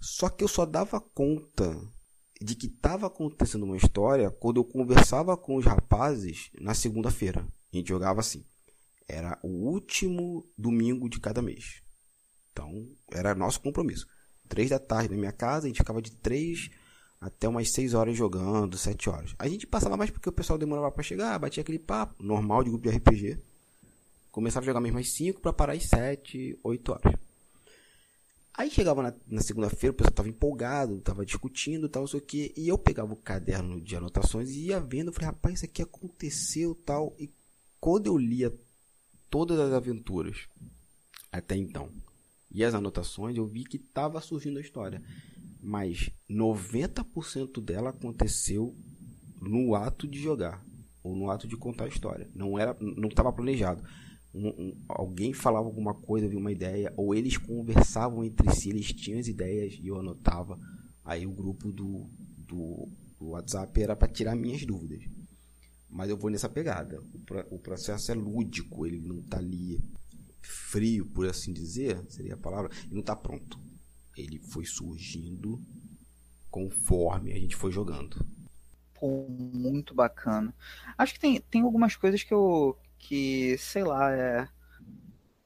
Só 0.00 0.28
que 0.28 0.44
eu 0.44 0.48
só 0.48 0.64
dava 0.64 1.00
conta 1.00 1.76
de 2.40 2.54
que 2.54 2.66
estava 2.66 3.06
acontecendo 3.06 3.64
uma 3.64 3.76
história 3.76 4.30
quando 4.30 4.58
eu 4.58 4.64
conversava 4.64 5.36
com 5.36 5.56
os 5.56 5.64
rapazes 5.64 6.50
na 6.60 6.74
segunda-feira. 6.74 7.46
A 7.72 7.76
gente 7.76 7.88
jogava 7.88 8.20
assim. 8.20 8.44
Era 9.08 9.38
o 9.42 9.48
último 9.48 10.46
domingo 10.56 11.08
de 11.08 11.20
cada 11.20 11.42
mês. 11.42 11.82
Então, 12.52 12.88
era 13.12 13.34
nosso 13.34 13.60
compromisso. 13.60 14.06
Três 14.48 14.70
da 14.70 14.78
tarde 14.78 15.10
na 15.10 15.16
minha 15.16 15.32
casa, 15.32 15.66
a 15.66 15.68
gente 15.68 15.78
ficava 15.78 16.00
de 16.00 16.12
três 16.12 16.70
até 17.20 17.48
umas 17.48 17.72
seis 17.72 17.94
horas 17.94 18.16
jogando, 18.16 18.76
sete 18.76 19.08
horas. 19.08 19.34
A 19.38 19.48
gente 19.48 19.66
passava 19.66 19.96
mais 19.96 20.10
porque 20.10 20.28
o 20.28 20.32
pessoal 20.32 20.58
demorava 20.58 20.90
para 20.90 21.02
chegar, 21.02 21.38
batia 21.38 21.62
aquele 21.62 21.78
papo 21.78 22.22
normal 22.22 22.62
de 22.62 22.70
grupo 22.70 22.88
de 22.88 22.96
RPG. 22.96 23.38
Começava 24.30 24.64
a 24.64 24.66
jogar 24.66 24.80
mesmo 24.80 24.98
às 24.98 25.14
5 25.14 25.40
para 25.40 25.52
parar 25.52 25.74
às 25.74 25.84
7, 25.84 26.58
8 26.62 26.92
horas. 26.92 27.14
Aí 28.56 28.70
chegava 28.70 29.02
na, 29.02 29.14
na 29.26 29.40
segunda-feira, 29.40 29.92
o 29.92 29.96
pessoal 29.96 30.14
tava 30.14 30.28
empolgado, 30.28 31.00
tava 31.00 31.26
discutindo 31.26 31.88
tal, 31.88 32.06
sei 32.06 32.20
o 32.20 32.22
que, 32.22 32.54
e 32.56 32.68
eu 32.68 32.78
pegava 32.78 33.12
o 33.12 33.16
caderno 33.16 33.80
de 33.80 33.96
anotações 33.96 34.50
e 34.50 34.66
ia 34.66 34.78
vendo, 34.78 35.08
eu 35.08 35.12
falei, 35.12 35.26
rapaz, 35.26 35.56
isso 35.56 35.64
aqui 35.64 35.82
aconteceu 35.82 36.72
tal. 36.86 37.16
E 37.18 37.28
quando 37.80 38.06
eu 38.06 38.16
lia 38.16 38.56
todas 39.28 39.58
as 39.58 39.72
aventuras 39.72 40.46
até 41.32 41.56
então 41.56 41.90
e 42.48 42.62
as 42.62 42.74
anotações, 42.74 43.36
eu 43.36 43.44
vi 43.44 43.64
que 43.64 43.76
tava 43.76 44.20
surgindo 44.20 44.58
a 44.58 44.62
história. 44.62 45.02
Mas 45.60 46.10
90% 46.30 47.60
dela 47.60 47.90
aconteceu 47.90 48.76
no 49.40 49.74
ato 49.74 50.06
de 50.06 50.22
jogar 50.22 50.64
ou 51.02 51.16
no 51.16 51.28
ato 51.28 51.48
de 51.48 51.56
contar 51.56 51.84
a 51.84 51.88
história. 51.88 52.30
Não 52.32 52.56
era, 52.56 52.76
não 52.80 53.08
estava 53.08 53.32
planejado 53.32 53.82
um, 54.34 54.48
um, 54.48 54.84
alguém 54.88 55.32
falava 55.32 55.66
alguma 55.66 55.94
coisa, 55.94 56.26
havia 56.26 56.38
uma 56.38 56.50
ideia, 56.50 56.92
ou 56.96 57.14
eles 57.14 57.36
conversavam 57.36 58.24
entre 58.24 58.50
si, 58.54 58.70
eles 58.70 58.92
tinham 58.92 59.20
as 59.20 59.28
ideias 59.28 59.78
e 59.80 59.86
eu 59.86 59.98
anotava. 59.98 60.58
Aí 61.04 61.26
o 61.26 61.30
grupo 61.30 61.70
do, 61.70 62.10
do, 62.36 62.88
do 63.18 63.28
WhatsApp 63.28 63.80
era 63.80 63.94
para 63.94 64.08
tirar 64.08 64.34
minhas 64.34 64.64
dúvidas. 64.66 65.04
Mas 65.88 66.10
eu 66.10 66.16
vou 66.16 66.30
nessa 66.30 66.48
pegada. 66.48 67.00
O, 67.00 67.54
o 67.54 67.58
processo 67.58 68.10
é 68.10 68.14
lúdico, 68.14 68.84
ele 68.84 69.00
não 69.00 69.20
está 69.20 69.38
ali 69.38 69.80
frio, 70.42 71.06
por 71.06 71.28
assim 71.28 71.52
dizer, 71.52 72.04
seria 72.08 72.34
a 72.34 72.38
palavra, 72.38 72.70
ele 72.84 72.94
não 72.94 73.00
está 73.00 73.14
pronto. 73.14 73.58
Ele 74.16 74.38
foi 74.38 74.64
surgindo 74.64 75.62
conforme 76.50 77.32
a 77.32 77.38
gente 77.38 77.54
foi 77.54 77.70
jogando. 77.70 78.24
Pô, 78.94 79.26
muito 79.28 79.94
bacana. 79.94 80.54
Acho 80.98 81.14
que 81.14 81.20
tem, 81.20 81.40
tem 81.40 81.62
algumas 81.62 81.96
coisas 81.96 82.22
que 82.22 82.32
eu, 82.32 82.76
que, 83.04 83.56
sei 83.58 83.84
lá, 83.84 84.10
é, 84.12 84.48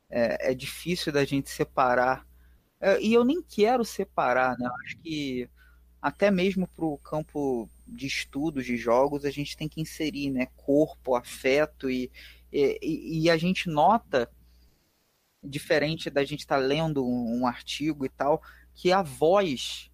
é, 0.08 0.52
é 0.52 0.54
difícil 0.54 1.12
da 1.12 1.24
gente 1.24 1.50
separar. 1.50 2.24
É, 2.80 3.00
e 3.02 3.12
eu 3.12 3.24
nem 3.24 3.42
quero 3.42 3.84
separar, 3.84 4.56
né? 4.56 4.68
Acho 4.84 4.96
que 4.98 5.50
até 6.00 6.30
mesmo 6.30 6.68
para 6.68 6.84
o 6.84 6.96
campo 6.98 7.68
de 7.86 8.06
estudos 8.06 8.64
de 8.64 8.76
jogos 8.76 9.24
a 9.24 9.30
gente 9.30 9.56
tem 9.56 9.68
que 9.68 9.80
inserir, 9.80 10.30
né? 10.30 10.46
Corpo, 10.56 11.16
afeto 11.16 11.90
e, 11.90 12.10
e, 12.52 13.24
e 13.24 13.30
a 13.30 13.36
gente 13.36 13.68
nota 13.68 14.30
diferente 15.42 16.08
da 16.10 16.24
gente 16.24 16.40
estar 16.40 16.60
tá 16.60 16.64
lendo 16.64 17.04
um, 17.04 17.40
um, 17.40 17.46
artigo 17.46 18.06
e 18.06 18.08
tal, 18.08 18.40
que 18.74 18.92
a 18.92 19.02
voz 19.02 19.90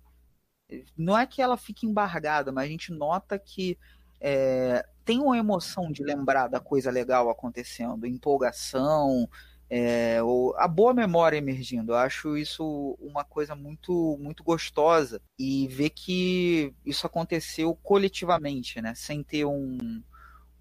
não 0.97 1.19
é 1.19 1.27
que 1.27 1.41
ela 1.41 1.57
fique 1.57 1.87
embargada, 1.87 2.53
mas 2.53 2.67
a 2.67 2.69
gente 2.69 2.93
nota 2.93 3.39
que 3.39 3.79
é, 4.21 4.85
tem 5.05 5.21
uma 5.21 5.37
emoção 5.37 5.93
de 5.93 6.03
lembrar 6.03 6.49
da 6.49 6.61
coisa 6.61 6.91
legal 6.91 7.29
acontecendo, 7.29 8.07
empolgação, 8.07 9.29
é, 9.69 10.23
ou 10.23 10.57
a 10.57 10.69
boa 10.69 10.95
memória 10.95 11.37
emergindo. 11.37 11.93
Eu 11.93 11.97
acho 11.97 12.37
isso 12.37 12.97
uma 13.01 13.25
coisa 13.25 13.55
muito, 13.55 14.17
muito 14.21 14.43
gostosa 14.43 15.21
e 15.39 15.69
ver 15.69 15.91
que 15.91 16.73
isso 16.85 17.07
aconteceu 17.07 17.75
coletivamente, 17.83 18.81
né? 18.81 18.95
Sem 18.95 19.23
ter 19.23 19.45
um, 19.45 20.03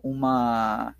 uma 0.01 0.95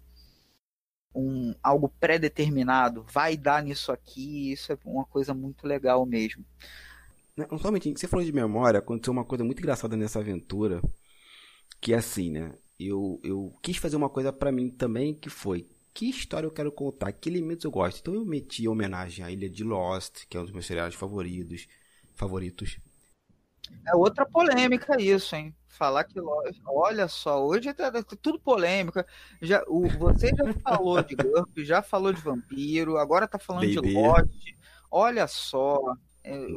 um, 1.16 1.54
algo 1.62 1.90
pré-determinado, 2.00 3.06
vai 3.12 3.38
dar 3.38 3.64
nisso 3.64 3.92
aqui, 3.92 4.52
isso 4.52 4.72
é 4.72 4.78
uma 4.86 5.06
coisa 5.06 5.34
muito 5.34 5.68
legal 5.68 6.06
mesmo. 6.06 6.44
Não, 7.36 7.58
somente, 7.58 7.92
você 7.92 8.08
falou 8.08 8.26
de 8.26 8.32
memória, 8.32 8.80
aconteceu 8.80 9.12
uma 9.12 9.26
coisa 9.26 9.44
muito 9.44 9.60
engraçada 9.60 9.96
nessa 9.96 10.20
aventura, 10.20 10.82
que 11.82 11.94
é 11.94 11.98
assim, 11.98 12.32
né? 12.32 12.54
Eu, 12.88 13.20
eu 13.24 13.54
quis 13.62 13.78
fazer 13.78 13.96
uma 13.96 14.10
coisa 14.10 14.32
para 14.34 14.52
mim 14.52 14.70
também, 14.70 15.14
que 15.14 15.30
foi 15.30 15.68
que 15.94 16.10
história 16.10 16.48
eu 16.48 16.52
quero 16.52 16.72
contar, 16.72 17.12
que 17.12 17.30
elementos 17.30 17.64
eu 17.66 17.72
gosto. 17.72 18.00
Então 18.00 18.14
eu 18.16 18.26
meti 18.26 18.68
homenagem 18.68 19.24
à 19.24 19.32
Ilha 19.32 19.50
de 19.50 19.64
Lost, 19.64 20.26
que 20.28 20.36
é 20.36 20.40
um 20.40 20.44
dos 20.44 20.52
meus 20.52 20.66
seriados 20.66 20.96
favoritos. 20.96 21.68
favoritos. 22.16 22.78
É 23.88 23.96
outra 23.96 24.26
polêmica 24.26 25.00
isso, 25.02 25.36
hein? 25.36 25.56
Falar 25.68 26.04
que 26.04 26.20
Lost, 26.20 26.60
olha 26.66 27.08
só, 27.08 27.44
hoje 27.46 27.70
é 27.70 27.74
tudo 28.22 28.40
polêmica. 28.40 29.06
Já, 29.42 29.64
o, 29.68 29.88
você 29.88 30.30
já 30.30 30.54
falou 30.64 31.02
de 31.04 31.16
GURP, 31.16 31.66
já 31.66 31.82
falou 31.82 32.14
de 32.14 32.22
vampiro, 32.22 32.98
agora 32.98 33.28
tá 33.28 33.40
falando 33.40 33.74
Baby. 33.74 33.88
de 33.88 33.94
Lost. 33.94 34.54
Olha 34.92 35.28
só, 35.28 35.80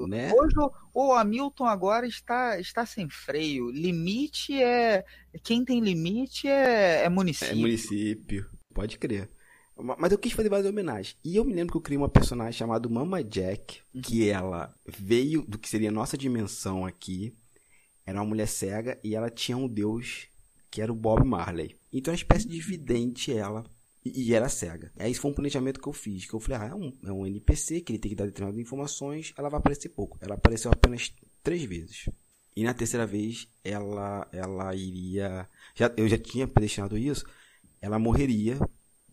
né? 0.07 0.33
Hoje 0.33 0.55
o, 0.95 1.13
Hamilton 1.13 1.65
agora 1.65 2.07
está, 2.07 2.59
está 2.61 2.87
sem 2.87 3.09
freio. 3.09 3.71
Limite 3.71 4.63
é. 4.63 5.05
Quem 5.43 5.65
tem 5.65 5.81
limite 5.81 6.49
é, 6.49 7.05
é 7.05 7.09
município. 7.09 7.53
É 7.53 7.55
município, 7.55 8.51
pode 8.73 8.99
crer. 8.99 9.29
Mas 9.99 10.11
eu 10.11 10.19
quis 10.19 10.33
fazer 10.33 10.49
várias 10.49 10.67
homenagens. 10.67 11.17
E 11.23 11.37
eu 11.37 11.45
me 11.45 11.53
lembro 11.53 11.73
que 11.73 11.77
eu 11.77 11.83
criei 11.83 11.99
uma 11.99 12.09
personagem 12.09 12.55
chamada 12.55 12.89
Mama 12.89 13.23
Jack, 13.23 13.81
uhum. 13.95 14.01
que 14.01 14.29
ela 14.29 14.75
veio 14.87 15.43
do 15.43 15.59
que 15.59 15.69
seria 15.69 15.91
nossa 15.91 16.17
dimensão 16.17 16.87
aqui. 16.87 17.37
Era 18.07 18.21
uma 18.21 18.29
mulher 18.29 18.47
cega 18.47 18.99
e 19.05 19.15
ela 19.15 19.29
tinha 19.29 19.57
um 19.57 19.69
deus 19.69 20.29
que 20.71 20.81
era 20.81 20.93
o 20.93 20.97
Bob 20.97 21.27
Marley. 21.27 21.77
Então, 21.93 22.13
é 22.13 22.15
uma 22.15 22.21
espécie 22.21 22.49
de 22.49 22.61
vidente 22.61 23.33
ela. 23.33 23.65
E, 24.15 24.29
e 24.29 24.35
era 24.35 24.49
cega. 24.49 24.93
Aí, 24.99 25.15
foi 25.15 25.31
um 25.31 25.35
planejamento 25.35 25.81
que 25.81 25.89
eu 25.89 25.93
fiz. 25.93 26.27
Que 26.27 26.35
eu 26.35 26.41
falei, 26.41 26.59
ah, 26.61 26.71
é 26.71 26.75
um, 26.75 26.93
é 27.05 27.13
um 27.13 27.27
NPC 27.27 27.81
que 27.81 27.93
ele 27.93 27.99
tem 27.99 28.11
que 28.11 28.17
dar 28.17 28.27
determinadas 28.27 28.61
informações. 28.61 29.33
Ela 29.37 29.49
vai 29.49 29.59
aparecer 29.59 29.89
pouco. 29.91 30.19
Ela 30.21 30.35
apareceu 30.35 30.71
apenas 30.71 31.15
três 31.43 31.63
vezes. 31.65 32.09
E 32.55 32.65
na 32.65 32.73
terceira 32.73 33.07
vez, 33.07 33.49
ela, 33.63 34.29
ela 34.33 34.75
iria. 34.75 35.49
Já, 35.75 35.93
eu 35.97 36.09
já 36.09 36.19
tinha 36.19 36.47
predestinado 36.47 36.97
isso. 36.97 37.25
Ela 37.81 37.99
morreria 37.99 38.59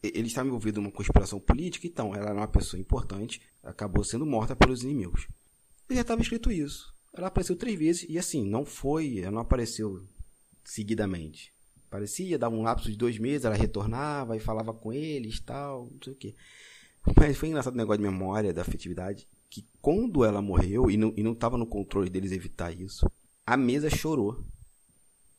ele 0.04 0.28
estava 0.28 0.48
envolvido 0.48 0.82
numa 0.82 0.92
conspiração 0.92 1.40
política, 1.40 1.88
então 1.88 2.14
ela 2.14 2.30
era 2.30 2.36
uma 2.36 2.48
pessoa 2.48 2.80
importante, 2.80 3.42
acabou 3.64 4.04
sendo 4.04 4.26
morta 4.26 4.56
pelos 4.56 4.84
inimigos. 4.84 5.28
E 5.90 5.96
já 5.96 6.02
estava 6.02 6.22
escrito 6.22 6.52
isso. 6.52 6.94
Ela 7.14 7.28
apareceu 7.28 7.56
três 7.56 7.80
vezes 7.80 8.06
e 8.10 8.18
assim, 8.18 8.44
não 8.44 8.66
foi, 8.66 9.20
ela 9.20 9.32
não 9.32 9.42
apareceu 9.42 10.06
seguidamente. 10.64 11.53
Parecia, 11.94 12.40
dava 12.40 12.56
um 12.56 12.64
lapso 12.64 12.90
de 12.90 12.98
dois 12.98 13.20
meses, 13.20 13.46
ela 13.46 13.54
retornava 13.54 14.36
e 14.36 14.40
falava 14.40 14.74
com 14.74 14.92
eles 14.92 15.40
tal, 15.40 15.92
não 15.92 16.00
sei 16.04 16.14
o 16.14 16.16
quê. 16.16 16.36
Mas 17.16 17.38
foi 17.38 17.50
engraçado 17.50 17.76
o 17.76 17.78
negócio 17.78 18.02
de 18.02 18.10
memória, 18.10 18.52
da 18.52 18.64
afetividade, 18.64 19.28
que 19.48 19.64
quando 19.80 20.26
ela 20.26 20.42
morreu, 20.42 20.90
e 20.90 20.98
não, 20.98 21.14
e 21.16 21.22
não 21.22 21.38
no 21.56 21.68
controle 21.68 22.10
deles 22.10 22.32
evitar 22.32 22.72
isso, 22.72 23.08
a 23.46 23.56
mesa 23.56 23.92
chorou. 23.92 24.44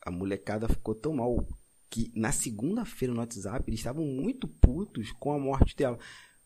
A 0.01 0.13
molecada 0.13 0.69
ficou 0.69 0.95
tão 0.95 1.15
mal 1.15 1.45
que 1.91 2.13
na 2.15 2.31
segunda-feira 2.31 3.13
no 3.13 3.19
WhatsApp 3.19 3.65
eles 3.69 3.81
estavam 3.81 4.05
muito 4.05 4.47
putos 4.47 5.11
com 5.11 5.33
a 5.33 5.39
morte 5.41 5.75
dela. 5.75 5.99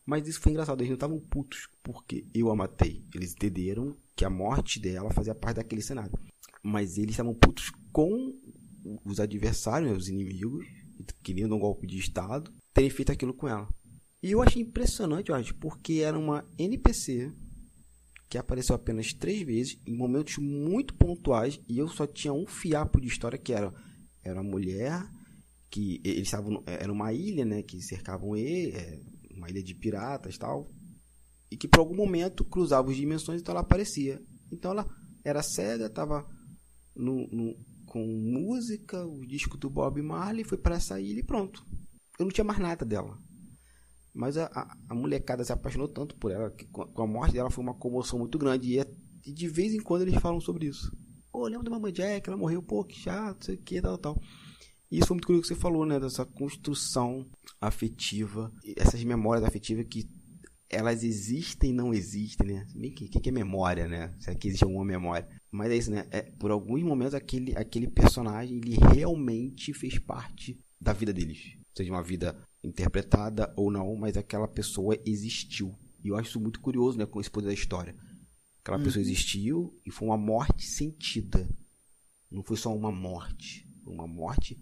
Mas 0.03 0.27
isso 0.27 0.41
foi 0.41 0.53
engraçado, 0.53 0.81
eles 0.81 0.89
não 0.89 0.95
estavam 0.95 1.19
putos 1.19 1.69
porque 1.83 2.25
eu 2.33 2.49
a 2.49 2.55
matei. 2.55 3.05
Eles 3.13 3.33
entenderam 3.33 3.95
que 4.15 4.25
a 4.25 4.29
morte 4.29 4.79
dela 4.79 5.11
fazia 5.11 5.35
parte 5.35 5.57
daquele 5.57 5.83
cenário. 5.83 6.17
Mas 6.63 6.97
eles 6.97 7.11
estavam 7.11 7.35
putos 7.35 7.71
com 7.91 8.33
os 9.05 9.19
adversários, 9.19 9.97
os 9.97 10.09
inimigos, 10.09 10.65
querendo 11.23 11.55
um 11.55 11.59
golpe 11.59 11.87
de 11.87 11.97
Estado, 11.97 12.51
terem 12.73 12.89
feito 12.89 13.11
aquilo 13.11 13.33
com 13.33 13.47
ela. 13.47 13.67
E 14.21 14.31
eu 14.31 14.41
achei 14.41 14.61
impressionante, 14.61 15.31
acho, 15.31 15.55
porque 15.55 16.01
era 16.01 16.17
uma 16.17 16.45
NPC 16.57 17.31
que 18.29 18.37
apareceu 18.37 18.75
apenas 18.75 19.11
três 19.11 19.41
vezes, 19.41 19.79
em 19.87 19.97
momentos 19.97 20.37
muito 20.37 20.93
pontuais, 20.93 21.59
e 21.67 21.79
eu 21.79 21.87
só 21.87 22.05
tinha 22.05 22.31
um 22.31 22.45
fiapo 22.45 23.01
de 23.01 23.07
história 23.07 23.39
que 23.39 23.51
era, 23.51 23.73
era 24.23 24.39
uma 24.39 24.51
mulher 24.51 25.03
que 25.71 25.99
eles 26.03 26.23
estavam 26.23 26.63
era 26.65 26.91
uma 26.91 27.11
ilha, 27.11 27.45
né, 27.45 27.63
que 27.63 27.81
cercavam 27.81 28.35
ele, 28.35 28.75
é, 28.75 28.99
uma 29.35 29.49
ilha 29.49 29.63
de 29.63 29.73
piratas, 29.73 30.37
tal, 30.37 30.69
e 31.49 31.57
que 31.57 31.67
por 31.67 31.79
algum 31.79 31.95
momento 31.95 32.45
cruzava 32.45 32.91
as 32.91 32.97
dimensões, 32.97 33.41
então 33.41 33.53
ela 33.53 33.61
aparecia. 33.61 34.21
Então 34.51 34.71
ela 34.71 34.87
era 35.23 35.41
cega, 35.41 35.87
estava 35.87 36.27
no, 36.95 37.27
no, 37.27 37.55
com 37.89 38.05
música, 38.05 39.03
o 39.03 39.25
disco 39.25 39.57
do 39.57 39.69
Bob 39.69 39.99
Marley, 40.01 40.43
foi 40.43 40.57
para 40.57 40.75
essa 40.75 41.01
ilha 41.01 41.19
e 41.19 41.23
pronto. 41.23 41.65
Eu 42.17 42.25
não 42.25 42.31
tinha 42.31 42.45
mais 42.45 42.59
nada 42.59 42.85
dela. 42.85 43.17
Mas 44.13 44.37
a, 44.37 44.45
a, 44.45 44.77
a 44.89 44.95
molecada 44.95 45.43
se 45.43 45.51
apaixonou 45.51 45.87
tanto 45.87 46.15
por 46.15 46.31
ela 46.31 46.51
que 46.51 46.65
com 46.67 47.01
a 47.01 47.07
morte 47.07 47.33
dela 47.33 47.49
foi 47.49 47.63
uma 47.63 47.73
comoção 47.73 48.19
muito 48.19 48.37
grande. 48.37 48.69
E, 48.69 48.79
é, 48.79 48.85
e 49.25 49.33
de 49.33 49.47
vez 49.47 49.73
em 49.73 49.81
quando 49.81 50.03
eles 50.03 50.15
falam 50.21 50.39
sobre 50.39 50.67
isso. 50.67 50.95
Pô, 51.31 51.47
lembra 51.47 51.63
da 51.63 51.71
Mamãe 51.71 51.91
Jack? 51.91 52.29
Ela 52.29 52.37
morreu, 52.37 52.61
pô, 52.61 52.83
que 52.83 52.95
chato, 52.95 53.45
sei 53.45 53.55
o 53.55 53.61
que, 53.61 53.81
tal, 53.81 53.97
tal. 53.97 54.21
E 54.91 54.97
isso 54.97 55.07
foi 55.07 55.15
muito 55.15 55.25
curioso 55.25 55.47
que 55.47 55.55
você 55.55 55.59
falou, 55.59 55.85
né? 55.85 55.99
Dessa 55.99 56.25
construção 56.25 57.25
afetiva, 57.59 58.51
essas 58.77 59.03
memórias 59.03 59.45
afetivas 59.45 59.85
que 59.89 60.07
elas 60.69 61.03
existem 61.03 61.71
e 61.71 61.73
não 61.73 61.93
existem, 61.93 62.47
né? 62.47 62.65
O 62.75 62.93
que, 62.93 63.19
que 63.19 63.29
é 63.29 63.31
memória, 63.31 63.87
né? 63.87 64.13
Se 64.19 64.29
aqui 64.29 64.47
existe 64.47 64.63
alguma 64.63 64.85
memória. 64.85 65.27
Mas 65.51 65.71
é 65.71 65.77
isso, 65.77 65.91
né? 65.91 66.07
É, 66.11 66.21
por 66.21 66.51
alguns 66.51 66.83
momentos 66.83 67.13
aquele, 67.13 67.55
aquele 67.57 67.87
personagem 67.87 68.57
ele 68.57 68.77
realmente 68.93 69.73
fez 69.73 69.97
parte 69.97 70.59
da 70.79 70.93
vida 70.93 71.11
deles. 71.11 71.57
Seja 71.75 71.91
uma 71.91 72.03
vida 72.03 72.35
interpretada 72.63 73.51
ou 73.55 73.71
não, 73.71 73.95
mas 73.95 74.17
aquela 74.17 74.47
pessoa 74.47 74.97
existiu. 75.05 75.73
E 76.03 76.09
eu 76.09 76.17
acho 76.17 76.29
isso 76.29 76.39
muito 76.39 76.59
curioso, 76.59 76.97
né? 76.97 77.05
Com 77.05 77.19
esse 77.19 77.31
poder 77.31 77.47
da 77.47 77.53
história. 77.53 77.95
Aquela 78.61 78.77
hum. 78.77 78.83
pessoa 78.83 79.01
existiu 79.01 79.79
e 79.85 79.91
foi 79.91 80.07
uma 80.07 80.17
morte 80.17 80.65
sentida. 80.65 81.49
Não 82.29 82.43
foi 82.43 82.57
só 82.57 82.75
uma 82.75 82.91
morte 82.91 83.69
uma 83.89 84.07
morte 84.07 84.57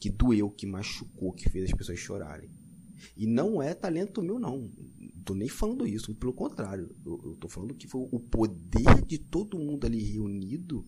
que 0.00 0.10
doeu, 0.10 0.50
que 0.50 0.66
machucou, 0.66 1.32
que 1.32 1.48
fez 1.48 1.64
as 1.70 1.76
pessoas 1.76 1.98
chorarem. 1.98 2.50
E 3.16 3.26
não 3.26 3.62
é 3.62 3.74
talento 3.74 4.22
meu, 4.22 4.38
não. 4.38 4.70
Tô 5.24 5.34
nem 5.34 5.48
falando 5.48 5.86
isso, 5.86 6.14
pelo 6.14 6.32
contrário. 6.32 6.94
Eu, 7.04 7.36
tô 7.40 7.48
falando 7.48 7.74
que 7.74 7.86
foi 7.86 8.08
o 8.10 8.20
poder 8.20 9.04
de 9.06 9.18
todo 9.18 9.58
mundo 9.58 9.86
ali 9.86 10.02
reunido 10.02 10.84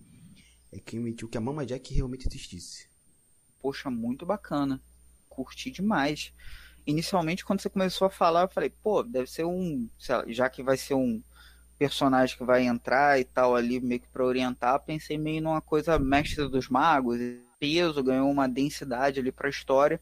é 0.73 0.79
que 0.79 0.93
permitiu 0.93 1.29
que 1.29 1.39
a 1.39 1.41
Mama 1.41 1.65
Jack 1.65 1.95
realmente 1.95 2.27
existisse. 2.27 2.89
Poxa, 3.61 3.91
muito 3.91 4.27
bacana. 4.27 4.81
Curti 5.29 5.71
demais. 5.71 6.33
Inicialmente, 6.87 7.45
quando 7.45 7.61
você 7.61 7.71
começou 7.71 8.07
a 8.07 8.11
falar, 8.11 8.43
eu 8.43 8.49
falei, 8.49 8.71
pô, 8.71 9.03
deve 9.03 9.31
ser 9.31 9.45
um. 9.45 9.89
Lá, 10.09 10.25
já 10.27 10.51
que 10.51 10.63
vai 10.63 10.77
ser 10.77 10.95
um 10.95 11.23
personagem 11.79 12.37
que 12.37 12.45
vai 12.45 12.67
entrar 12.67 13.21
e 13.21 13.25
tal 13.25 13.55
ali, 13.55 13.81
meio 13.81 14.01
que 14.01 14.09
pra 14.09 14.25
orientar, 14.25 14.81
pensei 14.81 15.17
meio 15.17 15.43
numa 15.43 15.61
coisa 15.61 15.99
mestre 15.99 16.49
dos 16.49 16.69
magos 16.69 17.19
peso, 17.59 18.03
ganhou 18.03 18.31
uma 18.31 18.47
densidade 18.47 19.21
ali 19.21 19.33
para 19.33 19.49
a 19.49 19.51
história 19.51 20.01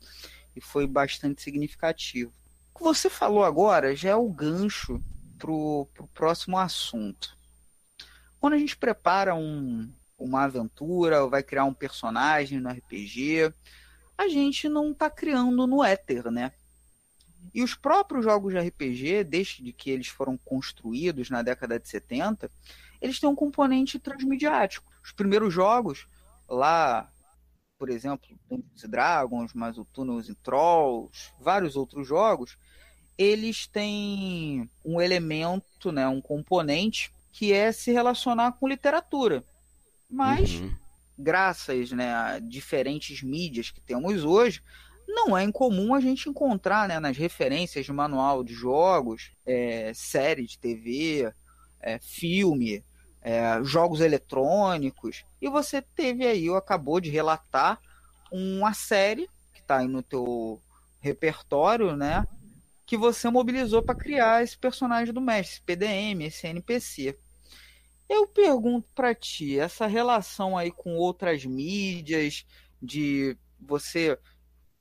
e 0.55 0.61
foi 0.61 0.86
bastante 0.86 1.42
significativo. 1.42 2.32
O 2.74 2.78
que 2.78 2.84
você 2.84 3.11
falou 3.11 3.44
agora 3.44 3.94
já 3.94 4.11
é 4.11 4.16
o 4.16 4.28
gancho 4.28 5.03
para 5.38 5.50
o 5.50 5.86
próximo 6.14 6.59
assunto. 6.59 7.36
Quando 8.40 8.55
a 8.55 8.59
gente 8.59 8.76
prepara 8.76 9.34
um, 9.34 9.92
uma 10.18 10.44
aventura 10.44 11.22
ou 11.22 11.30
vai 11.30 11.42
criar 11.42 11.64
um 11.64 11.74
personagem 11.74 12.61
no 12.61 12.70
RPG, 12.70 13.53
a 14.16 14.28
gente 14.28 14.68
não 14.68 14.92
está 14.92 15.11
criando 15.11 15.66
no 15.66 15.82
éter, 15.82 16.30
né? 16.30 16.53
E 17.53 17.62
os 17.62 17.74
próprios 17.74 18.24
jogos 18.24 18.53
de 18.53 18.61
RPG, 18.61 19.24
desde 19.24 19.72
que 19.72 19.90
eles 19.90 20.09
foram 20.09 20.38
construídos 20.38 21.28
na 21.28 21.42
década 21.42 21.78
de 21.78 21.88
70, 21.88 22.50
eles 23.00 23.18
têm 23.18 23.28
um 23.28 23.34
componente 23.34 23.98
transmediático. 23.98 24.90
Os 25.05 25.12
primeiros 25.12 25.53
jogos, 25.53 26.07
lá 26.48 27.12
por 27.83 27.91
exemplo, 27.91 28.28
Dungeons 28.49 28.89
Dragons, 28.89 29.53
mas 29.55 29.76
o 29.76 29.85
Tunnels 29.85 30.30
and 30.30 30.37
Trolls, 30.41 31.33
vários 31.41 31.75
outros 31.75 32.07
jogos, 32.07 32.57
eles 33.18 33.67
têm 33.67 34.71
um 34.84 35.00
elemento, 35.00 35.91
né, 35.91 36.07
um 36.07 36.21
componente 36.21 37.13
que 37.33 37.53
é 37.53 37.72
se 37.72 37.91
relacionar 37.91 38.53
com 38.53 38.68
literatura. 38.68 39.42
Mas, 40.09 40.61
uhum. 40.61 40.72
graças 41.18 41.91
né, 41.91 42.14
a 42.14 42.38
diferentes 42.38 43.21
mídias 43.21 43.72
que 43.72 43.80
temos 43.80 44.22
hoje, 44.22 44.63
não 45.09 45.37
é 45.37 45.42
incomum 45.42 45.92
a 45.92 46.00
gente 46.00 46.29
encontrar 46.29 46.87
né, 46.87 47.00
nas 47.00 47.17
referências 47.17 47.84
de 47.84 47.92
manual 47.92 48.45
de 48.45 48.54
jogos, 48.54 49.33
é, 49.45 49.91
série 49.92 50.46
de 50.46 50.57
TV, 50.57 51.34
é, 51.80 51.99
filme, 51.99 52.84
é, 53.22 53.62
jogos 53.62 54.00
eletrônicos, 54.00 55.24
e 55.40 55.49
você 55.49 55.80
teve 55.80 56.26
aí, 56.26 56.50
ou 56.50 56.57
acabou 56.57 57.00
de 57.00 57.11
relatar, 57.11 57.78
uma 58.30 58.74
série 58.74 59.28
que 59.53 59.61
está 59.61 59.78
aí 59.78 59.88
no 59.88 60.03
teu 60.03 60.61
repertório, 61.00 61.96
né? 61.96 62.26
Que 62.86 62.96
você 62.96 63.28
mobilizou 63.30 63.82
para 63.82 63.94
criar 63.94 64.42
esse 64.42 64.57
personagem 64.57 65.12
do 65.12 65.20
mestre, 65.20 65.54
esse 65.54 65.62
PDM, 65.62 66.24
esse 66.24 66.46
NPC. 66.46 67.16
Eu 68.08 68.26
pergunto 68.26 68.88
para 68.94 69.14
ti, 69.14 69.58
essa 69.58 69.86
relação 69.86 70.57
aí 70.57 70.70
com 70.70 70.96
outras 70.96 71.44
mídias, 71.44 72.44
de 72.80 73.36
você 73.61 74.18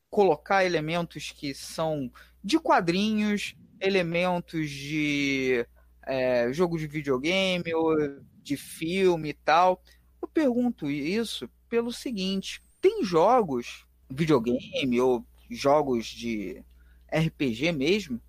colocar 0.09 0.65
elementos 0.65 1.31
que 1.31 1.53
são 1.53 2.11
de 2.43 2.59
quadrinhos, 2.59 3.55
elementos 3.79 4.69
de 4.69 5.65
é, 6.05 6.51
jogo 6.51 6.77
de 6.77 6.87
videogame 6.87 7.73
ou 7.73 7.95
de 8.41 8.57
filme 8.57 9.29
e 9.29 9.33
tal. 9.33 9.81
Eu 10.21 10.27
pergunto 10.27 10.89
isso 10.89 11.49
pelo 11.69 11.91
seguinte: 11.91 12.61
tem 12.81 13.03
jogos, 13.03 13.85
videogame 14.09 14.99
ou 14.99 15.25
jogos 15.49 16.05
de 16.05 16.63
RPG 17.11 17.71
mesmo, 17.71 18.21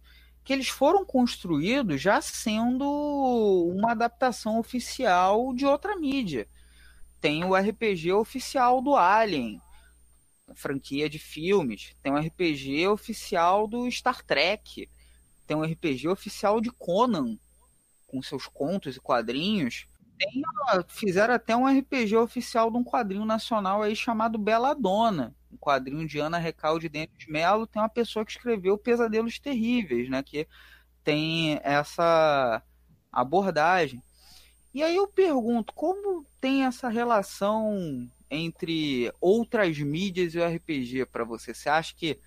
que 0.45 0.53
eles 0.53 0.69
foram 0.69 1.05
construídos 1.05 2.01
já 2.01 2.21
sendo 2.21 2.85
uma 3.75 3.93
adaptação 3.93 4.59
oficial 4.59 5.55
de 5.55 5.65
outra 5.65 5.97
mídia. 5.97 6.49
Tem 7.21 7.45
o 7.45 7.55
RPG 7.55 8.13
oficial 8.13 8.83
do 8.83 8.97
Alien, 8.97 9.61
franquia 10.55 11.09
de 11.09 11.19
filmes. 11.19 11.95
Tem 12.03 12.13
o 12.13 12.19
RPG 12.19 12.89
oficial 12.89 13.69
do 13.69 13.89
Star 13.91 14.25
Trek. 14.25 14.89
Tem 15.47 15.57
o 15.57 15.63
RPG 15.63 16.09
oficial 16.09 16.61
de 16.61 16.71
Conan, 16.73 17.39
com 18.09 18.21
seus 18.21 18.47
contos 18.47 18.97
e 18.97 19.01
quadrinhos 19.01 19.87
tem, 20.19 20.43
fizeram 20.89 21.35
até 21.35 21.57
um 21.57 21.67
RPG 21.67 22.17
oficial 22.17 22.71
de 22.71 22.77
um 22.77 22.85
quadrinho 22.85 23.25
nacional 23.25 23.83
aí 23.83 23.95
chamado 23.97 24.39
Bela 24.39 24.75
Dona. 24.75 25.35
um 25.51 25.57
quadrinho 25.57 26.07
de 26.07 26.19
Ana 26.19 26.39
Recalde 26.39 26.89
dentro 26.89 27.17
de 27.19 27.31
Melo, 27.31 27.67
tem 27.67 27.81
uma 27.81 27.89
pessoa 27.89 28.25
que 28.25 28.33
escreveu 28.33 28.79
Pesadelos 28.79 29.39
Terríveis, 29.39 30.09
né? 30.09 30.23
Que 30.23 30.47
tem 31.05 31.61
essa 31.63 32.63
abordagem. 33.11 34.03
E 34.75 34.83
aí 34.83 34.97
eu 34.97 35.07
pergunto, 35.07 35.73
como 35.75 36.25
tem 36.41 36.65
essa 36.65 36.89
relação 36.89 38.09
entre 38.31 39.13
outras 39.21 39.79
mídias 39.79 40.35
e 40.35 40.39
o 40.39 40.47
RPG 40.47 41.07
para 41.07 41.25
você? 41.25 41.53
Você 41.53 41.69
acha 41.69 41.95
que 41.95 42.19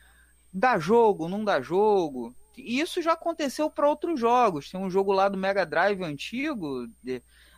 dá 0.54 0.78
jogo, 0.78 1.28
não 1.28 1.44
dá 1.44 1.60
jogo? 1.60 2.36
E 2.56 2.80
isso 2.80 3.02
já 3.02 3.14
aconteceu 3.14 3.70
para 3.70 3.90
outros 3.90 4.20
jogos. 4.20 4.70
Tem 4.70 4.80
um 4.80 4.90
jogo 4.90 5.12
lá 5.12 5.28
do 5.28 5.38
Mega 5.38 5.66
Drive 5.66 6.04
antigo, 6.04 6.88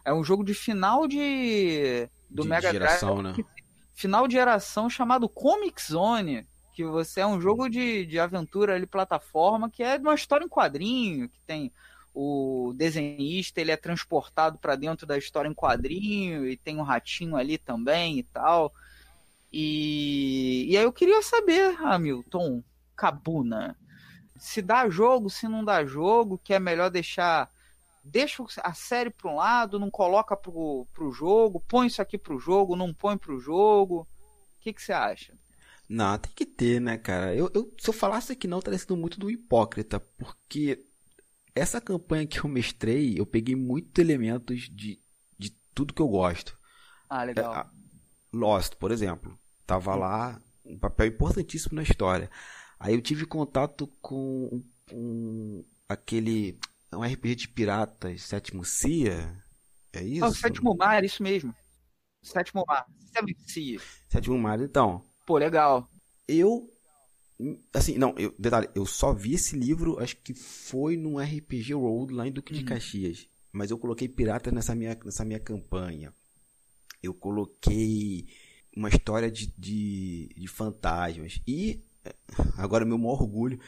é 0.08 0.14
um 0.14 0.24
jogo 0.24 0.42
de 0.42 0.54
final 0.54 1.06
de 1.06 2.10
do 2.30 2.44
de 2.44 2.48
Mega 2.48 2.72
geração, 2.72 3.22
Drive, 3.22 3.38
né? 3.38 3.46
final 3.94 4.26
de 4.26 4.36
geração 4.36 4.90
chamado 4.90 5.28
Comic 5.28 5.82
Zone, 5.86 6.48
que 6.74 6.86
você 6.86 7.20
é 7.20 7.28
um 7.28 7.42
jogo 7.42 7.68
de, 7.68 8.06
de 8.06 8.18
aventura 8.18 8.76
ali 8.76 8.86
plataforma 8.86 9.70
que 9.70 9.84
é 9.84 9.98
de 9.98 10.04
uma 10.06 10.16
história 10.16 10.46
em 10.46 10.50
quadrinho, 10.50 11.28
que 11.28 11.42
tem 11.42 11.74
o 12.16 12.74
desenhista 12.76 13.60
ele 13.60 13.72
é 13.72 13.76
transportado 13.76 14.58
para 14.58 14.78
dentro 14.78 15.06
da 15.06 15.18
história 15.18 15.50
em 15.50 15.54
quadrinho 15.54 16.48
e 16.48 16.56
tem 16.56 16.78
um 16.78 16.84
ratinho 16.84 17.36
ali 17.36 17.58
também 17.58 18.18
e 18.18 18.24
tal. 18.24 18.74
E, 19.52 20.68
e 20.70 20.78
aí 20.78 20.84
eu 20.84 20.94
queria 20.94 21.22
saber, 21.22 21.76
Hamilton, 21.84 22.64
Cabuna, 22.96 23.76
se 24.38 24.62
dá 24.62 24.90
jogo, 24.90 25.30
se 25.30 25.50
não 25.50 25.66
dá 25.66 25.86
jogo, 25.86 26.40
que 26.42 26.54
é 26.54 26.60
melhor 26.60 26.90
deixar 26.90 27.50
deixa 28.08 28.44
a 28.64 28.74
série 28.74 29.10
para 29.10 29.32
um 29.32 29.36
lado, 29.36 29.80
não 29.80 29.92
coloca 29.92 30.36
pro, 30.36 30.88
pro 30.94 31.12
jogo, 31.12 31.64
põe 31.68 31.88
isso 31.88 32.02
aqui 32.02 32.18
pro 32.18 32.40
jogo, 32.40 32.76
não 32.76 32.94
põe 32.94 33.18
pro 33.18 33.40
jogo. 33.40 34.02
O 34.02 34.60
que, 34.62 34.74
que 34.74 34.82
você 34.82 34.94
acha? 34.94 35.38
Não, 35.88 36.18
tem 36.18 36.32
que 36.34 36.46
ter, 36.46 36.82
né, 36.82 36.98
cara? 36.98 37.34
Eu, 37.34 37.50
eu, 37.54 37.74
se 37.80 37.90
eu 37.90 37.94
falasse 37.94 38.36
que 38.36 38.48
não, 38.48 38.60
estaria 38.60 38.78
sendo 38.78 38.98
muito 38.98 39.20
do 39.20 39.32
hipócrita, 39.32 40.00
porque 40.00 40.86
essa 41.56 41.80
campanha 41.80 42.28
que 42.28 42.40
eu 42.40 42.50
mestrei, 42.50 43.18
eu 43.18 43.26
peguei 43.26 43.56
muitos 43.56 43.98
elementos 43.98 44.70
de, 44.70 45.00
de 45.38 45.50
tudo 45.74 45.94
que 45.94 46.02
eu 46.02 46.08
gosto. 46.08 46.58
Ah, 47.10 47.24
legal. 47.24 47.56
É, 47.56 47.66
Lost, 48.34 48.76
por 48.76 48.92
exemplo, 48.92 49.38
tava 49.66 49.96
lá 49.96 50.42
um 50.66 50.78
papel 50.78 51.08
importantíssimo 51.08 51.76
na 51.76 51.84
história. 51.84 52.30
Aí 52.80 52.94
eu 52.94 53.02
tive 53.02 53.26
contato 53.26 53.88
com 54.02 54.50
um, 54.52 54.64
um 54.92 55.66
aquele 55.88 56.60
um 56.96 57.04
RPG 57.04 57.36
de 57.36 57.48
piratas, 57.48 58.22
Sétimo 58.22 58.64
Cia. 58.64 59.44
É 59.94 60.04
isso? 60.04 60.24
Ah, 60.24 60.30
o 60.30 60.34
Sétimo 60.34 60.76
Mar, 60.76 61.04
isso 61.04 61.22
mesmo. 61.22 61.54
Sétimo 62.22 62.64
Mar. 62.68 62.86
Seven 63.14 63.36
Sea. 63.46 63.80
Sétimo 64.10 64.38
Mar, 64.38 64.62
então. 64.62 65.04
Pô, 65.26 65.38
legal. 65.38 65.88
Eu 66.28 66.70
Assim, 67.72 67.98
não, 68.00 68.16
eu, 68.18 68.34
detalhe, 68.40 68.68
eu 68.74 68.84
só 68.86 69.14
vi 69.14 69.36
esse 69.36 69.56
livro, 69.56 70.00
acho 70.00 70.18
que 70.18 70.34
foi 70.34 70.98
num 70.98 71.20
RPG 71.20 71.74
Road 71.74 72.12
lá 72.12 72.28
em 72.28 72.32
Duque 72.32 72.52
de 72.52 72.64
Caxias. 72.64 73.28
Mas 73.52 73.70
eu 73.70 73.78
coloquei 73.78 74.08
piratas 74.08 74.52
nessa 74.52 74.74
minha, 74.74 74.98
nessa 75.06 75.24
minha 75.24 75.40
campanha. 75.40 76.12
Eu 77.02 77.14
coloquei 77.14 78.28
uma 78.76 78.90
história 78.90 79.30
de, 79.30 79.54
de, 79.56 80.30
de 80.36 80.48
fantasmas. 80.48 81.40
E, 81.48 81.80
agora, 82.58 82.86
meu 82.86 82.98
maior 82.98 83.22
orgulho, 83.22 83.60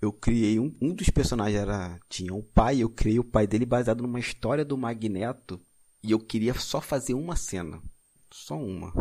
eu 0.00 0.12
criei 0.12 0.58
um, 0.58 0.74
um 0.80 0.94
dos 0.94 1.10
personagens 1.10 1.60
era 1.60 1.98
tinha 2.08 2.34
um 2.34 2.42
pai, 2.42 2.80
eu 2.80 2.88
criei 2.88 3.18
o 3.18 3.24
pai 3.24 3.46
dele 3.46 3.66
baseado 3.66 4.02
numa 4.02 4.20
história 4.20 4.64
do 4.64 4.76
Magneto 4.76 5.60
e 6.02 6.10
eu 6.12 6.18
queria 6.18 6.54
só 6.54 6.80
fazer 6.80 7.14
uma 7.14 7.36
cena, 7.36 7.82
só 8.30 8.56
uma 8.58 8.92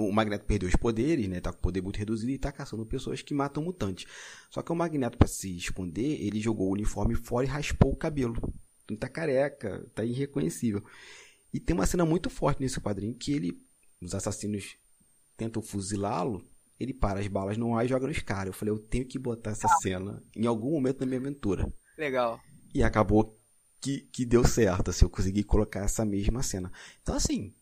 o 0.00 0.12
Magneto 0.12 0.44
perdeu 0.44 0.68
os 0.68 0.76
poderes, 0.76 1.28
né? 1.28 1.40
Tá 1.40 1.52
com 1.52 1.60
poder 1.60 1.82
muito 1.82 1.96
reduzido 1.96 2.32
e 2.32 2.38
tá 2.38 2.50
caçando 2.50 2.86
pessoas 2.86 3.22
que 3.22 3.34
matam 3.34 3.62
mutantes. 3.62 4.06
Só 4.50 4.62
que 4.62 4.72
o 4.72 4.74
Magneto, 4.74 5.18
para 5.18 5.28
se 5.28 5.56
esconder, 5.56 6.20
ele 6.22 6.40
jogou 6.40 6.68
o 6.68 6.72
uniforme 6.72 7.14
fora 7.14 7.46
e 7.46 7.48
raspou 7.48 7.92
o 7.92 7.96
cabelo. 7.96 8.34
Então 8.84 8.96
tá 8.96 9.08
careca, 9.08 9.86
tá 9.94 10.04
irreconhecível. 10.04 10.82
E 11.52 11.60
tem 11.60 11.74
uma 11.74 11.86
cena 11.86 12.04
muito 12.04 12.30
forte 12.30 12.60
nesse 12.60 12.80
quadrinho 12.80 13.14
que 13.14 13.32
ele, 13.32 13.60
os 14.00 14.14
assassinos 14.14 14.76
tentam 15.36 15.62
fuzilá-lo, 15.62 16.44
ele 16.80 16.94
para 16.94 17.20
as 17.20 17.28
balas 17.28 17.58
no 17.58 17.76
ar 17.76 17.84
e 17.84 17.88
joga 17.88 18.06
nos 18.06 18.18
caras. 18.20 18.46
Eu 18.46 18.52
falei, 18.54 18.72
eu 18.72 18.78
tenho 18.78 19.04
que 19.04 19.18
botar 19.18 19.50
essa 19.50 19.68
cena 19.82 20.22
em 20.34 20.46
algum 20.46 20.70
momento 20.70 21.00
da 21.00 21.06
minha 21.06 21.20
aventura. 21.20 21.70
Legal. 21.98 22.40
E 22.74 22.82
acabou 22.82 23.38
que, 23.80 24.00
que 24.12 24.24
deu 24.24 24.44
certo, 24.46 24.90
assim, 24.90 25.04
eu 25.04 25.10
consegui 25.10 25.44
colocar 25.44 25.80
essa 25.80 26.04
mesma 26.04 26.42
cena. 26.42 26.72
Então, 27.02 27.14
assim, 27.14 27.54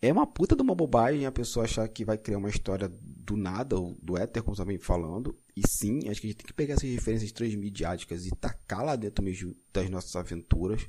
é 0.00 0.12
uma 0.12 0.26
puta 0.26 0.54
de 0.54 0.62
uma 0.62 0.74
bobagem 0.74 1.24
a 1.24 1.32
pessoa 1.32 1.64
achar 1.64 1.88
que 1.88 2.04
vai 2.04 2.18
criar 2.18 2.38
uma 2.38 2.50
história 2.50 2.88
do 2.88 3.36
nada, 3.36 3.78
ou 3.78 3.96
do 4.02 4.16
éter, 4.16 4.42
como 4.42 4.56
também 4.56 4.78
falando. 4.78 5.36
E 5.56 5.66
sim, 5.66 6.08
acho 6.08 6.20
que 6.20 6.26
a 6.26 6.30
gente 6.30 6.38
tem 6.38 6.46
que 6.46 6.52
pegar 6.52 6.74
essas 6.74 6.90
referências 6.90 7.32
transmediáticas 7.32 8.26
e 8.26 8.30
tacar 8.30 8.84
lá 8.84 8.94
dentro 8.94 9.24
mesmo 9.24 9.56
das 9.72 9.88
nossas 9.88 10.14
aventuras. 10.14 10.86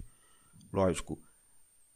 Lógico, 0.73 1.17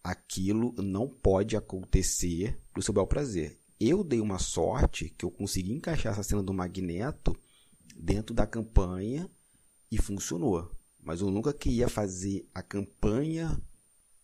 aquilo 0.01 0.73
não 0.77 1.07
pode 1.07 1.57
acontecer 1.57 2.57
pro 2.73 2.81
seu 2.81 2.93
bel 2.93 3.05
prazer. 3.05 3.61
Eu 3.84 4.03
dei 4.03 4.22
uma 4.22 4.38
sorte 4.38 5.10
que 5.10 5.26
eu 5.26 5.32
consegui 5.32 5.72
encaixar 5.72 6.14
essa 6.14 6.22
cena 6.22 6.44
do 6.44 6.53
Magneto 6.53 7.36
dentro 7.95 8.32
da 8.32 8.45
campanha 8.45 9.28
e 9.91 9.98
funcionou. 9.98 10.70
Mas 11.03 11.20
eu 11.20 11.32
nunca 11.32 11.52
queria 11.52 11.90
fazer 11.90 12.48
a 12.53 12.62
campanha 12.62 13.60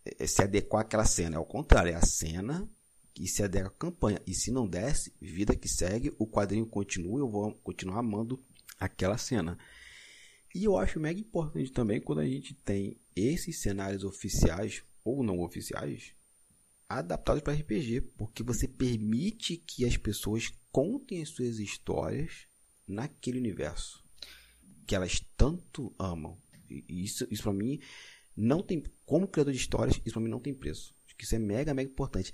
eh, 0.06 0.28
se 0.28 0.44
adequar 0.44 0.84
àquela 0.84 1.06
cena. 1.06 1.38
É 1.38 1.40
o 1.40 1.44
contrário, 1.44 1.92
é 1.92 1.96
a 1.96 2.06
cena 2.06 2.70
que 3.16 3.28
se 3.28 3.42
adequa 3.42 3.70
à 3.70 3.72
campanha. 3.72 4.22
E 4.28 4.36
se 4.36 4.52
não 4.52 4.68
desce, 4.68 5.12
vida 5.20 5.56
que 5.56 5.68
segue, 5.68 6.14
o 6.20 6.28
quadrinho 6.28 6.68
continua, 6.68 7.20
eu 7.20 7.28
vou 7.28 7.52
continuar 7.64 7.98
amando 7.98 8.40
aquela 8.80 9.18
cena. 9.18 9.58
E 10.54 10.66
eu 10.66 10.78
acho 10.78 11.00
mega 11.00 11.20
importante 11.20 11.72
também 11.72 12.00
quando 12.00 12.20
a 12.20 12.28
gente 12.28 12.54
tem 12.54 13.02
esses 13.16 13.60
cenários 13.60 14.04
oficiais 14.04 14.84
ou 15.04 15.24
não 15.24 15.40
oficiais 15.40 16.14
adaptados 16.90 17.42
para 17.42 17.54
RPG, 17.54 18.02
porque 18.18 18.44
você 18.44 18.68
permite 18.68 19.58
que 19.58 19.86
as 19.86 19.98
pessoas 19.98 20.52
contem 20.72 21.22
as 21.22 21.30
suas 21.30 21.60
histórias 21.60 22.48
naquele 22.88 23.40
universo 23.40 24.08
que 24.88 24.96
elas 24.96 25.20
tanto 25.36 25.94
amam. 26.00 26.38
E 26.70 27.04
isso, 27.04 27.28
isso 27.30 27.44
para 27.44 27.54
mim 27.54 27.80
não 28.36 28.64
tem 28.64 28.82
como 29.06 29.28
criador 29.28 29.54
de 29.54 29.60
histórias, 29.60 30.00
isso 30.06 30.14
para 30.14 30.22
mim 30.22 30.30
não 30.30 30.40
tem 30.40 30.54
preço. 30.54 30.96
Acho 31.06 31.16
que 31.16 31.26
isso 31.26 31.36
é 31.36 31.40
mega 31.40 31.74
mega 31.74 31.92
importante. 31.92 32.34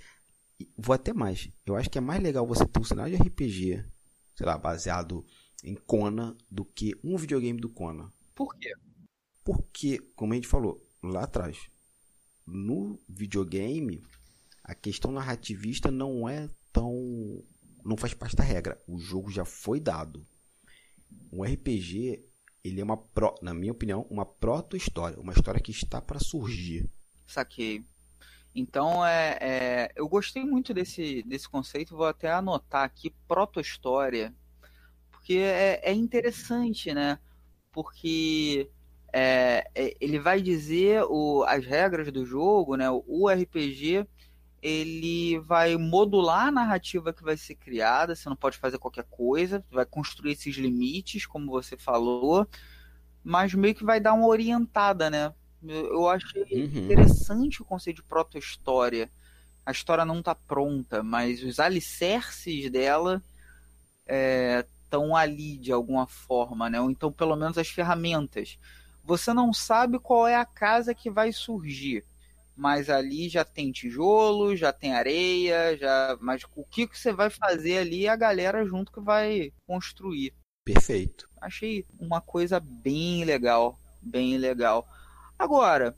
E 0.58 0.70
vou 0.78 0.94
até 0.94 1.12
mais. 1.12 1.48
Eu 1.66 1.74
acho 1.74 1.90
que 1.90 1.98
é 1.98 2.00
mais 2.00 2.22
legal 2.22 2.46
você 2.46 2.64
ter 2.64 2.78
um 2.78 2.84
cenário 2.84 3.16
de 3.16 3.22
RPG, 3.22 3.84
sei 4.36 4.46
lá, 4.46 4.56
baseado 4.56 5.26
em 5.64 5.74
Conan 5.74 6.36
do 6.48 6.64
que 6.64 6.94
um 7.02 7.16
videogame 7.16 7.60
do 7.60 7.68
Conan. 7.68 8.12
Por 8.34 8.54
quê? 8.56 8.72
Porque, 9.42 9.98
como 10.14 10.32
a 10.32 10.36
gente 10.36 10.48
falou 10.48 10.80
lá 11.02 11.24
atrás, 11.24 11.58
no 12.46 12.98
videogame 13.08 14.02
a 14.64 14.74
questão 14.74 15.12
narrativista 15.12 15.90
não 15.90 16.26
é 16.26 16.48
tão. 16.72 17.44
não 17.84 17.96
faz 17.98 18.14
parte 18.14 18.34
da 18.34 18.42
regra. 18.42 18.80
O 18.88 18.98
jogo 18.98 19.30
já 19.30 19.44
foi 19.44 19.78
dado. 19.78 20.26
Um 21.30 21.44
RPG, 21.44 22.24
ele 22.64 22.80
é 22.80 22.84
uma, 22.84 22.96
pro, 22.96 23.34
na 23.42 23.52
minha 23.52 23.72
opinião, 23.72 24.06
uma 24.10 24.24
proto-história. 24.24 25.20
Uma 25.20 25.34
história 25.34 25.60
que 25.60 25.70
está 25.70 26.00
para 26.00 26.18
surgir. 26.18 26.88
Saquei. 27.26 27.84
Então, 28.54 29.04
é, 29.04 29.38
é, 29.40 29.92
eu 29.96 30.08
gostei 30.08 30.44
muito 30.44 30.72
desse, 30.72 31.22
desse 31.24 31.48
conceito, 31.48 31.96
vou 31.96 32.06
até 32.06 32.30
anotar 32.30 32.84
aqui, 32.84 33.12
proto-história, 33.26 34.32
porque 35.10 35.34
é, 35.34 35.80
é, 35.82 35.92
interessante, 35.92 36.94
né? 36.94 37.18
Porque 37.72 38.70
é, 39.12 39.68
é, 39.74 39.96
ele 40.00 40.20
vai 40.20 40.40
dizer 40.40 41.02
o, 41.08 41.42
as 41.42 41.66
regras 41.66 42.12
do 42.12 42.24
jogo, 42.24 42.76
né? 42.76 42.88
O 42.90 43.28
RPG, 43.28 44.06
ele 44.64 45.38
vai 45.40 45.76
modular 45.76 46.46
a 46.46 46.50
narrativa 46.50 47.12
que 47.12 47.22
vai 47.22 47.36
ser 47.36 47.54
criada, 47.54 48.16
você 48.16 48.30
não 48.30 48.34
pode 48.34 48.56
fazer 48.56 48.78
qualquer 48.78 49.04
coisa, 49.04 49.62
vai 49.70 49.84
construir 49.84 50.32
esses 50.32 50.56
limites, 50.56 51.26
como 51.26 51.50
você 51.50 51.76
falou, 51.76 52.48
mas 53.22 53.52
meio 53.52 53.74
que 53.74 53.84
vai 53.84 54.00
dar 54.00 54.14
uma 54.14 54.26
orientada, 54.26 55.10
né? 55.10 55.34
Eu 55.62 56.08
achei 56.08 56.42
uhum. 56.50 56.84
interessante 56.84 57.60
o 57.60 57.64
conceito 57.64 57.96
de 57.96 58.08
proto-história. 58.08 59.10
A 59.66 59.70
história 59.70 60.04
não 60.04 60.20
está 60.20 60.34
pronta, 60.34 61.02
mas 61.02 61.42
os 61.42 61.60
alicerces 61.60 62.70
dela 62.70 63.22
estão 64.06 65.16
é, 65.16 65.20
ali 65.20 65.58
de 65.58 65.72
alguma 65.72 66.06
forma, 66.06 66.70
né? 66.70 66.80
Ou 66.80 66.90
então 66.90 67.12
pelo 67.12 67.36
menos 67.36 67.58
as 67.58 67.68
ferramentas. 67.68 68.58
Você 69.02 69.34
não 69.34 69.52
sabe 69.52 69.98
qual 69.98 70.26
é 70.26 70.36
a 70.36 70.46
casa 70.46 70.94
que 70.94 71.10
vai 71.10 71.32
surgir, 71.32 72.02
mas 72.56 72.88
ali 72.88 73.28
já 73.28 73.44
tem 73.44 73.72
tijolo, 73.72 74.56
já 74.56 74.72
tem 74.72 74.94
areia, 74.94 75.76
já. 75.76 76.16
Mas 76.20 76.42
o 76.54 76.64
que, 76.64 76.86
que 76.86 76.98
você 76.98 77.12
vai 77.12 77.30
fazer 77.30 77.78
ali 77.78 78.06
a 78.08 78.16
galera 78.16 78.64
junto 78.64 78.92
que 78.92 79.00
vai 79.00 79.52
construir. 79.66 80.32
Perfeito. 80.64 81.28
Achei 81.40 81.84
uma 81.98 82.20
coisa 82.20 82.58
bem 82.60 83.24
legal, 83.24 83.78
bem 84.00 84.38
legal. 84.38 84.86
Agora, 85.38 85.94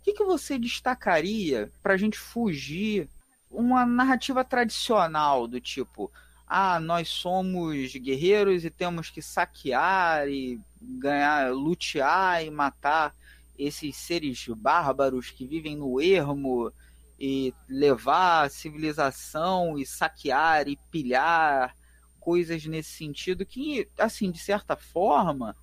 o 0.00 0.04
que, 0.04 0.12
que 0.12 0.24
você 0.24 0.58
destacaria 0.58 1.70
para 1.82 1.94
a 1.94 1.96
gente 1.96 2.18
fugir 2.18 3.08
uma 3.50 3.84
narrativa 3.84 4.44
tradicional 4.44 5.46
do 5.46 5.60
tipo 5.60 6.10
ah, 6.46 6.78
nós 6.78 7.08
somos 7.08 7.92
guerreiros 7.96 8.64
e 8.64 8.70
temos 8.70 9.10
que 9.10 9.20
saquear 9.20 10.28
e 10.28 10.60
ganhar, 10.80 11.52
lutear 11.52 12.44
e 12.44 12.50
matar 12.50 13.12
esses 13.58 13.96
seres 13.96 14.46
bárbaros 14.48 15.30
que 15.30 15.46
vivem 15.46 15.76
no 15.76 16.00
ermo 16.00 16.72
e 17.18 17.54
levar 17.68 18.44
a 18.44 18.48
civilização 18.48 19.78
e 19.78 19.86
saquear 19.86 20.68
e 20.68 20.78
pilhar 20.90 21.74
coisas 22.20 22.64
nesse 22.66 22.90
sentido 22.90 23.46
que, 23.46 23.88
assim, 23.98 24.30
de 24.30 24.38
certa 24.38 24.76
forma, 24.76 25.56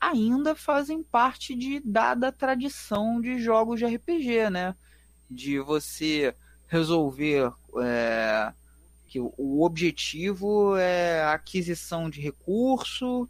ainda 0.00 0.54
fazem 0.54 1.02
parte 1.02 1.54
de 1.54 1.80
dada 1.80 2.30
tradição 2.30 3.20
de 3.20 3.38
jogos 3.38 3.78
de 3.78 3.86
RPG, 3.86 4.50
né? 4.50 4.74
De 5.30 5.58
você 5.60 6.34
resolver 6.66 7.50
é, 7.80 8.52
que 9.06 9.20
o 9.20 9.62
objetivo 9.62 10.76
é 10.76 11.22
a 11.22 11.34
aquisição 11.34 12.10
de 12.10 12.20
recurso, 12.20 13.28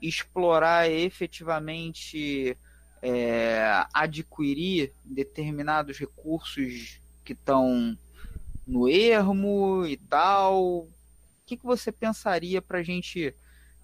explorar 0.00 0.90
efetivamente 0.90 2.56
é, 3.02 3.84
adquirir 3.92 4.92
determinados 5.04 5.98
recursos 5.98 7.00
que 7.24 7.32
estão 7.32 7.96
no 8.66 8.88
ermo 8.88 9.86
e 9.86 9.96
tal. 9.96 10.80
O 10.80 10.88
que, 11.46 11.56
que 11.56 11.64
você 11.64 11.90
pensaria 11.90 12.60
para 12.60 12.78
a 12.78 12.82
gente 12.82 13.34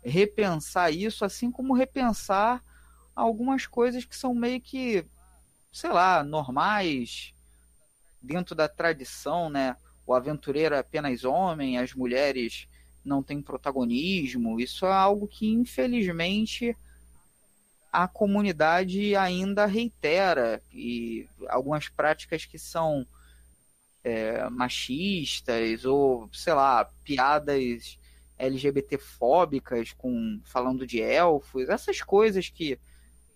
repensar 0.02 0.90
isso, 0.90 1.24
assim 1.24 1.50
como 1.50 1.74
repensar 1.74 2.62
algumas 3.14 3.66
coisas 3.66 4.04
que 4.04 4.16
são 4.16 4.34
meio 4.34 4.60
que, 4.60 5.04
sei 5.72 5.90
lá, 5.90 6.22
normais 6.22 7.32
dentro 8.20 8.54
da 8.54 8.68
tradição, 8.68 9.48
né? 9.48 9.76
O 10.06 10.12
aventureiro 10.12 10.74
é 10.74 10.78
apenas 10.78 11.24
homem, 11.24 11.78
as 11.78 11.94
mulheres 11.94 12.68
não 13.04 13.22
têm 13.22 13.40
protagonismo. 13.40 14.60
Isso 14.60 14.84
é 14.84 14.92
algo 14.92 15.26
que, 15.26 15.46
infelizmente, 15.46 16.76
a 17.94 18.08
comunidade 18.08 19.14
ainda 19.14 19.66
reitera 19.66 20.60
e 20.72 21.28
algumas 21.48 21.88
práticas 21.88 22.44
que 22.44 22.58
são 22.58 23.06
é, 24.02 24.50
machistas 24.50 25.84
ou 25.84 26.28
sei 26.32 26.54
lá 26.54 26.86
piadas 27.04 27.96
LGBTfóbicas 28.36 29.92
com 29.92 30.40
falando 30.44 30.84
de 30.84 31.00
elfos 31.00 31.68
essas 31.68 32.02
coisas 32.02 32.48
que 32.48 32.80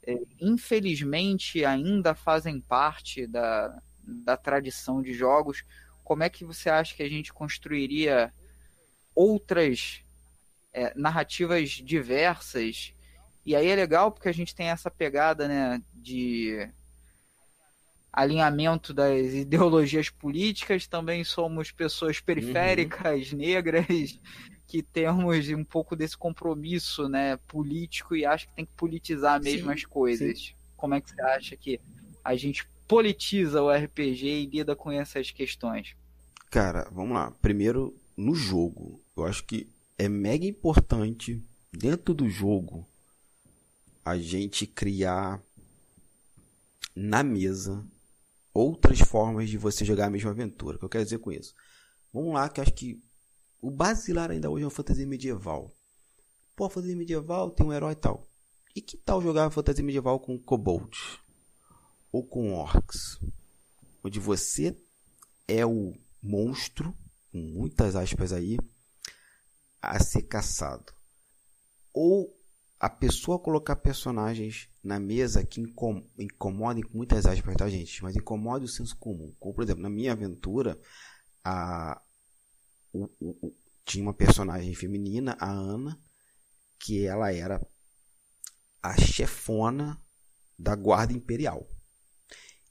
é, 0.04 0.18
infelizmente 0.40 1.64
ainda 1.64 2.12
fazem 2.12 2.60
parte 2.60 3.28
da, 3.28 3.80
da 4.02 4.36
tradição 4.36 5.00
de 5.00 5.14
jogos 5.14 5.62
como 6.02 6.24
é 6.24 6.28
que 6.28 6.44
você 6.44 6.68
acha 6.68 6.96
que 6.96 7.02
a 7.04 7.08
gente 7.08 7.32
construiria 7.32 8.34
outras 9.14 10.02
é, 10.72 10.92
narrativas 10.96 11.70
diversas 11.70 12.92
e 13.48 13.56
aí 13.56 13.68
é 13.68 13.74
legal 13.74 14.12
porque 14.12 14.28
a 14.28 14.32
gente 14.32 14.54
tem 14.54 14.68
essa 14.68 14.90
pegada, 14.90 15.48
né, 15.48 15.82
de 15.94 16.68
alinhamento 18.12 18.92
das 18.92 19.32
ideologias 19.32 20.10
políticas, 20.10 20.86
também 20.86 21.24
somos 21.24 21.70
pessoas 21.70 22.20
periféricas, 22.20 23.32
uhum. 23.32 23.38
negras, 23.38 24.20
que 24.66 24.82
temos 24.82 25.48
um 25.48 25.64
pouco 25.64 25.96
desse 25.96 26.14
compromisso, 26.14 27.08
né, 27.08 27.38
político 27.48 28.14
e 28.14 28.26
acho 28.26 28.46
que 28.48 28.54
tem 28.54 28.66
que 28.66 28.72
politizar 28.76 29.42
mesmo 29.42 29.68
sim, 29.68 29.72
as 29.72 29.84
coisas. 29.86 30.38
Sim. 30.38 30.52
Como 30.76 30.92
é 30.92 31.00
que 31.00 31.08
você 31.08 31.22
acha 31.22 31.56
que 31.56 31.80
a 32.22 32.36
gente 32.36 32.68
politiza 32.86 33.62
o 33.62 33.72
RPG 33.72 34.26
e 34.26 34.44
lida 34.44 34.76
com 34.76 34.92
essas 34.92 35.30
questões? 35.30 35.96
Cara, 36.50 36.86
vamos 36.92 37.14
lá. 37.14 37.30
Primeiro, 37.40 37.96
no 38.14 38.34
jogo, 38.34 39.00
eu 39.16 39.24
acho 39.24 39.42
que 39.44 39.66
é 39.96 40.06
mega 40.06 40.44
importante 40.44 41.42
dentro 41.72 42.12
do 42.12 42.28
jogo 42.28 42.86
a 44.04 44.16
gente 44.18 44.66
criar 44.66 45.42
na 46.94 47.22
mesa 47.22 47.86
outras 48.52 49.00
formas 49.00 49.48
de 49.48 49.56
você 49.56 49.84
jogar 49.84 50.06
a 50.06 50.10
mesma 50.10 50.30
aventura. 50.30 50.76
O 50.76 50.78
que 50.78 50.84
eu 50.84 50.88
quero 50.88 51.04
dizer 51.04 51.18
com 51.18 51.30
isso? 51.30 51.54
Vamos 52.12 52.34
lá, 52.34 52.48
que 52.48 52.60
acho 52.60 52.72
que 52.72 53.00
o 53.60 53.70
basilar 53.70 54.30
ainda 54.30 54.50
hoje 54.50 54.62
é 54.62 54.66
uma 54.66 54.70
fantasia 54.70 55.06
medieval. 55.06 55.72
Pô, 56.56 56.64
a 56.64 56.70
fantasia 56.70 56.96
medieval 56.96 57.50
tem 57.50 57.66
um 57.66 57.72
herói 57.72 57.92
e 57.92 57.96
tal. 57.96 58.26
E 58.74 58.80
que 58.80 58.96
tal 58.96 59.22
jogar 59.22 59.46
a 59.46 59.50
fantasia 59.50 59.84
medieval 59.84 60.18
com 60.20 60.38
kobolds? 60.38 61.18
Ou 62.10 62.24
com 62.24 62.54
orcs? 62.54 63.20
Onde 64.02 64.18
você 64.18 64.76
é 65.46 65.64
o 65.64 65.94
monstro, 66.22 66.94
com 67.30 67.38
muitas 67.38 67.96
aspas 67.96 68.32
aí, 68.32 68.58
a 69.80 69.98
ser 70.00 70.22
caçado. 70.22 70.92
Ou 71.92 72.37
a 72.80 72.88
pessoa 72.88 73.38
colocar 73.38 73.76
personagens 73.76 74.68
na 74.82 75.00
mesa 75.00 75.44
que 75.44 75.60
incom 75.60 76.02
incomodem 76.16 76.82
com 76.84 76.96
muitas 76.96 77.26
aspas, 77.26 77.56
tá, 77.56 77.68
gente? 77.68 78.02
Mas 78.02 78.14
incomodem 78.14 78.66
o 78.66 78.70
senso 78.70 78.96
comum. 78.96 79.34
Como, 79.40 79.54
por 79.54 79.64
exemplo, 79.64 79.82
na 79.82 79.90
minha 79.90 80.12
aventura, 80.12 80.78
a, 81.44 82.00
o, 82.92 83.08
o, 83.20 83.54
tinha 83.84 84.02
uma 84.02 84.14
personagem 84.14 84.74
feminina, 84.74 85.36
a 85.40 85.50
Ana, 85.50 85.98
que 86.78 87.04
ela 87.04 87.32
era 87.32 87.60
a 88.80 88.96
chefona 88.96 90.00
da 90.56 90.76
guarda 90.76 91.12
imperial. 91.12 91.66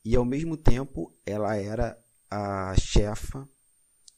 E 0.05 0.15
ao 0.15 0.23
mesmo 0.23 0.55
tempo, 0.55 1.13
ela 1.25 1.55
era 1.57 2.01
a 2.29 2.73
chefa 2.79 3.47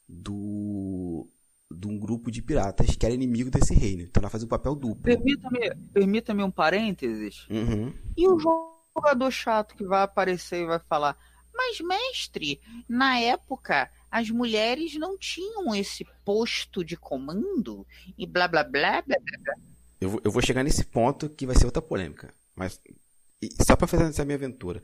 do 0.07 1.27
de 1.71 1.87
um 1.87 1.97
grupo 1.97 2.31
de 2.31 2.41
piratas 2.41 2.95
que 2.95 3.05
era 3.05 3.13
inimigo 3.13 3.51
desse 3.51 3.73
reino. 3.73 4.03
Então 4.03 4.21
ela 4.21 4.29
fazia 4.29 4.45
o 4.45 4.49
papel 4.49 4.75
duplo. 4.75 5.03
Permita-me 5.03 5.75
permita 5.93 6.33
um 6.33 6.51
parênteses. 6.51 7.47
Uhum. 7.49 7.93
E 8.17 8.27
o 8.27 8.39
jogador 8.39 9.31
chato 9.31 9.75
que 9.75 9.83
vai 9.83 10.03
aparecer 10.03 10.63
e 10.63 10.65
vai 10.65 10.79
falar: 10.79 11.17
Mas, 11.53 11.79
mestre, 11.79 12.59
na 12.87 13.19
época 13.19 13.89
as 14.11 14.29
mulheres 14.29 14.95
não 14.95 15.17
tinham 15.17 15.75
esse 15.75 16.05
posto 16.25 16.83
de 16.83 16.97
comando 16.97 17.85
e 18.17 18.25
blá 18.25 18.47
blá 18.47 18.63
blá 18.63 19.01
blá 19.03 19.17
blá. 19.19 19.53
Eu, 20.01 20.19
eu 20.23 20.31
vou 20.31 20.41
chegar 20.41 20.63
nesse 20.63 20.83
ponto 20.85 21.29
que 21.29 21.45
vai 21.45 21.55
ser 21.55 21.65
outra 21.65 21.81
polêmica. 21.81 22.33
Mas 22.55 22.81
só 23.65 23.75
para 23.75 23.87
fazer 23.87 24.05
essa 24.05 24.25
minha 24.25 24.35
aventura. 24.35 24.81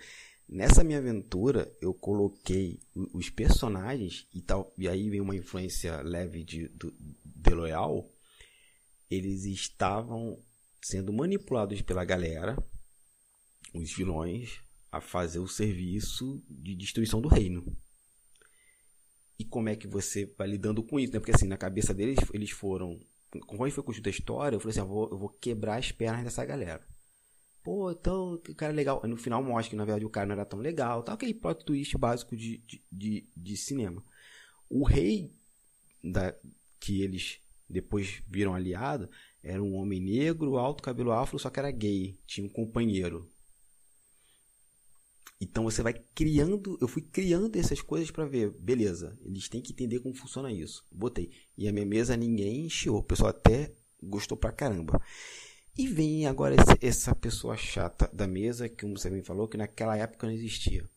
Nessa 0.47 0.83
minha 0.83 0.99
aventura, 0.99 1.75
eu 1.81 1.93
coloquei 1.93 2.79
os 3.13 3.29
personagens 3.29 4.27
e 4.33 4.41
tal, 4.41 4.71
e 4.77 4.87
aí 4.87 5.09
vem 5.09 5.19
uma 5.19 5.35
influência 5.35 6.01
leve 6.01 6.43
de, 6.43 6.67
do, 6.67 6.93
de 7.23 7.53
Loyal. 7.53 8.07
Eles 9.09 9.45
estavam 9.45 10.39
sendo 10.83 11.11
manipulados 11.11 11.81
pela 11.81 12.05
galera, 12.05 12.55
os 13.73 13.91
vilões, 13.91 14.59
a 14.91 15.01
fazer 15.01 15.39
o 15.39 15.47
serviço 15.47 16.43
de 16.47 16.75
destruição 16.75 17.19
do 17.19 17.27
reino. 17.27 17.75
E 19.37 19.43
como 19.43 19.67
é 19.67 19.75
que 19.75 19.87
você 19.87 20.25
vai 20.37 20.47
lidando 20.47 20.83
com 20.83 20.99
isso, 20.99 21.11
né? 21.11 21.19
Porque 21.19 21.33
assim, 21.35 21.47
na 21.47 21.57
cabeça 21.57 21.93
deles, 21.93 22.17
eles 22.33 22.51
foram. 22.51 22.99
Conforme 23.47 23.71
foi 23.71 23.83
construída 23.83 24.09
a 24.09 24.11
história, 24.11 24.55
eu 24.55 24.59
falei 24.59 24.71
assim: 24.71 24.79
eu 24.79 24.87
vou, 24.87 25.09
eu 25.11 25.17
vou 25.17 25.29
quebrar 25.29 25.77
as 25.77 25.91
pernas 25.91 26.23
dessa 26.23 26.45
galera. 26.45 26.87
Pô, 27.65 27.89
então, 27.89 28.37
que 28.37 28.53
cara 28.53 28.71
legal. 28.71 29.01
No 29.07 29.17
final 29.17 29.41
mostra 29.41 29.71
que 29.71 29.75
na 29.75 29.85
verdade 29.85 30.05
o 30.05 30.09
cara 30.09 30.27
não 30.27 30.33
era 30.33 30.45
tão 30.45 30.59
legal. 30.59 31.01
Tá 31.01 31.13
aquele 31.13 31.33
plot 31.33 31.65
twist 31.65 31.97
básico 31.97 32.37
de, 32.37 32.59
de, 32.59 32.83
de, 32.91 33.27
de 33.35 33.57
cinema. 33.57 34.05
O 34.69 34.83
rei 34.83 35.33
da, 36.03 36.35
que 36.79 37.01
eles 37.01 37.39
depois 37.67 38.21
viram 38.27 38.53
aliado 38.53 39.09
era 39.41 39.63
um 39.63 39.73
homem 39.73 39.99
negro, 39.99 40.57
alto, 40.57 40.83
cabelo 40.83 41.11
afro, 41.11 41.39
só 41.39 41.49
que 41.49 41.57
era 41.57 41.71
gay. 41.71 42.15
Tinha 42.27 42.45
um 42.45 42.49
companheiro. 42.49 43.27
Então 45.41 45.63
você 45.63 45.81
vai 45.81 45.93
criando, 46.13 46.77
eu 46.79 46.87
fui 46.87 47.01
criando 47.01 47.57
essas 47.57 47.81
coisas 47.81 48.11
para 48.11 48.25
ver, 48.25 48.51
beleza, 48.51 49.17
eles 49.25 49.49
têm 49.49 49.59
que 49.59 49.73
entender 49.73 49.99
como 50.01 50.13
funciona 50.13 50.51
isso. 50.51 50.85
Botei. 50.91 51.31
E 51.57 51.67
a 51.67 51.73
minha 51.73 51.85
mesa 51.85 52.15
ninguém 52.15 52.67
encheu, 52.67 52.95
o 52.95 53.03
pessoal 53.03 53.31
até 53.31 53.73
gostou 54.03 54.37
pra 54.37 54.51
caramba. 54.51 55.01
E 55.77 55.87
vem 55.87 56.25
agora 56.25 56.55
esse, 56.55 56.85
essa 56.85 57.13
pessoa 57.13 57.57
chata 57.57 58.09
da 58.13 58.25
mesa, 58.25 58.69
que 58.69 58.85
você 58.85 59.09
me 59.09 59.21
falou, 59.21 59.47
que 59.47 59.57
naquela 59.57 59.97
época 59.97 60.25
não 60.25 60.33
existia. 60.33 60.89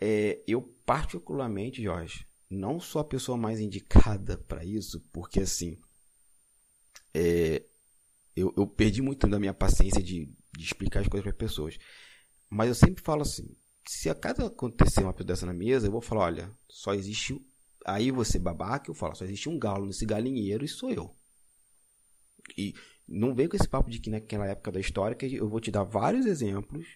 É, 0.00 0.40
eu, 0.46 0.62
particularmente, 0.86 1.82
Jorge, 1.82 2.24
não 2.48 2.78
sou 2.78 3.00
a 3.00 3.04
pessoa 3.04 3.36
mais 3.36 3.58
indicada 3.58 4.38
para 4.38 4.64
isso, 4.64 5.00
porque 5.12 5.40
assim, 5.40 5.76
é, 7.12 7.64
eu, 8.36 8.54
eu, 8.56 8.66
perdi 8.66 9.02
muito 9.02 9.26
da 9.26 9.40
minha 9.40 9.52
paciência 9.52 10.00
de, 10.00 10.32
de 10.56 10.64
explicar 10.64 11.00
as 11.00 11.08
coisas 11.08 11.24
para 11.24 11.32
as 11.32 11.50
pessoas. 11.50 11.78
Mas 12.48 12.68
eu 12.68 12.74
sempre 12.74 13.02
falo 13.02 13.22
assim: 13.22 13.56
se 13.86 14.08
a 14.08 14.14
cada 14.14 14.46
acontecer 14.46 15.02
uma 15.02 15.12
coisa 15.12 15.26
dessa 15.26 15.46
na 15.46 15.52
mesa, 15.52 15.88
eu 15.88 15.92
vou 15.92 16.00
falar: 16.00 16.26
olha, 16.26 16.50
só 16.68 16.94
existe. 16.94 17.44
Aí 17.84 18.12
você 18.12 18.38
babaca, 18.38 18.88
eu 18.88 18.94
falo: 18.94 19.16
só 19.16 19.24
existe 19.24 19.48
um 19.48 19.58
galo 19.58 19.86
nesse 19.86 20.06
galinheiro 20.06 20.64
e 20.64 20.68
sou 20.68 20.90
eu. 20.90 21.14
E 22.56 22.74
não 23.08 23.34
vem 23.34 23.48
com 23.48 23.56
esse 23.56 23.68
papo 23.68 23.90
de 23.90 23.98
que 23.98 24.10
naquela 24.10 24.46
época 24.46 24.70
da 24.70 24.80
história 24.80 25.16
que 25.16 25.34
eu 25.34 25.48
vou 25.48 25.60
te 25.60 25.70
dar 25.70 25.82
vários 25.82 26.26
exemplos, 26.26 26.86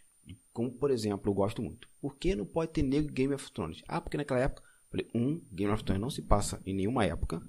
como 0.52 0.70
por 0.70 0.90
exemplo, 0.90 1.30
eu 1.30 1.34
gosto 1.34 1.62
muito. 1.62 1.89
Por 2.01 2.16
que 2.16 2.34
não 2.34 2.44
pode 2.44 2.72
ter 2.72 2.82
negro 2.82 3.12
Game 3.12 3.32
of 3.34 3.51
Thrones? 3.51 3.82
Ah, 3.89 4.01
porque 4.01 4.16
naquela 4.16 4.40
época, 4.40 4.62
falei, 4.90 5.09
um, 5.14 5.40
Game 5.51 5.72
of 5.72 5.82
Thrones 5.82 6.02
não 6.02 6.10
se 6.10 6.22
passa 6.22 6.60
em 6.66 6.74
nenhuma 6.74 7.05
época. 7.05 7.40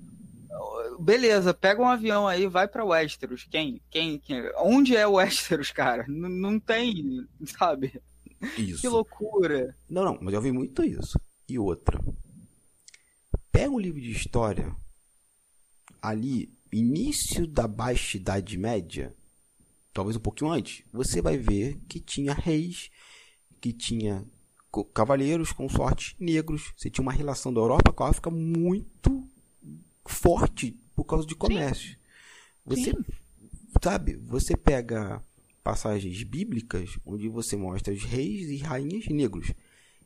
beleza, 0.99 1.53
pega 1.53 1.81
um 1.81 1.87
avião 1.87 2.25
aí, 2.25 2.47
vai 2.47 2.67
para 2.67 2.85
Westeros. 2.85 3.43
Quem? 3.43 3.81
Quem? 3.89 4.17
quem? 4.19 4.49
Onde 4.57 4.95
é 4.95 5.05
o 5.05 5.13
Westeros, 5.13 5.71
cara? 5.71 6.05
N 6.07 6.29
não 6.29 6.59
tem, 6.59 7.27
sabe? 7.45 8.01
Isso. 8.57 8.81
Que 8.81 8.87
loucura. 8.87 9.75
Não, 9.89 10.03
não, 10.03 10.17
mas 10.21 10.33
eu 10.33 10.41
vi 10.41 10.51
muito 10.51 10.83
isso. 10.83 11.19
E 11.47 11.59
outra. 11.59 11.99
Pega 13.51 13.69
um 13.69 13.79
livro 13.79 14.01
de 14.01 14.11
história 14.11 14.75
ali, 16.01 16.49
início 16.73 17.45
da 17.47 17.67
Baixa 17.67 18.17
Idade 18.17 18.57
Média, 18.57 19.13
talvez 19.93 20.17
um 20.17 20.19
pouquinho 20.19 20.51
antes, 20.51 20.83
você 20.91 21.21
vai 21.21 21.37
ver 21.37 21.79
que 21.87 21.99
tinha 21.99 22.33
reis, 22.33 22.89
que 23.61 23.71
tinha 23.71 24.25
cavaleiros, 24.93 25.51
consortes 25.51 26.15
negros. 26.19 26.73
Você 26.75 26.89
tinha 26.89 27.03
uma 27.03 27.11
relação 27.11 27.53
da 27.53 27.59
Europa 27.59 27.93
com 27.93 28.03
a 28.03 28.09
África 28.09 28.31
muito 28.31 29.27
forte 30.05 30.75
por 30.95 31.03
causa 31.03 31.27
de 31.27 31.35
comércio. 31.35 31.91
Sim. 31.91 31.97
Você, 32.65 32.91
Sim. 32.91 33.05
sabe, 33.81 34.15
você 34.15 34.57
pega 34.57 35.21
passagens 35.63 36.23
bíblicas 36.23 36.97
onde 37.05 37.29
você 37.29 37.55
mostra 37.55 37.93
os 37.93 38.03
reis 38.03 38.49
e 38.49 38.57
rainhas 38.57 39.07
negros. 39.07 39.53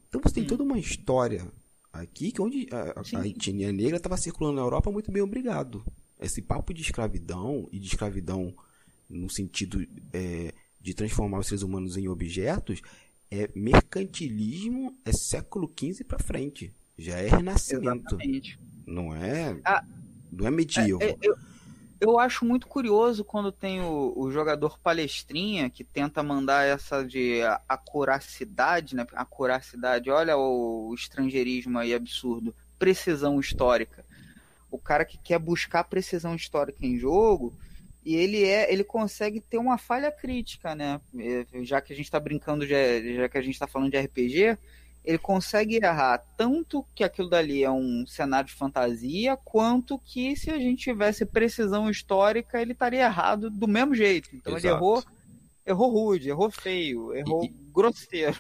Então 0.08 0.22
você 0.22 0.36
tem 0.36 0.46
toda 0.46 0.64
uma 0.64 0.78
história 0.78 1.52
aqui 1.92 2.32
que 2.32 2.42
onde 2.42 2.68
a, 2.72 3.20
a 3.20 3.28
etnia 3.28 3.72
negra 3.72 3.98
estava 3.98 4.18
circulando 4.18 4.58
na 4.58 4.62
Europa 4.62 4.92
muito 4.92 5.12
bem 5.12 5.22
obrigado. 5.22 5.84
Esse 6.20 6.42
papo 6.42 6.74
de 6.74 6.82
escravidão 6.82 7.68
e 7.72 7.80
de 7.80 7.88
escravidão 7.88 8.54
no 9.10 9.30
sentido 9.30 9.86
é, 10.14 10.54
de 10.82 10.94
transformar 10.94 11.40
os 11.40 11.48
seres 11.48 11.64
humanos 11.64 11.98
em 11.98 12.08
objetos 12.08 12.82
é 13.30 13.50
mercantilismo 13.56 14.98
é 15.06 15.12
século 15.12 15.72
XV 15.78 16.04
para 16.04 16.20
frente. 16.20 16.74
Já 16.98 17.18
é 17.18 17.28
renascimento. 17.28 18.16
Exatamente. 18.16 18.60
Não 18.86 19.14
é, 19.14 19.60
ah, 19.64 19.84
não 20.32 20.48
é 20.48 20.52
medieval. 20.52 21.02
É, 21.02 21.10
é, 21.10 21.18
eu, 21.22 21.36
eu 22.00 22.20
acho 22.20 22.46
muito 22.46 22.68
curioso 22.68 23.24
quando 23.24 23.52
tem 23.52 23.82
o, 23.82 24.14
o, 24.16 24.32
jogador 24.32 24.80
palestrinha 24.80 25.70
que 25.70 25.84
tenta 25.84 26.24
mandar 26.24 26.64
essa 26.64 27.04
de 27.04 27.42
acuracidade, 27.68 28.96
né? 28.96 29.06
Acuracidade, 29.14 30.10
olha 30.10 30.38
o, 30.38 30.90
o 30.90 30.94
estrangeirismo 30.96 31.78
aí 31.78 31.94
absurdo. 31.94 32.56
Precisão 32.80 33.40
histórica. 33.40 34.06
O 34.78 34.80
cara 34.80 35.04
que 35.04 35.18
quer 35.18 35.40
buscar 35.40 35.84
precisão 35.84 36.36
histórica 36.36 36.86
em 36.86 36.98
jogo, 36.98 37.54
e 38.06 38.16
ele 38.16 38.44
é 38.44 38.72
ele 38.72 38.84
consegue 38.84 39.42
ter 39.42 39.58
uma 39.58 39.78
falha 39.78 40.12
crítica, 40.12 40.74
né? 40.74 41.02
Já 41.64 41.82
que 41.82 41.92
a 41.92 41.96
gente 41.96 42.06
está 42.06 42.20
brincando, 42.20 42.66
de, 42.66 43.16
já 43.16 43.28
que 43.28 43.38
a 43.38 43.42
gente 43.42 43.54
está 43.54 43.68
falando 43.68 43.92
de 43.92 44.00
RPG, 44.00 44.58
ele 45.04 45.18
consegue 45.18 45.78
errar 45.78 46.18
tanto 46.38 46.86
que 46.94 47.04
aquilo 47.04 47.30
dali 47.30 47.64
é 47.64 47.72
um 47.72 48.06
cenário 48.06 48.50
de 48.50 48.56
fantasia, 48.56 49.38
quanto 49.38 49.98
que 50.00 50.36
se 50.36 50.52
a 50.52 50.58
gente 50.58 50.84
tivesse 50.84 51.26
precisão 51.26 51.90
histórica, 51.90 52.62
ele 52.62 52.74
estaria 52.74 53.06
errado 53.06 53.50
do 53.50 53.68
mesmo 53.68 53.96
jeito. 53.96 54.30
Então 54.34 54.58
Exato. 54.58 54.68
ele 54.68 54.76
errou, 54.76 55.04
errou 55.66 55.90
rude, 55.90 56.30
errou 56.30 56.52
feio, 56.52 57.16
errou 57.16 57.44
e, 57.44 57.54
grosseiro. 57.74 58.38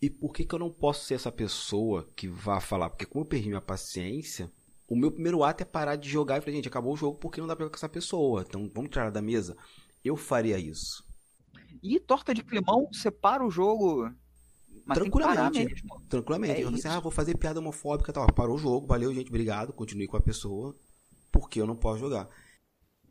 E 0.00 0.10
por 0.10 0.32
que, 0.32 0.44
que 0.44 0.54
eu 0.54 0.58
não 0.58 0.70
posso 0.70 1.06
ser 1.06 1.14
essa 1.14 1.32
pessoa 1.32 2.08
que 2.14 2.28
vá 2.28 2.60
falar? 2.60 2.90
Porque 2.90 3.06
como 3.06 3.24
eu 3.24 3.28
perdi 3.28 3.48
minha 3.48 3.60
paciência, 3.60 4.50
o 4.88 4.96
meu 4.96 5.10
primeiro 5.10 5.42
ato 5.42 5.62
é 5.62 5.66
parar 5.66 5.96
de 5.96 6.08
jogar 6.08 6.38
e 6.38 6.40
falar, 6.40 6.56
gente, 6.56 6.68
acabou 6.68 6.92
o 6.92 6.96
jogo 6.96 7.18
porque 7.18 7.40
não 7.40 7.48
dá 7.48 7.56
pra 7.56 7.64
jogar 7.64 7.72
com 7.72 7.78
essa 7.78 7.88
pessoa. 7.88 8.44
Então 8.46 8.70
vamos 8.72 8.90
tirar 8.90 9.10
da 9.10 9.22
mesa. 9.22 9.56
Eu 10.04 10.16
faria 10.16 10.58
isso. 10.58 11.04
E 11.82 11.98
torta 11.98 12.34
de 12.34 12.42
climão 12.42 12.88
separa 12.92 13.44
o 13.44 13.50
jogo. 13.50 14.10
Mas 14.84 14.98
tranquilamente. 14.98 15.84
Tranquilamente. 16.08 16.60
É 16.60 16.64
eu 16.64 16.68
assim, 16.68 16.88
ah, 16.88 17.00
vou 17.00 17.10
fazer 17.10 17.36
piada 17.36 17.60
homofóbica 17.60 18.12
tal. 18.12 18.26
Parou 18.32 18.56
o 18.56 18.58
jogo, 18.58 18.86
valeu, 18.86 19.12
gente, 19.14 19.28
obrigado. 19.28 19.72
Continue 19.72 20.06
com 20.06 20.16
a 20.16 20.22
pessoa. 20.22 20.74
Porque 21.32 21.60
eu 21.60 21.66
não 21.66 21.76
posso 21.76 22.00
jogar. 22.00 22.28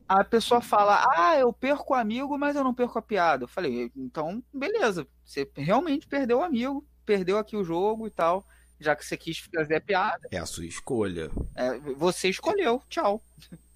A 0.08 0.24
pessoa 0.24 0.62
fala, 0.62 1.08
ah, 1.16 1.38
eu 1.40 1.52
perco 1.52 1.94
o 1.94 1.96
amigo, 1.96 2.38
mas 2.38 2.56
eu 2.56 2.64
não 2.64 2.74
perco 2.74 3.00
a 3.00 3.02
piada. 3.02 3.46
Eu 3.46 3.48
falei, 3.48 3.92
então, 3.96 4.44
beleza. 4.54 5.08
Você 5.26 5.50
realmente 5.56 6.08
perdeu 6.08 6.40
o 6.40 6.44
amigo, 6.44 6.86
perdeu 7.06 7.38
aqui 7.38 7.58
o 7.58 7.64
jogo 7.64 8.06
e 8.06 8.12
tal 8.12 8.46
já 8.80 8.96
que 8.96 9.06
você 9.06 9.18
quis 9.18 9.40
fazer 9.40 9.76
a 9.76 9.82
piada. 9.82 10.28
É 10.32 10.38
a 10.38 10.46
sua 10.46 10.66
escolha. 10.66 11.30
É, 11.56 11.78
você 11.96 12.30
escolheu, 12.30 12.82
tchau. 12.90 13.24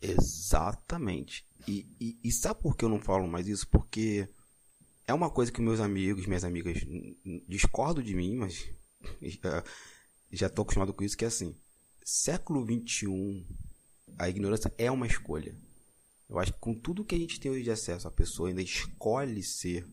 Exatamente. 0.01 1.45
E, 1.67 1.85
e, 1.99 2.19
e, 2.23 2.31
sabe 2.31 2.61
por 2.61 2.75
que 2.75 2.85
eu 2.85 2.89
não 2.89 2.99
falo 2.99 3.27
mais 3.27 3.47
isso? 3.47 3.67
Porque 3.67 4.27
é 5.05 5.13
uma 5.13 5.29
coisa 5.29 5.51
que 5.51 5.61
meus 5.61 5.79
amigos, 5.79 6.25
minhas 6.25 6.43
amigas 6.43 6.77
discordam 7.47 8.03
de 8.03 8.15
mim, 8.15 8.35
mas 8.35 8.69
já 10.31 10.47
estou 10.47 10.63
acostumado 10.63 10.93
com 10.93 11.03
isso, 11.03 11.17
que 11.17 11.25
é 11.25 11.27
assim, 11.27 11.55
século 12.03 12.65
XXI, 12.65 13.45
a 14.17 14.29
ignorância 14.29 14.73
é 14.77 14.89
uma 14.89 15.07
escolha. 15.07 15.55
Eu 16.29 16.39
acho 16.39 16.53
que 16.53 16.59
com 16.59 16.73
tudo 16.73 17.05
que 17.05 17.15
a 17.15 17.17
gente 17.17 17.39
tem 17.39 17.51
hoje 17.51 17.63
de 17.63 17.71
acesso, 17.71 18.07
a 18.07 18.11
pessoa 18.11 18.49
ainda 18.49 18.61
escolhe 18.61 19.43
ser 19.43 19.85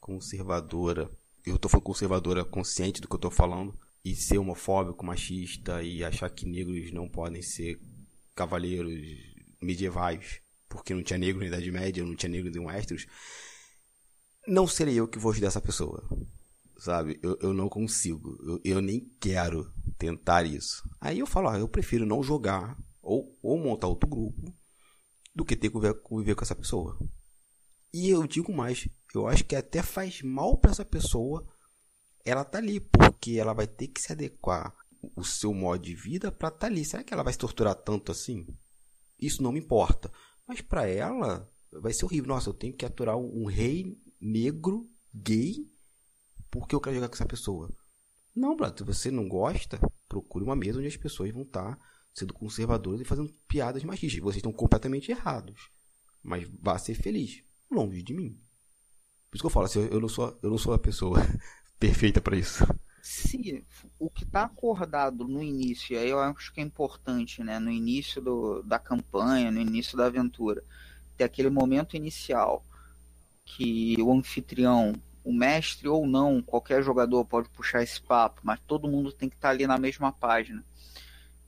conservadora. 0.00 1.10
Eu 1.46 1.56
estou 1.56 1.70
falando 1.70 1.84
conservadora 1.84 2.44
consciente 2.44 3.00
do 3.00 3.08
que 3.08 3.14
eu 3.14 3.18
estou 3.18 3.30
falando 3.30 3.78
e 4.04 4.14
ser 4.14 4.38
homofóbico, 4.38 5.04
machista 5.04 5.82
e 5.82 6.02
achar 6.02 6.30
que 6.30 6.46
negros 6.46 6.92
não 6.92 7.08
podem 7.08 7.42
ser 7.42 7.78
cavaleiros 8.34 9.00
medievais, 9.60 10.40
porque 10.68 10.94
não 10.94 11.02
tinha 11.02 11.18
negro 11.18 11.40
na 11.40 11.48
Idade 11.48 11.70
Média, 11.70 12.04
não 12.04 12.16
tinha 12.16 12.30
negro 12.30 12.50
em 12.50 12.64
Westeros, 12.64 13.06
não 14.46 14.66
serei 14.66 14.94
eu 14.94 15.08
que 15.08 15.18
vou 15.18 15.32
ajudar 15.32 15.48
essa 15.48 15.60
pessoa. 15.60 16.02
Sabe? 16.78 17.20
Eu, 17.22 17.36
eu 17.42 17.52
não 17.52 17.68
consigo. 17.68 18.38
Eu, 18.42 18.60
eu 18.76 18.80
nem 18.80 19.00
quero 19.20 19.70
tentar 19.98 20.44
isso. 20.44 20.82
Aí 20.98 21.18
eu 21.18 21.26
falo, 21.26 21.48
ah, 21.48 21.58
eu 21.58 21.68
prefiro 21.68 22.06
não 22.06 22.22
jogar 22.22 22.74
ou, 23.02 23.38
ou 23.42 23.58
montar 23.58 23.86
outro 23.86 24.08
grupo 24.08 24.54
do 25.34 25.44
que 25.44 25.54
ter 25.54 25.70
que 25.70 25.94
conviver 25.94 26.34
com 26.34 26.42
essa 26.42 26.54
pessoa. 26.54 26.98
E 27.92 28.08
eu 28.08 28.26
digo 28.26 28.52
mais, 28.52 28.88
eu 29.14 29.26
acho 29.26 29.44
que 29.44 29.54
até 29.54 29.82
faz 29.82 30.22
mal 30.22 30.56
para 30.56 30.70
essa 30.70 30.84
pessoa 30.84 31.46
ela 32.24 32.44
tá 32.44 32.58
ali, 32.58 32.80
porque 32.80 33.32
ela 33.32 33.52
vai 33.52 33.66
ter 33.66 33.88
que 33.88 34.00
se 34.00 34.12
adequar 34.12 34.74
o 35.16 35.24
seu 35.24 35.54
modo 35.54 35.82
de 35.82 35.94
vida 35.94 36.30
para 36.30 36.48
estar 36.48 36.60
tá 36.60 36.66
ali. 36.66 36.84
Será 36.84 37.02
que 37.02 37.12
ela 37.12 37.22
vai 37.22 37.32
se 37.32 37.38
torturar 37.38 37.74
tanto 37.74 38.12
assim? 38.12 38.46
Isso 39.18 39.42
não 39.42 39.52
me 39.52 39.60
importa. 39.60 40.10
Mas 40.46 40.60
para 40.60 40.86
ela 40.86 41.48
vai 41.72 41.92
ser 41.92 42.04
horrível. 42.04 42.28
Nossa, 42.28 42.50
eu 42.50 42.54
tenho 42.54 42.74
que 42.74 42.84
aturar 42.84 43.16
um, 43.16 43.44
rei 43.46 43.96
negro, 44.20 44.88
gay, 45.14 45.56
porque 46.50 46.74
eu 46.74 46.80
quero 46.80 46.96
jogar 46.96 47.08
com 47.08 47.14
essa 47.14 47.26
pessoa. 47.26 47.72
Não, 48.34 48.56
brother, 48.56 48.78
se 48.78 48.84
você 48.84 49.10
não 49.10 49.28
gosta, 49.28 49.78
procure 50.08 50.44
uma 50.44 50.56
mesa 50.56 50.78
onde 50.78 50.88
as 50.88 50.96
pessoas 50.96 51.32
vão 51.32 51.42
estar 51.42 51.76
tá 51.76 51.82
sendo 52.12 52.34
conservadoras 52.34 53.00
e 53.00 53.04
fazendo 53.04 53.32
piadas 53.48 53.84
machistas. 53.84 54.20
Vocês 54.20 54.36
estão 54.36 54.52
completamente 54.52 55.10
errados. 55.10 55.70
Mas 56.22 56.48
vá 56.60 56.78
ser 56.78 56.94
feliz. 56.94 57.42
Longe 57.70 58.02
de 58.02 58.14
mim. 58.14 58.40
Por 59.30 59.36
isso 59.36 59.42
que 59.42 59.46
eu 59.46 59.50
falo 59.50 59.66
assim, 59.66 59.80
eu 59.90 60.00
não 60.00 60.08
sou, 60.08 60.38
eu 60.42 60.50
não 60.50 60.58
sou 60.58 60.74
a 60.74 60.78
pessoa 60.78 61.18
perfeita 61.80 62.20
para 62.20 62.36
isso. 62.36 62.64
Se 63.02 63.64
o 63.98 64.10
que 64.10 64.24
está 64.24 64.44
acordado 64.44 65.26
no 65.26 65.42
início, 65.42 65.98
aí 65.98 66.10
eu 66.10 66.20
acho 66.20 66.52
que 66.52 66.60
é 66.60 66.62
importante, 66.62 67.42
né? 67.42 67.58
No 67.58 67.70
início 67.70 68.20
do, 68.20 68.62
da 68.62 68.78
campanha, 68.78 69.50
no 69.50 69.60
início 69.60 69.96
da 69.96 70.06
aventura, 70.06 70.62
ter 71.16 71.24
aquele 71.24 71.48
momento 71.48 71.96
inicial 71.96 72.62
que 73.44 73.96
o 74.00 74.12
anfitrião, 74.12 74.92
o 75.24 75.32
mestre 75.32 75.88
ou 75.88 76.06
não, 76.06 76.42
qualquer 76.42 76.82
jogador 76.82 77.24
pode 77.24 77.48
puxar 77.48 77.82
esse 77.82 78.00
papo, 78.00 78.42
mas 78.44 78.60
todo 78.66 78.88
mundo 78.88 79.10
tem 79.10 79.28
que 79.28 79.34
estar 79.34 79.48
tá 79.48 79.54
ali 79.54 79.66
na 79.66 79.78
mesma 79.78 80.12
página. 80.12 80.62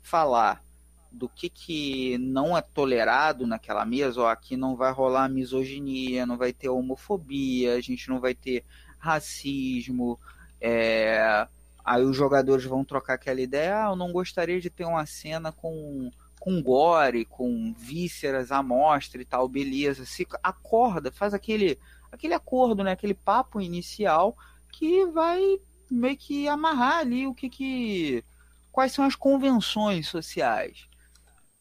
Falar 0.00 0.64
do 1.12 1.28
que, 1.28 1.50
que 1.50 2.16
não 2.18 2.56
é 2.56 2.62
tolerado 2.62 3.46
naquela 3.46 3.84
mesa, 3.84 4.22
ó, 4.22 4.28
aqui 4.28 4.56
não 4.56 4.74
vai 4.74 4.90
rolar 4.90 5.28
misoginia, 5.28 6.24
não 6.24 6.38
vai 6.38 6.52
ter 6.54 6.70
homofobia, 6.70 7.74
a 7.74 7.80
gente 7.80 8.08
não 8.08 8.18
vai 8.18 8.34
ter 8.34 8.64
racismo. 9.02 10.18
É... 10.60 11.46
Aí 11.84 12.04
os 12.04 12.16
jogadores 12.16 12.64
vão 12.64 12.84
trocar 12.84 13.14
aquela 13.14 13.40
ideia, 13.40 13.86
ah, 13.86 13.90
eu 13.90 13.96
não 13.96 14.12
gostaria 14.12 14.60
de 14.60 14.70
ter 14.70 14.84
uma 14.84 15.04
cena 15.04 15.50
com, 15.50 16.12
com 16.38 16.62
gore, 16.62 17.24
com 17.24 17.74
vísceras 17.76 18.52
à 18.52 18.62
mostra 18.62 19.20
e 19.20 19.24
tal, 19.24 19.48
beleza. 19.48 20.06
Se 20.06 20.24
acorda, 20.44 21.10
faz 21.10 21.34
aquele, 21.34 21.76
aquele 22.12 22.34
acordo, 22.34 22.84
né? 22.84 22.92
aquele 22.92 23.14
papo 23.14 23.60
inicial 23.60 24.36
que 24.70 25.04
vai 25.06 25.58
meio 25.90 26.16
que 26.16 26.46
amarrar 26.46 26.98
ali 26.98 27.26
o 27.26 27.34
que 27.34 27.50
que. 27.50 28.24
quais 28.70 28.92
são 28.92 29.04
as 29.04 29.16
convenções 29.16 30.06
sociais. 30.06 30.86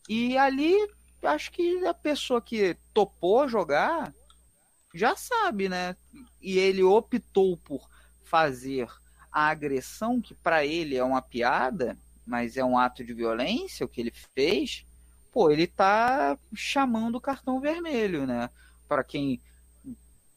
E 0.07 0.37
ali 0.37 0.75
acho 1.23 1.51
que 1.51 1.83
a 1.85 1.93
pessoa 1.95 2.41
que 2.41 2.77
topou 2.93 3.47
jogar 3.47 4.13
já 4.93 5.15
sabe, 5.15 5.69
né? 5.69 5.95
E 6.41 6.57
ele 6.57 6.83
optou 6.83 7.57
por 7.57 7.87
fazer 8.23 8.87
a 9.31 9.47
agressão, 9.47 10.21
que 10.21 10.33
para 10.33 10.65
ele 10.65 10.95
é 10.95 11.03
uma 11.03 11.21
piada, 11.21 11.97
mas 12.25 12.57
é 12.57 12.63
um 12.63 12.77
ato 12.77 13.03
de 13.03 13.13
violência, 13.13 13.85
o 13.85 13.89
que 13.89 14.01
ele 14.01 14.13
fez, 14.33 14.85
pô, 15.31 15.49
ele 15.49 15.67
tá 15.67 16.37
chamando 16.53 17.15
o 17.15 17.21
cartão 17.21 17.59
vermelho, 17.59 18.27
né? 18.27 18.49
Para 18.87 19.03
quem 19.03 19.41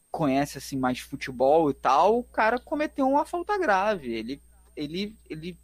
conhece 0.09 0.57
assim 0.57 0.77
mais 0.77 0.99
futebol 0.99 1.69
e 1.69 1.73
tal, 1.73 2.19
o 2.19 2.23
cara 2.23 2.57
cometeu 2.57 3.07
uma 3.07 3.25
falta 3.25 3.57
grave. 3.57 4.13
Ele, 4.13 4.41
ele, 4.75 5.15
ele 5.29 5.57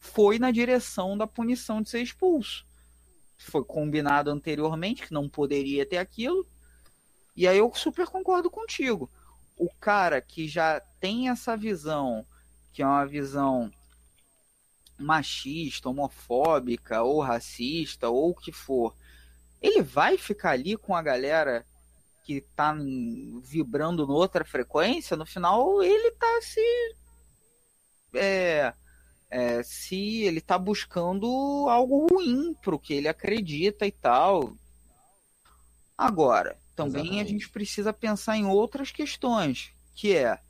foi 0.00 0.38
na 0.38 0.50
direção 0.50 1.16
da 1.16 1.26
punição 1.26 1.80
de 1.80 1.88
ser 1.88 2.02
expulso. 2.02 2.66
foi 3.38 3.64
combinado 3.64 4.30
anteriormente 4.30 5.06
que 5.06 5.12
não 5.12 5.28
poderia 5.28 5.86
ter 5.86 5.98
aquilo. 5.98 6.44
E 7.36 7.48
aí 7.48 7.58
eu 7.58 7.72
super 7.74 8.06
concordo 8.06 8.50
contigo. 8.50 9.10
O 9.56 9.68
cara 9.80 10.20
que 10.20 10.46
já 10.48 10.80
tem 11.00 11.28
essa 11.28 11.56
visão, 11.56 12.26
que 12.72 12.82
é 12.82 12.86
uma 12.86 13.06
visão 13.06 13.70
machista, 14.98 15.88
homofóbica 15.88 17.02
ou 17.02 17.20
racista 17.20 18.08
ou 18.08 18.30
o 18.30 18.34
que 18.34 18.52
for, 18.52 18.94
ele 19.60 19.82
vai 19.82 20.16
ficar 20.16 20.50
ali 20.50 20.76
com 20.76 20.94
a 20.94 21.02
galera 21.02 21.64
que 22.24 22.40
tá 22.40 22.74
vibrando 23.42 24.06
noutra 24.06 24.44
frequência, 24.44 25.16
no 25.16 25.26
final 25.26 25.82
ele 25.82 26.10
tá 26.12 26.40
se. 26.40 26.96
É, 28.14 28.72
é, 29.28 29.62
se 29.62 30.22
ele 30.22 30.40
tá 30.40 30.56
buscando 30.58 31.26
algo 31.68 32.06
ruim 32.06 32.54
pro 32.62 32.78
que 32.78 32.94
ele 32.94 33.08
acredita 33.08 33.86
e 33.86 33.92
tal. 33.92 34.54
Agora, 35.98 36.56
também 36.74 37.02
Exatamente. 37.02 37.26
a 37.26 37.30
gente 37.30 37.48
precisa 37.48 37.92
pensar 37.92 38.36
em 38.36 38.46
outras 38.46 38.90
questões, 38.90 39.72
que 39.94 40.14
é 40.14 40.40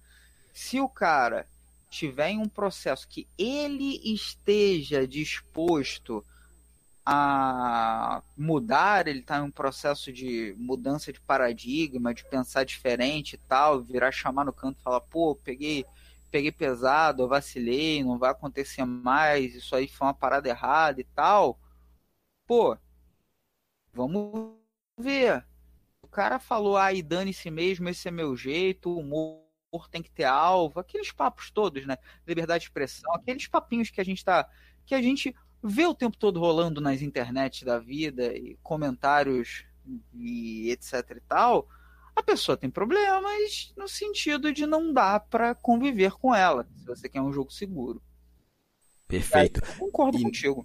se 0.52 0.80
o 0.80 0.88
cara 0.88 1.46
tiver 1.90 2.30
em 2.30 2.38
um 2.38 2.48
processo 2.48 3.06
que 3.06 3.26
ele 3.38 4.00
esteja 4.12 5.06
disposto 5.06 6.24
a 7.06 8.22
mudar, 8.36 9.06
ele 9.06 9.18
está 9.20 9.38
em 9.38 9.42
um 9.42 9.50
processo 9.50 10.10
de 10.10 10.54
mudança 10.58 11.12
de 11.12 11.20
paradigma, 11.20 12.14
de 12.14 12.24
pensar 12.24 12.64
diferente 12.64 13.34
e 13.34 13.38
tal, 13.38 13.82
virar 13.82 14.10
chamar 14.10 14.44
no 14.44 14.52
canto 14.52 14.78
e 14.80 14.82
falar, 14.82 15.00
pô, 15.02 15.36
peguei, 15.36 15.84
peguei 16.30 16.50
pesado, 16.50 17.22
eu 17.22 17.28
vacilei, 17.28 18.02
não 18.02 18.18
vai 18.18 18.30
acontecer 18.30 18.84
mais, 18.84 19.54
isso 19.54 19.76
aí 19.76 19.86
foi 19.86 20.06
uma 20.06 20.14
parada 20.14 20.48
errada 20.48 21.00
e 21.00 21.04
tal. 21.04 21.58
Pô, 22.46 22.76
vamos 23.92 24.54
ver. 24.98 25.44
O 26.14 26.22
cara 26.22 26.38
falou, 26.38 26.78
e 26.92 27.02
dane-se 27.02 27.50
mesmo, 27.50 27.88
esse 27.88 28.06
é 28.06 28.10
meu 28.12 28.36
jeito, 28.36 28.88
o 28.88 29.00
humor 29.00 29.42
tem 29.90 30.00
que 30.00 30.12
ter 30.12 30.22
alvo, 30.22 30.78
aqueles 30.78 31.10
papos 31.10 31.50
todos, 31.50 31.84
né? 31.84 31.98
Liberdade 32.24 32.60
de 32.60 32.68
expressão, 32.68 33.12
aqueles 33.12 33.48
papinhos 33.48 33.90
que 33.90 34.00
a 34.00 34.04
gente 34.04 34.24
tá. 34.24 34.48
que 34.86 34.94
a 34.94 35.02
gente 35.02 35.34
vê 35.60 35.84
o 35.84 35.92
tempo 35.92 36.16
todo 36.16 36.38
rolando 36.38 36.80
nas 36.80 37.02
internet 37.02 37.64
da 37.64 37.80
vida 37.80 38.32
e 38.32 38.56
comentários 38.62 39.64
e 40.14 40.70
etc 40.70 41.16
e 41.16 41.20
tal, 41.22 41.68
a 42.14 42.22
pessoa 42.22 42.56
tem 42.56 42.70
problemas 42.70 43.74
no 43.76 43.88
sentido 43.88 44.52
de 44.52 44.66
não 44.66 44.92
dá 44.92 45.18
para 45.18 45.52
conviver 45.52 46.12
com 46.12 46.32
ela, 46.32 46.64
se 46.76 46.86
você 46.86 47.08
quer 47.08 47.22
um 47.22 47.32
jogo 47.32 47.52
seguro. 47.52 48.00
Perfeito. 49.08 49.60
Aí, 49.64 49.78
concordo 49.80 50.16
e, 50.16 50.22
contigo. 50.22 50.64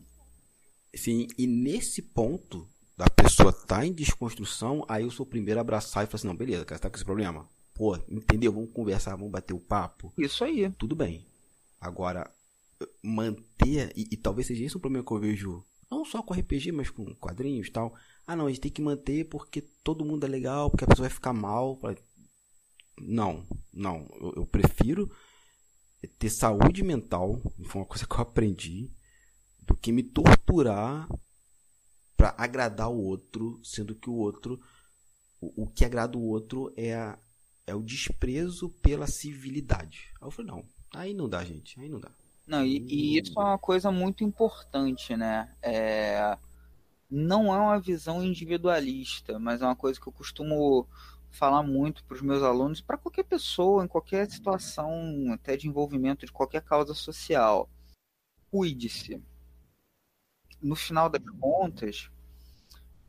Sim, 0.93 1.26
e 1.39 1.47
nesse 1.47 2.03
ponto 2.03 2.69
da 2.99 3.09
pessoa 3.09 3.53
tá 3.53 3.85
em 3.85 3.93
desconstrução, 3.93 4.84
aí 4.85 5.03
eu 5.03 5.09
sou 5.09 5.26
o 5.26 5.30
primeiro 5.30 5.57
a 5.57 5.61
abraçar 5.61 6.03
e 6.03 6.07
falar 6.07 6.15
assim, 6.15 6.27
não, 6.27 6.35
beleza, 6.35 6.65
cara, 6.65 6.81
tá 6.81 6.89
com 6.89 6.97
esse 6.97 7.05
problema. 7.05 7.47
Pô, 7.73 7.95
entendeu? 8.09 8.51
Vamos 8.51 8.73
conversar, 8.73 9.15
vamos 9.15 9.31
bater 9.31 9.53
o 9.53 9.59
papo. 9.59 10.11
Isso 10.17 10.43
aí. 10.43 10.69
Tudo 10.71 10.97
bem. 10.97 11.26
Agora, 11.80 12.30
manter, 13.01 13.93
e, 13.95 14.05
e, 14.11 14.17
talvez 14.17 14.47
seja 14.47 14.65
esse 14.65 14.76
um 14.76 14.81
problema 14.81 15.05
que 15.05 15.13
eu 15.13 15.17
vejo, 15.17 15.65
não 15.89 16.03
só 16.03 16.21
com 16.21 16.34
RPG, 16.34 16.73
mas 16.73 16.89
com 16.89 17.15
quadrinhos 17.15 17.67
e 17.67 17.71
tal. 17.71 17.95
Ah, 18.27 18.35
não, 18.35 18.47
a 18.47 18.49
gente 18.49 18.59
tem 18.59 18.71
que 18.71 18.81
manter 18.81 19.30
porque 19.30 19.61
todo 19.81 20.03
mundo 20.03 20.26
é 20.26 20.27
legal, 20.27 20.69
porque 20.69 20.84
a 20.84 20.88
pessoa 20.88 21.07
vai 21.07 21.15
ficar 21.15 21.31
mal. 21.31 21.80
Não, 22.99 23.47
não. 23.73 24.09
Eu, 24.19 24.34
eu 24.35 24.45
prefiro 24.45 25.09
ter 26.17 26.30
saúde 26.30 26.84
mental, 26.84 27.41
foi 27.63 27.81
uma 27.81 27.88
coisa 27.88 28.05
que 28.05 28.13
eu 28.13 28.19
aprendi, 28.19 28.91
do 29.61 29.73
que 29.73 29.93
me 29.93 30.03
torturar 30.03 31.07
para 32.20 32.36
agradar 32.38 32.90
o 32.90 33.02
outro, 33.02 33.62
sendo 33.64 33.96
que 33.96 34.10
o 34.10 34.14
outro, 34.14 34.60
o, 35.40 35.64
o 35.64 35.68
que 35.68 35.86
agrada 35.86 36.18
o 36.18 36.22
outro 36.22 36.74
é, 36.76 36.94
a, 36.94 37.18
é 37.66 37.74
o 37.74 37.82
desprezo 37.82 38.68
pela 38.82 39.08
civilidade. 39.08 40.10
Aí 40.20 40.28
eu 40.28 40.32
falei, 40.32 40.52
não, 40.52 40.66
aí 40.94 41.14
não 41.14 41.30
dá, 41.30 41.46
gente, 41.46 41.80
aí 41.80 41.88
não 41.88 41.98
dá. 41.98 42.12
Não, 42.46 42.66
e, 42.66 42.80
e, 42.90 43.18
isso 43.18 43.40
é 43.40 43.41
uma 43.41 43.58
coisa 43.58 43.90
muito 43.90 44.22
importante, 44.26 45.16
né? 45.16 45.50
É, 45.62 46.38
não 47.10 47.56
é 47.56 47.58
uma 47.58 47.80
visão 47.80 48.22
individualista, 48.22 49.40
mas 49.40 49.62
é 49.62 49.66
uma 49.66 49.76
coisa 49.76 49.98
que 49.98 50.08
eu 50.08 50.12
costumo 50.12 50.86
falar 51.32 51.64
muito 51.64 52.04
para 52.04 52.16
os 52.16 52.22
meus 52.22 52.44
alunos, 52.44 52.82
para 52.82 52.98
qualquer 52.98 53.24
pessoa, 53.24 53.86
em 53.86 53.88
qualquer 53.88 54.30
situação, 54.30 55.32
até 55.32 55.56
de 55.56 55.70
envolvimento 55.70 56.26
de 56.26 56.34
qualquer 56.34 56.64
causa 56.64 56.94
social. 56.94 57.70
Cuide-se. 58.52 59.24
No 60.61 60.76
final 60.76 61.10
das 61.10 61.22
contas, 61.40 62.10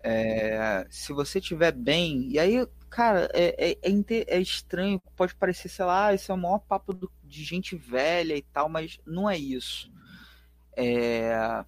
é, 0.02 0.86
se 0.90 1.12
você 1.12 1.38
estiver 1.38 1.72
bem, 1.72 2.30
e 2.30 2.38
aí, 2.38 2.66
cara, 2.88 3.28
é, 3.34 3.72
é, 3.72 3.78
é, 3.82 4.36
é 4.36 4.40
estranho, 4.40 5.00
pode 5.16 5.34
parecer, 5.34 5.68
sei 5.68 5.84
lá, 5.84 6.14
esse 6.14 6.30
é 6.30 6.34
o 6.34 6.38
maior 6.38 6.60
papo 6.60 6.92
do, 6.92 7.10
de 7.22 7.44
gente 7.44 7.76
velha 7.76 8.34
e 8.36 8.42
tal, 8.42 8.68
mas 8.68 8.98
não 9.06 9.28
é 9.28 9.36
isso. 9.36 9.92
É... 10.76 11.64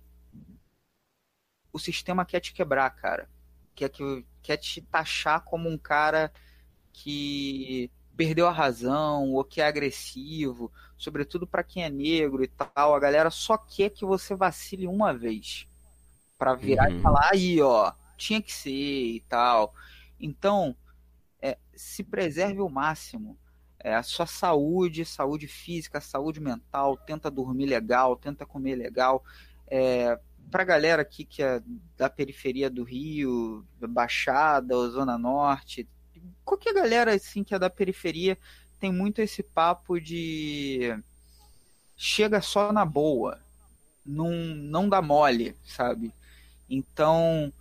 O 1.72 1.78
sistema 1.78 2.24
quer 2.24 2.40
te 2.40 2.52
quebrar, 2.52 2.90
cara. 2.90 3.28
Quer, 3.74 3.88
que, 3.88 4.24
quer 4.42 4.56
te 4.59 4.80
taxar 4.82 5.42
como 5.42 5.68
um 5.68 5.78
cara 5.78 6.32
que 6.92 7.90
perdeu 8.16 8.46
a 8.46 8.52
razão 8.52 9.30
ou 9.32 9.44
que 9.44 9.60
é 9.60 9.66
agressivo, 9.66 10.70
sobretudo 10.98 11.46
para 11.46 11.64
quem 11.64 11.84
é 11.84 11.90
negro 11.90 12.44
e 12.44 12.48
tal. 12.48 12.94
A 12.94 13.00
galera 13.00 13.30
só 13.30 13.56
quer 13.56 13.90
que 13.90 14.04
você 14.04 14.34
vacile 14.34 14.86
uma 14.86 15.14
vez 15.14 15.66
para 16.43 16.56
virar 16.56 16.90
uhum. 16.90 16.98
e 16.98 17.01
falar 17.01 17.28
aí, 17.31 17.62
ó, 17.62 17.93
tinha 18.16 18.43
que 18.43 18.52
ser 18.52 18.73
e 18.73 19.20
tal. 19.28 19.73
Então, 20.19 20.74
é, 21.40 21.56
se 21.73 22.02
preserve 22.02 22.60
o 22.60 22.69
máximo 22.69 23.39
é, 23.78 23.94
a 23.94 24.02
sua 24.02 24.27
saúde, 24.27 25.05
saúde 25.05 25.47
física, 25.47 26.01
saúde 26.01 26.40
mental, 26.40 26.97
tenta 26.97 27.31
dormir 27.31 27.66
legal, 27.66 28.16
tenta 28.16 28.44
comer 28.44 28.74
legal. 28.74 29.23
É, 29.69 30.19
para 30.51 30.62
a 30.62 30.66
galera 30.66 31.02
aqui 31.02 31.24
que 31.24 31.44
é 31.44 31.62
da 31.97 32.10
periferia 32.10 32.69
do 32.69 32.82
Rio, 32.82 33.64
Baixada 33.78 34.77
ou 34.77 34.90
Zona 34.90 35.16
Norte, 35.16 35.89
qualquer 36.44 36.74
galera 36.74 37.14
assim 37.14 37.44
que 37.44 37.55
é 37.55 37.59
da 37.59 37.70
periferia 37.70 38.36
tem 38.81 38.93
muito 38.93 39.20
esse 39.23 39.44
papo 39.44 40.01
de 40.01 40.93
chega 41.97 42.40
só 42.40 42.73
na 42.73 42.85
boa, 42.85 43.40
não, 44.05 44.32
não 44.32 44.89
dá 44.89 45.01
mole, 45.01 45.55
sabe? 45.64 46.12
Então, 46.74 47.52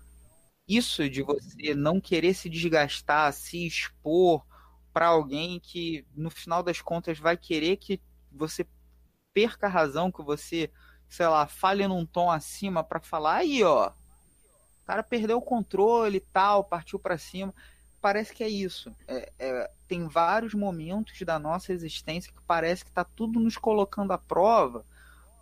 isso 0.65 1.09
de 1.09 1.21
você 1.21 1.75
não 1.75 1.99
querer 1.99 2.33
se 2.33 2.49
desgastar, 2.49 3.33
se 3.33 3.67
expor, 3.67 4.41
para 4.93 5.07
alguém 5.07 5.59
que 5.59 6.05
no 6.15 6.29
final 6.29 6.63
das 6.63 6.81
contas 6.81 7.19
vai 7.19 7.35
querer 7.35 7.75
que 7.75 8.01
você 8.31 8.65
perca 9.33 9.67
a 9.67 9.69
razão, 9.69 10.11
que 10.11 10.23
você, 10.23 10.71
sei 11.09 11.27
lá, 11.27 11.45
fale 11.45 11.85
num 11.89 12.05
tom 12.05 12.31
acima 12.31 12.85
para 12.85 13.01
falar 13.01 13.35
aí, 13.35 13.61
ó, 13.63 13.89
o 13.89 14.85
cara 14.85 15.03
perdeu 15.03 15.39
o 15.39 15.41
controle 15.41 16.17
e 16.17 16.25
tal, 16.33 16.63
partiu 16.63 16.97
para 16.97 17.17
cima. 17.17 17.53
Parece 18.01 18.33
que 18.33 18.43
é 18.43 18.49
isso. 18.49 18.95
É, 19.07 19.31
é, 19.39 19.71
tem 19.89 20.07
vários 20.07 20.53
momentos 20.53 21.21
da 21.21 21.38
nossa 21.38 21.73
existência 21.73 22.31
que 22.31 22.41
parece 22.47 22.85
que 22.85 22.91
está 22.91 23.03
tudo 23.03 23.41
nos 23.41 23.57
colocando 23.57 24.11
à 24.11 24.17
prova 24.17 24.85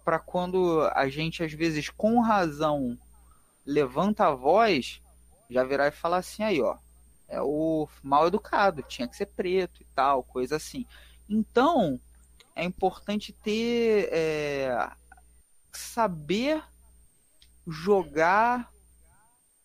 para 0.04 0.18
quando 0.18 0.90
a 0.94 1.08
gente, 1.08 1.44
às 1.44 1.54
vezes, 1.54 1.90
com 1.90 2.20
razão, 2.20 2.98
levanta 3.70 4.28
a 4.28 4.34
voz, 4.34 5.02
já 5.50 5.64
virar 5.64 5.88
e 5.88 5.92
falar 5.92 6.18
assim, 6.18 6.44
aí, 6.44 6.62
ó, 6.62 6.78
é 7.28 7.42
o 7.42 7.88
mal 8.02 8.28
educado, 8.28 8.82
tinha 8.84 9.08
que 9.08 9.16
ser 9.16 9.28
preto 9.28 9.82
e 9.82 9.86
tal, 9.96 10.24
coisa 10.24 10.56
assim. 10.56 10.86
Então, 11.30 12.00
é 12.56 12.64
importante 12.64 13.32
ter. 13.32 14.10
É, 14.12 14.92
saber 15.72 16.64
jogar 17.68 18.72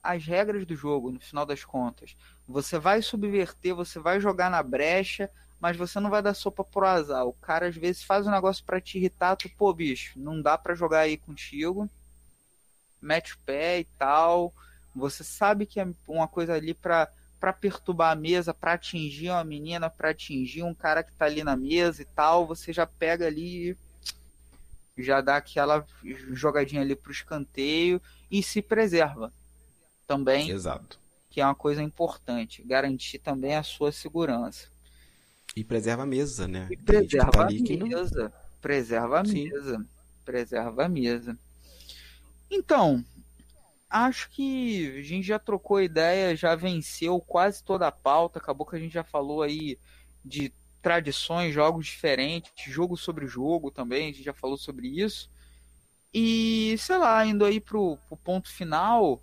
as 0.03 0.25
regras 0.25 0.67
do 0.67 0.77
jogo, 0.77 1.11
no 1.11 1.21
final 1.21 1.47
das 1.47 1.65
contas. 1.65 2.15
Você 2.47 2.79
vai 2.79 3.01
subverter, 3.01 3.75
você 3.75 3.99
vai 3.99 4.21
jogar 4.21 4.51
na 4.51 4.63
brecha, 4.63 5.31
mas 5.59 5.79
você 5.79 5.99
não 5.99 6.11
vai 6.11 6.21
dar 6.23 6.35
sopa 6.35 6.63
pro 6.63 6.87
azar. 6.87 7.27
O 7.27 7.33
cara 7.33 7.69
às 7.69 7.75
vezes 7.75 8.05
faz 8.05 8.27
um 8.27 8.31
negócio 8.31 8.63
para 8.65 8.81
te 8.81 8.99
irritar, 8.99 9.35
tu, 9.37 9.49
pô, 9.57 9.73
bicho, 9.73 10.19
não 10.19 10.43
dá 10.43 10.59
para 10.59 10.75
jogar 10.75 11.01
aí 11.01 11.17
contigo. 11.17 11.89
Mete 13.05 13.35
o 13.35 13.39
pé 13.45 13.81
e 13.81 13.85
tal. 13.99 14.53
Você 14.95 15.23
sabe 15.23 15.67
que 15.67 15.81
é 15.81 15.87
uma 16.09 16.29
coisa 16.29 16.55
ali 16.55 16.75
para 16.75 17.09
para 17.41 17.53
perturbar 17.53 18.11
a 18.11 18.15
mesa, 18.15 18.55
para 18.55 18.73
atingir 18.73 19.29
uma 19.29 19.45
menina, 19.45 19.91
para 19.91 20.09
atingir 20.09 20.63
um 20.63 20.73
cara 20.73 21.03
que 21.03 21.13
tá 21.13 21.27
ali 21.27 21.45
na 21.45 21.55
mesa 21.55 22.01
e 22.01 22.05
tal, 22.07 22.47
você 22.47 22.73
já 22.73 22.87
pega 22.87 23.27
ali 23.27 23.77
já 24.97 25.21
dá 25.21 25.37
aquela 25.37 25.85
jogadinha 26.33 26.81
ali 26.81 26.97
pro 26.97 27.13
escanteio 27.13 28.01
e 28.31 28.43
se 28.43 28.63
preserva 28.63 29.33
também. 30.07 30.49
Exato. 30.51 30.99
Que 31.29 31.41
é 31.41 31.45
uma 31.45 31.55
coisa 31.55 31.83
importante, 31.83 32.63
garantir 32.63 33.19
também 33.19 33.57
a 33.57 33.63
sua 33.63 33.91
segurança. 33.91 34.69
E 35.57 35.63
preserva 35.65 36.05
a 36.05 36.07
mesa, 36.07 36.49
né? 36.49 36.69
E 36.71 36.77
preserva 36.77 37.31
tá 37.31 37.43
a 37.43 37.51
mesa. 37.51 37.77
Não... 37.77 38.33
Preserva 38.61 39.21
a 39.21 39.25
Sim. 39.25 39.45
mesa. 39.45 39.87
Preserva 40.25 40.85
a 40.85 40.89
mesa. 40.89 41.39
Então, 42.55 43.05
acho 43.91 44.31
que 44.31 44.97
a 44.97 45.03
gente 45.03 45.27
já 45.27 45.41
trocou 45.41 45.83
ideia, 45.83 46.37
já 46.37 46.55
venceu 46.55 47.21
quase 47.21 47.65
toda 47.65 47.89
a 47.89 47.93
pauta. 47.93 48.39
Acabou 48.39 48.65
que 48.65 48.77
a 48.77 48.79
gente 48.79 48.95
já 48.95 49.03
falou 49.03 49.43
aí 49.43 49.77
de 50.25 50.53
tradições, 50.81 51.53
jogos 51.53 51.87
diferentes, 51.87 52.53
jogo 52.67 52.97
sobre 52.97 53.27
jogo 53.27 53.73
também, 53.73 54.05
a 54.05 54.13
gente 54.13 54.23
já 54.23 54.33
falou 54.33 54.57
sobre 54.57 54.87
isso. 54.87 55.29
E, 56.13 56.77
sei 56.79 56.97
lá, 56.97 57.27
indo 57.27 57.45
aí 57.45 57.59
pro, 57.59 57.99
pro 58.07 58.17
ponto 58.17 58.49
final, 58.49 59.15
o 59.15 59.21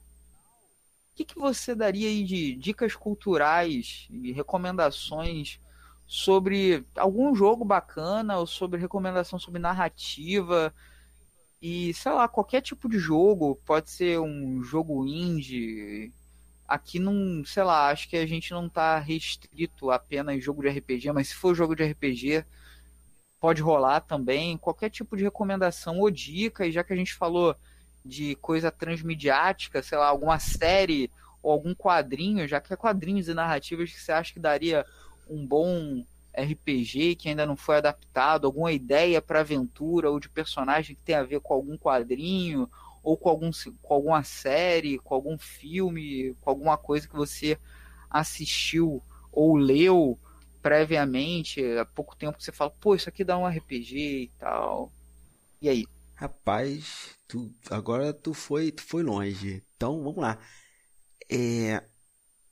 que, 1.16 1.24
que 1.24 1.40
você 1.40 1.74
daria 1.74 2.10
aí 2.10 2.26
de 2.26 2.56
dicas 2.56 2.96
culturais 2.96 4.08
e 4.10 4.34
recomendações 4.34 5.58
sobre 6.06 6.84
algum 6.98 7.34
jogo 7.34 7.64
bacana 7.64 8.38
ou 8.40 8.46
sobre 8.46 8.78
recomendação 8.78 9.40
sobre 9.40 9.62
narrativa? 9.62 10.74
E, 11.62 11.94
sei 11.94 12.12
lá, 12.12 12.28
qualquer 12.28 12.62
tipo 12.62 12.90
de 12.90 12.98
jogo, 12.98 13.56
pode 13.66 13.92
ser 13.92 14.20
um 14.20 14.64
jogo 14.64 15.06
indie. 15.06 16.12
Aqui 16.68 17.00
não, 17.00 17.46
sei 17.46 17.64
lá, 17.64 17.90
acho 17.90 18.10
que 18.10 18.18
a 18.18 18.26
gente 18.26 18.52
não 18.52 18.68
tá 18.68 18.98
restrito 18.98 19.92
apenas 19.92 20.44
jogo 20.44 20.64
de 20.64 20.70
RPG, 20.70 21.12
mas 21.12 21.28
se 21.30 21.36
for 21.36 21.54
jogo 21.54 21.76
de 21.76 21.84
RPG, 21.84 22.46
pode 23.40 23.62
rolar 23.62 24.02
também. 24.02 24.58
Qualquer 24.58 24.90
tipo 24.90 25.16
de 25.16 25.24
recomendação 25.24 26.00
ou 26.00 26.10
dica, 26.10 26.66
e 26.66 26.72
já 26.72 26.84
que 26.84 26.94
a 26.94 26.96
gente 26.96 27.14
falou 27.14 27.56
de 28.04 28.36
coisa 28.36 28.72
transmediática, 28.72 29.84
sei 29.84 29.98
lá, 29.98 30.08
alguma 30.08 30.40
série 30.40 31.12
ou 31.44 31.52
algum 31.52 31.76
quadrinho, 31.76 32.48
já 32.48 32.60
que 32.60 32.74
é 32.74 32.78
quadrinhos 32.78 33.28
e 33.28 33.34
narrativas 33.34 33.92
que 33.92 34.00
você 34.00 34.12
acha 34.12 34.34
que 34.34 34.40
daria 34.40 34.86
um 35.30 35.46
bom 35.46 36.04
RPG 36.34 37.16
que 37.16 37.30
ainda 37.30 37.46
não 37.46 37.58
foi 37.58 37.78
adaptado, 37.78 38.46
alguma 38.46 38.72
ideia 38.72 39.22
para 39.22 39.42
aventura 39.42 40.10
ou 40.10 40.20
de 40.20 40.30
personagem 40.30 40.96
que 40.96 41.04
tem 41.04 41.16
a 41.16 41.24
ver 41.24 41.40
com 41.42 41.54
algum 41.54 41.78
quadrinho 41.78 42.70
ou 43.04 43.18
com, 43.18 43.30
algum, 43.30 43.50
com 43.82 43.94
alguma 43.94 44.24
série, 44.24 45.00
com 45.00 45.14
algum 45.14 45.38
filme, 45.38 46.36
com 46.42 46.50
alguma 46.50 46.78
coisa 46.78 47.08
que 47.08 47.16
você 47.16 47.58
assistiu 48.10 49.02
ou 49.32 49.56
leu 49.56 50.20
previamente, 50.62 51.64
há 51.78 51.86
pouco 51.86 52.16
tempo 52.16 52.38
que 52.38 52.44
você 52.44 52.52
fala, 52.52 52.70
pô, 52.70 52.94
isso 52.94 53.10
aqui 53.10 53.24
dá 53.24 53.38
um 53.38 53.48
RPG 53.48 53.98
e 53.98 54.32
tal. 54.38 54.92
E 55.60 55.68
aí? 55.68 55.86
Rapaz, 56.14 57.16
tu, 57.28 57.52
agora 57.70 58.14
tu 58.14 58.34
foi, 58.34 58.72
tu 58.72 58.84
foi 58.84 59.02
longe. 59.02 59.64
Então, 59.76 60.04
vamos 60.04 60.22
lá. 60.22 60.38
É, 61.28 61.84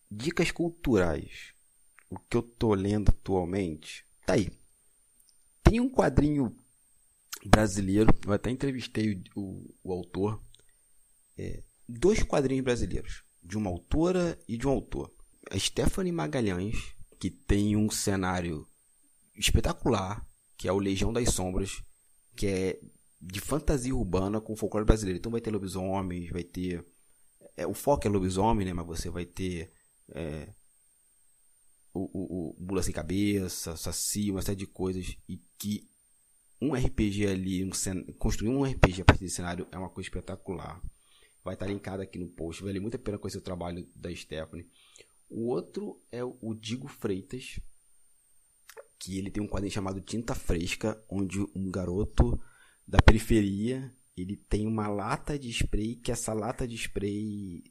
dicas 0.10 0.50
culturais 0.52 1.54
o 2.10 2.18
que 2.18 2.38
eu 2.38 2.42
tô 2.42 2.74
lendo 2.74 3.10
atualmente, 3.10 4.06
tá 4.26 4.34
aí. 4.34 4.50
Tem 5.64 5.80
um 5.80 5.90
quadrinho 5.90 6.56
brasileiro, 7.46 8.14
eu 8.26 8.34
até 8.34 8.50
entrevistei 8.50 9.22
o, 9.36 9.42
o, 9.42 9.76
o 9.84 9.94
autor. 9.94 10.42
É, 11.38 11.64
dois 11.88 12.24
quadrinhos 12.24 12.64
brasileiros, 12.64 13.24
de 13.44 13.58
uma 13.58 13.70
autora 13.70 14.38
e 14.48 14.58
de 14.58 14.68
um 14.68 14.72
autor. 14.72 15.14
A 15.50 15.58
Stephanie 15.58 16.12
Magalhães, 16.12 16.94
que 17.20 17.30
tem 17.30 17.76
um 17.76 17.90
cenário 17.90 18.68
espetacular, 19.36 20.26
que 20.58 20.68
é 20.68 20.72
o 20.72 20.80
Legião 20.80 21.14
das 21.14 21.30
Sombras, 21.34 21.82
que 22.36 22.48
é 22.48 22.80
de 23.22 23.40
fantasia 23.40 23.96
urbana 23.96 24.40
com 24.40 24.56
folclore 24.56 24.86
brasileiro. 24.86 25.20
Então 25.20 25.32
vai 25.32 25.42
ter 25.42 25.52
lobisomens, 25.52 26.30
vai 26.30 26.44
ter. 26.44 26.86
É, 27.56 27.68
o 27.68 27.74
foco 27.74 28.08
é 28.08 28.10
lobisomem, 28.10 28.66
né? 28.66 28.74
Mas 28.74 28.86
você 28.86 29.10
vai 29.10 29.26
ter 29.26 29.72
é, 30.14 30.54
o, 32.14 32.50
o, 32.50 32.56
Bula 32.60 32.84
Sem 32.84 32.94
Cabeça, 32.94 33.76
Saci, 33.76 34.32
uma 34.32 34.42
série 34.42 34.58
de 34.58 34.68
coisas, 34.68 35.18
e 35.28 35.38
que 35.58 35.90
um 36.62 36.74
RPG 36.74 37.28
ali, 37.28 37.64
um, 37.64 37.72
construir 38.18 38.50
um 38.50 38.64
RPG 38.64 39.02
a 39.02 39.06
partir 39.06 39.24
desse 39.24 39.36
cenário 39.36 39.68
é 39.72 39.78
uma 39.78 39.90
coisa 39.90 40.08
espetacular. 40.08 40.82
Vai 41.44 41.54
estar 41.54 41.68
linkado 41.68 42.02
aqui 42.02 42.20
no 42.20 42.28
post, 42.28 42.64
vale 42.64 42.80
muito 42.80 42.96
a 42.96 43.00
pena 43.00 43.18
conhecer 43.18 43.38
o 43.38 43.42
trabalho 43.42 43.88
da 43.96 44.14
Stephanie. 44.14 44.68
O 45.30 45.48
outro 45.48 46.02
é 46.12 46.24
o 46.24 46.54
Digo 46.54 46.88
Freitas, 46.88 47.60
que 49.00 49.18
ele 49.18 49.32
tem 49.32 49.42
um 49.42 49.48
quadrinho 49.48 49.72
chamado 49.72 50.02
Tinta 50.02 50.36
Fresca, 50.36 51.02
onde 51.10 51.40
um 51.56 51.72
garoto 51.72 52.40
da 52.86 53.00
periferia 53.02 53.94
ele 54.22 54.36
tem 54.36 54.68
uma 54.68 54.88
lata 54.88 55.40
de 55.40 55.50
spray 55.50 55.96
que 55.96 56.12
essa 56.12 56.34
lata 56.34 56.68
de 56.68 56.76
spray 56.76 57.64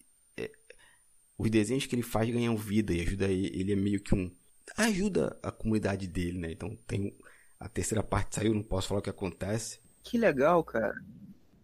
os 1.38 1.48
desenhos 1.48 1.86
que 1.86 1.94
ele 1.94 2.02
faz 2.02 2.28
ganham 2.28 2.56
vida 2.56 2.92
e 2.92 3.00
ajuda 3.00 3.26
ele, 3.26 3.46
ele 3.54 3.72
é 3.72 3.76
meio 3.76 4.00
que 4.00 4.14
um 4.14 4.30
ajuda 4.76 5.38
a 5.42 5.50
comunidade 5.50 6.06
dele, 6.06 6.38
né? 6.38 6.52
Então 6.52 6.76
tem 6.86 7.16
a 7.58 7.68
terceira 7.68 8.02
parte 8.02 8.36
saiu, 8.36 8.54
não 8.54 8.62
posso 8.62 8.88
falar 8.88 9.00
o 9.00 9.02
que 9.02 9.10
acontece. 9.10 9.80
Que 10.02 10.18
legal, 10.18 10.62
cara. 10.64 10.94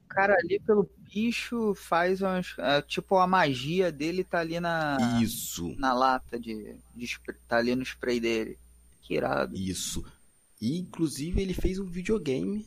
O 0.04 0.08
cara 0.08 0.34
ali 0.34 0.60
pelo 0.60 0.88
bicho 1.12 1.74
faz 1.74 2.22
umas, 2.22 2.54
é, 2.58 2.80
tipo 2.82 3.16
a 3.16 3.26
magia 3.26 3.90
dele 3.90 4.22
tá 4.22 4.40
ali 4.40 4.60
na 4.60 4.96
Isso. 5.20 5.74
na 5.76 5.92
lata 5.92 6.38
de, 6.38 6.76
de 6.94 7.20
tá 7.48 7.58
ali 7.58 7.74
no 7.74 7.82
spray 7.82 8.20
dele. 8.20 8.58
Que 9.02 9.14
irado. 9.14 9.56
Isso. 9.56 10.04
E 10.60 10.78
inclusive 10.78 11.42
ele 11.42 11.52
fez 11.52 11.78
um 11.78 11.84
videogame 11.84 12.64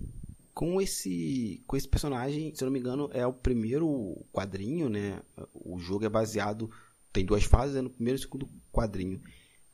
com 0.54 0.82
esse 0.82 1.64
com 1.68 1.78
esse 1.78 1.88
personagem, 1.88 2.54
se 2.54 2.64
eu 2.64 2.66
não 2.66 2.74
me 2.74 2.80
engano, 2.80 3.10
é 3.14 3.26
o 3.26 3.34
primeiro 3.34 4.26
quadrinho, 4.32 4.90
né? 4.90 5.22
O 5.54 5.80
jogo 5.80 6.06
é 6.06 6.10
baseado 6.10 6.70
tem 7.18 7.26
duas 7.26 7.44
fases, 7.44 7.76
é 7.76 7.82
no 7.82 7.90
primeiro 7.90 8.20
e 8.20 8.22
segundo 8.22 8.48
quadrinho. 8.72 9.20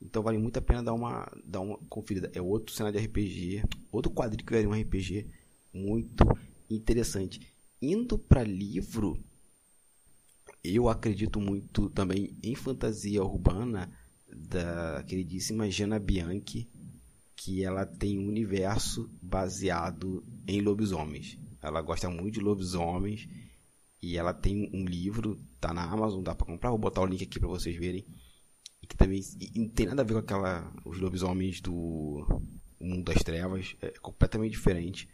Então 0.00 0.22
vale 0.22 0.38
muito 0.38 0.56
a 0.56 0.62
pena 0.62 0.82
dar 0.82 0.94
uma, 0.94 1.30
dar 1.44 1.60
uma 1.60 1.76
conferida. 1.90 2.30
É 2.34 2.40
outro 2.40 2.74
cenário 2.74 2.98
de 2.98 3.06
RPG, 3.06 3.64
outro 3.92 4.10
quadrinho 4.10 4.46
que 4.46 4.54
é 4.54 4.66
um 4.66 4.72
RPG 4.72 5.26
muito 5.72 6.24
interessante. 6.70 7.46
Indo 7.82 8.18
para 8.18 8.42
livro, 8.42 9.22
eu 10.62 10.88
acredito 10.88 11.38
muito 11.38 11.90
também 11.90 12.34
em 12.42 12.54
fantasia 12.54 13.22
urbana 13.22 13.92
da 14.34 15.04
queridíssima 15.06 15.70
Jana 15.70 15.98
Bianchi, 15.98 16.66
que 17.36 17.62
ela 17.62 17.84
tem 17.84 18.18
um 18.18 18.26
universo 18.26 19.10
baseado 19.20 20.24
em 20.48 20.62
lobisomens. 20.62 21.38
Ela 21.60 21.82
gosta 21.82 22.08
muito 22.08 22.34
de 22.34 22.40
lobisomens 22.40 23.28
e 24.00 24.16
ela 24.16 24.32
tem 24.32 24.70
um 24.72 24.84
livro, 24.86 25.38
tá 25.68 25.74
na 25.74 25.84
Amazon, 25.84 26.22
dá 26.22 26.34
para 26.34 26.46
comprar. 26.46 26.70
Vou 26.70 26.78
botar 26.78 27.00
o 27.00 27.06
link 27.06 27.22
aqui 27.22 27.38
para 27.38 27.48
vocês 27.48 27.76
verem. 27.76 28.04
E 28.82 28.86
que 28.86 28.96
também 28.96 29.20
e 29.40 29.58
não 29.58 29.68
tem 29.68 29.86
nada 29.86 30.02
a 30.02 30.04
ver 30.04 30.14
com 30.14 30.18
aquela 30.20 30.72
os 30.84 30.98
lobisomens 30.98 31.60
do 31.60 32.26
Mundo 32.80 33.04
das 33.04 33.22
Trevas, 33.22 33.74
é 33.80 33.90
completamente 34.00 34.52
diferente. 34.52 35.08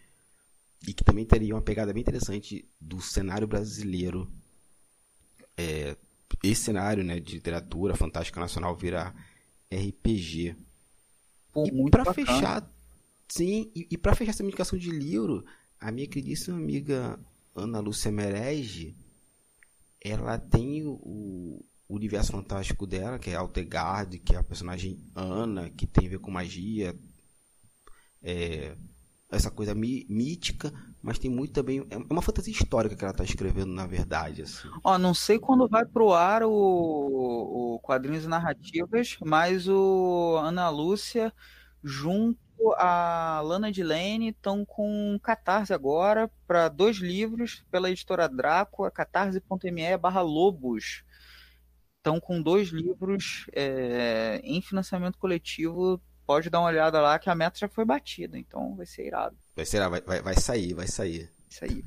E 0.86 0.92
que 0.92 1.04
também 1.04 1.24
teria 1.24 1.54
uma 1.54 1.62
pegada 1.62 1.92
bem 1.92 2.00
interessante 2.00 2.66
do 2.80 3.00
cenário 3.00 3.46
brasileiro. 3.46 4.28
É, 5.56 5.96
esse 6.42 6.62
cenário, 6.62 7.04
né, 7.04 7.20
de 7.20 7.34
literatura 7.34 7.94
fantástica 7.94 8.40
nacional 8.40 8.74
virar 8.74 9.14
RPG. 9.70 10.56
Pô, 11.52 11.66
e 11.66 11.90
para 11.90 12.12
fechar, 12.12 12.68
sim, 13.28 13.70
e, 13.74 13.88
e 13.90 13.98
para 13.98 14.14
fechar 14.14 14.30
essa 14.30 14.42
indicação 14.42 14.78
de 14.78 14.90
livro, 14.90 15.44
a 15.78 15.92
minha 15.92 16.06
queridíssima 16.06 16.56
amiga 16.56 17.18
Ana 17.54 17.80
Lúcia 17.80 18.10
Merege, 18.10 18.96
ela 20.02 20.38
tem 20.38 20.84
o, 20.84 21.64
universo 21.88 22.32
fantástico 22.32 22.86
dela, 22.86 23.18
que 23.18 23.30
é 23.30 23.34
Altegard, 23.34 24.18
que 24.20 24.34
é 24.34 24.38
a 24.38 24.44
personagem 24.44 25.04
Ana, 25.14 25.68
que 25.70 25.86
tem 25.86 26.06
a 26.06 26.10
ver 26.10 26.20
com 26.20 26.30
magia, 26.30 26.96
é, 28.22 28.76
essa 29.30 29.50
coisa 29.50 29.74
mí, 29.74 30.06
mítica, 30.08 30.72
mas 31.02 31.18
tem 31.18 31.30
muito 31.30 31.52
também. 31.52 31.86
É 31.90 31.96
uma 31.96 32.22
fantasia 32.22 32.52
histórica 32.52 32.94
que 32.94 33.04
ela 33.04 33.12
está 33.12 33.24
escrevendo, 33.24 33.72
na 33.72 33.86
verdade. 33.86 34.42
Assim. 34.42 34.68
Ó, 34.84 34.98
não 34.98 35.14
sei 35.14 35.38
quando 35.38 35.68
vai 35.68 35.84
pro 35.84 36.12
ar 36.12 36.42
o, 36.42 36.50
o 36.50 37.80
quadrinhos 37.80 38.26
narrativas, 38.26 39.16
mas 39.24 39.68
o 39.68 40.36
Ana 40.36 40.68
Lúcia, 40.68 41.32
junto 41.82 42.38
a 42.76 43.40
Lana 43.42 43.72
de 43.72 43.82
Lane 43.82 44.28
estão 44.30 44.64
com 44.64 45.18
catarse 45.22 45.72
agora 45.72 46.30
para 46.46 46.68
dois 46.68 46.98
livros 46.98 47.64
pela 47.70 47.90
editora 47.90 48.28
Draco, 48.28 48.90
catarse.me 48.90 49.96
barra 49.96 50.20
lobos. 50.20 51.04
Estão 51.96 52.18
com 52.18 52.40
dois 52.40 52.68
livros 52.68 53.46
é, 53.52 54.40
em 54.42 54.62
financiamento 54.62 55.18
coletivo. 55.18 56.00
Pode 56.26 56.48
dar 56.48 56.60
uma 56.60 56.68
olhada 56.68 57.00
lá 57.00 57.18
que 57.18 57.28
a 57.28 57.34
meta 57.34 57.58
já 57.58 57.68
foi 57.68 57.84
batida, 57.84 58.38
então 58.38 58.76
vai 58.76 58.86
ser 58.86 59.06
irado. 59.06 59.36
Vai 59.54 59.66
ser, 59.66 59.86
vai, 59.88 60.00
vai, 60.00 60.22
vai 60.22 60.34
sair, 60.34 60.74
vai 60.74 60.86
sair. 60.86 61.30
Isso 61.50 61.64
aí. 61.64 61.84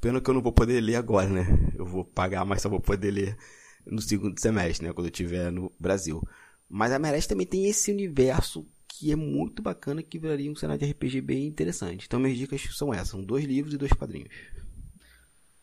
Pena 0.00 0.20
que 0.20 0.28
eu 0.28 0.34
não 0.34 0.42
vou 0.42 0.52
poder 0.52 0.80
ler 0.80 0.96
agora, 0.96 1.28
né? 1.28 1.46
Eu 1.76 1.86
vou 1.86 2.04
pagar, 2.04 2.44
mas 2.44 2.62
só 2.62 2.68
vou 2.68 2.80
poder 2.80 3.10
ler 3.10 3.36
no 3.86 4.00
segundo 4.00 4.40
semestre, 4.40 4.86
né? 4.86 4.92
Quando 4.92 5.06
eu 5.06 5.12
estiver 5.12 5.50
no 5.50 5.72
Brasil. 5.78 6.22
Mas 6.68 6.92
a 6.92 6.98
Merece 6.98 7.28
também 7.28 7.46
tem 7.46 7.66
esse 7.66 7.92
universo 7.92 8.66
que 9.04 9.12
é 9.12 9.16
muito 9.16 9.60
bacana, 9.60 10.02
que 10.02 10.18
viraria 10.18 10.50
um 10.50 10.56
cenário 10.56 10.82
de 10.82 10.90
RPG 10.90 11.20
bem 11.20 11.46
interessante. 11.46 12.06
Então 12.06 12.18
minhas 12.18 12.38
dicas 12.38 12.62
são 12.74 12.92
essas, 12.92 13.10
são 13.10 13.22
dois 13.22 13.44
livros 13.44 13.74
e 13.74 13.76
dois 13.76 13.92
quadrinhos. 13.92 14.30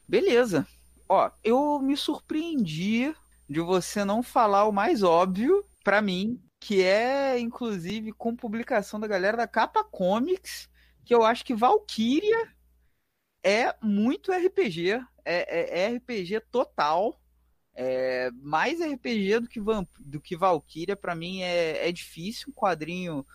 Beleza. 0.07 0.67
Ó, 1.09 1.31
eu 1.43 1.79
me 1.79 1.97
surpreendi 1.97 3.11
de 3.49 3.59
você 3.59 4.05
não 4.05 4.21
falar 4.21 4.65
o 4.67 4.71
mais 4.71 5.01
óbvio 5.01 5.65
para 5.83 6.03
mim, 6.03 6.39
que 6.59 6.83
é 6.83 7.39
inclusive 7.39 8.11
com 8.11 8.35
publicação 8.35 8.99
da 8.99 9.07
galera 9.07 9.37
da 9.37 9.47
Capa 9.47 9.83
Comics, 9.83 10.69
que 11.03 11.15
eu 11.15 11.23
acho 11.23 11.43
que 11.43 11.55
Valkyria 11.55 12.47
é 13.43 13.75
muito 13.81 14.31
RPG. 14.31 15.03
É, 15.25 15.79
é, 15.79 15.79
é 15.79 15.95
RPG 15.95 16.41
total. 16.51 17.19
É, 17.73 18.29
mais 18.41 18.79
RPG 18.81 19.39
do 19.39 19.47
que, 19.47 19.59
Vamp 19.59 19.87
do 19.99 20.19
que 20.19 20.35
Valkyria, 20.35 20.95
para 20.95 21.15
mim 21.15 21.41
é, 21.41 21.87
é 21.87 21.91
difícil. 21.91 22.49
Um 22.49 22.53
quadrinho 22.53 23.25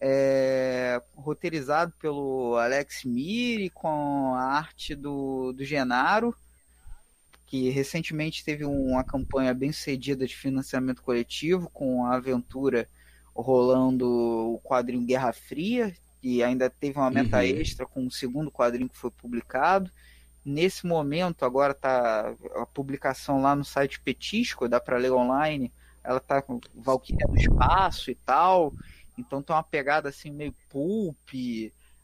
é, 0.00 1.02
roteirizado 1.14 1.92
pelo 2.00 2.56
Alex 2.56 3.04
Miri, 3.04 3.68
com 3.70 4.34
a 4.34 4.42
arte 4.42 4.94
do, 4.94 5.52
do 5.52 5.64
Genaro, 5.64 6.34
que 7.46 7.68
recentemente 7.68 8.44
teve 8.44 8.64
uma 8.64 9.04
campanha 9.04 9.52
bem 9.52 9.72
sucedida 9.72 10.26
de 10.26 10.36
financiamento 10.36 11.02
coletivo, 11.02 11.68
com 11.70 12.06
a 12.06 12.14
aventura 12.14 12.88
rolando 13.34 14.08
o 14.08 14.60
quadrinho 14.60 15.04
Guerra 15.04 15.32
Fria, 15.32 15.94
e 16.22 16.42
ainda 16.42 16.70
teve 16.70 16.98
uma 16.98 17.10
meta 17.10 17.38
uhum. 17.38 17.42
extra 17.42 17.86
com 17.86 18.06
o 18.06 18.10
segundo 18.10 18.50
quadrinho 18.50 18.88
que 18.88 18.96
foi 18.96 19.10
publicado. 19.10 19.90
Nesse 20.44 20.86
momento, 20.86 21.44
agora 21.44 21.74
tá 21.74 22.34
a 22.56 22.66
publicação 22.66 23.42
lá 23.42 23.54
no 23.54 23.64
site 23.64 24.00
Petisco, 24.00 24.68
dá 24.68 24.80
para 24.80 24.96
ler 24.96 25.12
online. 25.12 25.72
Ela 26.02 26.20
tá 26.20 26.40
com 26.40 26.60
Valkyria 26.74 27.26
do 27.26 27.36
espaço 27.36 28.10
e 28.10 28.14
tal. 28.14 28.72
Então 29.18 29.42
tem 29.42 29.54
uma 29.54 29.62
pegada 29.62 30.08
assim 30.08 30.30
meio 30.30 30.54
pulp, 30.70 31.30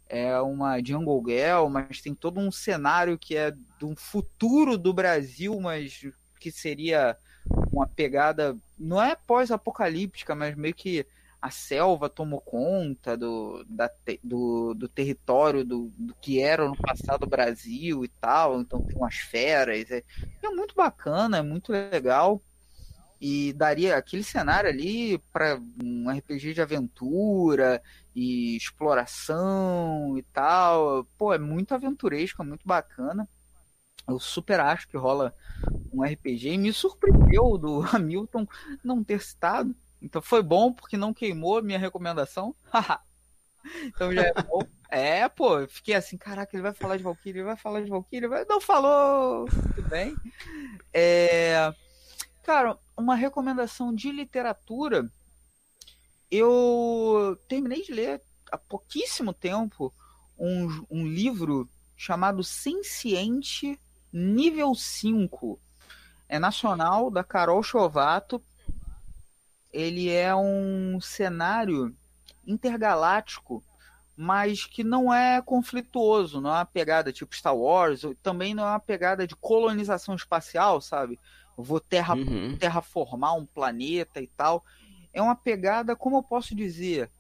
é 0.09 0.39
uma 0.41 0.79
Jungle 0.83 1.23
Girl, 1.27 1.69
mas 1.69 2.01
tem 2.01 2.15
todo 2.15 2.39
um 2.39 2.51
cenário 2.51 3.19
que 3.19 3.37
é 3.37 3.53
do 3.79 3.95
futuro 3.97 4.77
do 4.77 4.93
Brasil, 4.93 5.59
mas 5.61 6.07
que 6.39 6.53
seria 6.53 7.17
uma 7.73 7.87
pegada 7.87 8.57
não 8.79 9.03
é 9.03 9.17
pós-apocalíptica, 9.17 10.35
mas 10.35 10.55
meio 10.55 10.75
que 10.75 11.07
a 11.47 11.51
selva 11.51 12.09
tomou 12.09 12.41
conta 12.41 13.17
do, 13.17 13.65
da, 13.69 13.91
do, 14.23 14.75
do 14.75 14.89
território 14.89 15.65
do, 15.65 15.93
do, 15.97 16.15
que 16.15 16.41
era 16.41 16.67
no 16.67 16.77
passado 16.77 17.27
Brasil 17.27 18.05
e 18.05 18.09
tal, 18.09 18.61
então 18.61 18.83
tem 18.83 18.97
umas 18.97 19.15
feras, 19.15 19.91
é, 19.91 20.03
é 20.43 20.49
muito 20.51 20.75
bacana, 20.75 21.39
é 21.39 21.43
muito 21.43 21.71
legal 21.71 22.43
e 23.21 23.53
daria 23.53 23.97
aquele 23.97 24.23
cenário 24.23 24.69
ali 24.69 25.19
para 25.33 25.59
um 25.83 26.11
RPG 26.11 26.53
de 26.53 26.61
aventura 26.61 27.83
e 28.15 28.57
exploração 28.57 30.19
e 30.19 30.23
tal. 30.23 31.07
Pô, 31.17 31.33
é 31.33 31.39
muito 31.39 31.75
aventuresco, 31.75 32.43
é 32.43 32.45
muito 32.45 32.67
bacana. 32.67 33.27
Eu 34.07 34.19
super 34.19 34.61
acho 34.61 34.87
que 34.89 34.97
rola 34.97 35.35
um 35.93 36.05
RPG 36.05 36.51
e 36.51 36.59
me 36.59 36.73
surpreendeu 36.73 37.57
do 37.57 37.83
Hamilton 37.95 38.47
não 38.85 39.03
ter 39.03 39.21
citado. 39.23 39.75
Então 40.01 40.21
foi 40.21 40.43
bom 40.43 40.73
porque 40.73 40.97
não 40.97 41.15
queimou 41.15 41.59
a 41.59 41.63
minha 41.63 41.79
recomendação. 41.79 42.55
então 43.85 44.13
já 44.13 44.23
é 44.23 44.33
bom. 44.43 44.61
É, 44.89 45.29
pô, 45.29 45.67
fiquei 45.67 45.95
assim, 45.95 46.17
caraca, 46.17 46.55
ele 46.55 46.63
vai 46.63 46.73
falar 46.73 46.97
de 46.97 47.03
Valkyrie, 47.03 47.41
ele 47.41 47.47
vai 47.47 47.57
falar 47.57 47.83
de 47.83 47.91
Valkyrie, 47.91 48.29
vai... 48.29 48.45
não 48.45 48.61
falou, 48.61 49.47
tudo 49.75 49.89
bem. 49.89 50.15
É... 50.93 51.73
Cara, 52.45 52.79
uma 52.97 53.17
recomendação 53.17 53.93
de 53.93 54.13
literatura. 54.13 55.11
Eu 56.31 57.39
terminei 57.49 57.83
de 57.83 57.93
ler 57.93 58.23
há 58.51 58.57
pouquíssimo 58.57 59.33
tempo 59.33 59.93
um, 60.39 60.87
um 60.91 61.07
livro 61.07 61.69
chamado 61.97 62.45
Senciente 62.45 63.79
Nível 64.13 64.75
5. 64.75 65.59
É 66.29 66.39
nacional, 66.39 67.11
da 67.11 67.25
Carol 67.25 67.63
Chovato. 67.63 68.43
Ele 69.77 70.11
é 70.11 70.35
um 70.35 71.01
cenário 71.01 71.95
intergaláctico, 72.47 73.63
mas 74.17 74.65
que 74.65 74.83
não 74.83 75.13
é 75.13 75.43
conflituoso, 75.43 76.41
não 76.41 76.51
é 76.51 76.55
uma 76.55 76.65
pegada 76.65 77.13
tipo 77.13 77.37
Star 77.37 77.57
Wars, 77.57 78.03
também 78.23 78.55
não 78.55 78.65
é 78.65 78.71
uma 78.71 78.81
pegada 78.81 79.27
de 79.27 79.37
colonização 79.37 80.15
espacial, 80.15 80.81
sabe? 80.81 81.19
vou 81.57 81.81
terra, 81.81 82.15
uhum. 82.15 82.57
terraformar 82.59 83.37
um 83.37 83.47
planeta 83.47 84.21
e 84.21 84.27
tal. 84.27 84.65
É 85.13 85.23
uma 85.23 85.35
pegada, 85.35 85.97
como 85.97 86.19
eu 86.19 86.23
posso 86.23 86.55
dizer, 86.55 87.11